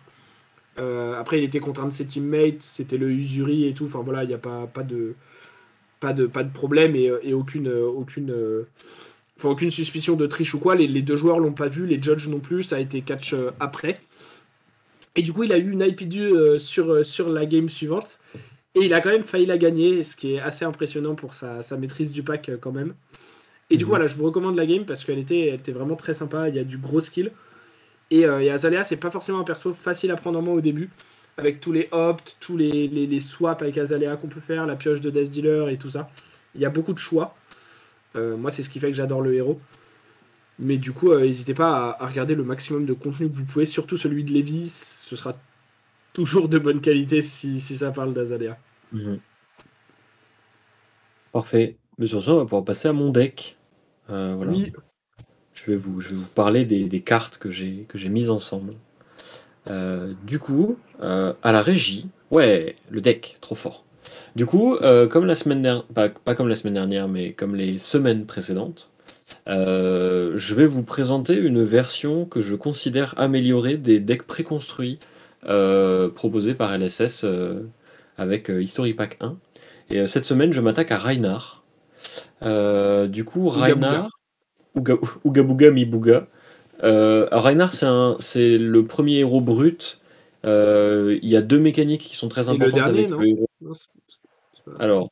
Après, 1.18 1.40
il 1.40 1.44
était 1.44 1.60
contre 1.60 1.82
un 1.82 1.88
de 1.88 1.92
ses 1.92 2.06
teammates, 2.06 2.62
c'était 2.62 2.96
le 2.96 3.12
Usuri 3.12 3.68
et 3.68 3.74
tout. 3.74 3.84
Enfin 3.84 4.02
voilà, 4.02 4.24
il 4.24 4.28
n'y 4.28 4.34
a 4.34 4.38
pas, 4.38 4.66
de, 4.82 5.14
pas, 6.00 6.14
de, 6.14 6.26
pas 6.26 6.46
de 6.46 6.54
problème 6.54 6.96
et, 6.96 7.34
aucune, 7.34 7.68
aucune, 7.70 8.34
aucune 9.44 9.72
suspicion 9.72 10.16
de 10.16 10.26
triche 10.26 10.54
ou 10.54 10.60
quoi. 10.62 10.76
Les, 10.76 10.88
les 10.88 11.02
deux 11.02 11.18
joueurs 11.18 11.42
l'ont 11.42 11.52
pas 11.52 11.68
vu, 11.68 11.86
les 11.86 12.02
judges 12.02 12.30
non 12.30 12.40
plus. 12.40 12.64
Ça 12.64 12.78
a 12.78 12.80
été 12.80 13.02
catch 13.02 13.36
après. 13.60 14.00
Et 15.16 15.22
du 15.22 15.34
coup, 15.34 15.44
il 15.44 15.52
a 15.52 15.58
eu 15.58 15.72
une 15.72 15.84
IP2 15.84 16.18
euh, 16.20 16.60
sur, 16.60 16.92
euh, 16.92 17.04
sur 17.04 17.30
la 17.30 17.46
game 17.46 17.70
suivante. 17.70 18.20
Et 18.76 18.86
il 18.86 18.94
a 18.94 19.02
quand 19.02 19.10
même 19.10 19.24
failli 19.24 19.46
la 19.46 19.58
gagner, 19.58 20.04
ce 20.04 20.16
qui 20.16 20.36
est 20.36 20.40
assez 20.40 20.64
impressionnant 20.64 21.16
pour 21.16 21.34
sa, 21.34 21.64
sa 21.64 21.78
maîtrise 21.78 22.12
du 22.12 22.24
pack 22.24 22.50
euh, 22.50 22.58
quand 22.60 22.72
même. 22.72 22.94
Et 23.72 23.78
du 23.78 23.86
coup, 23.86 23.90
Mhm. 23.92 23.98
voilà, 23.98 24.08
je 24.08 24.16
vous 24.16 24.26
recommande 24.26 24.56
la 24.56 24.66
game 24.66 24.86
parce 24.86 25.04
qu'elle 25.04 25.20
était, 25.20 25.48
elle 25.48 25.56
était 25.56 25.72
vraiment 25.72 25.96
très 25.96 26.14
sympa. 26.14 26.50
Il 26.50 26.56
y 26.56 26.60
a 26.60 26.64
du 26.64 26.78
gros 26.78 27.02
skill. 27.02 27.32
Et, 28.12 28.26
euh, 28.26 28.40
et 28.42 28.50
Azalea, 28.50 28.84
c'est 28.84 28.98
pas 28.98 29.12
forcément 29.12 29.40
un 29.40 29.44
perso 29.44 29.74
facile 29.74 30.12
à 30.12 30.16
prendre 30.16 30.40
en 30.40 30.42
main 30.42 30.52
au 30.52 30.62
début. 30.62 30.90
Avec 31.38 31.60
tous 31.62 31.72
les 31.72 31.88
opts, 31.92 32.36
tous 32.40 32.58
les, 32.58 32.88
les, 32.88 33.08
les 33.08 33.20
swaps 33.20 33.62
avec 33.62 33.78
Azalea 33.78 34.16
qu'on 34.18 34.28
peut 34.28 34.40
faire, 34.40 34.66
la 34.66 34.76
pioche 34.76 35.02
de 35.02 35.10
Death 35.10 35.30
Dealer 35.30 35.70
et 35.70 35.78
tout 35.78 35.90
ça. 35.90 36.10
Il 36.56 36.62
y 36.62 36.66
a 36.66 36.70
beaucoup 36.70 36.94
de 36.94 37.00
choix. 37.00 37.36
Euh, 38.16 38.36
moi, 38.38 38.50
c'est 38.52 38.64
ce 38.64 38.70
qui 38.70 38.80
fait 38.80 38.88
que 38.90 38.98
j'adore 38.98 39.22
le 39.22 39.34
héros. 39.36 39.60
Mais 40.60 40.78
du 40.78 40.94
coup, 40.94 41.12
euh, 41.12 41.22
n'hésitez 41.22 41.54
pas 41.56 41.92
à, 41.92 42.04
à 42.04 42.08
regarder 42.08 42.36
le 42.36 42.44
maximum 42.44 42.86
de 42.86 42.94
contenu 42.94 43.30
que 43.32 43.36
vous 43.38 43.46
pouvez, 43.46 43.66
surtout 43.66 43.98
celui 43.98 44.24
de 44.24 44.34
Levi. 44.34 44.70
Ce 44.70 45.16
sera 45.16 45.42
toujours 46.14 46.50
de 46.50 46.60
bonne 46.60 46.82
qualité 46.82 47.22
si, 47.24 47.62
si 47.62 47.78
ça 47.78 47.92
parle 47.92 48.14
d'Azalea. 48.14 48.58
Mhm. 48.92 49.22
Parfait. 51.32 51.78
Mais 51.98 52.08
sur 52.08 52.22
ce, 52.22 52.32
on 52.32 52.38
va 52.38 52.44
pouvoir 52.44 52.64
passer 52.66 52.88
à 52.88 52.94
mon 52.94 53.10
deck. 53.12 53.58
Euh, 54.10 54.36
voilà. 54.36 54.54
Oui, 54.54 54.72
Je 55.54 55.66
vais 55.72 55.78
vous, 55.78 56.00
je 56.02 56.10
vais 56.10 56.16
vous 56.16 56.28
parler 56.28 56.66
des, 56.66 56.88
des 56.88 57.02
cartes 57.02 57.38
que 57.38 57.52
j'ai 57.52 57.86
que 57.90 57.98
j'ai 57.98 58.10
mises 58.10 58.30
ensemble. 58.30 58.76
Euh, 59.68 60.14
du 60.24 60.40
coup, 60.40 60.78
euh, 61.02 61.34
à 61.44 61.52
la 61.52 61.62
régie, 61.62 62.10
ouais, 62.32 62.76
le 62.90 63.02
deck, 63.02 63.38
trop 63.42 63.56
fort. 63.56 63.86
Du 64.36 64.46
coup, 64.46 64.78
comme 65.12 65.26
la 65.26 65.36
semaine 65.36 65.62
dernière, 65.62 65.86
pas, 65.88 66.10
pas 66.10 66.36
comme 66.36 66.48
la 66.48 66.56
semaine 66.56 66.74
dernière, 66.74 67.08
mais 67.08 67.34
comme 67.34 67.56
les 67.56 67.78
semaines 67.78 68.26
précédentes, 68.26 68.92
euh, 69.48 70.34
je 70.36 70.56
vais 70.56 70.66
vous 70.68 70.84
présenter 70.84 71.36
une 71.36 71.64
version 71.64 72.26
que 72.26 72.42
je 72.42 72.56
considère 72.56 73.14
améliorée 73.18 73.78
des 73.78 74.00
decks 74.00 74.24
préconstruits 74.24 75.00
euh, 75.46 76.10
proposés 76.10 76.54
par 76.56 76.72
LSS 76.78 77.24
euh, 77.24 77.62
avec 78.18 78.50
euh, 78.50 78.62
History 78.62 78.94
Pack 78.94 79.18
1. 79.22 79.38
Et 79.92 80.06
cette 80.08 80.26
semaine, 80.26 80.54
je 80.54 80.62
m'attaque 80.62 80.92
à 80.92 80.98
Reinhardt. 80.98 81.64
Euh, 82.44 83.08
du 83.08 83.26
coup, 83.26 83.48
Ouga 83.48 83.60
Reinhardt, 83.74 84.10
Ouga 84.76 84.96
Ouga 85.24 85.44
Bouga 85.44 85.72
Mi 85.72 85.86
Bouga. 85.86 86.28
Euh, 86.84 87.28
alors 87.32 87.46
Reinhardt, 87.46 88.18
c'est 88.20 88.58
le 88.58 88.86
premier 88.86 89.18
héros 89.20 89.42
brut. 89.42 90.00
Il 90.44 91.20
y 91.24 91.36
a 91.36 91.42
deux 91.42 91.60
mécaniques 91.60 92.02
qui 92.02 92.16
sont 92.16 92.30
très 92.30 92.50
Et 92.50 92.58
le 92.58 92.66
importantes 92.68 92.76
dernier, 92.94 93.00
avec 93.00 93.10
non 93.10 93.20
le 93.20 93.28
héros. 93.28 93.50
Non, 93.62 93.74
c'est- 93.74 93.88
c'est 94.08 94.64
pas- 94.66 94.84
Alors, 94.84 95.10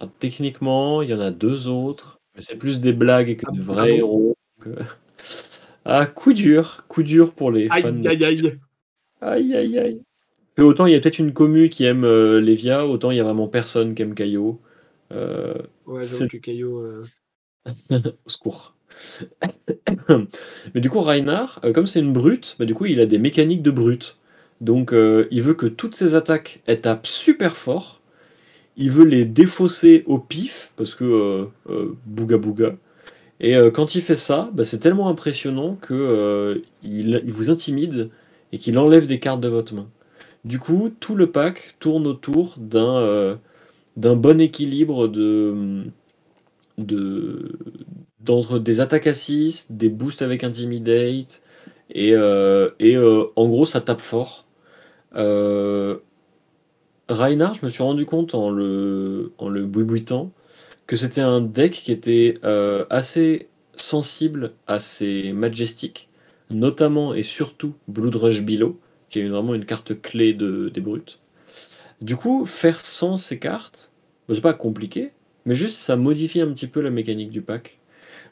alors, 0.00 0.12
techniquement, 0.18 1.02
il 1.02 1.10
y 1.10 1.14
en 1.14 1.20
a 1.20 1.30
deux 1.30 1.68
autres, 1.68 2.18
mais 2.36 2.42
c'est 2.42 2.56
plus 2.58 2.80
des 2.80 2.92
blagues 2.92 3.36
que 3.36 3.46
Ah, 3.48 3.52
de 3.52 3.60
vrais 3.60 3.88
bon 3.92 3.96
héros. 3.96 4.36
euh, 4.66 4.76
Ah, 5.84 6.06
coup 6.06 6.32
dur, 6.32 6.84
coup 6.88 7.02
dur 7.02 7.32
pour 7.34 7.50
les 7.50 7.68
fans. 7.68 7.76
Aïe, 7.76 8.00
de- 8.00 8.08
aïe, 8.08 8.24
aïe. 8.24 8.58
Aïe, 9.20 9.56
aïe, 9.56 9.78
aïe. 9.78 10.02
Et 10.58 10.62
autant 10.62 10.86
il 10.86 10.92
y 10.92 10.96
a 10.96 11.00
peut-être 11.00 11.18
une 11.18 11.32
commu 11.32 11.68
qui 11.68 11.84
aime 11.84 12.04
euh, 12.04 12.40
Lévia, 12.40 12.86
autant 12.86 13.10
il 13.10 13.18
y 13.18 13.20
a 13.20 13.24
vraiment 13.24 13.48
personne 13.48 13.94
qui 13.94 14.02
aime 14.02 14.14
Caillot. 14.14 14.60
Euh, 15.12 15.54
Ouais, 15.86 16.02
C'est- 16.02 16.40
Caillot. 16.40 16.78
euh, 16.80 17.04
au 18.26 18.28
secours. 18.28 18.74
Mais 20.74 20.80
du 20.80 20.90
coup, 20.90 21.00
Reinhardt, 21.00 21.60
comme 21.72 21.86
c'est 21.86 22.00
une 22.00 22.12
brute, 22.12 22.56
bah, 22.58 22.64
du 22.64 22.74
coup, 22.74 22.86
il 22.86 23.00
a 23.00 23.06
des 23.06 23.18
mécaniques 23.18 23.62
de 23.62 23.70
brute. 23.70 24.18
Donc, 24.60 24.92
il 24.92 25.42
veut 25.42 25.54
que 25.54 25.66
toutes 25.66 25.94
ses 25.94 26.14
attaques, 26.14 26.62
elles 26.66 26.80
tapent 26.80 27.06
super 27.06 27.56
fort. 27.56 27.95
Il 28.76 28.90
veut 28.90 29.04
les 29.04 29.24
défausser 29.24 30.02
au 30.06 30.18
pif, 30.18 30.72
parce 30.76 30.94
que 30.94 31.04
euh, 31.04 31.44
euh, 31.70 31.96
bouga 32.06 32.36
bouga. 32.36 32.76
Et 33.40 33.56
euh, 33.56 33.70
quand 33.70 33.94
il 33.94 34.02
fait 34.02 34.16
ça, 34.16 34.50
bah, 34.54 34.64
c'est 34.64 34.78
tellement 34.78 35.08
impressionnant 35.08 35.76
que 35.76 36.62
il, 36.82 37.22
vous 37.26 37.50
intimide 37.50 38.10
et 38.52 38.58
qu'il 38.58 38.78
enlève 38.78 39.06
des 39.06 39.18
cartes 39.18 39.40
de 39.40 39.48
votre 39.48 39.74
main. 39.74 39.88
Du 40.44 40.58
coup, 40.58 40.90
tout 41.00 41.16
le 41.16 41.30
pack 41.30 41.76
tourne 41.80 42.06
autour 42.06 42.56
d'un 42.58 43.38
bon 43.96 44.40
équilibre 44.40 45.08
de, 45.08 45.84
des 46.78 48.80
attaques 48.80 49.06
à 49.06 49.14
6, 49.14 49.72
des 49.72 49.88
boosts 49.88 50.22
avec 50.22 50.44
Intimidate, 50.44 51.42
et, 51.90 52.10
et 52.10 52.98
en 52.98 53.48
gros 53.48 53.66
ça 53.66 53.80
tape 53.80 54.00
fort. 54.00 54.46
Reinhardt, 57.08 57.58
je 57.60 57.66
me 57.66 57.70
suis 57.70 57.82
rendu 57.82 58.04
compte 58.04 58.34
en 58.34 58.50
le, 58.50 59.32
en 59.38 59.48
le 59.48 59.68
que 60.86 60.96
c'était 60.96 61.20
un 61.20 61.40
deck 61.40 61.72
qui 61.72 61.92
était 61.92 62.38
euh, 62.44 62.84
assez 62.90 63.48
sensible 63.76 64.54
à 64.66 64.80
ses 64.80 65.32
Majestics, 65.32 66.08
notamment 66.50 67.14
et 67.14 67.22
surtout 67.22 67.74
Blood 67.86 68.16
Rush 68.16 68.42
Below, 68.42 68.80
qui 69.08 69.20
est 69.20 69.28
vraiment 69.28 69.54
une 69.54 69.64
carte 69.64 70.00
clé 70.00 70.34
de, 70.34 70.68
des 70.68 70.80
brutes. 70.80 71.20
Du 72.00 72.16
coup, 72.16 72.44
faire 72.44 72.80
sans 72.80 73.16
ces 73.16 73.38
cartes, 73.38 73.92
bah, 74.28 74.34
c'est 74.34 74.40
pas 74.40 74.52
compliqué, 74.52 75.12
mais 75.44 75.54
juste 75.54 75.76
ça 75.76 75.96
modifie 75.96 76.40
un 76.40 76.52
petit 76.52 76.66
peu 76.66 76.80
la 76.80 76.90
mécanique 76.90 77.30
du 77.30 77.40
pack. 77.40 77.78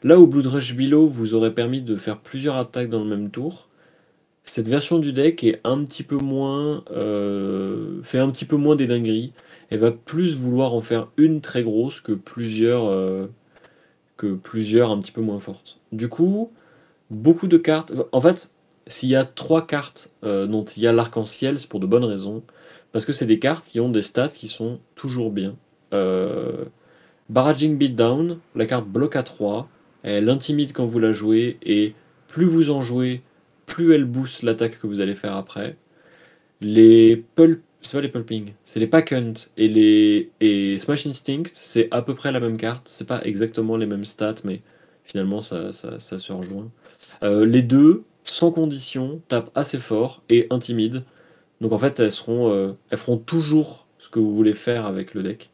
Là 0.03 0.19
où 0.19 0.27
Blood 0.27 0.47
Rush 0.47 0.75
Below 0.75 1.07
vous 1.07 1.33
aurait 1.33 1.53
permis 1.53 1.81
de 1.81 1.95
faire 1.95 2.19
plusieurs 2.19 2.57
attaques 2.57 2.89
dans 2.89 3.03
le 3.03 3.09
même 3.09 3.31
tour, 3.31 3.69
cette 4.45 4.67
version 4.67 4.99
du 4.99 5.11
deck 5.11 5.43
est 5.43 5.59
un 5.63 5.83
petit 5.83 6.03
peu 6.03 6.17
moins 6.17 6.83
euh, 6.91 8.01
fait 8.03 8.19
un 8.19 8.29
petit 8.29 8.45
peu 8.45 8.55
moins 8.55 8.75
des 8.75 8.87
dingueries 8.87 9.33
et 9.71 9.77
va 9.77 9.91
plus 9.91 10.35
vouloir 10.35 10.73
en 10.73 10.81
faire 10.81 11.07
une 11.17 11.41
très 11.41 11.63
grosse 11.63 11.99
que 11.99 12.13
plusieurs 12.13 12.85
euh, 12.85 13.27
que 14.17 14.35
plusieurs 14.35 14.91
un 14.91 14.99
petit 14.99 15.11
peu 15.11 15.21
moins 15.21 15.39
fortes. 15.39 15.79
Du 15.91 16.07
coup, 16.07 16.51
beaucoup 17.09 17.47
de 17.47 17.57
cartes. 17.57 17.93
En 18.11 18.21
fait, 18.21 18.51
s'il 18.87 19.09
y 19.09 19.15
a 19.15 19.25
trois 19.25 19.65
cartes 19.65 20.11
euh, 20.23 20.45
dont 20.45 20.63
il 20.63 20.83
y 20.83 20.87
a 20.87 20.93
l'arc-en-ciel, 20.93 21.59
c'est 21.59 21.67
pour 21.67 21.79
de 21.79 21.87
bonnes 21.87 22.05
raisons. 22.05 22.43
Parce 22.91 23.05
que 23.05 23.13
c'est 23.13 23.25
des 23.25 23.39
cartes 23.39 23.65
qui 23.65 23.79
ont 23.79 23.89
des 23.89 24.01
stats 24.01 24.29
qui 24.29 24.47
sont 24.47 24.79
toujours 24.95 25.31
bien. 25.31 25.55
Euh, 25.93 26.65
Barraging 27.29 27.77
Beatdown, 27.77 28.39
la 28.55 28.65
carte 28.65 28.87
bloque 28.87 29.15
à 29.15 29.23
3, 29.23 29.67
elle 30.03 30.29
intimide 30.29 30.71
quand 30.71 30.85
vous 30.85 30.99
la 30.99 31.11
jouez, 31.11 31.57
et 31.63 31.93
plus 32.27 32.45
vous 32.45 32.69
en 32.69 32.81
jouez, 32.81 33.21
plus 33.65 33.93
elle 33.93 34.05
booste 34.05 34.43
l'attaque 34.43 34.79
que 34.79 34.87
vous 34.87 34.99
allez 34.99 35.15
faire 35.15 35.35
après. 35.35 35.77
Les 36.61 37.17
pulp, 37.35 37.61
c'est 37.81 37.97
pas 37.97 38.01
les 38.01 38.09
pulping, 38.09 38.53
c'est 38.63 38.79
les 38.79 38.87
pack 38.87 39.11
hunt 39.11 39.33
et 39.57 39.67
les 39.67 40.77
Smash 40.79 41.07
Instinct, 41.07 41.43
c'est 41.53 41.87
à 41.91 42.01
peu 42.01 42.15
près 42.15 42.31
la 42.31 42.39
même 42.39 42.57
carte. 42.57 42.87
C'est 42.87 43.07
pas 43.07 43.21
exactement 43.23 43.77
les 43.77 43.85
mêmes 43.85 44.05
stats, 44.05 44.35
mais 44.43 44.61
finalement 45.03 45.41
ça, 45.41 45.71
ça, 45.71 45.99
ça 45.99 46.17
se 46.17 46.33
rejoint. 46.33 46.69
Euh, 47.23 47.45
les 47.45 47.61
deux, 47.61 48.03
sans 48.23 48.51
condition, 48.51 49.21
tapent 49.27 49.51
assez 49.55 49.77
fort 49.77 50.23
et 50.29 50.47
intimident. 50.49 51.03
Donc 51.61 51.71
en 51.71 51.79
fait, 51.79 51.99
elles 51.99 52.11
euh, 52.29 52.73
feront 52.93 53.17
toujours 53.17 53.87
ce 53.97 54.09
que 54.09 54.19
vous 54.19 54.35
voulez 54.35 54.53
faire 54.53 54.85
avec 54.85 55.13
le 55.13 55.23
deck. 55.23 55.51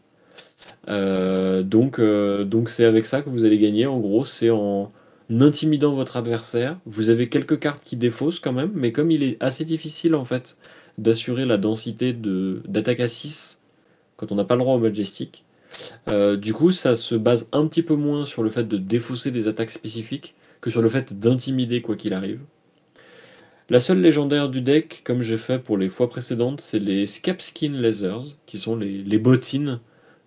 Euh, 0.90 1.64
donc, 1.64 2.00
donc 2.02 2.70
c'est 2.70 2.86
avec 2.86 3.06
ça 3.06 3.22
que 3.22 3.30
vous 3.30 3.46
allez 3.46 3.60
gagner. 3.60 3.88
En 3.88 4.00
gros, 4.00 4.26
c'est 4.26 4.50
en 4.50 4.92
intimidant 5.40 5.94
votre 5.94 6.18
adversaire. 6.18 6.78
Vous 6.86 7.10
avez 7.10 7.30
quelques 7.30 7.60
cartes 7.60 7.84
qui 7.84 7.96
défaussent 7.96 8.40
quand 8.40 8.54
même, 8.54 8.72
mais 8.74 8.92
comme 8.92 9.12
il 9.12 9.24
est 9.24 9.38
assez 9.40 9.66
difficile 9.66 10.16
en 10.16 10.26
fait 10.26 10.58
d'assurer 10.98 11.46
la 11.46 11.58
densité 11.58 12.12
de 12.14 12.62
d'attaque 12.68 13.00
à 13.00 13.08
6 13.08 13.62
quand 14.18 14.32
on 14.32 14.36
n'a 14.36 14.44
pas 14.44 14.56
le 14.56 14.62
droit 14.62 14.76
au 14.76 14.80
Majestic, 14.80 15.46
euh, 16.08 16.36
du 16.36 16.54
coup 16.54 16.72
ça 16.72 16.96
se 16.96 17.16
base 17.16 17.48
un 17.54 17.66
petit 17.68 17.82
peu 17.82 17.96
moins 17.96 18.26
sur 18.26 18.44
le 18.44 18.50
fait 18.50 18.68
de 18.68 18.78
défausser 18.78 19.32
des 19.32 19.48
attaques 19.48 19.72
spécifiques 19.72 20.36
que 20.60 20.70
sur 20.70 20.82
le 20.82 20.90
fait 20.90 21.20
d'intimider 21.20 21.82
quoi 21.82 21.96
qu'il 21.96 22.14
arrive. 22.14 22.40
La 23.72 23.80
seule 23.80 24.02
légendaire 24.02 24.50
du 24.50 24.60
deck, 24.60 25.00
comme 25.06 25.22
j'ai 25.22 25.38
fait 25.38 25.58
pour 25.58 25.78
les 25.78 25.88
fois 25.88 26.10
précédentes, 26.10 26.60
c'est 26.60 26.78
les 26.78 27.08
Scapskin 27.08 27.72
Lasers, 27.72 28.36
qui 28.46 28.58
sont 28.58 28.76
les, 28.76 29.18
bottines 29.18 29.80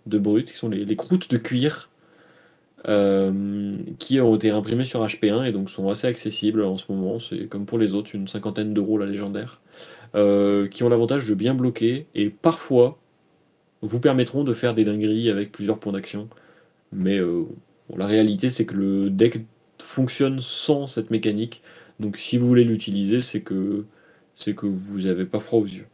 de 0.07 0.16
brut, 0.16 0.50
qui 0.50 0.57
sont 0.57 0.70
les, 0.70 0.96
croûtes 0.96 1.30
de 1.30 1.36
cuir 1.36 1.90
qui 3.99 4.20
ont 4.20 4.37
été 4.37 4.51
imprimées 4.51 4.85
sur 4.85 5.03
HP1 5.05 5.45
et 5.47 5.53
donc 5.53 5.70
sont 5.70 5.89
assez 5.89 6.07
accessibles 6.07 6.62
en 6.62 6.76
ce 6.76 6.91
moment. 6.93 7.18
C'est 7.18 7.49
comme 7.49 7.66
pour 7.66 7.78
les 7.78 7.95
autres, 7.95 8.14
une 8.14 8.28
cinquantaine 8.28 8.74
d'euros 8.74 8.99
la 8.99 9.07
légendaire, 9.07 9.61
euh, 10.14 10.68
qui 10.68 10.82
ont 10.82 10.89
l'avantage 10.89 11.28
de 11.28 11.35
bien 11.35 11.55
bloquer 11.55 12.07
et 12.14 12.30
parfois 12.30 12.99
vous 13.82 14.01
permettront 14.01 14.45
de 14.45 14.55
faire 14.55 14.74
des 14.74 14.85
dingueries 14.85 15.30
avec 15.30 15.53
plusieurs 15.53 15.78
points 15.80 15.93
d'action. 15.93 16.28
Mais 16.93 17.18
euh, 17.18 17.45
la 17.97 18.07
réalité, 18.07 18.51
c'est 18.51 18.66
que 18.66 18.76
le 18.76 19.11
deck 19.11 19.41
fonctionne 19.82 20.41
sans 20.43 20.87
cette 20.87 21.11
mécanique. 21.11 21.62
Donc 22.01 22.18
si 22.18 22.39
vous 22.39 22.49
voulez 22.49 22.64
l'utiliser, 22.64 23.20
c'est 23.20 23.43
que 23.43 23.87
c'est 24.37 24.55
que 24.55 24.66
vous 24.66 25.03
n'avez 25.03 25.26
pas 25.26 25.41
froid 25.41 25.61
aux 25.61 25.66
yeux. 25.66 25.89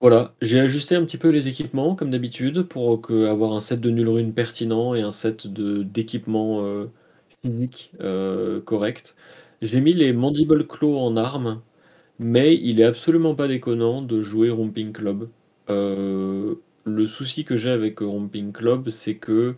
Voilà, 0.00 0.34
j'ai 0.42 0.60
ajusté 0.60 0.94
un 0.96 1.04
petit 1.04 1.16
peu 1.18 1.28
les 1.30 1.48
équipements 1.48 1.94
comme 1.94 2.10
d'habitude 2.10 2.62
pour 2.64 3.00
avoir 3.10 3.52
un 3.52 3.60
set 3.60 3.80
de 3.80 3.90
nul 3.90 4.08
rune 4.08 4.32
pertinent 4.34 4.94
et 4.94 5.00
un 5.02 5.10
set 5.10 5.46
de 5.46 5.82
d'équipements 5.82 6.62
euh, 6.64 6.86
euh, 8.00 8.60
correct. 8.62 9.16
J'ai 9.62 9.80
mis 9.80 9.92
les 9.92 10.12
Mandible 10.12 10.66
Claw 10.66 10.98
en 10.98 11.16
armes, 11.16 11.62
mais 12.18 12.56
il 12.56 12.80
est 12.80 12.84
absolument 12.84 13.34
pas 13.34 13.48
déconnant 13.48 14.02
de 14.02 14.22
jouer 14.22 14.50
Romping 14.50 14.92
Club. 14.92 15.30
Euh, 15.70 16.56
le 16.84 17.06
souci 17.06 17.44
que 17.44 17.56
j'ai 17.56 17.70
avec 17.70 18.00
Romping 18.00 18.52
Club, 18.52 18.88
c'est 18.90 19.16
que 19.16 19.56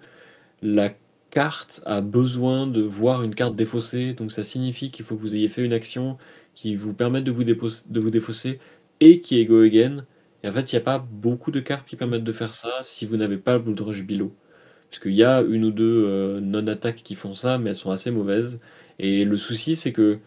la 0.62 0.90
carte 1.30 1.82
a 1.86 2.00
besoin 2.02 2.66
de 2.66 2.82
voir 2.82 3.22
une 3.24 3.34
carte 3.34 3.56
défaussée, 3.56 4.14
donc 4.14 4.32
ça 4.32 4.42
signifie 4.44 4.90
qu'il 4.90 5.04
faut 5.04 5.16
que 5.16 5.20
vous 5.22 5.34
ayez 5.36 5.48
fait 5.48 5.64
une 5.64 5.72
action 5.74 6.18
qui 6.54 6.76
vous 6.76 6.94
permette 6.94 7.24
de 7.24 7.32
vous, 7.32 7.44
de 7.44 8.00
vous 8.00 8.10
défausser 8.10 8.60
et 9.00 9.20
qui 9.20 9.40
est 9.40 9.46
go 9.46 9.60
again. 9.62 10.06
Et 10.42 10.48
en 10.48 10.52
fait, 10.52 10.72
il 10.72 10.76
n'y 10.76 10.80
a 10.80 10.84
pas 10.84 10.98
beaucoup 10.98 11.50
de 11.50 11.60
cartes 11.60 11.86
qui 11.86 11.96
permettent 11.96 12.24
de 12.24 12.32
faire 12.32 12.52
ça 12.52 12.70
si 12.82 13.06
vous 13.06 13.16
n'avez 13.16 13.38
pas 13.38 13.54
le 13.54 13.60
Blood 13.60 13.80
Rush. 13.80 14.04
Parce 14.06 15.00
qu'il 15.00 15.14
y 15.14 15.24
a 15.24 15.40
une 15.40 15.64
ou 15.64 15.70
deux 15.70 16.04
euh, 16.06 16.40
non-attaques 16.40 17.02
qui 17.02 17.14
font 17.14 17.34
ça, 17.34 17.58
mais 17.58 17.70
elles 17.70 17.76
sont 17.76 17.90
assez 17.90 18.10
mauvaises. 18.10 18.60
Et 18.98 19.24
le 19.24 19.36
souci, 19.36 19.76
c'est 19.76 19.92
que 19.92 20.18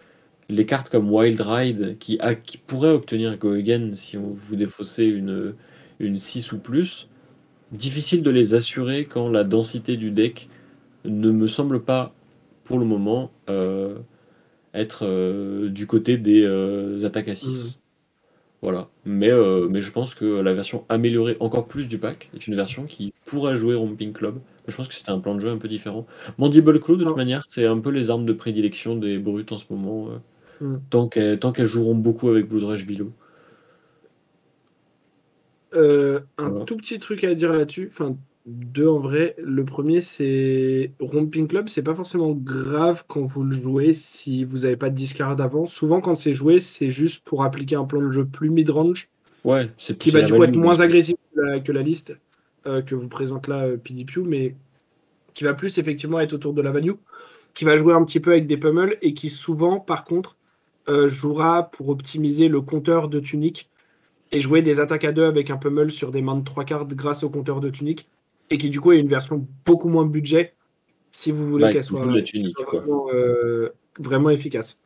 les 0.50 0.66
cartes 0.66 0.90
comme 0.90 1.12
Wild 1.12 1.42
Ride, 1.42 1.98
qui, 2.00 2.18
pourraient 2.66 2.92
obtenir 2.92 3.38
Go 3.38 3.54
Again 3.54 3.92
si 3.94 4.18
vous 4.18 4.56
défaussez 4.56 5.06
une, 5.06 5.54
une 6.00 6.18
6 6.18 6.52
ou 6.54 6.60
plus, 6.60 7.10
difficile 7.72 8.24
de 8.24 8.32
les 8.32 8.54
assurer 8.56 9.06
quand 9.06 9.30
la 9.30 9.44
densité 9.44 9.98
du 9.98 10.12
deck 10.12 10.50
ne 11.04 11.32
me 11.32 11.48
semble 11.48 11.84
pas, 11.84 12.14
pour 12.64 12.80
le 12.80 12.86
moment, 12.86 13.32
euh, 13.50 14.00
être 14.74 15.06
euh, 15.06 15.70
du 15.70 15.88
côté 15.88 16.18
des 16.18 16.46
attaques 17.04 17.28
à 17.28 17.36
6. 17.36 17.80
Voilà. 18.66 18.90
Mais, 19.06 19.30
euh, 19.30 19.68
mais 19.70 19.84
je 19.84 19.92
pense 19.92 20.16
que 20.16 20.42
la 20.42 20.52
version 20.56 20.86
améliorée 20.90 21.38
encore 21.40 21.68
plus 21.68 21.88
du 21.88 22.00
pack 22.00 22.32
est 22.34 22.48
une 22.48 22.56
version 22.56 22.86
qui 22.86 23.14
pourrait 23.24 23.58
jouer 23.58 23.76
Romping 23.76 24.12
Club. 24.12 24.40
Je 24.68 24.76
pense 24.76 24.88
que 24.88 24.96
c'était 24.96 25.12
un 25.12 25.20
plan 25.20 25.36
de 25.36 25.40
jeu 25.40 25.50
un 25.50 25.60
peu 25.60 25.68
différent. 25.68 26.08
Mandible 26.40 26.80
Claw, 26.80 26.96
de 26.96 27.04
toute 27.04 27.16
manière, 27.16 27.44
c'est 27.48 27.68
un 27.68 27.78
peu 27.78 27.92
les 27.92 28.10
armes 28.10 28.26
de 28.26 28.34
prédilection 28.34 28.96
des 28.96 29.20
brutes 29.20 29.52
en 29.52 29.60
ce 29.60 29.66
moment. 29.70 30.08
Euh, 30.64 30.66
mm. 30.66 30.80
Tant 31.38 31.52
qu'elles 31.52 31.68
joueront 31.68 31.94
beaucoup 31.94 32.28
avec 32.30 32.50
Blood 32.50 32.64
Rage 32.64 32.88
Below. 32.88 33.12
Euh, 35.76 36.22
un 36.40 36.50
tout 36.66 36.78
petit 36.78 36.98
truc 36.98 37.24
à 37.24 37.36
dire 37.36 37.54
là-dessus. 37.54 37.92
Enfin, 37.92 38.16
deux 38.46 38.88
en 38.88 39.00
vrai. 39.00 39.36
Le 39.38 39.66
premier, 39.66 40.02
c'est 40.02 40.92
Romping 41.00 41.48
Club, 41.48 41.68
c'est 41.68 41.84
pas 41.84 41.96
forcément 41.96 42.32
grave 42.32 43.04
quand 43.08 43.24
vous 43.24 43.44
le 43.44 43.56
jouez 43.56 43.94
si 43.94 44.44
vous 44.44 44.60
n'avez 44.60 44.78
pas 44.78 44.90
de 44.90 44.96
discard 44.96 45.40
avant. 45.42 45.66
Souvent, 45.66 46.02
quand 46.02 46.16
c'est 46.16 46.36
joué, 46.36 46.60
c'est 46.60 46.92
juste 46.92 47.24
pour 47.24 47.44
appliquer 47.44 47.76
un 47.76 47.86
plan 47.86 48.02
de 48.02 48.12
jeu 48.12 48.26
plus 48.26 48.50
mid-range. 48.50 49.10
Ouais, 49.44 49.70
c'est 49.78 49.98
Qui 49.98 50.12
va 50.12 50.22
du 50.22 50.34
coup 50.34 50.44
être 50.44 50.56
moins 50.56 50.80
agressif 50.80 51.16
que 51.64 51.72
la, 51.72 51.82
liste 51.82 52.18
euh, 52.66 52.82
que 52.82 52.96
vous 52.96 53.08
présente 53.08 53.48
là, 53.48 53.66
euh, 53.66 53.78
PDPU, 53.78 54.22
mais 54.22 54.56
qui 55.34 55.44
va 55.44 55.54
plus 55.54 55.78
effectivement 55.78 56.20
être 56.20 56.34
autour 56.34 56.54
de 56.54 56.62
la 56.62 56.72
value, 56.72 56.94
qui 57.54 57.66
va 57.66 57.78
jouer 57.78 57.94
un 57.94 58.04
petit 58.04 58.20
peu 58.20 58.32
avec 58.32 58.48
des 58.48 58.58
pummels 58.58 58.98
et 59.02 59.14
qui 59.14 59.30
souvent, 59.30 59.80
par 59.80 60.04
contre, 60.06 60.38
euh, 60.88 61.10
jouera 61.10 61.70
pour 61.72 61.90
optimiser 61.90 62.48
le 62.48 62.62
compteur 62.62 63.10
de 63.10 63.20
tunique 63.20 63.70
et 64.32 64.40
jouer 64.40 64.62
des 64.62 64.80
attaques 64.80 65.06
à 65.06 65.12
deux 65.12 65.26
avec 65.26 65.50
un 65.50 65.58
pummel 65.58 65.92
sur 65.92 66.12
des 66.12 66.22
mains 66.22 66.36
de 66.36 66.44
trois 66.44 66.64
cartes 66.64 66.94
grâce 66.94 67.24
au 67.24 67.30
compteur 67.30 67.60
de 67.60 67.70
tunique 67.70 68.08
et 68.50 68.58
qui 68.58 68.70
du 68.70 68.80
coup 68.80 68.92
est 68.92 69.00
une 69.00 69.08
version 69.08 69.48
beaucoup 69.66 69.90
moins 69.90 70.06
budget 70.06 70.56
si 71.16 71.32
vous 71.32 71.48
voulez 71.48 71.72
qu'elle 71.72 71.84
soit, 71.84 72.06
euh, 73.14 73.70
vraiment, 74.00 74.30
efficace. 74.30 74.82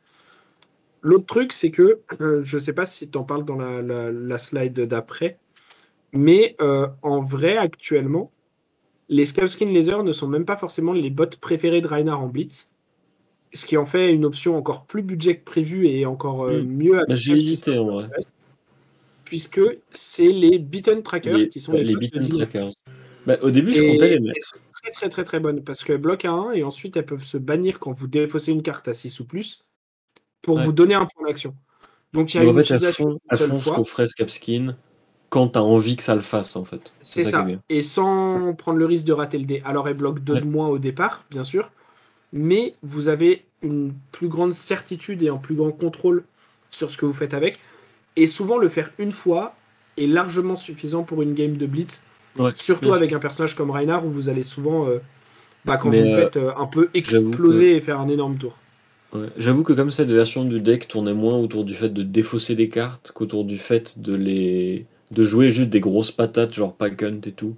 L'autre 1.01 1.25
truc, 1.25 1.53
c'est 1.53 1.71
que 1.71 2.01
euh, 2.21 2.41
je 2.43 2.57
ne 2.57 2.61
sais 2.61 2.73
pas 2.73 2.85
si 2.85 3.09
tu 3.09 3.17
en 3.17 3.23
parles 3.23 3.45
dans 3.45 3.57
la, 3.57 4.37
slide 4.37 4.79
d'après, 4.81 5.37
mais 6.13 6.55
euh, 6.61 6.87
en 7.01 7.19
vrai, 7.19 7.57
actuellement, 7.57 8.31
les 9.07 9.25
Scalpskin 9.25 9.71
Laser 9.71 10.03
ne 10.03 10.11
sont 10.11 10.27
même 10.27 10.45
pas 10.45 10.57
forcément 10.57 10.93
les 10.93 11.09
bots 11.09 11.25
préférés 11.41 11.81
de 11.81 11.87
Reinhardt 11.87 12.23
en 12.23 12.27
Blitz, 12.27 12.71
ce 13.53 13.65
qui 13.65 13.77
en 13.77 13.85
fait 13.85 14.13
une 14.13 14.25
option 14.25 14.55
encore 14.55 14.85
plus 14.85 15.01
budget 15.01 15.37
que 15.37 15.43
prévu 15.43 15.87
et 15.87 16.05
encore 16.05 16.47
hmm. 16.47 16.61
mieux 16.61 17.03
bah, 17.07 17.15
J'ai 17.15 17.33
hésité 17.33 17.77
en 17.77 17.85
vrai. 17.85 18.09
Puisque 19.25 19.61
c'est 19.91 20.31
les 20.31 20.59
beaten 20.59 21.01
trackers 21.01 21.49
qui 21.49 21.59
sont 21.59 21.73
les, 21.73 21.95
les 21.95 22.09
trackers. 22.09 22.71
Bah, 23.29 23.37
au 23.43 23.51
début, 23.51 23.75
je 23.75 23.83
comptais 23.83 24.09
les 24.09 24.19
mettre. 24.19 24.33
Elles 24.35 24.43
sont 24.43 24.57
très 24.81 24.89
très 24.91 25.09
très 25.09 25.23
très 25.23 25.39
bonnes 25.39 25.63
parce 25.63 25.83
qu'elles 25.83 25.99
bloquent 25.99 26.27
à 26.27 26.31
1 26.31 26.53
et 26.53 26.63
ensuite 26.63 26.97
elles 26.97 27.05
peuvent 27.05 27.23
se 27.23 27.37
bannir 27.37 27.79
quand 27.79 27.91
vous 27.91 28.07
défaussez 28.07 28.51
une 28.51 28.63
carte 28.63 28.87
à 28.87 28.95
6 28.95 29.19
ou 29.19 29.25
plus 29.25 29.63
pour 30.41 30.57
vous 30.57 30.71
donner 30.71 30.95
un 30.95 31.05
point 31.05 31.27
d'action. 31.27 31.53
Donc 32.11 32.33
il 32.33 32.37
y 32.37 32.39
a 32.39 32.43
une 32.43 32.57
en 32.57 32.59
utilisation. 32.59 33.19
Elles 33.29 33.37
font, 33.37 33.61
ce 33.61 33.69
qu'on 33.69 33.85
ferait 33.85 34.07
Scapskin 34.07 34.75
quand 35.29 35.49
tu 35.49 35.59
as 35.59 35.63
envie 35.63 35.95
que 35.95 36.01
ça 36.01 36.15
le 36.15 36.21
fasse 36.21 36.55
en 36.55 36.65
fait. 36.65 36.91
C'est 37.03 37.23
ça. 37.23 37.45
et 37.69 37.83
sans 37.83 38.55
prendre 38.55 38.79
le 38.79 38.85
risque 38.87 39.05
de 39.05 39.13
rater 39.13 39.37
le 39.37 39.45
dé. 39.45 39.61
Alors 39.63 39.87
elles 39.87 39.97
bloquent 39.97 40.21
2 40.23 40.39
de 40.39 40.45
moins 40.45 40.69
au 40.69 40.79
départ, 40.79 41.23
bien 41.29 41.43
sûr, 41.43 41.71
mais 42.33 42.73
vous 42.81 43.09
avez 43.09 43.45
une 43.61 43.93
plus 44.11 44.27
grande 44.27 44.55
certitude 44.55 45.21
et 45.21 45.29
un 45.29 45.37
plus 45.37 45.53
grand 45.53 45.71
contrôle 45.71 46.23
sur 46.71 46.89
ce 46.89 46.97
que 46.97 47.05
vous 47.05 47.13
faites 47.13 47.35
avec. 47.35 47.59
Et 48.15 48.25
souvent, 48.25 48.57
le 48.57 48.69
faire 48.69 48.91
une 48.97 49.11
fois 49.11 49.55
est 49.97 50.07
largement 50.07 50.55
suffisant 50.55 51.03
pour 51.03 51.21
une 51.21 51.35
game 51.35 51.57
de 51.57 51.67
blitz 51.67 52.01
Surtout 52.55 52.93
avec 52.93 53.13
un 53.13 53.19
personnage 53.19 53.55
comme 53.55 53.71
Reinhardt 53.71 54.05
où 54.05 54.09
vous 54.09 54.29
allez 54.29 54.43
souvent, 54.43 54.87
euh, 54.87 54.99
bah, 55.65 55.77
quand 55.77 55.89
vous 55.89 55.95
euh, 55.97 56.15
faites 56.15 56.37
euh, 56.37 56.51
un 56.57 56.67
peu 56.67 56.89
exploser 56.93 57.75
et 57.75 57.81
faire 57.81 57.99
un 57.99 58.07
énorme 58.07 58.37
tour. 58.37 58.57
J'avoue 59.37 59.63
que 59.63 59.73
comme 59.73 59.89
cette 59.89 60.11
version 60.11 60.45
du 60.45 60.61
deck 60.61 60.87
tournait 60.87 61.15
moins 61.15 61.35
autour 61.35 61.63
du 61.63 61.73
fait 61.73 61.89
de 61.89 62.03
défausser 62.03 62.53
des 62.53 62.69
cartes 62.69 63.11
qu'autour 63.13 63.43
du 63.43 63.57
fait 63.57 63.99
de 63.99 64.13
les 64.13 64.85
de 65.09 65.23
jouer 65.23 65.49
juste 65.49 65.69
des 65.69 65.79
grosses 65.79 66.11
patates 66.11 66.53
genre 66.53 66.75
pack 66.75 67.01
hunt 67.01 67.21
et 67.25 67.31
tout, 67.31 67.55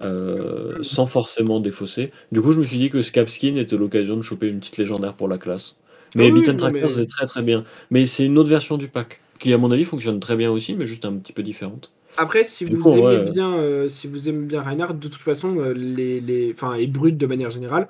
sans 0.00 1.06
forcément 1.06 1.60
défausser. 1.60 2.10
Du 2.32 2.40
coup, 2.40 2.52
je 2.52 2.58
me 2.58 2.64
suis 2.64 2.78
dit 2.78 2.90
que 2.90 3.02
Scapskin 3.02 3.54
était 3.54 3.76
l'occasion 3.76 4.16
de 4.16 4.22
choper 4.22 4.48
une 4.48 4.58
petite 4.58 4.78
légendaire 4.78 5.14
pour 5.14 5.28
la 5.28 5.38
classe. 5.38 5.76
Mais 6.16 6.26
ah 6.26 6.34
Beaten 6.34 6.56
Trackers 6.56 6.90
c'est 6.90 7.06
très 7.06 7.26
très 7.26 7.42
bien. 7.42 7.64
Mais 7.92 8.06
c'est 8.06 8.24
une 8.24 8.36
autre 8.36 8.50
version 8.50 8.76
du 8.76 8.88
pack 8.88 9.20
qui, 9.38 9.52
à 9.52 9.58
mon 9.58 9.70
avis, 9.70 9.84
fonctionne 9.84 10.20
très 10.20 10.36
bien 10.36 10.50
aussi, 10.50 10.74
mais 10.74 10.86
juste 10.86 11.04
un 11.04 11.14
petit 11.14 11.32
peu 11.32 11.42
différente. 11.42 11.92
Après, 12.16 12.44
si 12.44 12.64
vous, 12.64 12.88
aimez 12.88 13.30
bien, 13.30 13.54
euh, 13.54 13.88
si 13.88 14.06
vous 14.06 14.28
aimez 14.28 14.46
bien 14.46 14.62
Reinhardt, 14.62 14.94
de 14.94 15.08
toute 15.08 15.20
façon, 15.20 15.56
euh, 15.58 15.72
les, 15.72 16.54
et 16.78 16.86
Brut 16.86 17.16
de 17.16 17.26
manière 17.26 17.50
générale, 17.50 17.88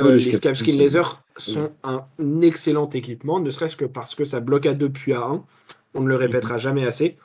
euh, 0.00 0.16
les 0.16 0.32
Scapskin 0.32 0.76
Laser 0.76 1.22
sont 1.36 1.70
un 1.82 2.04
excellent 2.40 2.88
équipement, 2.90 3.40
ne 3.40 3.50
serait-ce 3.50 3.76
que 3.76 3.84
parce 3.84 4.14
que 4.14 4.24
ça 4.24 4.40
bloque 4.40 4.66
à 4.66 4.74
2 4.74 4.88
puis 4.90 5.12
à 5.12 5.20
1. 5.20 5.44
On 5.94 6.00
ne 6.00 6.08
le 6.08 6.16
répétera 6.16 6.54
mhm. 6.54 6.60
jamais 6.60 6.86
assez. 6.86 7.16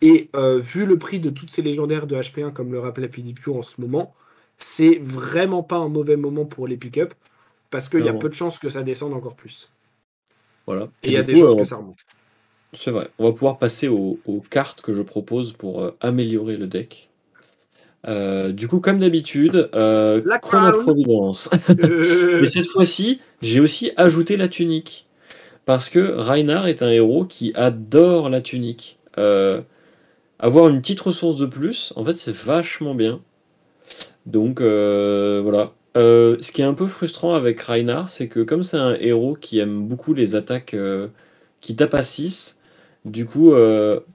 Et 0.00 0.30
vu 0.60 0.84
le 0.84 0.98
prix 0.98 1.18
de 1.18 1.30
toutes 1.30 1.50
ces 1.50 1.62
légendaires 1.62 2.06
de 2.06 2.16
HP1, 2.16 2.52
comme 2.52 2.72
le 2.72 2.80
rappelait 2.80 3.08
PDP 3.08 3.48
en 3.48 3.62
ce 3.62 3.80
moment, 3.80 4.14
c'est 4.58 4.98
vraiment 5.00 5.62
pas 5.62 5.76
un 5.76 5.88
mauvais 5.88 6.16
moment 6.16 6.44
pour 6.44 6.68
les 6.68 6.76
pick-up, 6.76 7.14
parce 7.70 7.88
qu'il 7.88 8.04
y 8.04 8.08
a 8.08 8.12
peu 8.12 8.28
de 8.28 8.34
chances 8.34 8.58
que 8.58 8.68
ça 8.68 8.82
descende 8.82 9.14
encore 9.14 9.34
plus. 9.34 9.70
Voilà. 10.66 10.88
Et 11.02 11.08
il 11.08 11.12
y 11.12 11.16
a 11.16 11.22
des 11.22 11.36
chances 11.36 11.56
que 11.56 11.64
ça 11.64 11.76
remonte. 11.76 12.04
C'est 12.74 12.90
vrai. 12.90 13.08
On 13.18 13.24
va 13.24 13.32
pouvoir 13.32 13.58
passer 13.58 13.88
aux, 13.88 14.18
cartes 14.50 14.80
que 14.80 14.94
je 14.94 15.02
propose 15.02 15.52
pour 15.52 15.82
euh, 15.82 15.96
améliorer 16.00 16.56
le 16.56 16.66
deck. 16.66 17.10
Euh, 18.06 18.52
du 18.52 18.68
coup, 18.68 18.80
comme 18.80 18.98
d'habitude, 18.98 19.70
euh, 19.74 20.20
la 20.26 20.38
Providence. 20.38 21.50
Mais 21.68 22.46
cette 22.46 22.66
fois-ci, 22.66 23.20
j'ai 23.40 23.60
aussi 23.60 23.92
ajouté 23.96 24.36
la 24.36 24.48
tunique. 24.48 25.06
Parce 25.64 25.88
que 25.88 26.14
Reinhardt 26.16 26.68
est 26.68 26.82
un 26.82 26.90
héros 26.90 27.24
qui 27.24 27.52
adore 27.54 28.28
la 28.28 28.42
tunique. 28.42 28.98
avoir 29.16 30.68
une 30.68 30.80
petite 30.80 31.00
ressource 31.00 31.36
de 31.36 31.46
plus, 31.46 31.92
en 31.96 32.04
fait, 32.04 32.14
c'est 32.14 32.34
vachement 32.34 32.94
bien. 32.94 33.20
Donc 34.26 34.60
voilà. 34.60 35.72
ce 35.94 36.52
qui 36.52 36.60
est 36.60 36.66
un 36.66 36.74
peu 36.74 36.86
frustrant 36.86 37.32
avec 37.32 37.62
Reinhardt, 37.62 38.10
c'est 38.10 38.28
que 38.28 38.40
comme 38.40 38.62
c'est 38.62 38.76
un 38.76 38.96
héros 39.00 39.34
qui 39.40 39.58
aime 39.58 39.88
beaucoup 39.88 40.12
les 40.12 40.34
attaques 40.34 40.76
qui 41.62 41.74
tapent 41.74 41.94
à 41.94 42.02
6, 42.02 42.60
du 43.04 43.26
coup, 43.26 43.54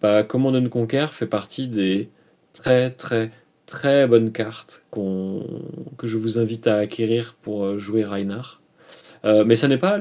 bah, 0.02 0.24
Command 0.24 0.68
Conquer 0.70 1.08
fait 1.12 1.28
partie 1.28 1.68
des 1.68 2.10
très 2.54 2.92
très 2.92 3.32
très 3.66 4.08
bonnes 4.08 4.32
cartes 4.32 4.84
que 4.92 6.08
je 6.08 6.18
vous 6.18 6.40
invite 6.40 6.68
à 6.68 6.78
acquérir 6.78 7.36
pour 7.42 7.78
jouer 7.78 8.04
Reinhardt. 8.04 8.60
mais 9.24 9.56
ça 9.56 9.68
n'est 9.68 9.78
pas, 9.78 10.00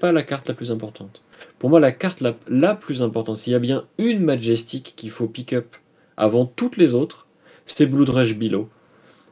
pas 0.00 0.12
la 0.12 0.22
carte 0.22 0.48
la 0.48 0.54
plus 0.54 0.70
importante. 0.70 1.22
Pour 1.58 1.70
moi, 1.70 1.80
la 1.80 1.92
carte 1.92 2.20
la, 2.20 2.34
la 2.48 2.74
plus 2.74 3.02
importante, 3.02 3.36
s'il 3.36 3.52
y 3.52 3.56
a 3.56 3.58
bien 3.58 3.84
une 3.98 4.20
Majestic 4.20 4.94
qu'il 4.96 5.10
faut 5.10 5.26
pick 5.26 5.52
up 5.52 5.76
avant 6.16 6.46
toutes 6.46 6.76
les 6.76 6.94
autres, 6.94 7.26
c'est 7.66 7.86
Blood 7.86 8.08
Rush. 8.10 8.36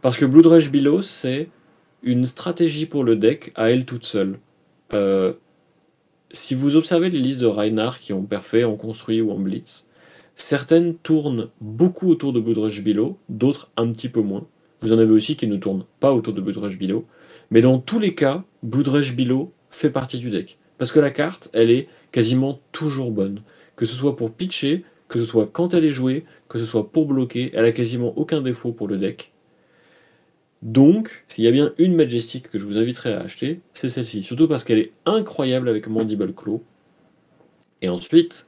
Parce 0.00 0.16
que 0.16 0.24
Blood 0.24 0.46
Rush 0.46 0.70
c'est 1.02 1.48
une 2.02 2.24
stratégie 2.24 2.86
pour 2.86 3.04
le 3.04 3.16
deck 3.16 3.52
à 3.54 3.70
elle 3.70 3.84
toute 3.84 4.04
seule. 4.04 4.38
Euh, 4.92 5.34
si 6.32 6.54
vous 6.54 6.76
observez 6.76 7.10
les 7.10 7.20
listes 7.20 7.40
de 7.40 7.46
Reinhardt 7.46 7.98
qui 8.00 8.12
ont 8.12 8.22
perfait 8.22 8.64
en 8.64 8.76
construit 8.76 9.20
ou 9.20 9.30
en 9.30 9.38
blitz, 9.38 9.86
certaines 10.36 10.94
tournent 10.94 11.48
beaucoup 11.60 12.08
autour 12.08 12.32
de 12.32 12.40
Blood 12.40 12.58
Rush 12.58 12.82
Below, 12.82 13.18
d'autres 13.28 13.70
un 13.76 13.90
petit 13.92 14.08
peu 14.08 14.20
moins. 14.20 14.46
Vous 14.80 14.92
en 14.92 14.98
avez 14.98 15.12
aussi 15.12 15.36
qui 15.36 15.46
ne 15.46 15.56
tournent 15.56 15.84
pas 16.00 16.12
autour 16.12 16.32
de 16.32 16.40
Blood 16.40 16.56
Rush 16.56 16.78
Below. 16.78 17.04
Mais 17.50 17.60
dans 17.60 17.78
tous 17.78 17.98
les 17.98 18.14
cas, 18.14 18.44
Blood 18.62 18.88
Rush 18.88 19.14
Below 19.14 19.52
fait 19.70 19.90
partie 19.90 20.18
du 20.18 20.30
deck. 20.30 20.58
Parce 20.78 20.90
que 20.90 21.00
la 21.00 21.10
carte, 21.10 21.50
elle 21.52 21.70
est 21.70 21.88
quasiment 22.10 22.60
toujours 22.72 23.12
bonne. 23.12 23.42
Que 23.76 23.86
ce 23.86 23.94
soit 23.94 24.16
pour 24.16 24.32
pitcher, 24.32 24.84
que 25.08 25.18
ce 25.18 25.24
soit 25.24 25.46
quand 25.46 25.74
elle 25.74 25.84
est 25.84 25.90
jouée, 25.90 26.24
que 26.48 26.58
ce 26.58 26.64
soit 26.64 26.90
pour 26.90 27.06
bloquer, 27.06 27.50
elle 27.54 27.66
a 27.66 27.72
quasiment 27.72 28.16
aucun 28.16 28.40
défaut 28.40 28.72
pour 28.72 28.88
le 28.88 28.96
deck. 28.96 29.32
Donc, 30.62 31.24
s'il 31.26 31.44
y 31.44 31.48
a 31.48 31.50
bien 31.50 31.72
une 31.78 31.94
Majestic 31.94 32.48
que 32.48 32.58
je 32.58 32.64
vous 32.64 32.76
inviterai 32.76 33.12
à 33.12 33.20
acheter, 33.20 33.60
c'est 33.74 33.88
celle-ci. 33.88 34.22
Surtout 34.22 34.46
parce 34.46 34.62
qu'elle 34.62 34.78
est 34.78 34.92
incroyable 35.06 35.68
avec 35.68 35.88
Mandible 35.88 36.32
Claw. 36.32 36.62
Et 37.82 37.88
ensuite, 37.88 38.46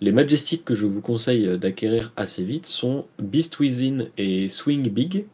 les 0.00 0.12
Majestics 0.12 0.64
que 0.64 0.74
je 0.74 0.86
vous 0.86 1.02
conseille 1.02 1.58
d'acquérir 1.58 2.12
assez 2.16 2.42
vite 2.42 2.66
sont 2.66 3.06
Beast 3.20 3.60
Within 3.60 4.06
et 4.16 4.48
Swing 4.48 4.88
Big, 4.88 5.26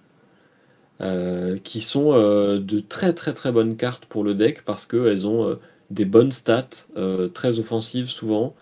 euh, 1.00 1.56
qui 1.62 1.80
sont 1.80 2.12
euh, 2.12 2.58
de 2.58 2.80
très 2.80 3.12
très 3.12 3.32
très 3.32 3.52
bonnes 3.52 3.76
cartes 3.76 4.04
pour 4.06 4.24
le 4.24 4.34
deck 4.34 4.64
parce 4.64 4.84
qu'elles 4.84 5.28
ont 5.28 5.48
euh, 5.48 5.54
des 5.90 6.04
bonnes 6.04 6.32
stats, 6.32 6.68
très 7.32 7.58
offensives 7.58 8.08
souvent, 8.08 8.54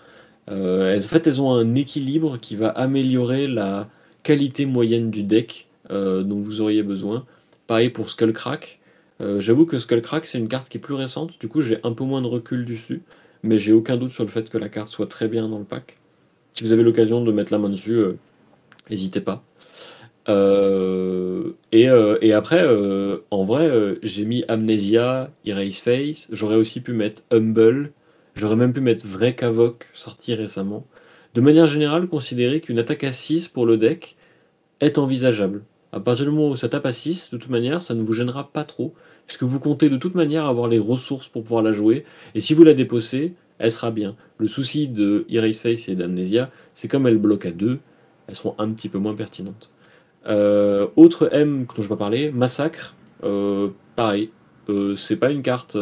en 0.48 1.00
fait, 1.00 1.26
elles 1.26 1.40
ont 1.40 1.52
un 1.52 1.74
équilibre 1.74 2.38
qui 2.38 2.54
va 2.54 2.68
améliorer 2.68 3.48
la 3.48 3.88
qualité 4.22 4.64
moyenne 4.64 5.10
du 5.10 5.24
deck 5.24 5.66
dont 5.90 6.38
vous 6.38 6.60
auriez 6.60 6.84
besoin. 6.84 7.26
Pareil 7.66 7.90
pour 7.90 8.10
Skullcrack. 8.10 8.80
Euh, 9.20 9.40
j'avoue 9.40 9.66
que 9.66 9.78
Skullcrack, 9.78 10.26
c'est 10.26 10.38
une 10.38 10.48
carte 10.48 10.68
qui 10.68 10.78
est 10.78 10.80
plus 10.80 10.94
récente, 10.94 11.38
du 11.40 11.48
coup 11.48 11.62
j'ai 11.62 11.78
un 11.84 11.92
peu 11.92 12.04
moins 12.04 12.20
de 12.20 12.26
recul 12.26 12.66
dessus, 12.66 13.02
mais 13.42 13.58
j'ai 13.58 13.72
aucun 13.72 13.96
doute 13.96 14.10
sur 14.10 14.24
le 14.24 14.30
fait 14.30 14.50
que 14.50 14.58
la 14.58 14.68
carte 14.68 14.88
soit 14.88 15.06
très 15.06 15.28
bien 15.28 15.48
dans 15.48 15.58
le 15.58 15.64
pack. 15.64 15.96
Si 16.52 16.64
vous 16.64 16.72
avez 16.72 16.82
l'occasion 16.82 17.24
de 17.24 17.32
mettre 17.32 17.52
la 17.52 17.58
main 17.58 17.70
dessus, 17.70 17.98
n'hésitez 18.90 19.20
pas. 19.20 19.42
et, 20.28 21.86
et, 22.22 22.32
après, 22.32 22.66
en 23.30 23.44
vrai, 23.44 23.94
j'ai 24.02 24.24
mis 24.24 24.44
Amnesia, 24.48 25.30
Erase 25.44 25.78
Face, 25.80 26.28
j'aurais 26.32 26.56
aussi 26.56 26.80
pu 26.80 26.92
mettre 26.92 27.22
Humble, 27.30 27.92
J'aurais 28.36 28.56
même 28.56 28.74
pu 28.74 28.82
mettre 28.82 29.06
vrai 29.06 29.34
Kavok 29.34 29.88
sorti 29.94 30.34
récemment. 30.34 30.86
De 31.34 31.40
manière 31.40 31.66
générale, 31.66 32.06
considérer 32.06 32.60
qu'une 32.60 32.78
attaque 32.78 33.02
à 33.04 33.10
6 33.10 33.48
pour 33.48 33.64
le 33.64 33.78
deck 33.78 34.16
est 34.80 34.98
envisageable. 34.98 35.64
À 35.92 36.00
partir 36.00 36.24
du 36.24 36.30
moment 36.30 36.50
où 36.50 36.56
ça 36.56 36.68
tape 36.68 36.86
à 36.86 36.92
6, 36.92 37.30
de 37.30 37.36
toute 37.38 37.50
manière, 37.50 37.80
ça 37.82 37.94
ne 37.94 38.02
vous 38.02 38.12
gênera 38.12 38.50
pas 38.50 38.64
trop, 38.64 38.94
puisque 39.26 39.44
vous 39.44 39.60
comptez 39.60 39.88
de 39.88 39.96
toute 39.96 40.14
manière 40.14 40.46
avoir 40.46 40.68
les 40.68 40.78
ressources 40.78 41.28
pour 41.28 41.42
pouvoir 41.42 41.62
la 41.62 41.72
jouer, 41.72 42.04
et 42.34 42.40
si 42.40 42.54
vous 42.54 42.64
la 42.64 42.74
déposez, 42.74 43.34
elle 43.58 43.72
sera 43.72 43.90
bien. 43.90 44.16
Le 44.38 44.46
souci 44.46 44.88
de 44.88 45.24
Erase 45.30 45.58
Face 45.58 45.88
et 45.88 45.94
d'Amnesia, 45.94 46.50
c'est 46.74 46.88
comme 46.88 47.06
elles 47.06 47.18
bloquent 47.18 47.48
à 47.48 47.52
2, 47.52 47.78
elles 48.28 48.34
seront 48.34 48.54
un 48.58 48.70
petit 48.70 48.88
peu 48.88 48.98
moins 48.98 49.14
pertinentes. 49.14 49.70
Euh, 50.28 50.88
autre 50.96 51.28
M 51.32 51.66
dont 51.74 51.82
je 51.82 51.88
vais 51.88 51.96
parler, 51.96 52.30
Massacre, 52.32 52.94
euh, 53.24 53.70
pareil, 53.94 54.30
euh, 54.68 54.96
c'est 54.96 55.16
pas 55.16 55.30
une 55.30 55.42
carte 55.42 55.78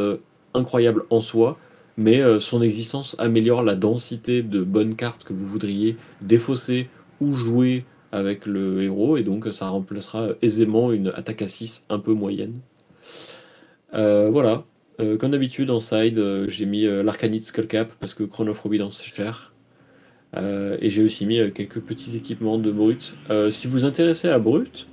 incroyable 0.53 1.05
en 1.11 1.21
soi, 1.21 1.59
mais 1.97 2.23
son 2.41 2.61
existence 2.61 3.15
améliore 3.19 3.63
la 3.63 3.75
densité 3.75 4.43
de 4.43 4.63
bonnes 4.63 4.97
cartes 4.97 5.25
que 5.25 5.33
vous 5.33 5.47
voudriez 5.47 5.97
défausser 6.21 6.89
ou 7.21 7.35
jouer 7.35 7.85
avec 8.15 8.47
le 8.47 8.83
héros, 8.83 9.17
et 9.17 9.23
donc 9.23 9.47
ça 9.53 9.69
remplacera 9.69 10.29
aisément 10.43 10.93
une 10.93 11.09
attaque 11.09 11.43
à 11.43 11.49
6 11.49 11.87
un 11.89 11.99
peu 11.99 12.13
moyenne. 12.13 12.61
Euh, 13.95 14.31
voilà, 14.31 14.65
euh, 15.01 15.17
comme 15.17 15.33
d'habitude 15.33 15.71
en 15.71 15.81
side, 15.81 16.21
j'ai 16.49 16.67
mis 16.67 16.85
l'Arcanite 16.85 17.45
Skullcap 17.45 17.93
parce 18.01 18.15
que 18.15 18.25
Chronophobidance 18.25 19.03
c'est 19.03 19.15
cher. 19.15 19.53
et 20.37 20.91
j'ai 20.91 21.03
aussi 21.03 21.27
mis 21.27 21.53
quelques 21.53 21.81
petits 21.81 22.17
équipements 22.17 22.59
de 22.59 22.71
Brut. 22.71 23.15
si 23.51 23.67
vous 23.67 23.85
intéressez 23.85 24.29
à 24.29 24.39
Brut, 24.39 24.89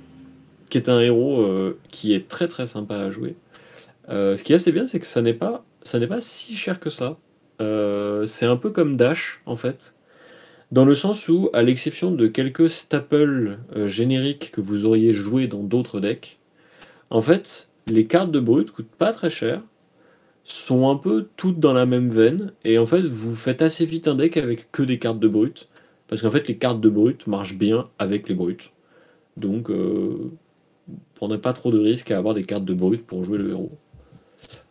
qui 0.70 0.78
est 0.78 0.88
un 0.88 1.00
héros 1.00 1.46
qui 1.90 2.14
est 2.14 2.28
très 2.28 2.48
très 2.48 2.66
sympa 2.66 2.96
à 2.96 3.10
jouer, 3.10 3.36
ce 4.08 4.42
qui 4.42 4.52
est 4.52 4.56
assez 4.56 4.72
bien, 4.72 4.86
c'est 4.86 5.00
que 5.00 5.06
ça 5.06 5.22
n'est 5.22 5.34
pas 5.34 5.64
ça 5.84 5.98
n'est 5.98 6.06
pas 6.06 6.20
si 6.20 6.54
cher 6.54 6.80
que 6.80 6.90
ça. 6.90 7.18
Euh, 7.60 8.26
c'est 8.26 8.46
un 8.46 8.56
peu 8.56 8.70
comme 8.70 8.96
Dash, 8.96 9.40
en 9.46 9.56
fait. 9.56 9.94
Dans 10.72 10.86
le 10.86 10.94
sens 10.94 11.28
où, 11.28 11.50
à 11.52 11.62
l'exception 11.62 12.10
de 12.10 12.26
quelques 12.26 12.70
staples 12.70 13.58
euh, 13.76 13.88
génériques 13.88 14.52
que 14.52 14.62
vous 14.62 14.86
auriez 14.86 15.12
joué 15.12 15.46
dans 15.46 15.62
d'autres 15.62 16.00
decks, 16.00 16.38
en 17.10 17.20
fait, 17.20 17.68
les 17.86 18.06
cartes 18.06 18.30
de 18.30 18.40
brut 18.40 18.70
coûtent 18.70 18.86
pas 18.86 19.12
très 19.12 19.28
cher, 19.28 19.62
sont 20.44 20.88
un 20.88 20.96
peu 20.96 21.28
toutes 21.36 21.60
dans 21.60 21.74
la 21.74 21.84
même 21.84 22.08
veine, 22.08 22.52
et 22.64 22.78
en 22.78 22.86
fait, 22.86 23.02
vous 23.02 23.36
faites 23.36 23.60
assez 23.60 23.84
vite 23.84 24.08
un 24.08 24.14
deck 24.14 24.38
avec 24.38 24.72
que 24.72 24.82
des 24.82 24.98
cartes 24.98 25.20
de 25.20 25.28
brut, 25.28 25.68
parce 26.08 26.22
qu'en 26.22 26.30
fait, 26.30 26.48
les 26.48 26.56
cartes 26.56 26.80
de 26.80 26.88
brut 26.88 27.26
marchent 27.26 27.58
bien 27.58 27.90
avec 27.98 28.26
les 28.30 28.34
bruts. 28.34 28.72
Donc, 29.36 29.68
euh, 29.68 30.30
prenez 31.14 31.36
pas 31.36 31.52
trop 31.52 31.70
de 31.70 31.78
risques 31.78 32.10
à 32.10 32.16
avoir 32.16 32.32
des 32.32 32.44
cartes 32.44 32.64
de 32.64 32.72
brut 32.72 33.04
pour 33.04 33.26
jouer 33.26 33.36
le 33.36 33.50
héros. 33.50 33.72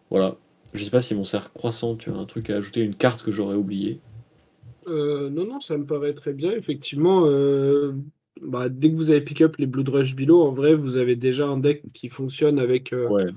Voilà, 0.09 0.35
je 0.73 0.83
sais 0.83 0.89
pas 0.89 1.01
si 1.01 1.13
mon 1.13 1.25
cercle 1.25 1.51
croissant, 1.53 1.95
tu 1.95 2.09
as 2.09 2.15
un 2.15 2.25
truc 2.25 2.49
à 2.49 2.55
ajouter, 2.55 2.81
une 2.81 2.95
carte 2.95 3.21
que 3.21 3.31
j'aurais 3.31 3.55
oublié. 3.55 3.99
Euh, 4.91 5.29
non, 5.29 5.45
non, 5.45 5.59
ça 5.59 5.77
me 5.77 5.85
paraît 5.85 6.13
très 6.13 6.33
bien. 6.33 6.51
Effectivement, 6.51 7.23
euh, 7.25 7.93
bah, 8.41 8.69
dès 8.69 8.91
que 8.91 8.95
vous 8.95 9.09
avez 9.09 9.21
pick 9.21 9.41
up 9.41 9.55
les 9.57 9.67
Blood 9.67 9.89
Rush 9.89 10.15
Below, 10.15 10.41
en 10.41 10.51
vrai, 10.51 10.75
vous 10.75 10.97
avez 10.97 11.15
déjà 11.15 11.47
un 11.47 11.57
deck 11.57 11.83
qui 11.93 12.09
fonctionne 12.09 12.59
avec 12.59 12.91
euh, 12.93 13.31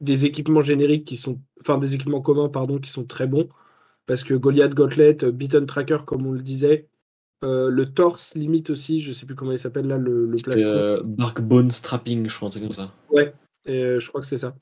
des 0.00 0.26
équipements 0.26 0.62
génériques 0.62 1.04
qui 1.04 1.16
sont. 1.16 1.40
Enfin, 1.60 1.78
des 1.78 1.94
équipements 1.94 2.20
communs, 2.20 2.48
pardon, 2.48 2.78
qui 2.78 2.90
sont 2.90 3.04
très 3.04 3.26
bons. 3.26 3.48
Parce 4.06 4.24
que 4.24 4.34
Goliath 4.34 4.74
Gauntlet, 4.74 5.18
Beaten 5.32 5.66
Tracker, 5.66 5.98
comme 6.06 6.26
on 6.26 6.32
le 6.32 6.42
disait, 6.42 6.88
le 7.42 7.84
torse 7.84 8.34
limite 8.34 8.70
aussi, 8.70 9.00
je 9.00 9.12
sais 9.12 9.26
plus 9.26 9.34
comment 9.34 9.52
il 9.52 9.58
s'appelle 9.58 9.86
là, 9.86 9.98
le, 9.98 10.26
le 10.26 10.36
plastron. 10.42 11.02
Barkbone 11.04 11.70
Strapping, 11.70 12.28
je 12.28 12.34
crois, 12.34 12.48
un 12.48 12.50
truc 12.50 12.62
comme 12.64 12.72
ça. 12.72 12.92
Ouais, 13.10 13.34
je 13.66 14.08
crois 14.08 14.22
que 14.22 14.26
c'est 14.26 14.38
ça. 14.38 14.56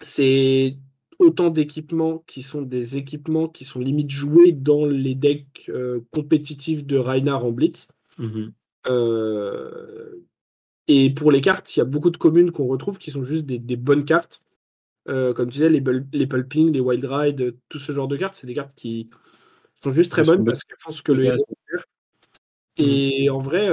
C'est 0.00 0.76
autant 1.18 1.50
d'équipements 1.50 2.24
qui 2.26 2.42
sont 2.42 2.62
des 2.62 2.96
équipements 2.96 3.48
qui 3.48 3.64
sont 3.64 3.80
limite 3.80 4.10
joués 4.10 4.52
dans 4.52 4.86
les 4.86 5.14
decks 5.14 5.64
euh, 5.68 6.00
compétitifs 6.10 6.84
de 6.84 6.96
Reinhardt 6.96 7.44
en 7.44 7.52
Blitz. 7.52 7.88
Mhm. 8.18 8.52
Euh, 8.86 10.24
et 10.88 11.10
pour 11.10 11.32
les 11.32 11.40
cartes, 11.40 11.74
il 11.74 11.80
y 11.80 11.82
a 11.82 11.86
beaucoup 11.86 12.10
de 12.10 12.16
communes 12.16 12.50
qu'on 12.50 12.66
retrouve 12.66 12.98
qui 12.98 13.10
sont 13.10 13.24
juste 13.24 13.46
des, 13.46 13.76
bonnes 13.76 14.04
cartes. 14.04 14.44
Euh, 15.08 15.32
comme 15.32 15.48
tu 15.48 15.58
disais, 15.58 15.68
les, 15.68 15.82
les 16.12 16.26
Pulping, 16.26 16.72
les 16.72 16.80
Wild 16.80 17.04
Ride, 17.04 17.56
tout 17.68 17.78
ce 17.78 17.92
genre 17.92 18.08
de 18.08 18.16
cartes, 18.16 18.34
c'est 18.34 18.46
des 18.46 18.54
cartes 18.54 18.74
qui 18.74 19.10
sont 19.82 19.92
juste 19.92 20.10
très 20.10 20.22
bonnes 20.22 20.44
parce 20.44 20.64
qu'elles 20.64 20.78
font 20.78 20.92
ce 20.92 21.02
que 21.02 21.12
le 21.12 21.24
héros 21.24 21.46
faire. 21.70 21.84
Mhm. 22.78 22.84
Et 22.86 23.30
en 23.30 23.40
vrai, 23.40 23.68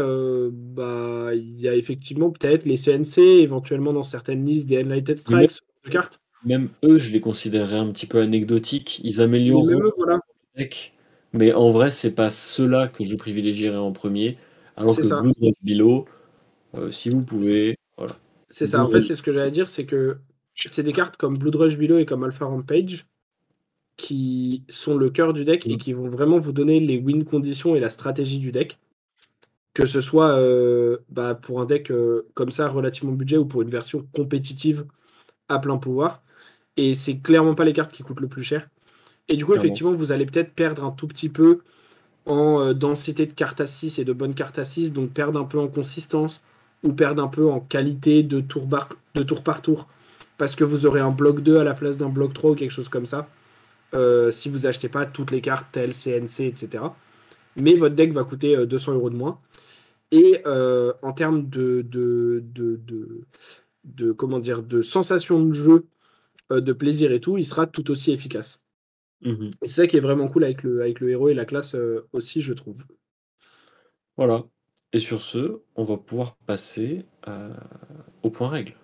bah, 0.52 1.32
il 1.34 1.60
y 1.60 1.68
a 1.68 1.76
effectivement 1.76 2.32
peut-être 2.32 2.66
les 2.66 2.78
CNC, 2.78 3.18
éventuellement 3.42 3.94
dans 3.94 4.04
certaines 4.04 4.46
listes, 4.46 4.68
des 4.68 4.82
Enlightened 4.82 5.20
Strikes, 5.20 5.62
de 5.84 5.90
cartes. 5.90 6.20
Même 6.46 6.70
eux, 6.84 6.98
je 6.98 7.12
les 7.12 7.20
considérerais 7.20 7.78
un 7.78 7.92
petit 7.92 8.08
peu 8.08 8.20
anecdotiques. 8.20 9.00
Ils 9.04 9.22
améliorent 9.22 9.68
le 9.68 9.92
deck, 10.58 10.94
mais 11.34 11.54
en 11.54 11.72
vrai, 11.72 11.92
c'est 11.92 12.12
pas 12.12 12.30
ceux-là 12.30 12.88
que 12.88 13.04
je 13.04 13.16
privilégierais 13.16 13.78
en 13.78 13.92
premier. 13.92 14.38
Alors 14.76 14.96
que 14.96 15.04
ça. 15.04 15.22
Blue 15.22 15.34
Below, 15.64 16.06
euh, 16.78 16.92
si 16.92 17.10
vous 17.10 17.22
pouvez, 17.22 17.78
voilà. 17.98 18.14
C'est 18.50 18.68
ça. 18.68 18.84
En 18.84 18.90
fait, 18.90 19.04
c'est 19.04 19.16
ce 19.16 19.22
que 19.22 19.32
j'allais 19.32 19.52
dire, 19.52 19.70
c'est 19.70 19.86
que 19.86 20.18
c'est 20.56 20.84
des 20.84 20.94
cartes 20.94 21.18
comme 21.18 21.38
Blood 21.38 21.56
Rush 21.56 21.78
Below 21.78 22.00
et 22.00 22.06
comme 22.06 22.24
Alpha 22.24 22.46
Rampage 22.46 23.06
qui 23.98 24.64
sont 24.68 24.98
le 24.98 25.10
cœur 25.10 25.32
du 25.32 25.46
deck 25.46 25.68
et 25.68 25.76
mm. 25.76 25.78
qui 25.78 25.94
vont 25.94 26.08
vraiment 26.08 26.40
vous 26.40 26.52
donner 26.52 26.80
les 26.80 26.98
win 26.98 27.24
conditions 27.24 27.76
et 27.76 27.80
la 27.80 27.90
stratégie 27.90 28.40
du 28.40 28.52
deck. 28.52 28.80
Que 29.74 29.86
ce 29.86 30.02
soit 30.02 30.32
euh, 30.32 30.98
bah, 31.10 31.36
pour 31.36 31.62
un 31.62 31.66
deck 31.66 31.92
euh, 31.92 32.28
comme 32.34 32.52
ça, 32.52 32.68
relativement 32.68 33.14
budget, 33.14 33.38
ou 33.38 33.46
pour 33.46 33.62
une 33.62 33.70
version 33.70 34.06
compétitive 34.12 34.86
à 35.48 35.60
plein 35.60 35.78
pouvoir. 35.78 36.24
Et 36.77 36.93
c'est 36.93 37.18
clairement 37.18 37.56
pas 37.56 37.65
les 37.65 37.73
cartes 37.73 37.91
qui 37.91 38.03
coûtent 38.03 38.22
le 38.22 38.27
plus 38.27 38.43
cher. 38.43 38.68
Et 39.27 39.35
du 39.35 39.45
coup, 39.45 39.53
effectivement, 39.53 39.93
vous 39.93 40.11
allez 40.11 40.26
peut-être 40.26 40.53
perdre 40.53 40.84
un 40.84 40.91
tout 40.91 41.07
petit 41.07 41.30
peu 41.30 41.61
en 42.26 42.61
euh, 42.61 42.73
densité 42.73 43.26
de 43.26 43.34
cartes 43.34 43.61
à 43.61 43.68
6 43.68 43.99
et 43.99 44.06
de 44.06 44.14
bonnes 44.14 44.34
cartes 44.34 44.60
à 44.60 44.65
6, 44.65 44.93
donc 44.93 45.11
perdre 45.11 45.39
un 45.39 45.45
peu 45.45 45.60
en 45.60 45.68
consistance, 45.68 46.41
ou 46.84 46.93
perdre 46.93 47.23
un 47.23 47.27
peu 47.27 47.49
en 47.49 47.60
qualité 47.60 48.23
de 48.23 48.41
tour, 48.41 48.68
de 49.15 49.23
tour 49.23 49.43
par 49.43 49.61
tour, 49.61 49.88
parce 50.38 50.56
que 50.56 50.64
vous 50.64 50.85
aurez 50.85 50.99
un 50.99 51.11
bloc 51.11 51.41
2 51.41 51.57
à 51.60 51.64
la 51.64 51.73
place 51.73 51.98
d'un 51.98 52.10
bloc 52.10 52.34
3 52.34 52.52
ou 52.52 52.56
quelque 52.56 52.72
chose 52.72 52.89
comme 52.89 53.06
ça, 53.06 53.30
euh, 53.93 54.31
si 54.31 54.49
vous 54.49 54.65
achetez 54.65 54.89
pas 54.89 55.06
toutes 55.06 55.31
les 55.31 55.41
cartes 55.41 55.68
telles 55.72 55.93
CNC, 55.93 56.41
etc. 56.41 56.84
Mais 57.56 57.76
votre 57.76 57.95
deck 57.95 58.14
va 58.14 58.23
coûter 58.23 58.65
200 58.65 58.93
euros 58.93 59.10
de 59.10 59.15
moins. 59.15 59.39
Et 60.11 60.41
en 60.45 61.14
termes 61.14 61.49
de, 61.49 61.84
de, 61.84 62.43
de, 63.84 64.11
comment 64.11 64.39
dire, 64.39 64.61
de 64.64 64.81
sensation 64.81 65.41
de 65.43 65.53
jeu, 65.53 65.85
de 66.60 66.73
plaisir 66.73 67.11
et 67.11 67.19
tout, 67.19 67.38
il 67.38 67.45
sera 67.45 67.68
tout 67.68 67.90
aussi 67.91 68.11
efficace. 68.11 68.65
Mmh 69.22 69.52
c'est 69.61 69.82
ça 69.82 69.88
qui 69.88 69.98
est 69.98 70.02
vraiment 70.02 70.28
cool 70.28 70.44
avec 70.44 70.64
le, 70.64 70.82
avec 70.82 70.99
le 70.99 71.11
héros 71.11 71.30
et 71.30 71.34
la 71.34 71.45
classe 71.45 71.76
aussi, 72.11 72.41
je 72.41 72.53
trouve. 72.53 72.84
Voilà. 74.18 74.44
Et 74.94 74.99
sur 74.99 75.22
ce, 75.22 75.61
on 75.76 75.84
va 75.84 75.98
pouvoir 75.98 76.36
passer 76.45 77.06
au 78.23 78.30
point 78.30 78.49
règle. 78.49 78.76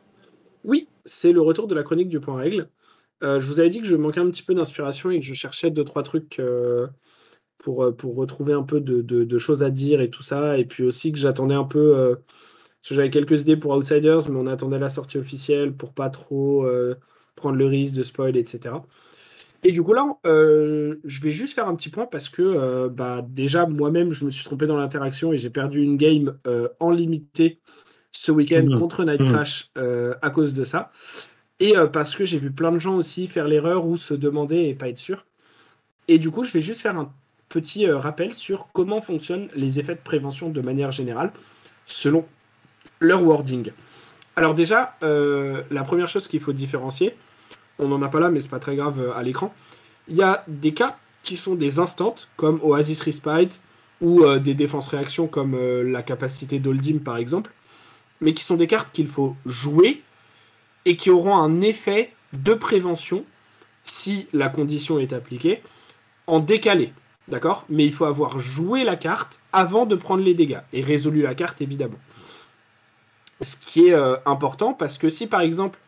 Oui, 0.63 0.87
c'est 1.05 1.33
le 1.33 1.41
retour 1.41 1.67
de 1.67 1.75
la 1.75 1.83
chronique 1.83 2.09
du 2.09 2.19
point 2.19 2.37
règle. 2.37 2.69
je 3.21 3.39
vous 3.39 3.59
avais 3.59 3.69
dit 3.69 3.81
que 3.81 3.87
je 3.87 3.95
manquais 3.95 4.19
un 4.19 4.29
petit 4.29 4.43
peu 4.43 4.53
d'inspiration 4.53 5.11
et 5.11 5.19
que 5.19 5.25
je 5.25 5.33
cherchais 5.33 5.69
deux, 5.69 5.83
trois 5.83 6.03
trucs 6.03 6.41
pour, 7.57 7.95
pour 7.95 8.15
retrouver 8.15 8.53
un 8.53 8.63
peu 8.63 8.79
de, 8.79 9.01
de, 9.01 9.37
choses 9.37 9.63
à 9.63 9.69
dire 9.69 10.01
et 10.01 10.09
tout 10.09 10.23
ça. 10.23 10.57
Et 10.57 10.65
puis 10.65 10.83
aussi 10.83 11.11
que 11.11 11.17
j'attendais 11.17 11.55
un 11.55 11.65
peu. 11.65 12.17
j'avais 12.81 13.09
quelques 13.09 13.41
idées 13.41 13.57
pour 13.57 13.75
Outsiders, 13.75 14.29
mais 14.29 14.39
on 14.39 14.47
attendait 14.47 14.79
la 14.79 14.89
sortie 14.89 15.17
officielle 15.17 15.75
pour 15.75 15.93
pas 15.93 16.09
trop 16.09 16.65
prendre 17.37 17.55
le 17.55 17.65
risque 17.65 17.93
de 17.93 18.03
spoil, 18.03 18.35
etc. 18.35 18.75
Et 19.63 19.71
du 19.71 19.81
coup, 19.81 19.93
là, 19.93 20.17
euh, 20.25 20.95
je 21.03 21.21
vais 21.21 21.31
juste 21.31 21.55
faire 21.55 21.67
un 21.67 21.75
petit 21.75 21.89
point 21.89 22.05
parce 22.05 22.29
que 22.29 22.41
euh, 22.41 22.89
bah, 22.89 23.25
déjà, 23.27 23.65
moi-même, 23.65 24.13
je 24.13 24.25
me 24.25 24.29
suis 24.29 24.45
trompé 24.45 24.67
dans 24.67 24.77
l'interaction 24.77 25.33
et 25.33 25.37
j'ai 25.37 25.49
perdu 25.49 25.81
une 25.81 25.97
game 25.97 26.37
euh, 26.45 26.67
en 26.79 26.91
limité 26.91 27.59
ce 28.11 28.31
week-end 28.31 28.63
mmh. 28.63 28.79
contre 28.79 29.03
Night 29.03 29.21
mmh. 29.21 29.31
Crash 29.31 29.71
à 30.21 30.29
cause 30.29 30.53
de 30.53 30.63
ça. 30.63 30.91
Et 31.59 31.73
parce 31.91 32.15
que 32.15 32.23
j'ai 32.23 32.37
vu 32.37 32.51
plein 32.51 32.71
de 32.71 32.77
gens 32.77 32.95
aussi 32.95 33.25
faire 33.25 33.47
l'erreur 33.47 33.87
ou 33.87 33.97
se 33.97 34.13
demander 34.13 34.65
et 34.65 34.75
pas 34.75 34.89
être 34.89 34.99
sûr. 34.99 35.25
Et 36.07 36.19
du 36.19 36.29
coup, 36.29 36.43
je 36.43 36.51
vais 36.51 36.61
juste 36.61 36.81
faire 36.81 36.97
un 36.97 37.11
petit 37.49 37.89
rappel 37.89 38.35
sur 38.35 38.67
comment 38.73 39.01
fonctionnent 39.01 39.47
les 39.55 39.79
effets 39.79 39.95
de 39.95 40.01
prévention 40.03 40.49
de 40.49 40.61
manière 40.61 40.91
générale 40.91 41.31
selon 41.87 42.25
leur 42.99 43.23
wording. 43.23 43.71
Alors 44.35 44.53
déjà, 44.53 44.95
la 45.01 45.83
première 45.83 46.07
chose 46.07 46.27
qu'il 46.27 46.39
faut 46.39 46.53
différencier, 46.53 47.15
on 47.79 47.87
n'en 47.87 48.01
a 48.01 48.09
pas 48.09 48.19
là, 48.19 48.29
mais 48.29 48.41
c'est 48.41 48.49
pas 48.49 48.59
très 48.59 48.75
grave 48.75 48.99
euh, 48.99 49.13
à 49.13 49.23
l'écran. 49.23 49.53
Il 50.07 50.15
y 50.15 50.23
a 50.23 50.43
des 50.47 50.73
cartes 50.73 50.97
qui 51.23 51.37
sont 51.37 51.55
des 51.55 51.79
instants, 51.79 52.15
comme 52.35 52.59
Oasis 52.63 53.01
Respite, 53.01 53.59
ou 54.01 54.23
euh, 54.23 54.39
des 54.39 54.53
défenses 54.53 54.87
réactions 54.87 55.27
comme 55.27 55.55
euh, 55.55 55.83
la 55.83 56.03
capacité 56.03 56.59
d'Oldim 56.59 56.99
par 56.99 57.17
exemple, 57.17 57.51
mais 58.21 58.33
qui 58.33 58.43
sont 58.43 58.55
des 58.55 58.67
cartes 58.67 58.89
qu'il 58.93 59.07
faut 59.07 59.35
jouer 59.45 60.03
et 60.85 60.95
qui 60.95 61.09
auront 61.09 61.35
un 61.35 61.61
effet 61.61 62.13
de 62.33 62.53
prévention 62.53 63.25
si 63.83 64.27
la 64.33 64.49
condition 64.49 64.99
est 64.99 65.13
appliquée 65.13 65.61
en 66.27 66.39
décalé. 66.39 66.93
D'accord? 67.27 67.65
Mais 67.69 67.85
il 67.85 67.91
faut 67.91 68.05
avoir 68.05 68.39
joué 68.39 68.85
la 68.85 68.95
carte 68.95 69.41
avant 69.51 69.85
de 69.85 69.95
prendre 69.95 70.23
les 70.23 70.33
dégâts 70.33 70.61
et 70.71 70.81
résolu 70.81 71.21
la 71.21 71.35
carte 71.35 71.61
évidemment. 71.61 71.99
Ce 73.41 73.55
qui 73.57 73.87
est 73.87 73.95
important 74.25 74.73
parce 74.73 74.97
que 74.97 75.09
si 75.09 75.27
par 75.27 75.41
exemple 75.41 75.79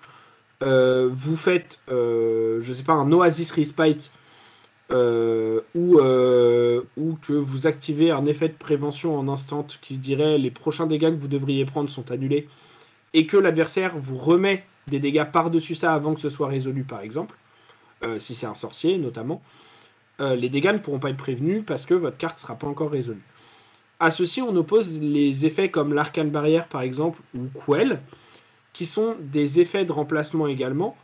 vous 0.61 1.35
faites, 1.35 1.79
euh, 1.89 2.59
je 2.61 2.73
sais 2.73 2.83
pas, 2.83 2.93
un 2.93 3.11
Oasis 3.11 3.51
Respite 3.51 4.11
euh, 4.91 5.61
ou, 5.75 5.99
ou 6.97 7.17
que 7.21 7.33
vous 7.33 7.67
activez 7.67 8.11
un 8.11 8.25
effet 8.25 8.49
de 8.49 8.53
prévention 8.53 9.17
en 9.17 9.27
instant 9.27 9.65
qui 9.81 9.97
dirait 9.97 10.37
les 10.37 10.51
prochains 10.51 10.87
dégâts 10.87 11.11
que 11.11 11.19
vous 11.19 11.27
devriez 11.27 11.65
prendre 11.65 11.89
sont 11.89 12.11
annulés 12.11 12.47
et 13.13 13.25
que 13.25 13.37
l'adversaire 13.37 13.97
vous 13.97 14.17
remet 14.17 14.65
des 14.87 14.99
dégâts 14.99 15.25
par-dessus 15.31 15.75
ça 15.75 15.93
avant 15.93 16.13
que 16.13 16.21
ce 16.21 16.29
soit 16.29 16.47
résolu, 16.47 16.83
par 16.83 17.01
exemple, 17.01 17.35
si 18.17 18.33
c'est 18.33 18.47
un 18.47 18.55
sorcier 18.55 18.97
notamment, 18.97 19.41
les 20.19 20.49
dégâts 20.49 20.73
ne 20.73 20.79
pourront 20.79 20.99
pas 20.99 21.09
être 21.09 21.17
prévenus 21.17 21.63
parce 21.65 21.85
que 21.85 21.93
votre 21.93 22.17
carte 22.17 22.37
ne 22.37 22.41
sera 22.41 22.55
pas 22.55 22.67
encore 22.67 22.91
résolue. 22.91 23.23
À 23.99 24.11
ceci, 24.11 24.41
on 24.41 24.55
oppose 24.55 25.01
les 25.01 25.45
effets 25.45 25.69
comme 25.69 25.93
l'arcane 25.93 26.29
barrière, 26.29 26.67
par 26.67 26.81
exemple, 26.81 27.19
ou 27.35 27.47
Quell, 27.65 27.99
qui 28.79 28.85
sont 28.85 29.17
des 29.19 29.59
effets 29.59 29.83
de 29.83 29.91
remplacement 29.91 30.47
également, 30.47 30.95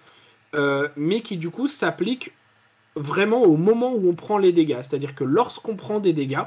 euh, 0.55 0.87
mais 0.95 1.19
qui 1.19 1.35
du 1.35 1.49
coup 1.49 1.67
s'appliquent 1.67 2.31
vraiment 2.95 3.43
au 3.43 3.57
moment 3.57 3.93
où 3.93 4.07
on 4.07 4.15
prend 4.15 4.37
les 4.37 4.53
dégâts. 4.53 4.77
C'est-à-dire 4.77 5.13
que 5.13 5.25
lorsqu'on 5.25 5.75
prend 5.75 5.99
des 5.99 6.13
dégâts, 6.13 6.45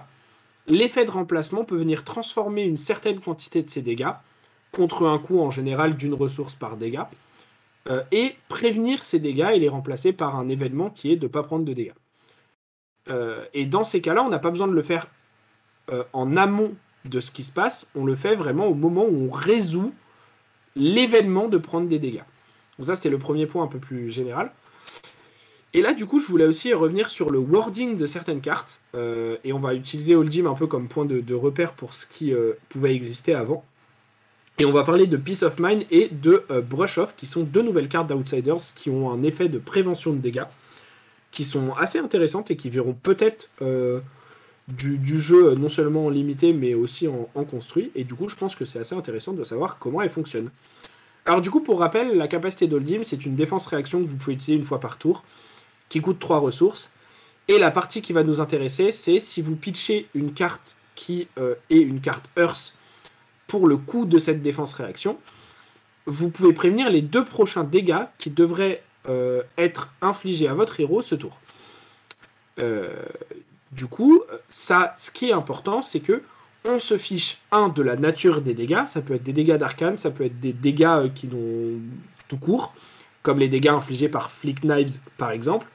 l'effet 0.68 1.04
de 1.04 1.10
remplacement 1.10 1.64
peut 1.66 1.76
venir 1.76 2.02
transformer 2.02 2.62
une 2.62 2.78
certaine 2.78 3.20
quantité 3.20 3.62
de 3.62 3.68
ces 3.68 3.82
dégâts 3.82 4.14
contre 4.72 5.06
un 5.06 5.18
coût 5.18 5.38
en 5.40 5.50
général 5.50 5.98
d'une 5.98 6.14
ressource 6.14 6.54
par 6.54 6.78
dégâts, 6.78 7.04
euh, 7.90 8.02
et 8.10 8.34
prévenir 8.48 9.04
ces 9.04 9.18
dégâts 9.18 9.50
et 9.52 9.58
les 9.58 9.68
remplacer 9.68 10.14
par 10.14 10.34
un 10.36 10.48
événement 10.48 10.88
qui 10.88 11.12
est 11.12 11.16
de 11.16 11.26
ne 11.26 11.30
pas 11.30 11.42
prendre 11.42 11.66
de 11.66 11.74
dégâts. 11.74 11.92
Euh, 13.10 13.44
et 13.52 13.66
dans 13.66 13.84
ces 13.84 14.00
cas-là, 14.00 14.22
on 14.22 14.30
n'a 14.30 14.38
pas 14.38 14.50
besoin 14.50 14.68
de 14.68 14.72
le 14.72 14.82
faire 14.82 15.08
en 16.14 16.38
amont 16.38 16.74
de 17.04 17.20
ce 17.20 17.30
qui 17.30 17.42
se 17.42 17.52
passe, 17.52 17.86
on 17.94 18.04
le 18.04 18.14
fait 18.14 18.34
vraiment 18.34 18.66
au 18.66 18.74
moment 18.74 19.04
où 19.04 19.28
on 19.28 19.30
résout 19.30 19.92
l'événement 20.78 21.48
de 21.48 21.58
prendre 21.58 21.88
des 21.88 21.98
dégâts. 21.98 22.24
Donc 22.78 22.86
ça, 22.86 22.94
c'était 22.94 23.10
le 23.10 23.18
premier 23.18 23.46
point 23.46 23.64
un 23.64 23.68
peu 23.68 23.78
plus 23.78 24.10
général. 24.10 24.52
Et 25.74 25.82
là, 25.82 25.92
du 25.92 26.06
coup, 26.06 26.20
je 26.20 26.26
voulais 26.26 26.46
aussi 26.46 26.72
revenir 26.72 27.10
sur 27.10 27.30
le 27.30 27.38
wording 27.38 27.96
de 27.96 28.06
certaines 28.06 28.40
cartes. 28.40 28.80
Euh, 28.94 29.36
et 29.44 29.52
on 29.52 29.58
va 29.58 29.74
utiliser 29.74 30.14
Oldim 30.14 30.46
un 30.46 30.54
peu 30.54 30.66
comme 30.66 30.88
point 30.88 31.04
de, 31.04 31.34
repère 31.34 31.72
pour 31.74 31.94
ce 31.94 32.06
qui 32.06 32.32
euh, 32.32 32.52
pouvait 32.68 32.94
exister 32.94 33.34
avant. 33.34 33.64
Et 34.58 34.64
on 34.64 34.72
va 34.72 34.82
parler 34.82 35.06
de 35.06 35.16
Peace 35.16 35.42
of 35.42 35.58
Mind 35.58 35.84
et 35.90 36.08
de 36.08 36.44
euh, 36.50 36.62
Brush 36.62 36.98
Off, 36.98 37.14
qui 37.16 37.26
sont 37.26 37.42
deux 37.42 37.62
nouvelles 37.62 37.88
cartes 37.88 38.08
d'Outsiders 38.08 38.74
qui 38.74 38.90
ont 38.90 39.10
un 39.12 39.22
effet 39.22 39.48
de 39.48 39.58
prévention 39.58 40.12
de 40.12 40.18
dégâts, 40.18 40.46
qui 41.30 41.44
sont 41.44 41.74
assez 41.74 41.98
intéressantes 41.98 42.50
et 42.50 42.56
qui 42.56 42.70
verront 42.70 42.94
peut-être 42.94 43.50
du, 44.68 45.18
jeu 45.18 45.54
non 45.54 45.68
seulement 45.68 46.06
en 46.06 46.10
limité 46.10 46.52
mais 46.52 46.74
aussi 46.74 47.08
en, 47.08 47.44
construit. 47.44 47.90
Et 47.94 48.04
du 48.04 48.14
coup, 48.14 48.28
je 48.28 48.36
pense 48.36 48.54
que 48.54 48.64
c'est 48.64 48.78
assez 48.78 48.94
intéressant 48.94 49.32
de 49.32 49.44
savoir 49.44 49.78
comment 49.78 50.02
elle 50.02 50.10
fonctionne. 50.10 50.50
Alors 51.26 51.40
du 51.40 51.50
coup, 51.50 51.60
pour 51.60 51.80
rappel, 51.80 52.16
la 52.16 52.28
capacité 52.28 52.66
d'Oldim, 52.66 53.02
c'est 53.02 53.26
une 53.26 53.34
défense-réaction 53.34 54.02
que 54.02 54.06
vous 54.08 54.16
pouvez 54.16 54.34
utiliser 54.34 54.58
une 54.58 54.64
fois 54.64 54.80
par 54.80 54.98
tour, 54.98 55.24
qui 55.88 56.00
coûte 56.00 56.18
3 56.18 56.38
ressources. 56.38 56.94
Et 57.48 57.58
la 57.58 57.70
partie 57.70 58.02
qui 58.02 58.12
va 58.12 58.22
nous 58.22 58.40
intéresser, 58.40 58.92
c'est 58.92 59.20
si 59.20 59.40
vous 59.42 59.56
pitchez 59.56 60.08
une 60.14 60.32
carte 60.32 60.76
qui 60.94 61.28
euh, 61.38 61.54
est 61.70 61.78
une 61.78 62.00
carte 62.00 62.30
Earth 62.36 62.74
pour 63.46 63.66
le 63.66 63.78
coût 63.78 64.04
de 64.04 64.18
cette 64.18 64.42
défense-réaction, 64.42 65.18
vous 66.06 66.30
pouvez 66.30 66.52
prévenir 66.52 66.90
les 66.90 67.02
deux 67.02 67.24
prochains 67.24 67.64
dégâts 67.64 68.04
qui 68.18 68.30
devraient 68.30 68.82
euh, 69.08 69.42
être 69.56 69.92
infligés 70.02 70.48
à 70.48 70.54
votre 70.54 70.80
héros 70.80 71.02
ce 71.02 71.14
tour. 71.14 71.38
Euh, 72.58 73.04
du 73.72 73.86
coup, 73.86 74.22
ça, 74.50 74.94
ce 74.96 75.10
qui 75.10 75.28
est 75.28 75.32
important, 75.32 75.82
c'est 75.82 76.00
que 76.00 76.22
on 76.64 76.80
se 76.80 76.98
fiche, 76.98 77.38
un, 77.52 77.68
de 77.68 77.82
la 77.82 77.96
nature 77.96 78.40
des 78.40 78.54
dégâts, 78.54 78.86
ça 78.86 79.00
peut 79.00 79.14
être 79.14 79.22
des 79.22 79.32
dégâts 79.32 79.56
d'arcane, 79.56 79.96
ça 79.96 80.10
peut 80.10 80.24
être 80.24 80.40
des 80.40 80.52
dégâts 80.52 80.84
euh, 80.84 81.08
qui 81.08 81.28
n'ont 81.28 81.80
tout 82.26 82.36
court, 82.36 82.74
comme 83.22 83.38
les 83.38 83.48
dégâts 83.48 83.68
infligés 83.68 84.08
par 84.08 84.30
Flick 84.30 84.62
Knives 84.62 84.98
par 85.16 85.30
exemple. 85.30 85.66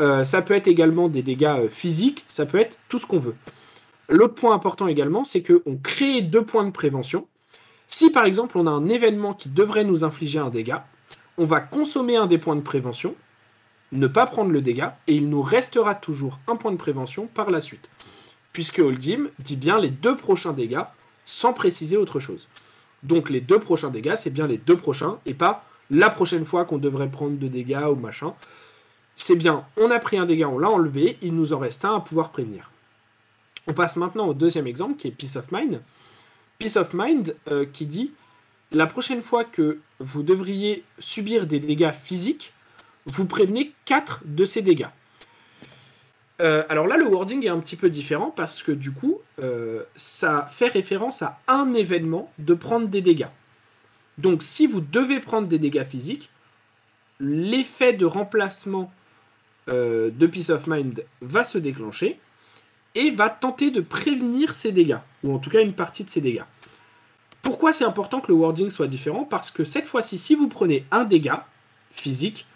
Euh, 0.00 0.24
ça 0.24 0.42
peut 0.42 0.54
être 0.54 0.68
également 0.68 1.08
des 1.08 1.22
dégâts 1.22 1.56
euh, 1.58 1.68
physiques, 1.68 2.24
ça 2.28 2.46
peut 2.46 2.58
être 2.58 2.78
tout 2.88 2.98
ce 2.98 3.06
qu'on 3.06 3.18
veut. 3.18 3.34
L'autre 4.08 4.34
point 4.34 4.54
important 4.54 4.88
également, 4.88 5.22
c'est 5.22 5.42
qu'on 5.42 5.76
crée 5.76 6.22
deux 6.22 6.44
points 6.44 6.64
de 6.64 6.72
prévention. 6.72 7.26
Si 7.86 8.10
par 8.10 8.24
exemple 8.24 8.56
on 8.58 8.66
a 8.66 8.70
un 8.70 8.88
événement 8.88 9.34
qui 9.34 9.48
devrait 9.48 9.84
nous 9.84 10.02
infliger 10.02 10.38
un 10.38 10.50
dégât, 10.50 10.86
on 11.38 11.44
va 11.44 11.60
consommer 11.60 12.16
un 12.16 12.26
des 12.26 12.38
points 12.38 12.56
de 12.56 12.60
prévention, 12.62 13.14
ne 13.92 14.06
pas 14.06 14.26
prendre 14.26 14.50
le 14.50 14.62
dégât, 14.62 14.96
et 15.06 15.14
il 15.14 15.28
nous 15.28 15.42
restera 15.42 15.94
toujours 15.94 16.38
un 16.46 16.56
point 16.56 16.72
de 16.72 16.76
prévention 16.76 17.26
par 17.26 17.50
la 17.50 17.60
suite. 17.60 17.90
Puisque 18.52 18.78
Holdim 18.78 19.28
dit 19.38 19.56
bien 19.56 19.78
les 19.78 19.90
deux 19.90 20.16
prochains 20.16 20.52
dégâts, 20.52 20.84
sans 21.26 21.52
préciser 21.52 21.96
autre 21.96 22.20
chose. 22.20 22.48
Donc 23.02 23.30
les 23.30 23.40
deux 23.40 23.58
prochains 23.58 23.90
dégâts, 23.90 24.16
c'est 24.16 24.30
bien 24.30 24.46
les 24.46 24.58
deux 24.58 24.76
prochains, 24.76 25.18
et 25.26 25.34
pas 25.34 25.64
la 25.90 26.10
prochaine 26.10 26.44
fois 26.44 26.64
qu'on 26.64 26.78
devrait 26.78 27.10
prendre 27.10 27.38
de 27.38 27.48
dégâts 27.48 27.86
ou 27.90 27.96
machin. 27.96 28.34
C'est 29.16 29.36
bien, 29.36 29.64
on 29.76 29.90
a 29.90 29.98
pris 29.98 30.18
un 30.18 30.26
dégât, 30.26 30.48
on 30.48 30.58
l'a 30.58 30.70
enlevé, 30.70 31.18
il 31.22 31.34
nous 31.34 31.52
en 31.52 31.58
reste 31.58 31.84
un 31.84 31.96
à 31.96 32.00
pouvoir 32.00 32.30
prévenir. 32.30 32.70
On 33.66 33.74
passe 33.74 33.96
maintenant 33.96 34.26
au 34.26 34.34
deuxième 34.34 34.66
exemple, 34.66 34.96
qui 34.96 35.08
est 35.08 35.10
Peace 35.10 35.36
of 35.36 35.52
Mind. 35.52 35.82
Peace 36.58 36.76
of 36.76 36.94
Mind, 36.94 37.36
euh, 37.50 37.66
qui 37.70 37.86
dit, 37.86 38.12
la 38.72 38.86
prochaine 38.86 39.22
fois 39.22 39.44
que 39.44 39.78
vous 39.98 40.22
devriez 40.22 40.84
subir 40.98 41.46
des 41.46 41.60
dégâts 41.60 41.92
physiques, 41.92 42.52
vous 43.10 43.26
prévenez 43.26 43.72
4 43.84 44.22
de 44.24 44.44
ces 44.44 44.62
dégâts. 44.62 44.88
Euh, 46.40 46.64
alors 46.68 46.86
là, 46.86 46.96
le 46.96 47.04
wording 47.04 47.44
est 47.44 47.50
un 47.50 47.58
petit 47.58 47.76
peu 47.76 47.90
différent 47.90 48.32
parce 48.34 48.62
que 48.62 48.72
du 48.72 48.92
coup, 48.92 49.18
euh, 49.42 49.82
ça 49.94 50.48
fait 50.50 50.68
référence 50.68 51.22
à 51.22 51.38
un 51.48 51.74
événement 51.74 52.32
de 52.38 52.54
prendre 52.54 52.88
des 52.88 53.02
dégâts. 53.02 53.28
Donc 54.16 54.42
si 54.42 54.66
vous 54.66 54.80
devez 54.80 55.20
prendre 55.20 55.48
des 55.48 55.58
dégâts 55.58 55.84
physiques, 55.84 56.30
l'effet 57.18 57.92
de 57.92 58.06
remplacement 58.06 58.90
euh, 59.68 60.10
de 60.10 60.26
Peace 60.26 60.50
of 60.50 60.66
Mind 60.66 61.04
va 61.20 61.44
se 61.44 61.58
déclencher 61.58 62.18
et 62.94 63.10
va 63.10 63.28
tenter 63.28 63.70
de 63.70 63.80
prévenir 63.80 64.54
ces 64.54 64.72
dégâts, 64.72 64.98
ou 65.22 65.34
en 65.34 65.38
tout 65.38 65.50
cas 65.50 65.60
une 65.60 65.74
partie 65.74 66.04
de 66.04 66.10
ces 66.10 66.20
dégâts. 66.20 66.42
pourquoi 67.42 67.72
c'est 67.72 67.84
important 67.84 68.20
que 68.20 68.28
le 68.28 68.34
wording 68.34 68.70
soit 68.70 68.88
différent? 68.88 69.24
Parce 69.24 69.50
que 69.50 69.64
cette 69.64 69.86
fois-ci, 69.86 70.18
si 70.18 70.34
vous 70.34 70.48
prenez 70.48 70.84
un 70.90 71.04
dégât 71.04 71.46
physique, 71.92 72.46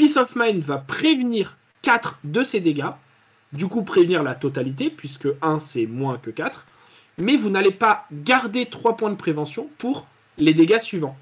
Peace 0.00 0.16
of 0.16 0.34
Mind 0.34 0.62
va 0.62 0.78
prévenir 0.78 1.58
4 1.82 2.20
de 2.24 2.42
ces 2.42 2.60
dégâts, 2.60 2.88
du 3.52 3.66
coup 3.66 3.82
prévenir 3.82 4.22
la 4.22 4.34
totalité, 4.34 4.88
puisque 4.88 5.28
1 5.42 5.60
c'est 5.60 5.84
moins 5.84 6.16
que 6.16 6.30
4, 6.30 6.64
mais 7.18 7.36
vous 7.36 7.50
n'allez 7.50 7.70
pas 7.70 8.06
garder 8.10 8.64
3 8.64 8.96
points 8.96 9.10
de 9.10 9.16
prévention 9.16 9.68
pour 9.76 10.06
les 10.38 10.54
dégâts 10.54 10.78
suivants. 10.78 11.18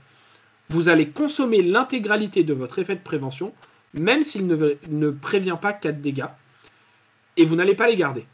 Vous 0.69 0.89
allez 0.89 1.09
consommer 1.09 1.61
l'intégralité 1.61 2.45
de 2.45 2.55
votre 2.55 2.79
effet 2.79 2.95
de 2.95 3.01
prévention, 3.01 3.53
même 3.95 4.23
s'il 4.23 4.47
ne, 4.47 4.75
ne 4.89 5.11
prévient 5.11 5.59
pas 5.61 5.73
4 5.73 6.01
dégâts, 6.01 6.29
et 7.37 7.45
vous 7.45 7.57
n'allez 7.57 7.75
pas 7.75 7.89
les 7.89 7.97
garder. 7.97 8.27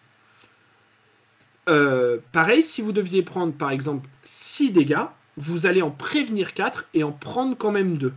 Euh, 1.71 2.19
pareil, 2.33 2.63
si 2.63 2.83
vous 2.83 2.93
deviez 2.93 3.23
prendre 3.23 3.55
par 3.55 3.71
exemple 3.71 4.11
6 4.25 4.73
dégâts, 4.73 5.07
vous 5.39 5.65
allez 5.65 5.81
en 5.81 5.91
prévenir 5.91 6.53
4 6.53 6.85
et 6.93 7.03
en 7.03 7.13
prendre 7.13 7.57
quand 7.57 7.73
même 7.73 7.97
2. 7.97 8.13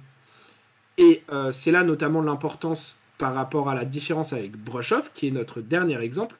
Et 0.97 1.23
euh, 1.31 1.51
c'est 1.51 1.71
là 1.71 1.83
notamment 1.83 2.21
l'importance 2.21 2.97
par 3.17 3.33
rapport 3.33 3.69
à 3.69 3.75
la 3.75 3.85
différence 3.85 4.33
avec 4.33 4.51
Brush 4.57 4.91
Off, 4.91 5.11
qui 5.13 5.27
est 5.27 5.31
notre 5.31 5.61
dernier 5.61 5.99
exemple, 5.99 6.35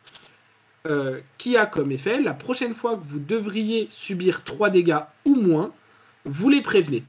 euh, 0.88 1.20
qui 1.38 1.58
a 1.58 1.66
comme 1.66 1.92
effet, 1.92 2.22
la 2.22 2.34
prochaine 2.34 2.74
fois 2.74 2.96
que 2.96 3.04
vous 3.04 3.20
devriez 3.20 3.88
subir 3.92 4.44
3 4.44 4.70
dégâts 4.70 5.00
ou 5.26 5.36
moins, 5.36 5.72
vous 6.26 6.50
les 6.50 6.62
prévenez. 6.62 7.04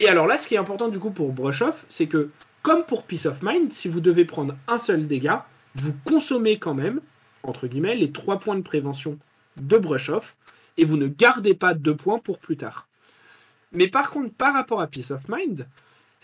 Et 0.00 0.08
alors 0.08 0.26
là, 0.26 0.38
ce 0.38 0.46
qui 0.46 0.54
est 0.54 0.58
important 0.58 0.88
du 0.88 0.98
coup 0.98 1.10
pour 1.10 1.32
Brush 1.32 1.62
Off, 1.62 1.84
c'est 1.88 2.06
que, 2.06 2.30
comme 2.62 2.84
pour 2.84 3.04
Peace 3.04 3.26
of 3.26 3.42
Mind, 3.42 3.72
si 3.72 3.88
vous 3.88 4.00
devez 4.00 4.24
prendre 4.24 4.54
un 4.68 4.78
seul 4.78 5.06
dégât, 5.06 5.46
vous 5.74 5.94
consommez 6.04 6.58
quand 6.58 6.74
même 6.74 7.00
entre 7.44 7.66
guillemets, 7.66 7.94
les 7.94 8.10
trois 8.10 8.38
points 8.38 8.56
de 8.56 8.62
prévention 8.62 9.18
de 9.56 9.78
brush 9.78 10.08
off, 10.08 10.36
et 10.76 10.84
vous 10.84 10.96
ne 10.96 11.06
gardez 11.06 11.54
pas 11.54 11.74
deux 11.74 11.94
points 11.94 12.18
pour 12.18 12.38
plus 12.38 12.56
tard. 12.56 12.88
Mais 13.72 13.86
par 13.86 14.10
contre, 14.10 14.32
par 14.34 14.54
rapport 14.54 14.80
à 14.80 14.86
Peace 14.86 15.10
of 15.10 15.28
Mind, 15.28 15.66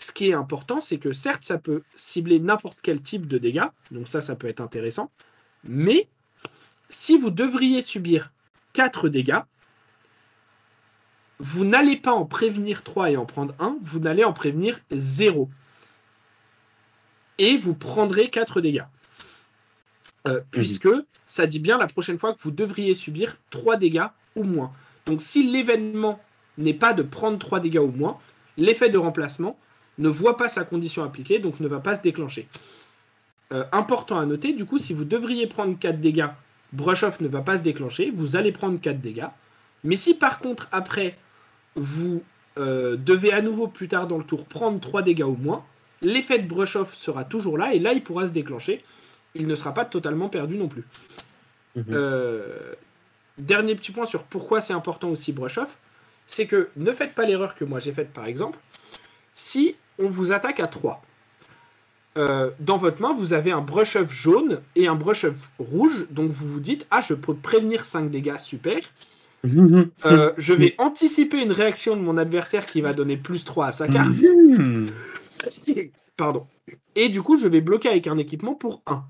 ce 0.03 0.11
qui 0.11 0.29
est 0.29 0.33
important, 0.33 0.81
c'est 0.81 0.97
que 0.97 1.13
certes, 1.13 1.43
ça 1.43 1.57
peut 1.57 1.83
cibler 1.95 2.39
n'importe 2.39 2.79
quel 2.81 3.01
type 3.01 3.27
de 3.27 3.37
dégâts, 3.37 3.67
donc 3.91 4.07
ça, 4.07 4.21
ça 4.21 4.35
peut 4.35 4.47
être 4.47 4.61
intéressant, 4.61 5.11
mais 5.63 6.07
si 6.89 7.17
vous 7.17 7.29
devriez 7.29 7.81
subir 7.81 8.31
4 8.73 9.09
dégâts, 9.09 9.41
vous 11.39 11.65
n'allez 11.65 11.97
pas 11.97 12.13
en 12.13 12.25
prévenir 12.25 12.83
3 12.83 13.11
et 13.11 13.17
en 13.17 13.25
prendre 13.25 13.55
1, 13.59 13.77
vous 13.81 13.99
n'allez 13.99 14.23
en 14.23 14.33
prévenir 14.33 14.79
0. 14.91 15.49
Et 17.39 17.57
vous 17.57 17.73
prendrez 17.73 18.29
4 18.29 18.61
dégâts. 18.61 18.85
Euh, 20.27 20.35
mhm. 20.35 20.43
puisque 20.51 20.89
ça 21.25 21.47
dit 21.47 21.59
bien 21.59 21.79
la 21.79 21.87
prochaine 21.87 22.19
fois 22.19 22.33
que 22.33 22.41
vous 22.41 22.51
devriez 22.51 22.93
subir 22.93 23.37
3 23.49 23.77
dégâts 23.77 24.05
ou 24.35 24.43
moins. 24.43 24.71
Donc 25.07 25.21
si 25.21 25.49
l'événement 25.51 26.19
n'est 26.59 26.75
pas 26.75 26.93
de 26.93 27.01
prendre 27.01 27.39
3 27.39 27.59
dégâts 27.59 27.79
ou 27.79 27.91
moins, 27.91 28.19
l'effet 28.57 28.89
de 28.89 28.99
remplacement 28.99 29.57
ne 30.01 30.09
voit 30.09 30.35
pas 30.35 30.49
sa 30.49 30.65
condition 30.65 31.03
appliquée, 31.03 31.39
donc 31.39 31.59
ne 31.59 31.67
va 31.67 31.79
pas 31.79 31.95
se 31.95 32.01
déclencher. 32.01 32.47
Euh, 33.53 33.63
important 33.71 34.19
à 34.19 34.25
noter, 34.25 34.53
du 34.53 34.65
coup, 34.65 34.77
si 34.77 34.93
vous 34.93 35.05
devriez 35.05 35.47
prendre 35.47 35.77
4 35.77 36.01
dégâts, 36.01 36.29
Brush 36.73 37.03
Off 37.03 37.21
ne 37.21 37.27
va 37.27 37.41
pas 37.41 37.57
se 37.57 37.63
déclencher, 37.63 38.11
vous 38.13 38.35
allez 38.35 38.51
prendre 38.51 38.79
4 38.79 38.99
dégâts. 38.99 39.27
Mais 39.83 39.95
si 39.95 40.13
par 40.13 40.39
contre, 40.39 40.67
après, 40.71 41.17
vous 41.75 42.23
euh, 42.57 42.97
devez 42.97 43.31
à 43.31 43.41
nouveau 43.41 43.67
plus 43.67 43.87
tard 43.87 44.07
dans 44.07 44.17
le 44.17 44.23
tour 44.23 44.45
prendre 44.45 44.79
3 44.79 45.01
dégâts 45.01 45.23
ou 45.23 45.37
moins, 45.39 45.63
l'effet 46.01 46.39
de 46.39 46.47
Brush 46.47 46.75
Off 46.75 46.93
sera 46.93 47.23
toujours 47.23 47.57
là, 47.57 47.73
et 47.73 47.79
là, 47.79 47.93
il 47.93 48.03
pourra 48.03 48.27
se 48.27 48.31
déclencher 48.31 48.83
il 49.35 49.47
ne 49.47 49.55
sera 49.55 49.73
pas 49.73 49.85
totalement 49.85 50.29
perdu 50.29 50.57
non 50.57 50.67
plus. 50.67 50.83
Mhm. 51.75 51.85
Euh, 51.89 52.73
dernier 53.37 53.75
petit 53.75 53.91
point 53.91 54.05
sur 54.05 54.23
pourquoi 54.23 54.61
c'est 54.61 54.73
important 54.73 55.09
aussi 55.09 55.31
brush 55.31 55.57
off, 55.57 55.77
c'est 56.27 56.47
que 56.47 56.69
ne 56.75 56.91
faites 56.91 57.13
pas 57.13 57.25
l'erreur 57.25 57.55
que 57.55 57.63
moi 57.63 57.79
j'ai 57.79 57.93
faite 57.93 58.11
par 58.11 58.25
exemple. 58.25 58.59
Si 59.33 59.75
on 59.99 60.07
vous 60.07 60.31
attaque 60.31 60.59
à 60.59 60.67
3, 60.67 61.01
euh, 62.17 62.51
dans 62.59 62.77
votre 62.77 63.01
main, 63.01 63.13
vous 63.13 63.33
avez 63.33 63.51
un 63.51 63.61
brush 63.61 63.95
off 63.95 64.11
jaune 64.11 64.61
et 64.75 64.87
un 64.87 64.95
brush 64.95 65.23
off 65.23 65.51
rouge, 65.59 66.07
donc 66.09 66.29
vous 66.31 66.47
vous 66.47 66.59
dites 66.59 66.85
Ah, 66.91 67.01
je 67.01 67.13
peux 67.13 67.33
prévenir 67.33 67.85
5 67.85 68.09
dégâts, 68.09 68.37
super. 68.37 68.79
Euh, 70.05 70.33
je 70.37 70.53
vais 70.53 70.75
anticiper 70.77 71.41
une 71.41 71.51
réaction 71.51 71.95
de 71.95 72.01
mon 72.01 72.15
adversaire 72.17 72.67
qui 72.67 72.79
va 72.79 72.93
donner 72.93 73.17
plus 73.17 73.43
3 73.43 73.65
à 73.67 73.71
sa 73.71 73.87
carte. 73.87 74.09
Mhm. 74.11 74.91
Pardon. 76.15 76.45
Et 76.95 77.09
du 77.09 77.23
coup, 77.23 77.39
je 77.39 77.47
vais 77.47 77.59
bloquer 77.59 77.89
avec 77.89 78.05
un 78.05 78.19
équipement 78.19 78.53
pour 78.53 78.83
1. 78.85 79.03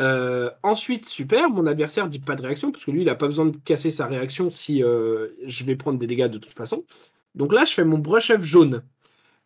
Euh, 0.00 0.50
ensuite, 0.64 1.06
super, 1.06 1.48
mon 1.48 1.66
adversaire 1.66 2.08
dit 2.08 2.18
pas 2.18 2.34
de 2.34 2.42
réaction, 2.42 2.72
parce 2.72 2.84
que 2.84 2.90
lui, 2.90 3.02
il 3.02 3.06
n'a 3.06 3.14
pas 3.14 3.28
besoin 3.28 3.46
de 3.46 3.56
casser 3.64 3.92
sa 3.92 4.08
réaction 4.08 4.50
si 4.50 4.80
je 4.80 5.64
vais 5.64 5.76
prendre 5.76 6.00
des 6.00 6.08
dégâts 6.08 6.26
de 6.26 6.38
toute 6.38 6.52
façon. 6.52 6.84
Donc 7.36 7.52
là, 7.52 7.64
je 7.64 7.74
fais 7.74 7.84
mon 7.84 7.98
brush 7.98 8.30
off 8.30 8.42
jaune. 8.42 8.82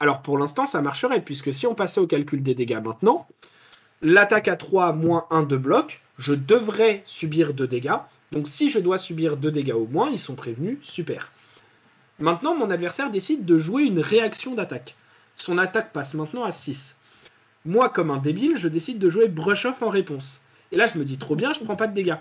Alors 0.01 0.23
pour 0.23 0.39
l'instant, 0.39 0.67
ça 0.67 0.83
marcherait, 0.83 1.23
puisque 1.23 1.53
si 1.55 1.67
on 1.67 1.75
passait 1.75 2.01
au 2.01 2.07
calcul 2.07 2.43
des 2.43 2.55
dégâts 2.55 2.83
maintenant, 2.83 3.27
l'attaque 4.03 4.49
à 4.49 4.57
3 4.57 4.93
moins 4.93 5.27
1 5.31 5.45
de 5.45 5.57
bloc, 5.57 6.03
je 6.19 6.35
devrais 6.35 7.03
subir 7.07 7.55
2 7.55 7.67
dégâts. 7.67 7.97
Donc 8.33 8.49
si 8.49 8.69
je 8.69 8.79
dois 8.79 8.99
subir 8.99 9.37
2 9.37 9.51
dégâts 9.51 9.73
au 9.73 9.87
moins, 9.87 10.11
ils 10.11 10.21
sont 10.21 10.35
prévenus, 10.35 10.79
super. 10.83 11.33
Maintenant, 12.19 12.55
mon 12.55 12.71
adversaire 12.71 13.11
décide 13.11 13.45
de 13.45 13.59
jouer 13.59 13.83
une 13.83 14.01
réaction 14.01 14.55
d'attaque. 14.55 14.95
Son 15.37 15.59
attaque 15.59 15.93
passe 15.93 16.15
maintenant 16.15 16.45
à 16.45 16.53
6. 16.53 16.97
Moi, 17.65 17.89
comme 17.89 18.11
un 18.11 18.17
débile, 18.17 18.57
je 18.57 18.69
décide 18.69 18.99
de 18.99 19.09
jouer 19.09 19.29
brush 19.29 19.67
off 19.67 19.83
en 19.83 19.91
réponse. 19.91 20.41
Et 20.73 20.77
là, 20.77 20.87
je 20.87 20.99
me 20.99 21.05
dis 21.05 21.19
trop 21.19 21.37
bien, 21.37 21.53
je 21.53 21.61
prends 21.61 21.77
pas 21.77 21.87
de 21.87 21.95
dégâts. 21.95 22.17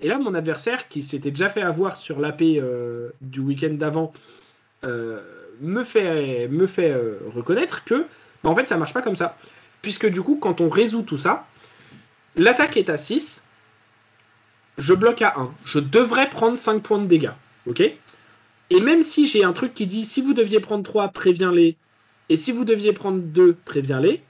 Et 0.00 0.08
là, 0.08 0.18
mon 0.18 0.34
adversaire, 0.34 0.88
qui 0.88 1.02
s'était 1.02 1.30
déjà 1.30 1.50
fait 1.50 1.62
avoir 1.62 1.96
sur 1.96 2.20
l'AP 2.20 2.42
euh, 2.42 3.10
du 3.20 3.40
week-end 3.40 3.74
d'avant, 3.74 4.12
euh, 4.84 5.20
me 5.60 5.84
fait, 5.84 6.06
euh, 6.06 7.18
reconnaître 7.26 7.84
que, 7.84 8.06
en 8.44 8.54
fait, 8.54 8.68
ça 8.68 8.76
marche 8.76 8.92
pas 8.92 9.02
comme 9.02 9.16
ça. 9.16 9.36
Puisque 9.82 10.06
du 10.06 10.22
coup, 10.22 10.36
quand 10.40 10.60
on 10.60 10.68
résout 10.68 11.02
tout 11.02 11.18
ça, 11.18 11.46
l'attaque 12.36 12.76
est 12.76 12.88
à 12.88 12.98
6, 12.98 13.44
je 14.76 14.94
bloque 14.94 15.22
à 15.22 15.34
1. 15.36 15.50
Je 15.64 15.78
devrais 15.78 16.30
prendre 16.30 16.58
5 16.58 16.82
points 16.82 16.98
de 16.98 17.06
dégâts. 17.06 17.32
Ok? 17.66 17.82
Et 18.70 18.80
même 18.80 19.02
si 19.02 19.26
j'ai 19.26 19.44
un 19.44 19.52
truc 19.52 19.74
qui 19.74 19.86
dit 19.86 20.04
si 20.04 20.20
vous 20.20 20.34
deviez 20.34 20.60
prendre 20.60 20.82
3, 20.82 21.08
préviens-les. 21.08 21.76
Et 22.28 22.36
si 22.36 22.52
vous 22.52 22.64
deviez 22.64 22.92
prendre 22.92 23.18
2, 23.20 23.56
préviens-les. 23.64 24.22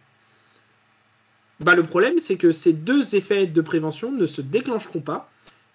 Bah, 1.61 1.75
le 1.75 1.83
problème, 1.83 2.19
c'est 2.19 2.37
que 2.37 2.53
ces 2.53 2.73
deux 2.73 3.17
effets 3.17 3.47
de 3.47 3.61
prévention 3.61 4.13
ne 4.13 4.27
se 4.27 4.41
déclencheront 4.41 5.01
pas, 5.01 5.29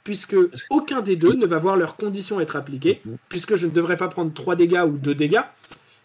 puisque 0.04 0.36
aucun 0.70 1.02
des 1.02 1.16
deux 1.16 1.34
ne 1.34 1.46
va 1.46 1.60
voir 1.60 1.78
leurs 1.78 1.96
conditions 1.96 2.40
être 2.40 2.56
appliquées, 2.56 3.02
mhm. 3.06 3.18
puisque 3.30 3.56
je 3.56 3.68
ne 3.68 3.72
devrais 3.72 3.98
pas 3.98 4.08
prendre 4.08 4.34
3 4.34 4.56
dégâts 4.56 4.84
ou 4.86 4.98
2 4.98 5.16
dégâts, 5.16 5.44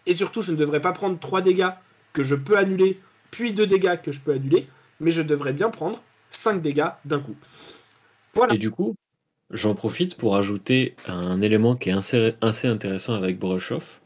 et 0.05 0.13
surtout, 0.13 0.41
je 0.41 0.51
ne 0.51 0.57
devrais 0.57 0.81
pas 0.81 0.91
prendre 0.91 1.19
3 1.19 1.41
dégâts 1.41 1.71
que 2.13 2.23
je 2.23 2.35
peux 2.35 2.57
annuler, 2.57 2.99
puis 3.31 3.53
2 3.53 3.67
dégâts 3.67 4.01
que 4.01 4.11
je 4.11 4.19
peux 4.19 4.33
annuler, 4.33 4.67
mais 4.99 5.11
je 5.11 5.21
devrais 5.21 5.53
bien 5.53 5.69
prendre 5.69 6.01
5 6.31 6.61
dégâts 6.61 6.89
d'un 7.05 7.19
coup. 7.19 7.35
Voilà. 8.33 8.53
Et 8.53 8.57
du 8.57 8.71
coup, 8.71 8.95
j'en 9.51 9.75
profite 9.75 10.15
pour 10.15 10.35
ajouter 10.35 10.95
un 11.07 11.41
élément 11.41 11.75
qui 11.75 11.89
est 11.89 12.35
assez, 12.41 12.67
intéressant 12.67 13.13
avec 13.13 13.39
Brush 13.39 13.71
Off. 13.71 14.01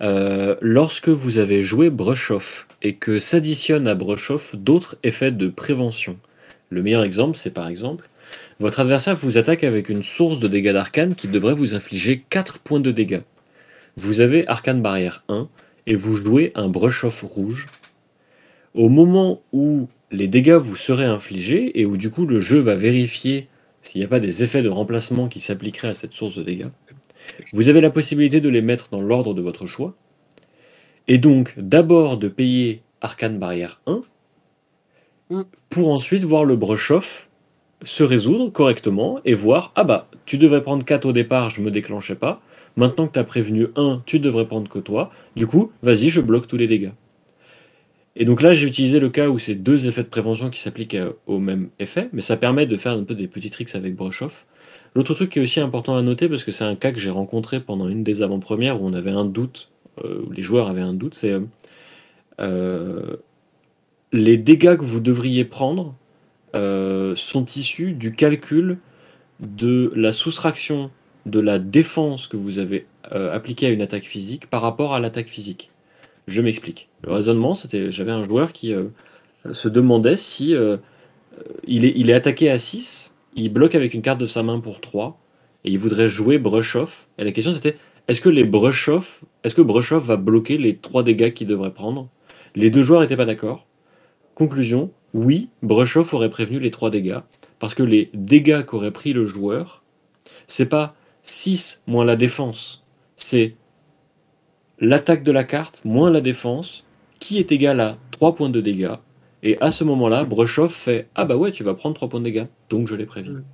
Euh, 0.00 0.56
lorsque 0.60 1.08
vous 1.08 1.38
avez 1.38 1.62
joué 1.62 1.88
Brush 1.88 2.30
Off 2.32 2.66
et 2.82 2.96
que 2.96 3.20
s'additionnent 3.20 3.86
à 3.86 3.94
Brush 3.94 4.30
Off 4.30 4.56
d'autres 4.56 4.96
effets 5.04 5.30
de 5.30 5.48
prévention. 5.48 6.18
Le 6.70 6.82
meilleur 6.82 7.04
exemple, 7.04 7.36
c'est 7.36 7.52
par 7.52 7.68
exemple, 7.68 8.08
votre 8.60 8.80
adversaire 8.80 9.16
vous 9.16 9.38
attaque 9.38 9.64
avec 9.64 9.88
une 9.88 10.02
source 10.02 10.38
de 10.38 10.48
dégâts 10.48 10.72
d'arcane 10.72 11.14
qui 11.14 11.28
devrait 11.28 11.54
vous 11.54 11.74
infliger 11.74 12.24
4 12.30 12.58
points 12.58 12.80
de 12.80 12.90
dégâts. 12.90 13.22
Vous 13.96 14.20
avez 14.20 14.46
Arcane 14.48 14.80
Barrière 14.80 15.24
1 15.28 15.48
et 15.86 15.96
vous 15.96 16.16
jouez 16.16 16.52
un 16.54 16.68
Brush 16.68 17.04
Off 17.04 17.22
rouge. 17.22 17.68
Au 18.74 18.88
moment 18.88 19.42
où 19.52 19.88
les 20.10 20.28
dégâts 20.28 20.54
vous 20.54 20.76
seraient 20.76 21.04
infligés 21.04 21.80
et 21.80 21.86
où 21.86 21.96
du 21.96 22.10
coup 22.10 22.26
le 22.26 22.40
jeu 22.40 22.58
va 22.58 22.74
vérifier 22.74 23.48
s'il 23.82 24.00
n'y 24.00 24.04
a 24.04 24.08
pas 24.08 24.20
des 24.20 24.44
effets 24.44 24.62
de 24.62 24.68
remplacement 24.68 25.28
qui 25.28 25.40
s'appliqueraient 25.40 25.88
à 25.88 25.94
cette 25.94 26.12
source 26.12 26.36
de 26.36 26.42
dégâts, 26.42 26.68
vous 27.52 27.68
avez 27.68 27.80
la 27.80 27.90
possibilité 27.90 28.40
de 28.40 28.48
les 28.48 28.62
mettre 28.62 28.88
dans 28.90 29.00
l'ordre 29.00 29.34
de 29.34 29.42
votre 29.42 29.66
choix 29.66 29.94
et 31.08 31.18
donc 31.18 31.54
d'abord 31.58 32.16
de 32.16 32.28
payer 32.28 32.82
Arcane 33.00 33.38
Barrière 33.38 33.80
1 33.86 34.02
mm. 35.30 35.44
pour 35.70 35.90
ensuite 35.90 36.24
voir 36.24 36.44
le 36.44 36.56
brush 36.56 36.90
off 36.90 37.28
se 37.82 38.02
résoudre 38.02 38.50
correctement 38.50 39.20
et 39.24 39.34
voir 39.34 39.72
ah 39.74 39.84
bah 39.84 40.08
tu 40.26 40.38
devrais 40.38 40.62
prendre 40.62 40.84
4 40.84 41.04
au 41.06 41.12
départ, 41.12 41.50
je 41.50 41.60
me 41.60 41.70
déclenchais 41.70 42.14
pas. 42.14 42.40
Maintenant 42.76 43.06
que 43.06 43.12
tu 43.12 43.18
as 43.18 43.24
prévenu 43.24 43.68
1, 43.76 44.02
tu 44.06 44.18
devrais 44.18 44.46
prendre 44.46 44.68
que 44.70 44.78
toi. 44.78 45.10
Du 45.36 45.46
coup, 45.46 45.72
vas-y, 45.82 46.08
je 46.08 46.20
bloque 46.20 46.46
tous 46.46 46.56
les 46.56 46.66
dégâts. 46.66 46.92
Et 48.16 48.24
donc 48.24 48.40
là, 48.40 48.54
j'ai 48.54 48.66
utilisé 48.66 48.98
le 48.98 49.10
cas 49.10 49.28
où 49.28 49.38
c'est 49.38 49.54
deux 49.54 49.86
effets 49.86 50.02
de 50.02 50.08
prévention 50.08 50.48
qui 50.48 50.60
s'appliquent 50.60 50.94
euh, 50.94 51.12
au 51.26 51.38
même 51.38 51.68
effet, 51.78 52.08
mais 52.12 52.22
ça 52.22 52.36
permet 52.36 52.66
de 52.66 52.76
faire 52.76 52.92
un 52.92 53.04
peu 53.04 53.14
des 53.14 53.28
petits 53.28 53.50
tricks 53.50 53.74
avec 53.74 53.94
brush 53.94 54.22
off. 54.22 54.46
L'autre 54.94 55.14
truc 55.14 55.30
qui 55.30 55.38
est 55.38 55.42
aussi 55.42 55.60
important 55.60 55.96
à 55.96 56.02
noter, 56.02 56.28
parce 56.28 56.44
que 56.44 56.52
c'est 56.52 56.64
un 56.64 56.76
cas 56.76 56.92
que 56.92 56.98
j'ai 56.98 57.10
rencontré 57.10 57.60
pendant 57.60 57.88
une 57.88 58.04
des 58.04 58.22
avant-premières 58.22 58.80
où 58.80 58.86
on 58.86 58.92
avait 58.92 59.10
un 59.10 59.24
doute 59.24 59.72
euh, 60.04 60.24
les 60.32 60.42
joueurs 60.42 60.68
avaient 60.68 60.82
un 60.82 60.94
doute, 60.94 61.14
c'est 61.14 61.34
euh, 62.40 63.16
les 64.12 64.38
dégâts 64.38 64.76
que 64.76 64.84
vous 64.84 65.00
devriez 65.00 65.44
prendre 65.44 65.94
euh, 66.54 67.14
sont 67.16 67.44
issus 67.44 67.92
du 67.92 68.14
calcul 68.14 68.78
de 69.40 69.92
la 69.96 70.12
soustraction 70.12 70.90
de 71.26 71.40
la 71.40 71.58
défense 71.58 72.26
que 72.26 72.36
vous 72.36 72.58
avez 72.58 72.86
euh, 73.12 73.34
appliquée 73.34 73.66
à 73.66 73.70
une 73.70 73.82
attaque 73.82 74.04
physique 74.04 74.48
par 74.48 74.62
rapport 74.62 74.94
à 74.94 75.00
l'attaque 75.00 75.28
physique. 75.28 75.70
Je 76.28 76.40
m'explique. 76.40 76.88
Le 77.02 77.12
raisonnement, 77.12 77.54
c'était 77.54 77.90
j'avais 77.90 78.12
un 78.12 78.24
joueur 78.24 78.52
qui 78.52 78.72
euh, 78.72 78.84
se 79.52 79.68
demandait 79.68 80.16
si 80.16 80.54
euh, 80.54 80.76
il, 81.66 82.10
est, 82.10 82.12
attaqué 82.12 82.50
à 82.50 82.58
6, 82.58 83.14
il 83.34 83.52
bloque 83.52 83.74
avec 83.74 83.94
une 83.94 84.02
carte 84.02 84.20
de 84.20 84.26
sa 84.26 84.42
main 84.42 84.60
pour 84.60 84.80
3, 84.80 85.18
et 85.64 85.70
il 85.70 85.78
voudrait 85.78 86.08
jouer 86.08 86.38
brush 86.38 86.76
off. 86.76 87.08
Et 87.18 87.24
la 87.24 87.32
question 87.32 87.52
c'était 87.52 87.76
est-ce 88.08 88.20
que 88.20 88.28
les 88.28 88.44
brush 88.44 88.90
est-ce 89.44 89.54
que 89.54 89.62
brush 89.62 89.92
off 89.92 90.04
va 90.04 90.16
bloquer 90.16 90.58
les 90.58 90.76
3 90.76 91.02
dégâts 91.02 91.32
qu'il 91.32 91.46
devrait 91.46 91.72
prendre? 91.72 92.08
Les 92.54 92.70
deux 92.70 92.84
joueurs 92.84 93.00
n'étaient 93.00 93.16
pas 93.16 93.24
d'accord. 93.24 93.66
Conclusion, 94.34 94.90
oui, 95.14 95.50
brush 95.62 95.96
off 95.96 96.14
aurait 96.14 96.30
prévenu 96.30 96.58
les 96.58 96.70
3 96.70 96.90
dégâts, 96.90 97.20
parce 97.58 97.74
que 97.74 97.82
les 97.82 98.10
dégâts 98.14 98.64
qu'aurait 98.64 98.90
pris 98.90 99.12
le 99.12 99.26
joueur, 99.26 99.82
c'est 100.46 100.66
pas 100.66 100.94
6 101.24 101.82
moins 101.86 102.04
la 102.04 102.16
défense, 102.16 102.84
c'est 103.16 103.54
l'attaque 104.78 105.22
de 105.22 105.32
la 105.32 105.44
carte 105.44 105.82
moins 105.84 106.10
la 106.10 106.20
défense, 106.20 106.84
qui 107.20 107.38
est 107.38 107.52
égal 107.52 107.80
à 107.80 107.98
3 108.10 108.34
points 108.34 108.50
de 108.50 108.60
dégâts. 108.60 108.96
Et 109.44 109.56
à 109.60 109.70
ce 109.70 109.84
moment-là, 109.84 110.24
Brushoff 110.24 110.74
fait 110.74 111.08
Ah 111.14 111.24
bah 111.24 111.36
ouais, 111.36 111.52
tu 111.52 111.64
vas 111.64 111.74
prendre 111.74 111.94
3 111.94 112.08
points 112.08 112.20
de 112.20 112.24
dégâts, 112.24 112.46
donc 112.70 112.88
je 112.88 112.94
l'ai 112.94 113.06
prévu. 113.06 113.32
Mm. 113.32 113.44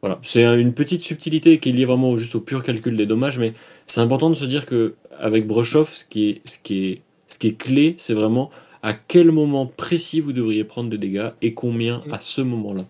Voilà, 0.00 0.20
c'est 0.22 0.44
une 0.44 0.74
petite 0.74 1.00
subtilité 1.00 1.58
qui 1.58 1.70
est 1.70 1.72
liée 1.72 1.84
vraiment 1.84 2.16
juste 2.16 2.34
au 2.36 2.40
pur 2.40 2.62
calcul 2.62 2.96
des 2.96 3.06
dommages, 3.06 3.38
mais 3.38 3.54
c'est 3.86 4.00
important 4.00 4.30
de 4.30 4.36
se 4.36 4.44
dire 4.44 4.64
que 4.64 4.94
avec 5.18 5.46
Brushoff, 5.46 5.94
ce 5.94 6.04
qui 6.04 6.28
est, 6.28 6.48
ce 6.48 6.58
qui 6.58 6.86
est, 6.86 7.02
ce 7.26 7.38
qui 7.38 7.48
est 7.48 7.56
clé, 7.56 7.94
c'est 7.98 8.14
vraiment 8.14 8.50
à 8.82 8.94
quel 8.94 9.30
moment 9.32 9.66
précis 9.66 10.20
vous 10.20 10.32
devriez 10.32 10.64
prendre 10.64 10.90
des 10.90 10.98
dégâts 10.98 11.30
et 11.42 11.54
combien 11.54 12.02
Mm. 12.06 12.12
à 12.12 12.18
ce 12.20 12.40
moment-là. 12.40 12.86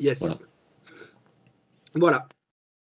Yes. 0.00 0.20
Voilà. 0.20 0.38
Voilà. 1.94 2.28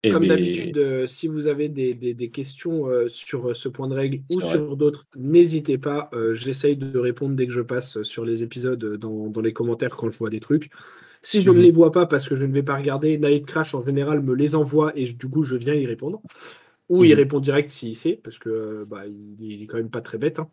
Et 0.02 0.10
Comme 0.12 0.22
mais- 0.22 0.28
d'habitude, 0.28 0.78
euh, 0.78 1.06
si 1.06 1.28
vous 1.28 1.47
avez 1.47 1.68
des, 1.68 1.92
des- 1.92 2.14
des 2.14 2.30
questions 2.30 2.86
euh, 2.88 3.06
sur 3.09 3.51
euh, 3.51 3.55
ce 3.55 3.68
point 3.68 3.86
de 3.86 3.94
règle 3.94 4.20
ou 4.34 4.40
vrai. 4.40 4.51
sur 4.51 4.76
d'autres, 4.76 5.06
n'hésitez 5.16 5.76
pas. 5.76 6.09
euh, 6.14 6.32
J'essaye 6.34 6.76
de 6.76 6.98
répondre 6.98 7.34
dès 7.36 7.47
que 7.47 7.52
je 7.52 7.60
passe 7.60 8.02
sur 8.02 8.24
les 8.24 8.42
épisodes 8.42 8.97
dans, 8.97 9.28
dans 9.28 9.40
les 9.42 9.52
commentaires 9.52 9.94
quand 9.97 10.10
je 10.10 10.16
vois 10.18 10.30
des 10.30 10.40
trucs. 10.40 10.70
Si 11.22 11.42
je 11.42 11.51
ne 11.51 11.56
Mhm. 11.56 11.62
les 11.62 11.70
vois 11.70 11.92
pas 11.92 12.06
parce 12.06 12.26
que 12.26 12.34
je 12.34 12.47
ne 12.47 12.52
vais 12.55 12.62
pas 12.62 12.76
regarder, 12.76 13.18
Night 13.18 13.44
Crash 13.44 13.74
en 13.74 13.84
général 13.84 14.22
me 14.22 14.34
les 14.34 14.55
envoie 14.55 14.92
et 14.98 15.05
je- 15.05 15.16
du 15.16 15.28
coup 15.28 15.42
je 15.42 15.56
viens 15.56 15.74
y 15.74 15.84
répondre. 15.84 16.22
Ou 16.88 17.05
il 17.05 17.10
Mhm. 17.12 17.16
répond 17.18 17.38
direct 17.40 17.70
s'il 17.70 17.94
sait, 17.94 18.18
parce 18.24 18.38
que 18.38 18.84
bah, 18.88 19.02
il, 19.06 19.36
il 19.38 19.62
est 19.62 19.66
quand 19.66 19.76
même 19.76 19.90
pas 19.90 20.01
très 20.01 20.16
bête. 20.18 20.38
hein. 20.38 20.48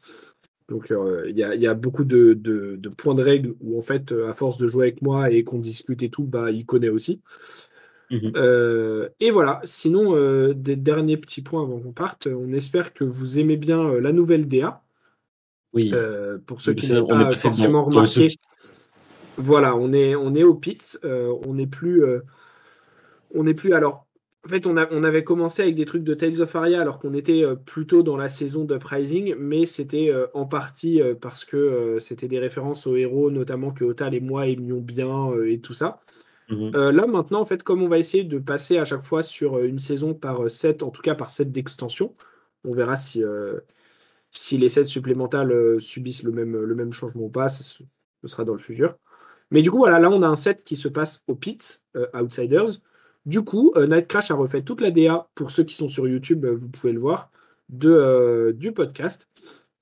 Donc 0.70 0.92
euh, 0.92 1.26
il 1.30 1.38
y, 1.38 1.44
a, 1.44 1.56
il 1.56 1.62
y 1.62 1.68
a 1.68 1.74
beaucoup 1.74 2.04
de, 2.04 2.34
de- 2.34 2.76
de 2.78 2.90
points 2.90 3.16
de 3.16 3.24
règle 3.24 3.54
où 3.62 3.78
en 3.78 3.82
fait, 3.82 4.12
euh, 4.12 4.30
à 4.30 4.34
force 4.34 4.58
de 4.58 4.68
jouer 4.68 4.88
avec 4.88 5.02
moi 5.02 5.32
et 5.32 5.44
qu'on 5.44 5.60
discute 5.60 6.04
et 6.04 6.10
tout, 6.10 6.24
bah, 6.24 6.52
il 6.52 6.66
connaît 6.66 6.90
aussi. 6.90 7.22
Mhm. 8.10 8.34
Euh, 8.36 9.10
et 9.20 9.32
voilà, 9.32 9.62
sinon, 9.64 10.16
euh, 10.16 10.54
des 10.54 10.76
derniers 10.76 11.18
petits 11.18 11.42
points 11.42 11.64
avant 11.64 11.80
qu'on 11.80 11.92
parte, 11.92 12.28
on 12.28 12.52
espère 12.54 12.94
que 12.94 13.04
vous 13.04 13.40
aimez 13.40 13.58
bien 13.58 13.82
euh, 13.82 14.00
la 14.02 14.12
nouvelle 14.12 14.48
DA. 14.48 14.82
Oui. 15.74 15.94
Pour 16.46 16.62
ceux 16.62 16.74
qui 16.74 16.92
n'ont 16.94 17.06
pas 17.06 17.36
forcément 17.36 17.84
remarqué, 17.86 18.30
voilà, 19.38 19.76
on 19.76 19.94
est, 19.94 20.16
on 20.16 20.34
est 20.34 20.44
au 20.44 20.56
Pits, 20.56 20.98
on 21.04 21.54
n'est 21.54 21.68
plus, 21.68 22.04
on 23.36 23.44
n'est 23.44 23.54
plus. 23.54 23.74
Alors, 23.74 24.07
en 24.48 24.50
fait, 24.50 24.66
on, 24.66 24.78
a, 24.78 24.88
on 24.92 25.04
avait 25.04 25.24
commencé 25.24 25.62
avec 25.62 25.76
des 25.76 25.86
trucs 25.86 26.04
de 26.04 26.14
Tales 26.14 26.42
of 26.42 26.56
Aria 26.56 26.82
alors 26.82 27.00
qu'on 27.00 27.14
était 27.14 27.44
euh, 27.44 27.56
plutôt 27.56 28.02
dans 28.02 28.16
la 28.16 28.30
saison 28.30 28.64
d'Uprising, 28.64 29.36
mais 29.38 29.66
c'était 29.66 30.10
euh, 30.10 30.28
en 30.34 30.46
partie 30.46 31.02
euh, 31.02 31.16
parce 31.16 31.44
que 31.44 31.98
c'était 32.00 32.30
des 32.30 32.40
références 32.40 32.88
aux 32.88 32.96
héros, 32.96 33.30
notamment 33.30 33.72
que 33.72 33.84
Otal 33.84 34.16
et 34.16 34.22
moi 34.22 34.48
aimions 34.48 34.80
bien 34.80 35.32
et 35.46 35.60
tout 35.60 35.74
ça. 35.74 36.00
Mhm. 36.50 36.72
Euh, 36.76 36.92
là 36.92 37.08
maintenant, 37.08 37.42
en 37.42 37.46
fait, 37.46 37.64
comme 37.64 37.84
on 37.84 37.90
va 37.90 37.98
essayer 37.98 38.24
de 38.24 38.40
passer 38.40 38.78
à 38.78 38.86
chaque 38.86 39.02
fois 39.02 39.24
sur 39.24 39.60
une 39.60 39.80
saison 39.80 40.14
par 40.14 40.50
7, 40.50 40.84
en 40.84 40.92
tout 40.92 41.02
cas 41.02 41.16
par 41.16 41.30
7 41.30 41.52
d'extension, 41.52 42.16
on 42.64 42.72
verra 42.74 42.96
si, 42.98 43.24
euh, 43.24 43.60
si 44.32 44.58
les 44.58 44.70
7 44.70 44.86
supplémentaires 44.88 45.46
subissent 45.80 46.24
le 46.24 46.32
même, 46.32 46.56
le 46.56 46.76
même 46.76 46.94
changement 46.94 47.26
ou 47.26 47.30
pas, 47.30 47.50
ce 47.50 47.84
sera 48.26 48.46
dans 48.46 48.54
le 48.54 48.60
futur. 48.60 48.98
Mais 49.52 49.62
du 49.62 49.72
coup, 49.72 49.78
voilà, 49.78 50.00
là 50.00 50.10
on 50.10 50.22
a 50.24 50.28
un 50.28 50.36
set 50.36 50.64
qui 50.64 50.76
se 50.76 50.88
passe 50.88 51.24
au 51.28 51.38
euh, 51.96 52.08
Outsiders. 52.14 52.82
Du 53.28 53.44
coup, 53.44 53.74
euh, 53.76 53.88
Night 53.88 54.08
Crash 54.08 54.32
a 54.32 54.36
refait 54.36 54.64
toute 54.64 54.82
la 54.82 54.92
DA, 54.92 55.30
pour 55.36 55.52
ceux 55.52 55.64
qui 55.66 55.76
sont 55.76 55.90
sur 55.90 56.08
YouTube, 56.08 56.46
euh, 56.46 56.56
vous 56.56 56.70
pouvez 56.70 56.94
le 56.94 57.00
voir, 57.00 57.32
de, 57.70 57.90
euh, 57.92 58.54
du 58.54 58.72
podcast. 58.72 59.30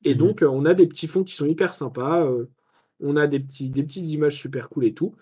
Et 0.04 0.14
Mhm. 0.14 0.18
donc, 0.20 0.44
on 0.48 0.66
a 0.66 0.74
des 0.76 0.88
petits 0.88 1.08
fonds 1.08 1.24
qui 1.24 1.36
sont 1.36 1.46
hyper 1.48 1.74
sympas, 1.76 2.28
on 3.02 3.16
a 3.18 3.28
des, 3.28 3.40
petits, 3.40 3.70
des 3.70 3.84
petites 3.84 4.08
images 4.08 4.38
super 4.38 4.70
cool 4.70 4.86
et 4.86 4.94
tout. 4.94 5.16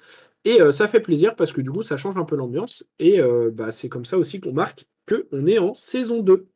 Et 0.46 0.62
euh, 0.62 0.72
ça 0.72 0.88
fait 0.88 1.02
plaisir 1.02 1.36
parce 1.36 1.54
que 1.54 1.62
du 1.62 1.72
coup, 1.72 1.84
ça 1.84 1.98
change 1.98 2.18
un 2.18 2.26
peu 2.26 2.36
l'ambiance. 2.36 2.86
Et 3.00 3.20
euh, 3.22 3.52
bah, 3.54 3.72
c'est 3.72 3.90
comme 3.90 4.06
ça 4.06 4.18
aussi 4.18 4.42
qu'on 4.42 4.54
marque 4.54 4.86
qu'on 5.08 5.46
est 5.48 5.60
en 5.60 5.74
saison 5.74 6.22
2. 6.22 6.48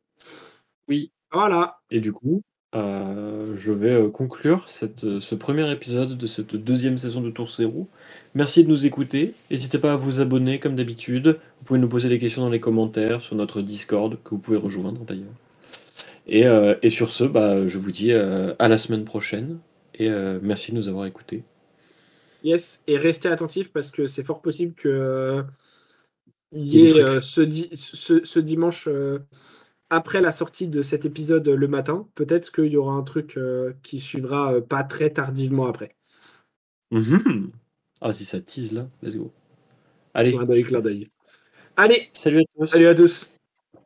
Oui. 0.88 1.12
Voilà. 1.32 1.80
Et 1.90 2.00
du 2.00 2.12
coup, 2.12 2.42
euh, 2.74 3.54
je 3.56 3.72
vais 3.72 3.92
euh, 3.92 4.10
conclure 4.10 4.68
cette, 4.68 5.04
euh, 5.04 5.20
ce 5.20 5.34
premier 5.34 5.70
épisode 5.72 6.16
de 6.18 6.26
cette 6.26 6.54
deuxième 6.56 6.98
saison 6.98 7.20
de 7.22 7.30
Tour 7.30 7.50
Zéro. 7.50 7.88
Merci 8.34 8.64
de 8.64 8.68
nous 8.68 8.86
écouter. 8.86 9.34
N'hésitez 9.50 9.78
pas 9.78 9.94
à 9.94 9.96
vous 9.96 10.20
abonner 10.20 10.58
comme 10.58 10.76
d'habitude. 10.76 11.38
Vous 11.58 11.64
pouvez 11.64 11.78
nous 11.80 11.88
poser 11.88 12.08
des 12.08 12.18
questions 12.18 12.42
dans 12.42 12.50
les 12.50 12.60
commentaires 12.60 13.22
sur 13.22 13.36
notre 13.36 13.62
Discord 13.62 14.18
que 14.22 14.30
vous 14.30 14.38
pouvez 14.38 14.58
rejoindre 14.58 15.04
d'ailleurs. 15.04 15.34
Et, 16.26 16.46
euh, 16.46 16.74
et 16.82 16.90
sur 16.90 17.10
ce, 17.10 17.24
bah, 17.24 17.66
je 17.66 17.78
vous 17.78 17.90
dis 17.92 18.12
euh, 18.12 18.54
à 18.58 18.68
la 18.68 18.78
semaine 18.78 19.04
prochaine. 19.04 19.58
Et 20.00 20.08
merci 20.42 20.70
de 20.70 20.76
nous 20.76 20.86
avoir 20.86 21.06
écoutés. 21.06 21.42
Yes. 22.44 22.82
Et 22.86 22.98
restez 22.98 23.28
attentifs 23.28 23.72
parce 23.72 23.90
que 23.90 24.06
c'est 24.06 24.22
fort 24.22 24.40
possible 24.42 24.74
que 24.74 25.42
il 26.52 26.66
y 26.66 26.86
ait 26.86 27.20
ce, 27.20 27.40
di- 27.40 27.68
ce- 27.74 28.24
ce 28.24 28.38
dimanche, 28.38 28.88
après 29.90 30.20
la 30.20 30.32
sortie 30.32 30.68
de 30.68 30.82
cet 30.82 31.04
épisode 31.04 31.48
le 31.48 31.68
matin, 31.68 32.08
peut-être 32.14 32.52
qu'il 32.52 32.72
y 32.72 32.76
aura 32.76 32.92
un 32.92 33.02
truc 33.02 33.36
euh, 33.36 33.72
qui 33.82 34.00
suivra 34.00 34.54
euh, 34.54 34.60
pas 34.60 34.84
très 34.84 35.10
tardivement 35.10 35.66
après. 35.66 35.96
Mhm. 36.90 37.50
Ah, 38.00 38.12
si 38.12 38.24
ça 38.24 38.40
tease 38.40 38.72
là, 38.72 38.88
let's 39.02 39.16
go. 39.16 39.32
Allez, 40.14 40.32
Clin 40.32 40.44
d'œil, 40.44 40.62
clin 40.64 40.80
d'œil. 40.80 41.08
Allez, 41.76 42.10
salut 42.12 42.40
à 42.40 42.42
tous. 42.58 42.66
salut 42.66 42.86
à 42.86 42.94
tous. 42.94 43.32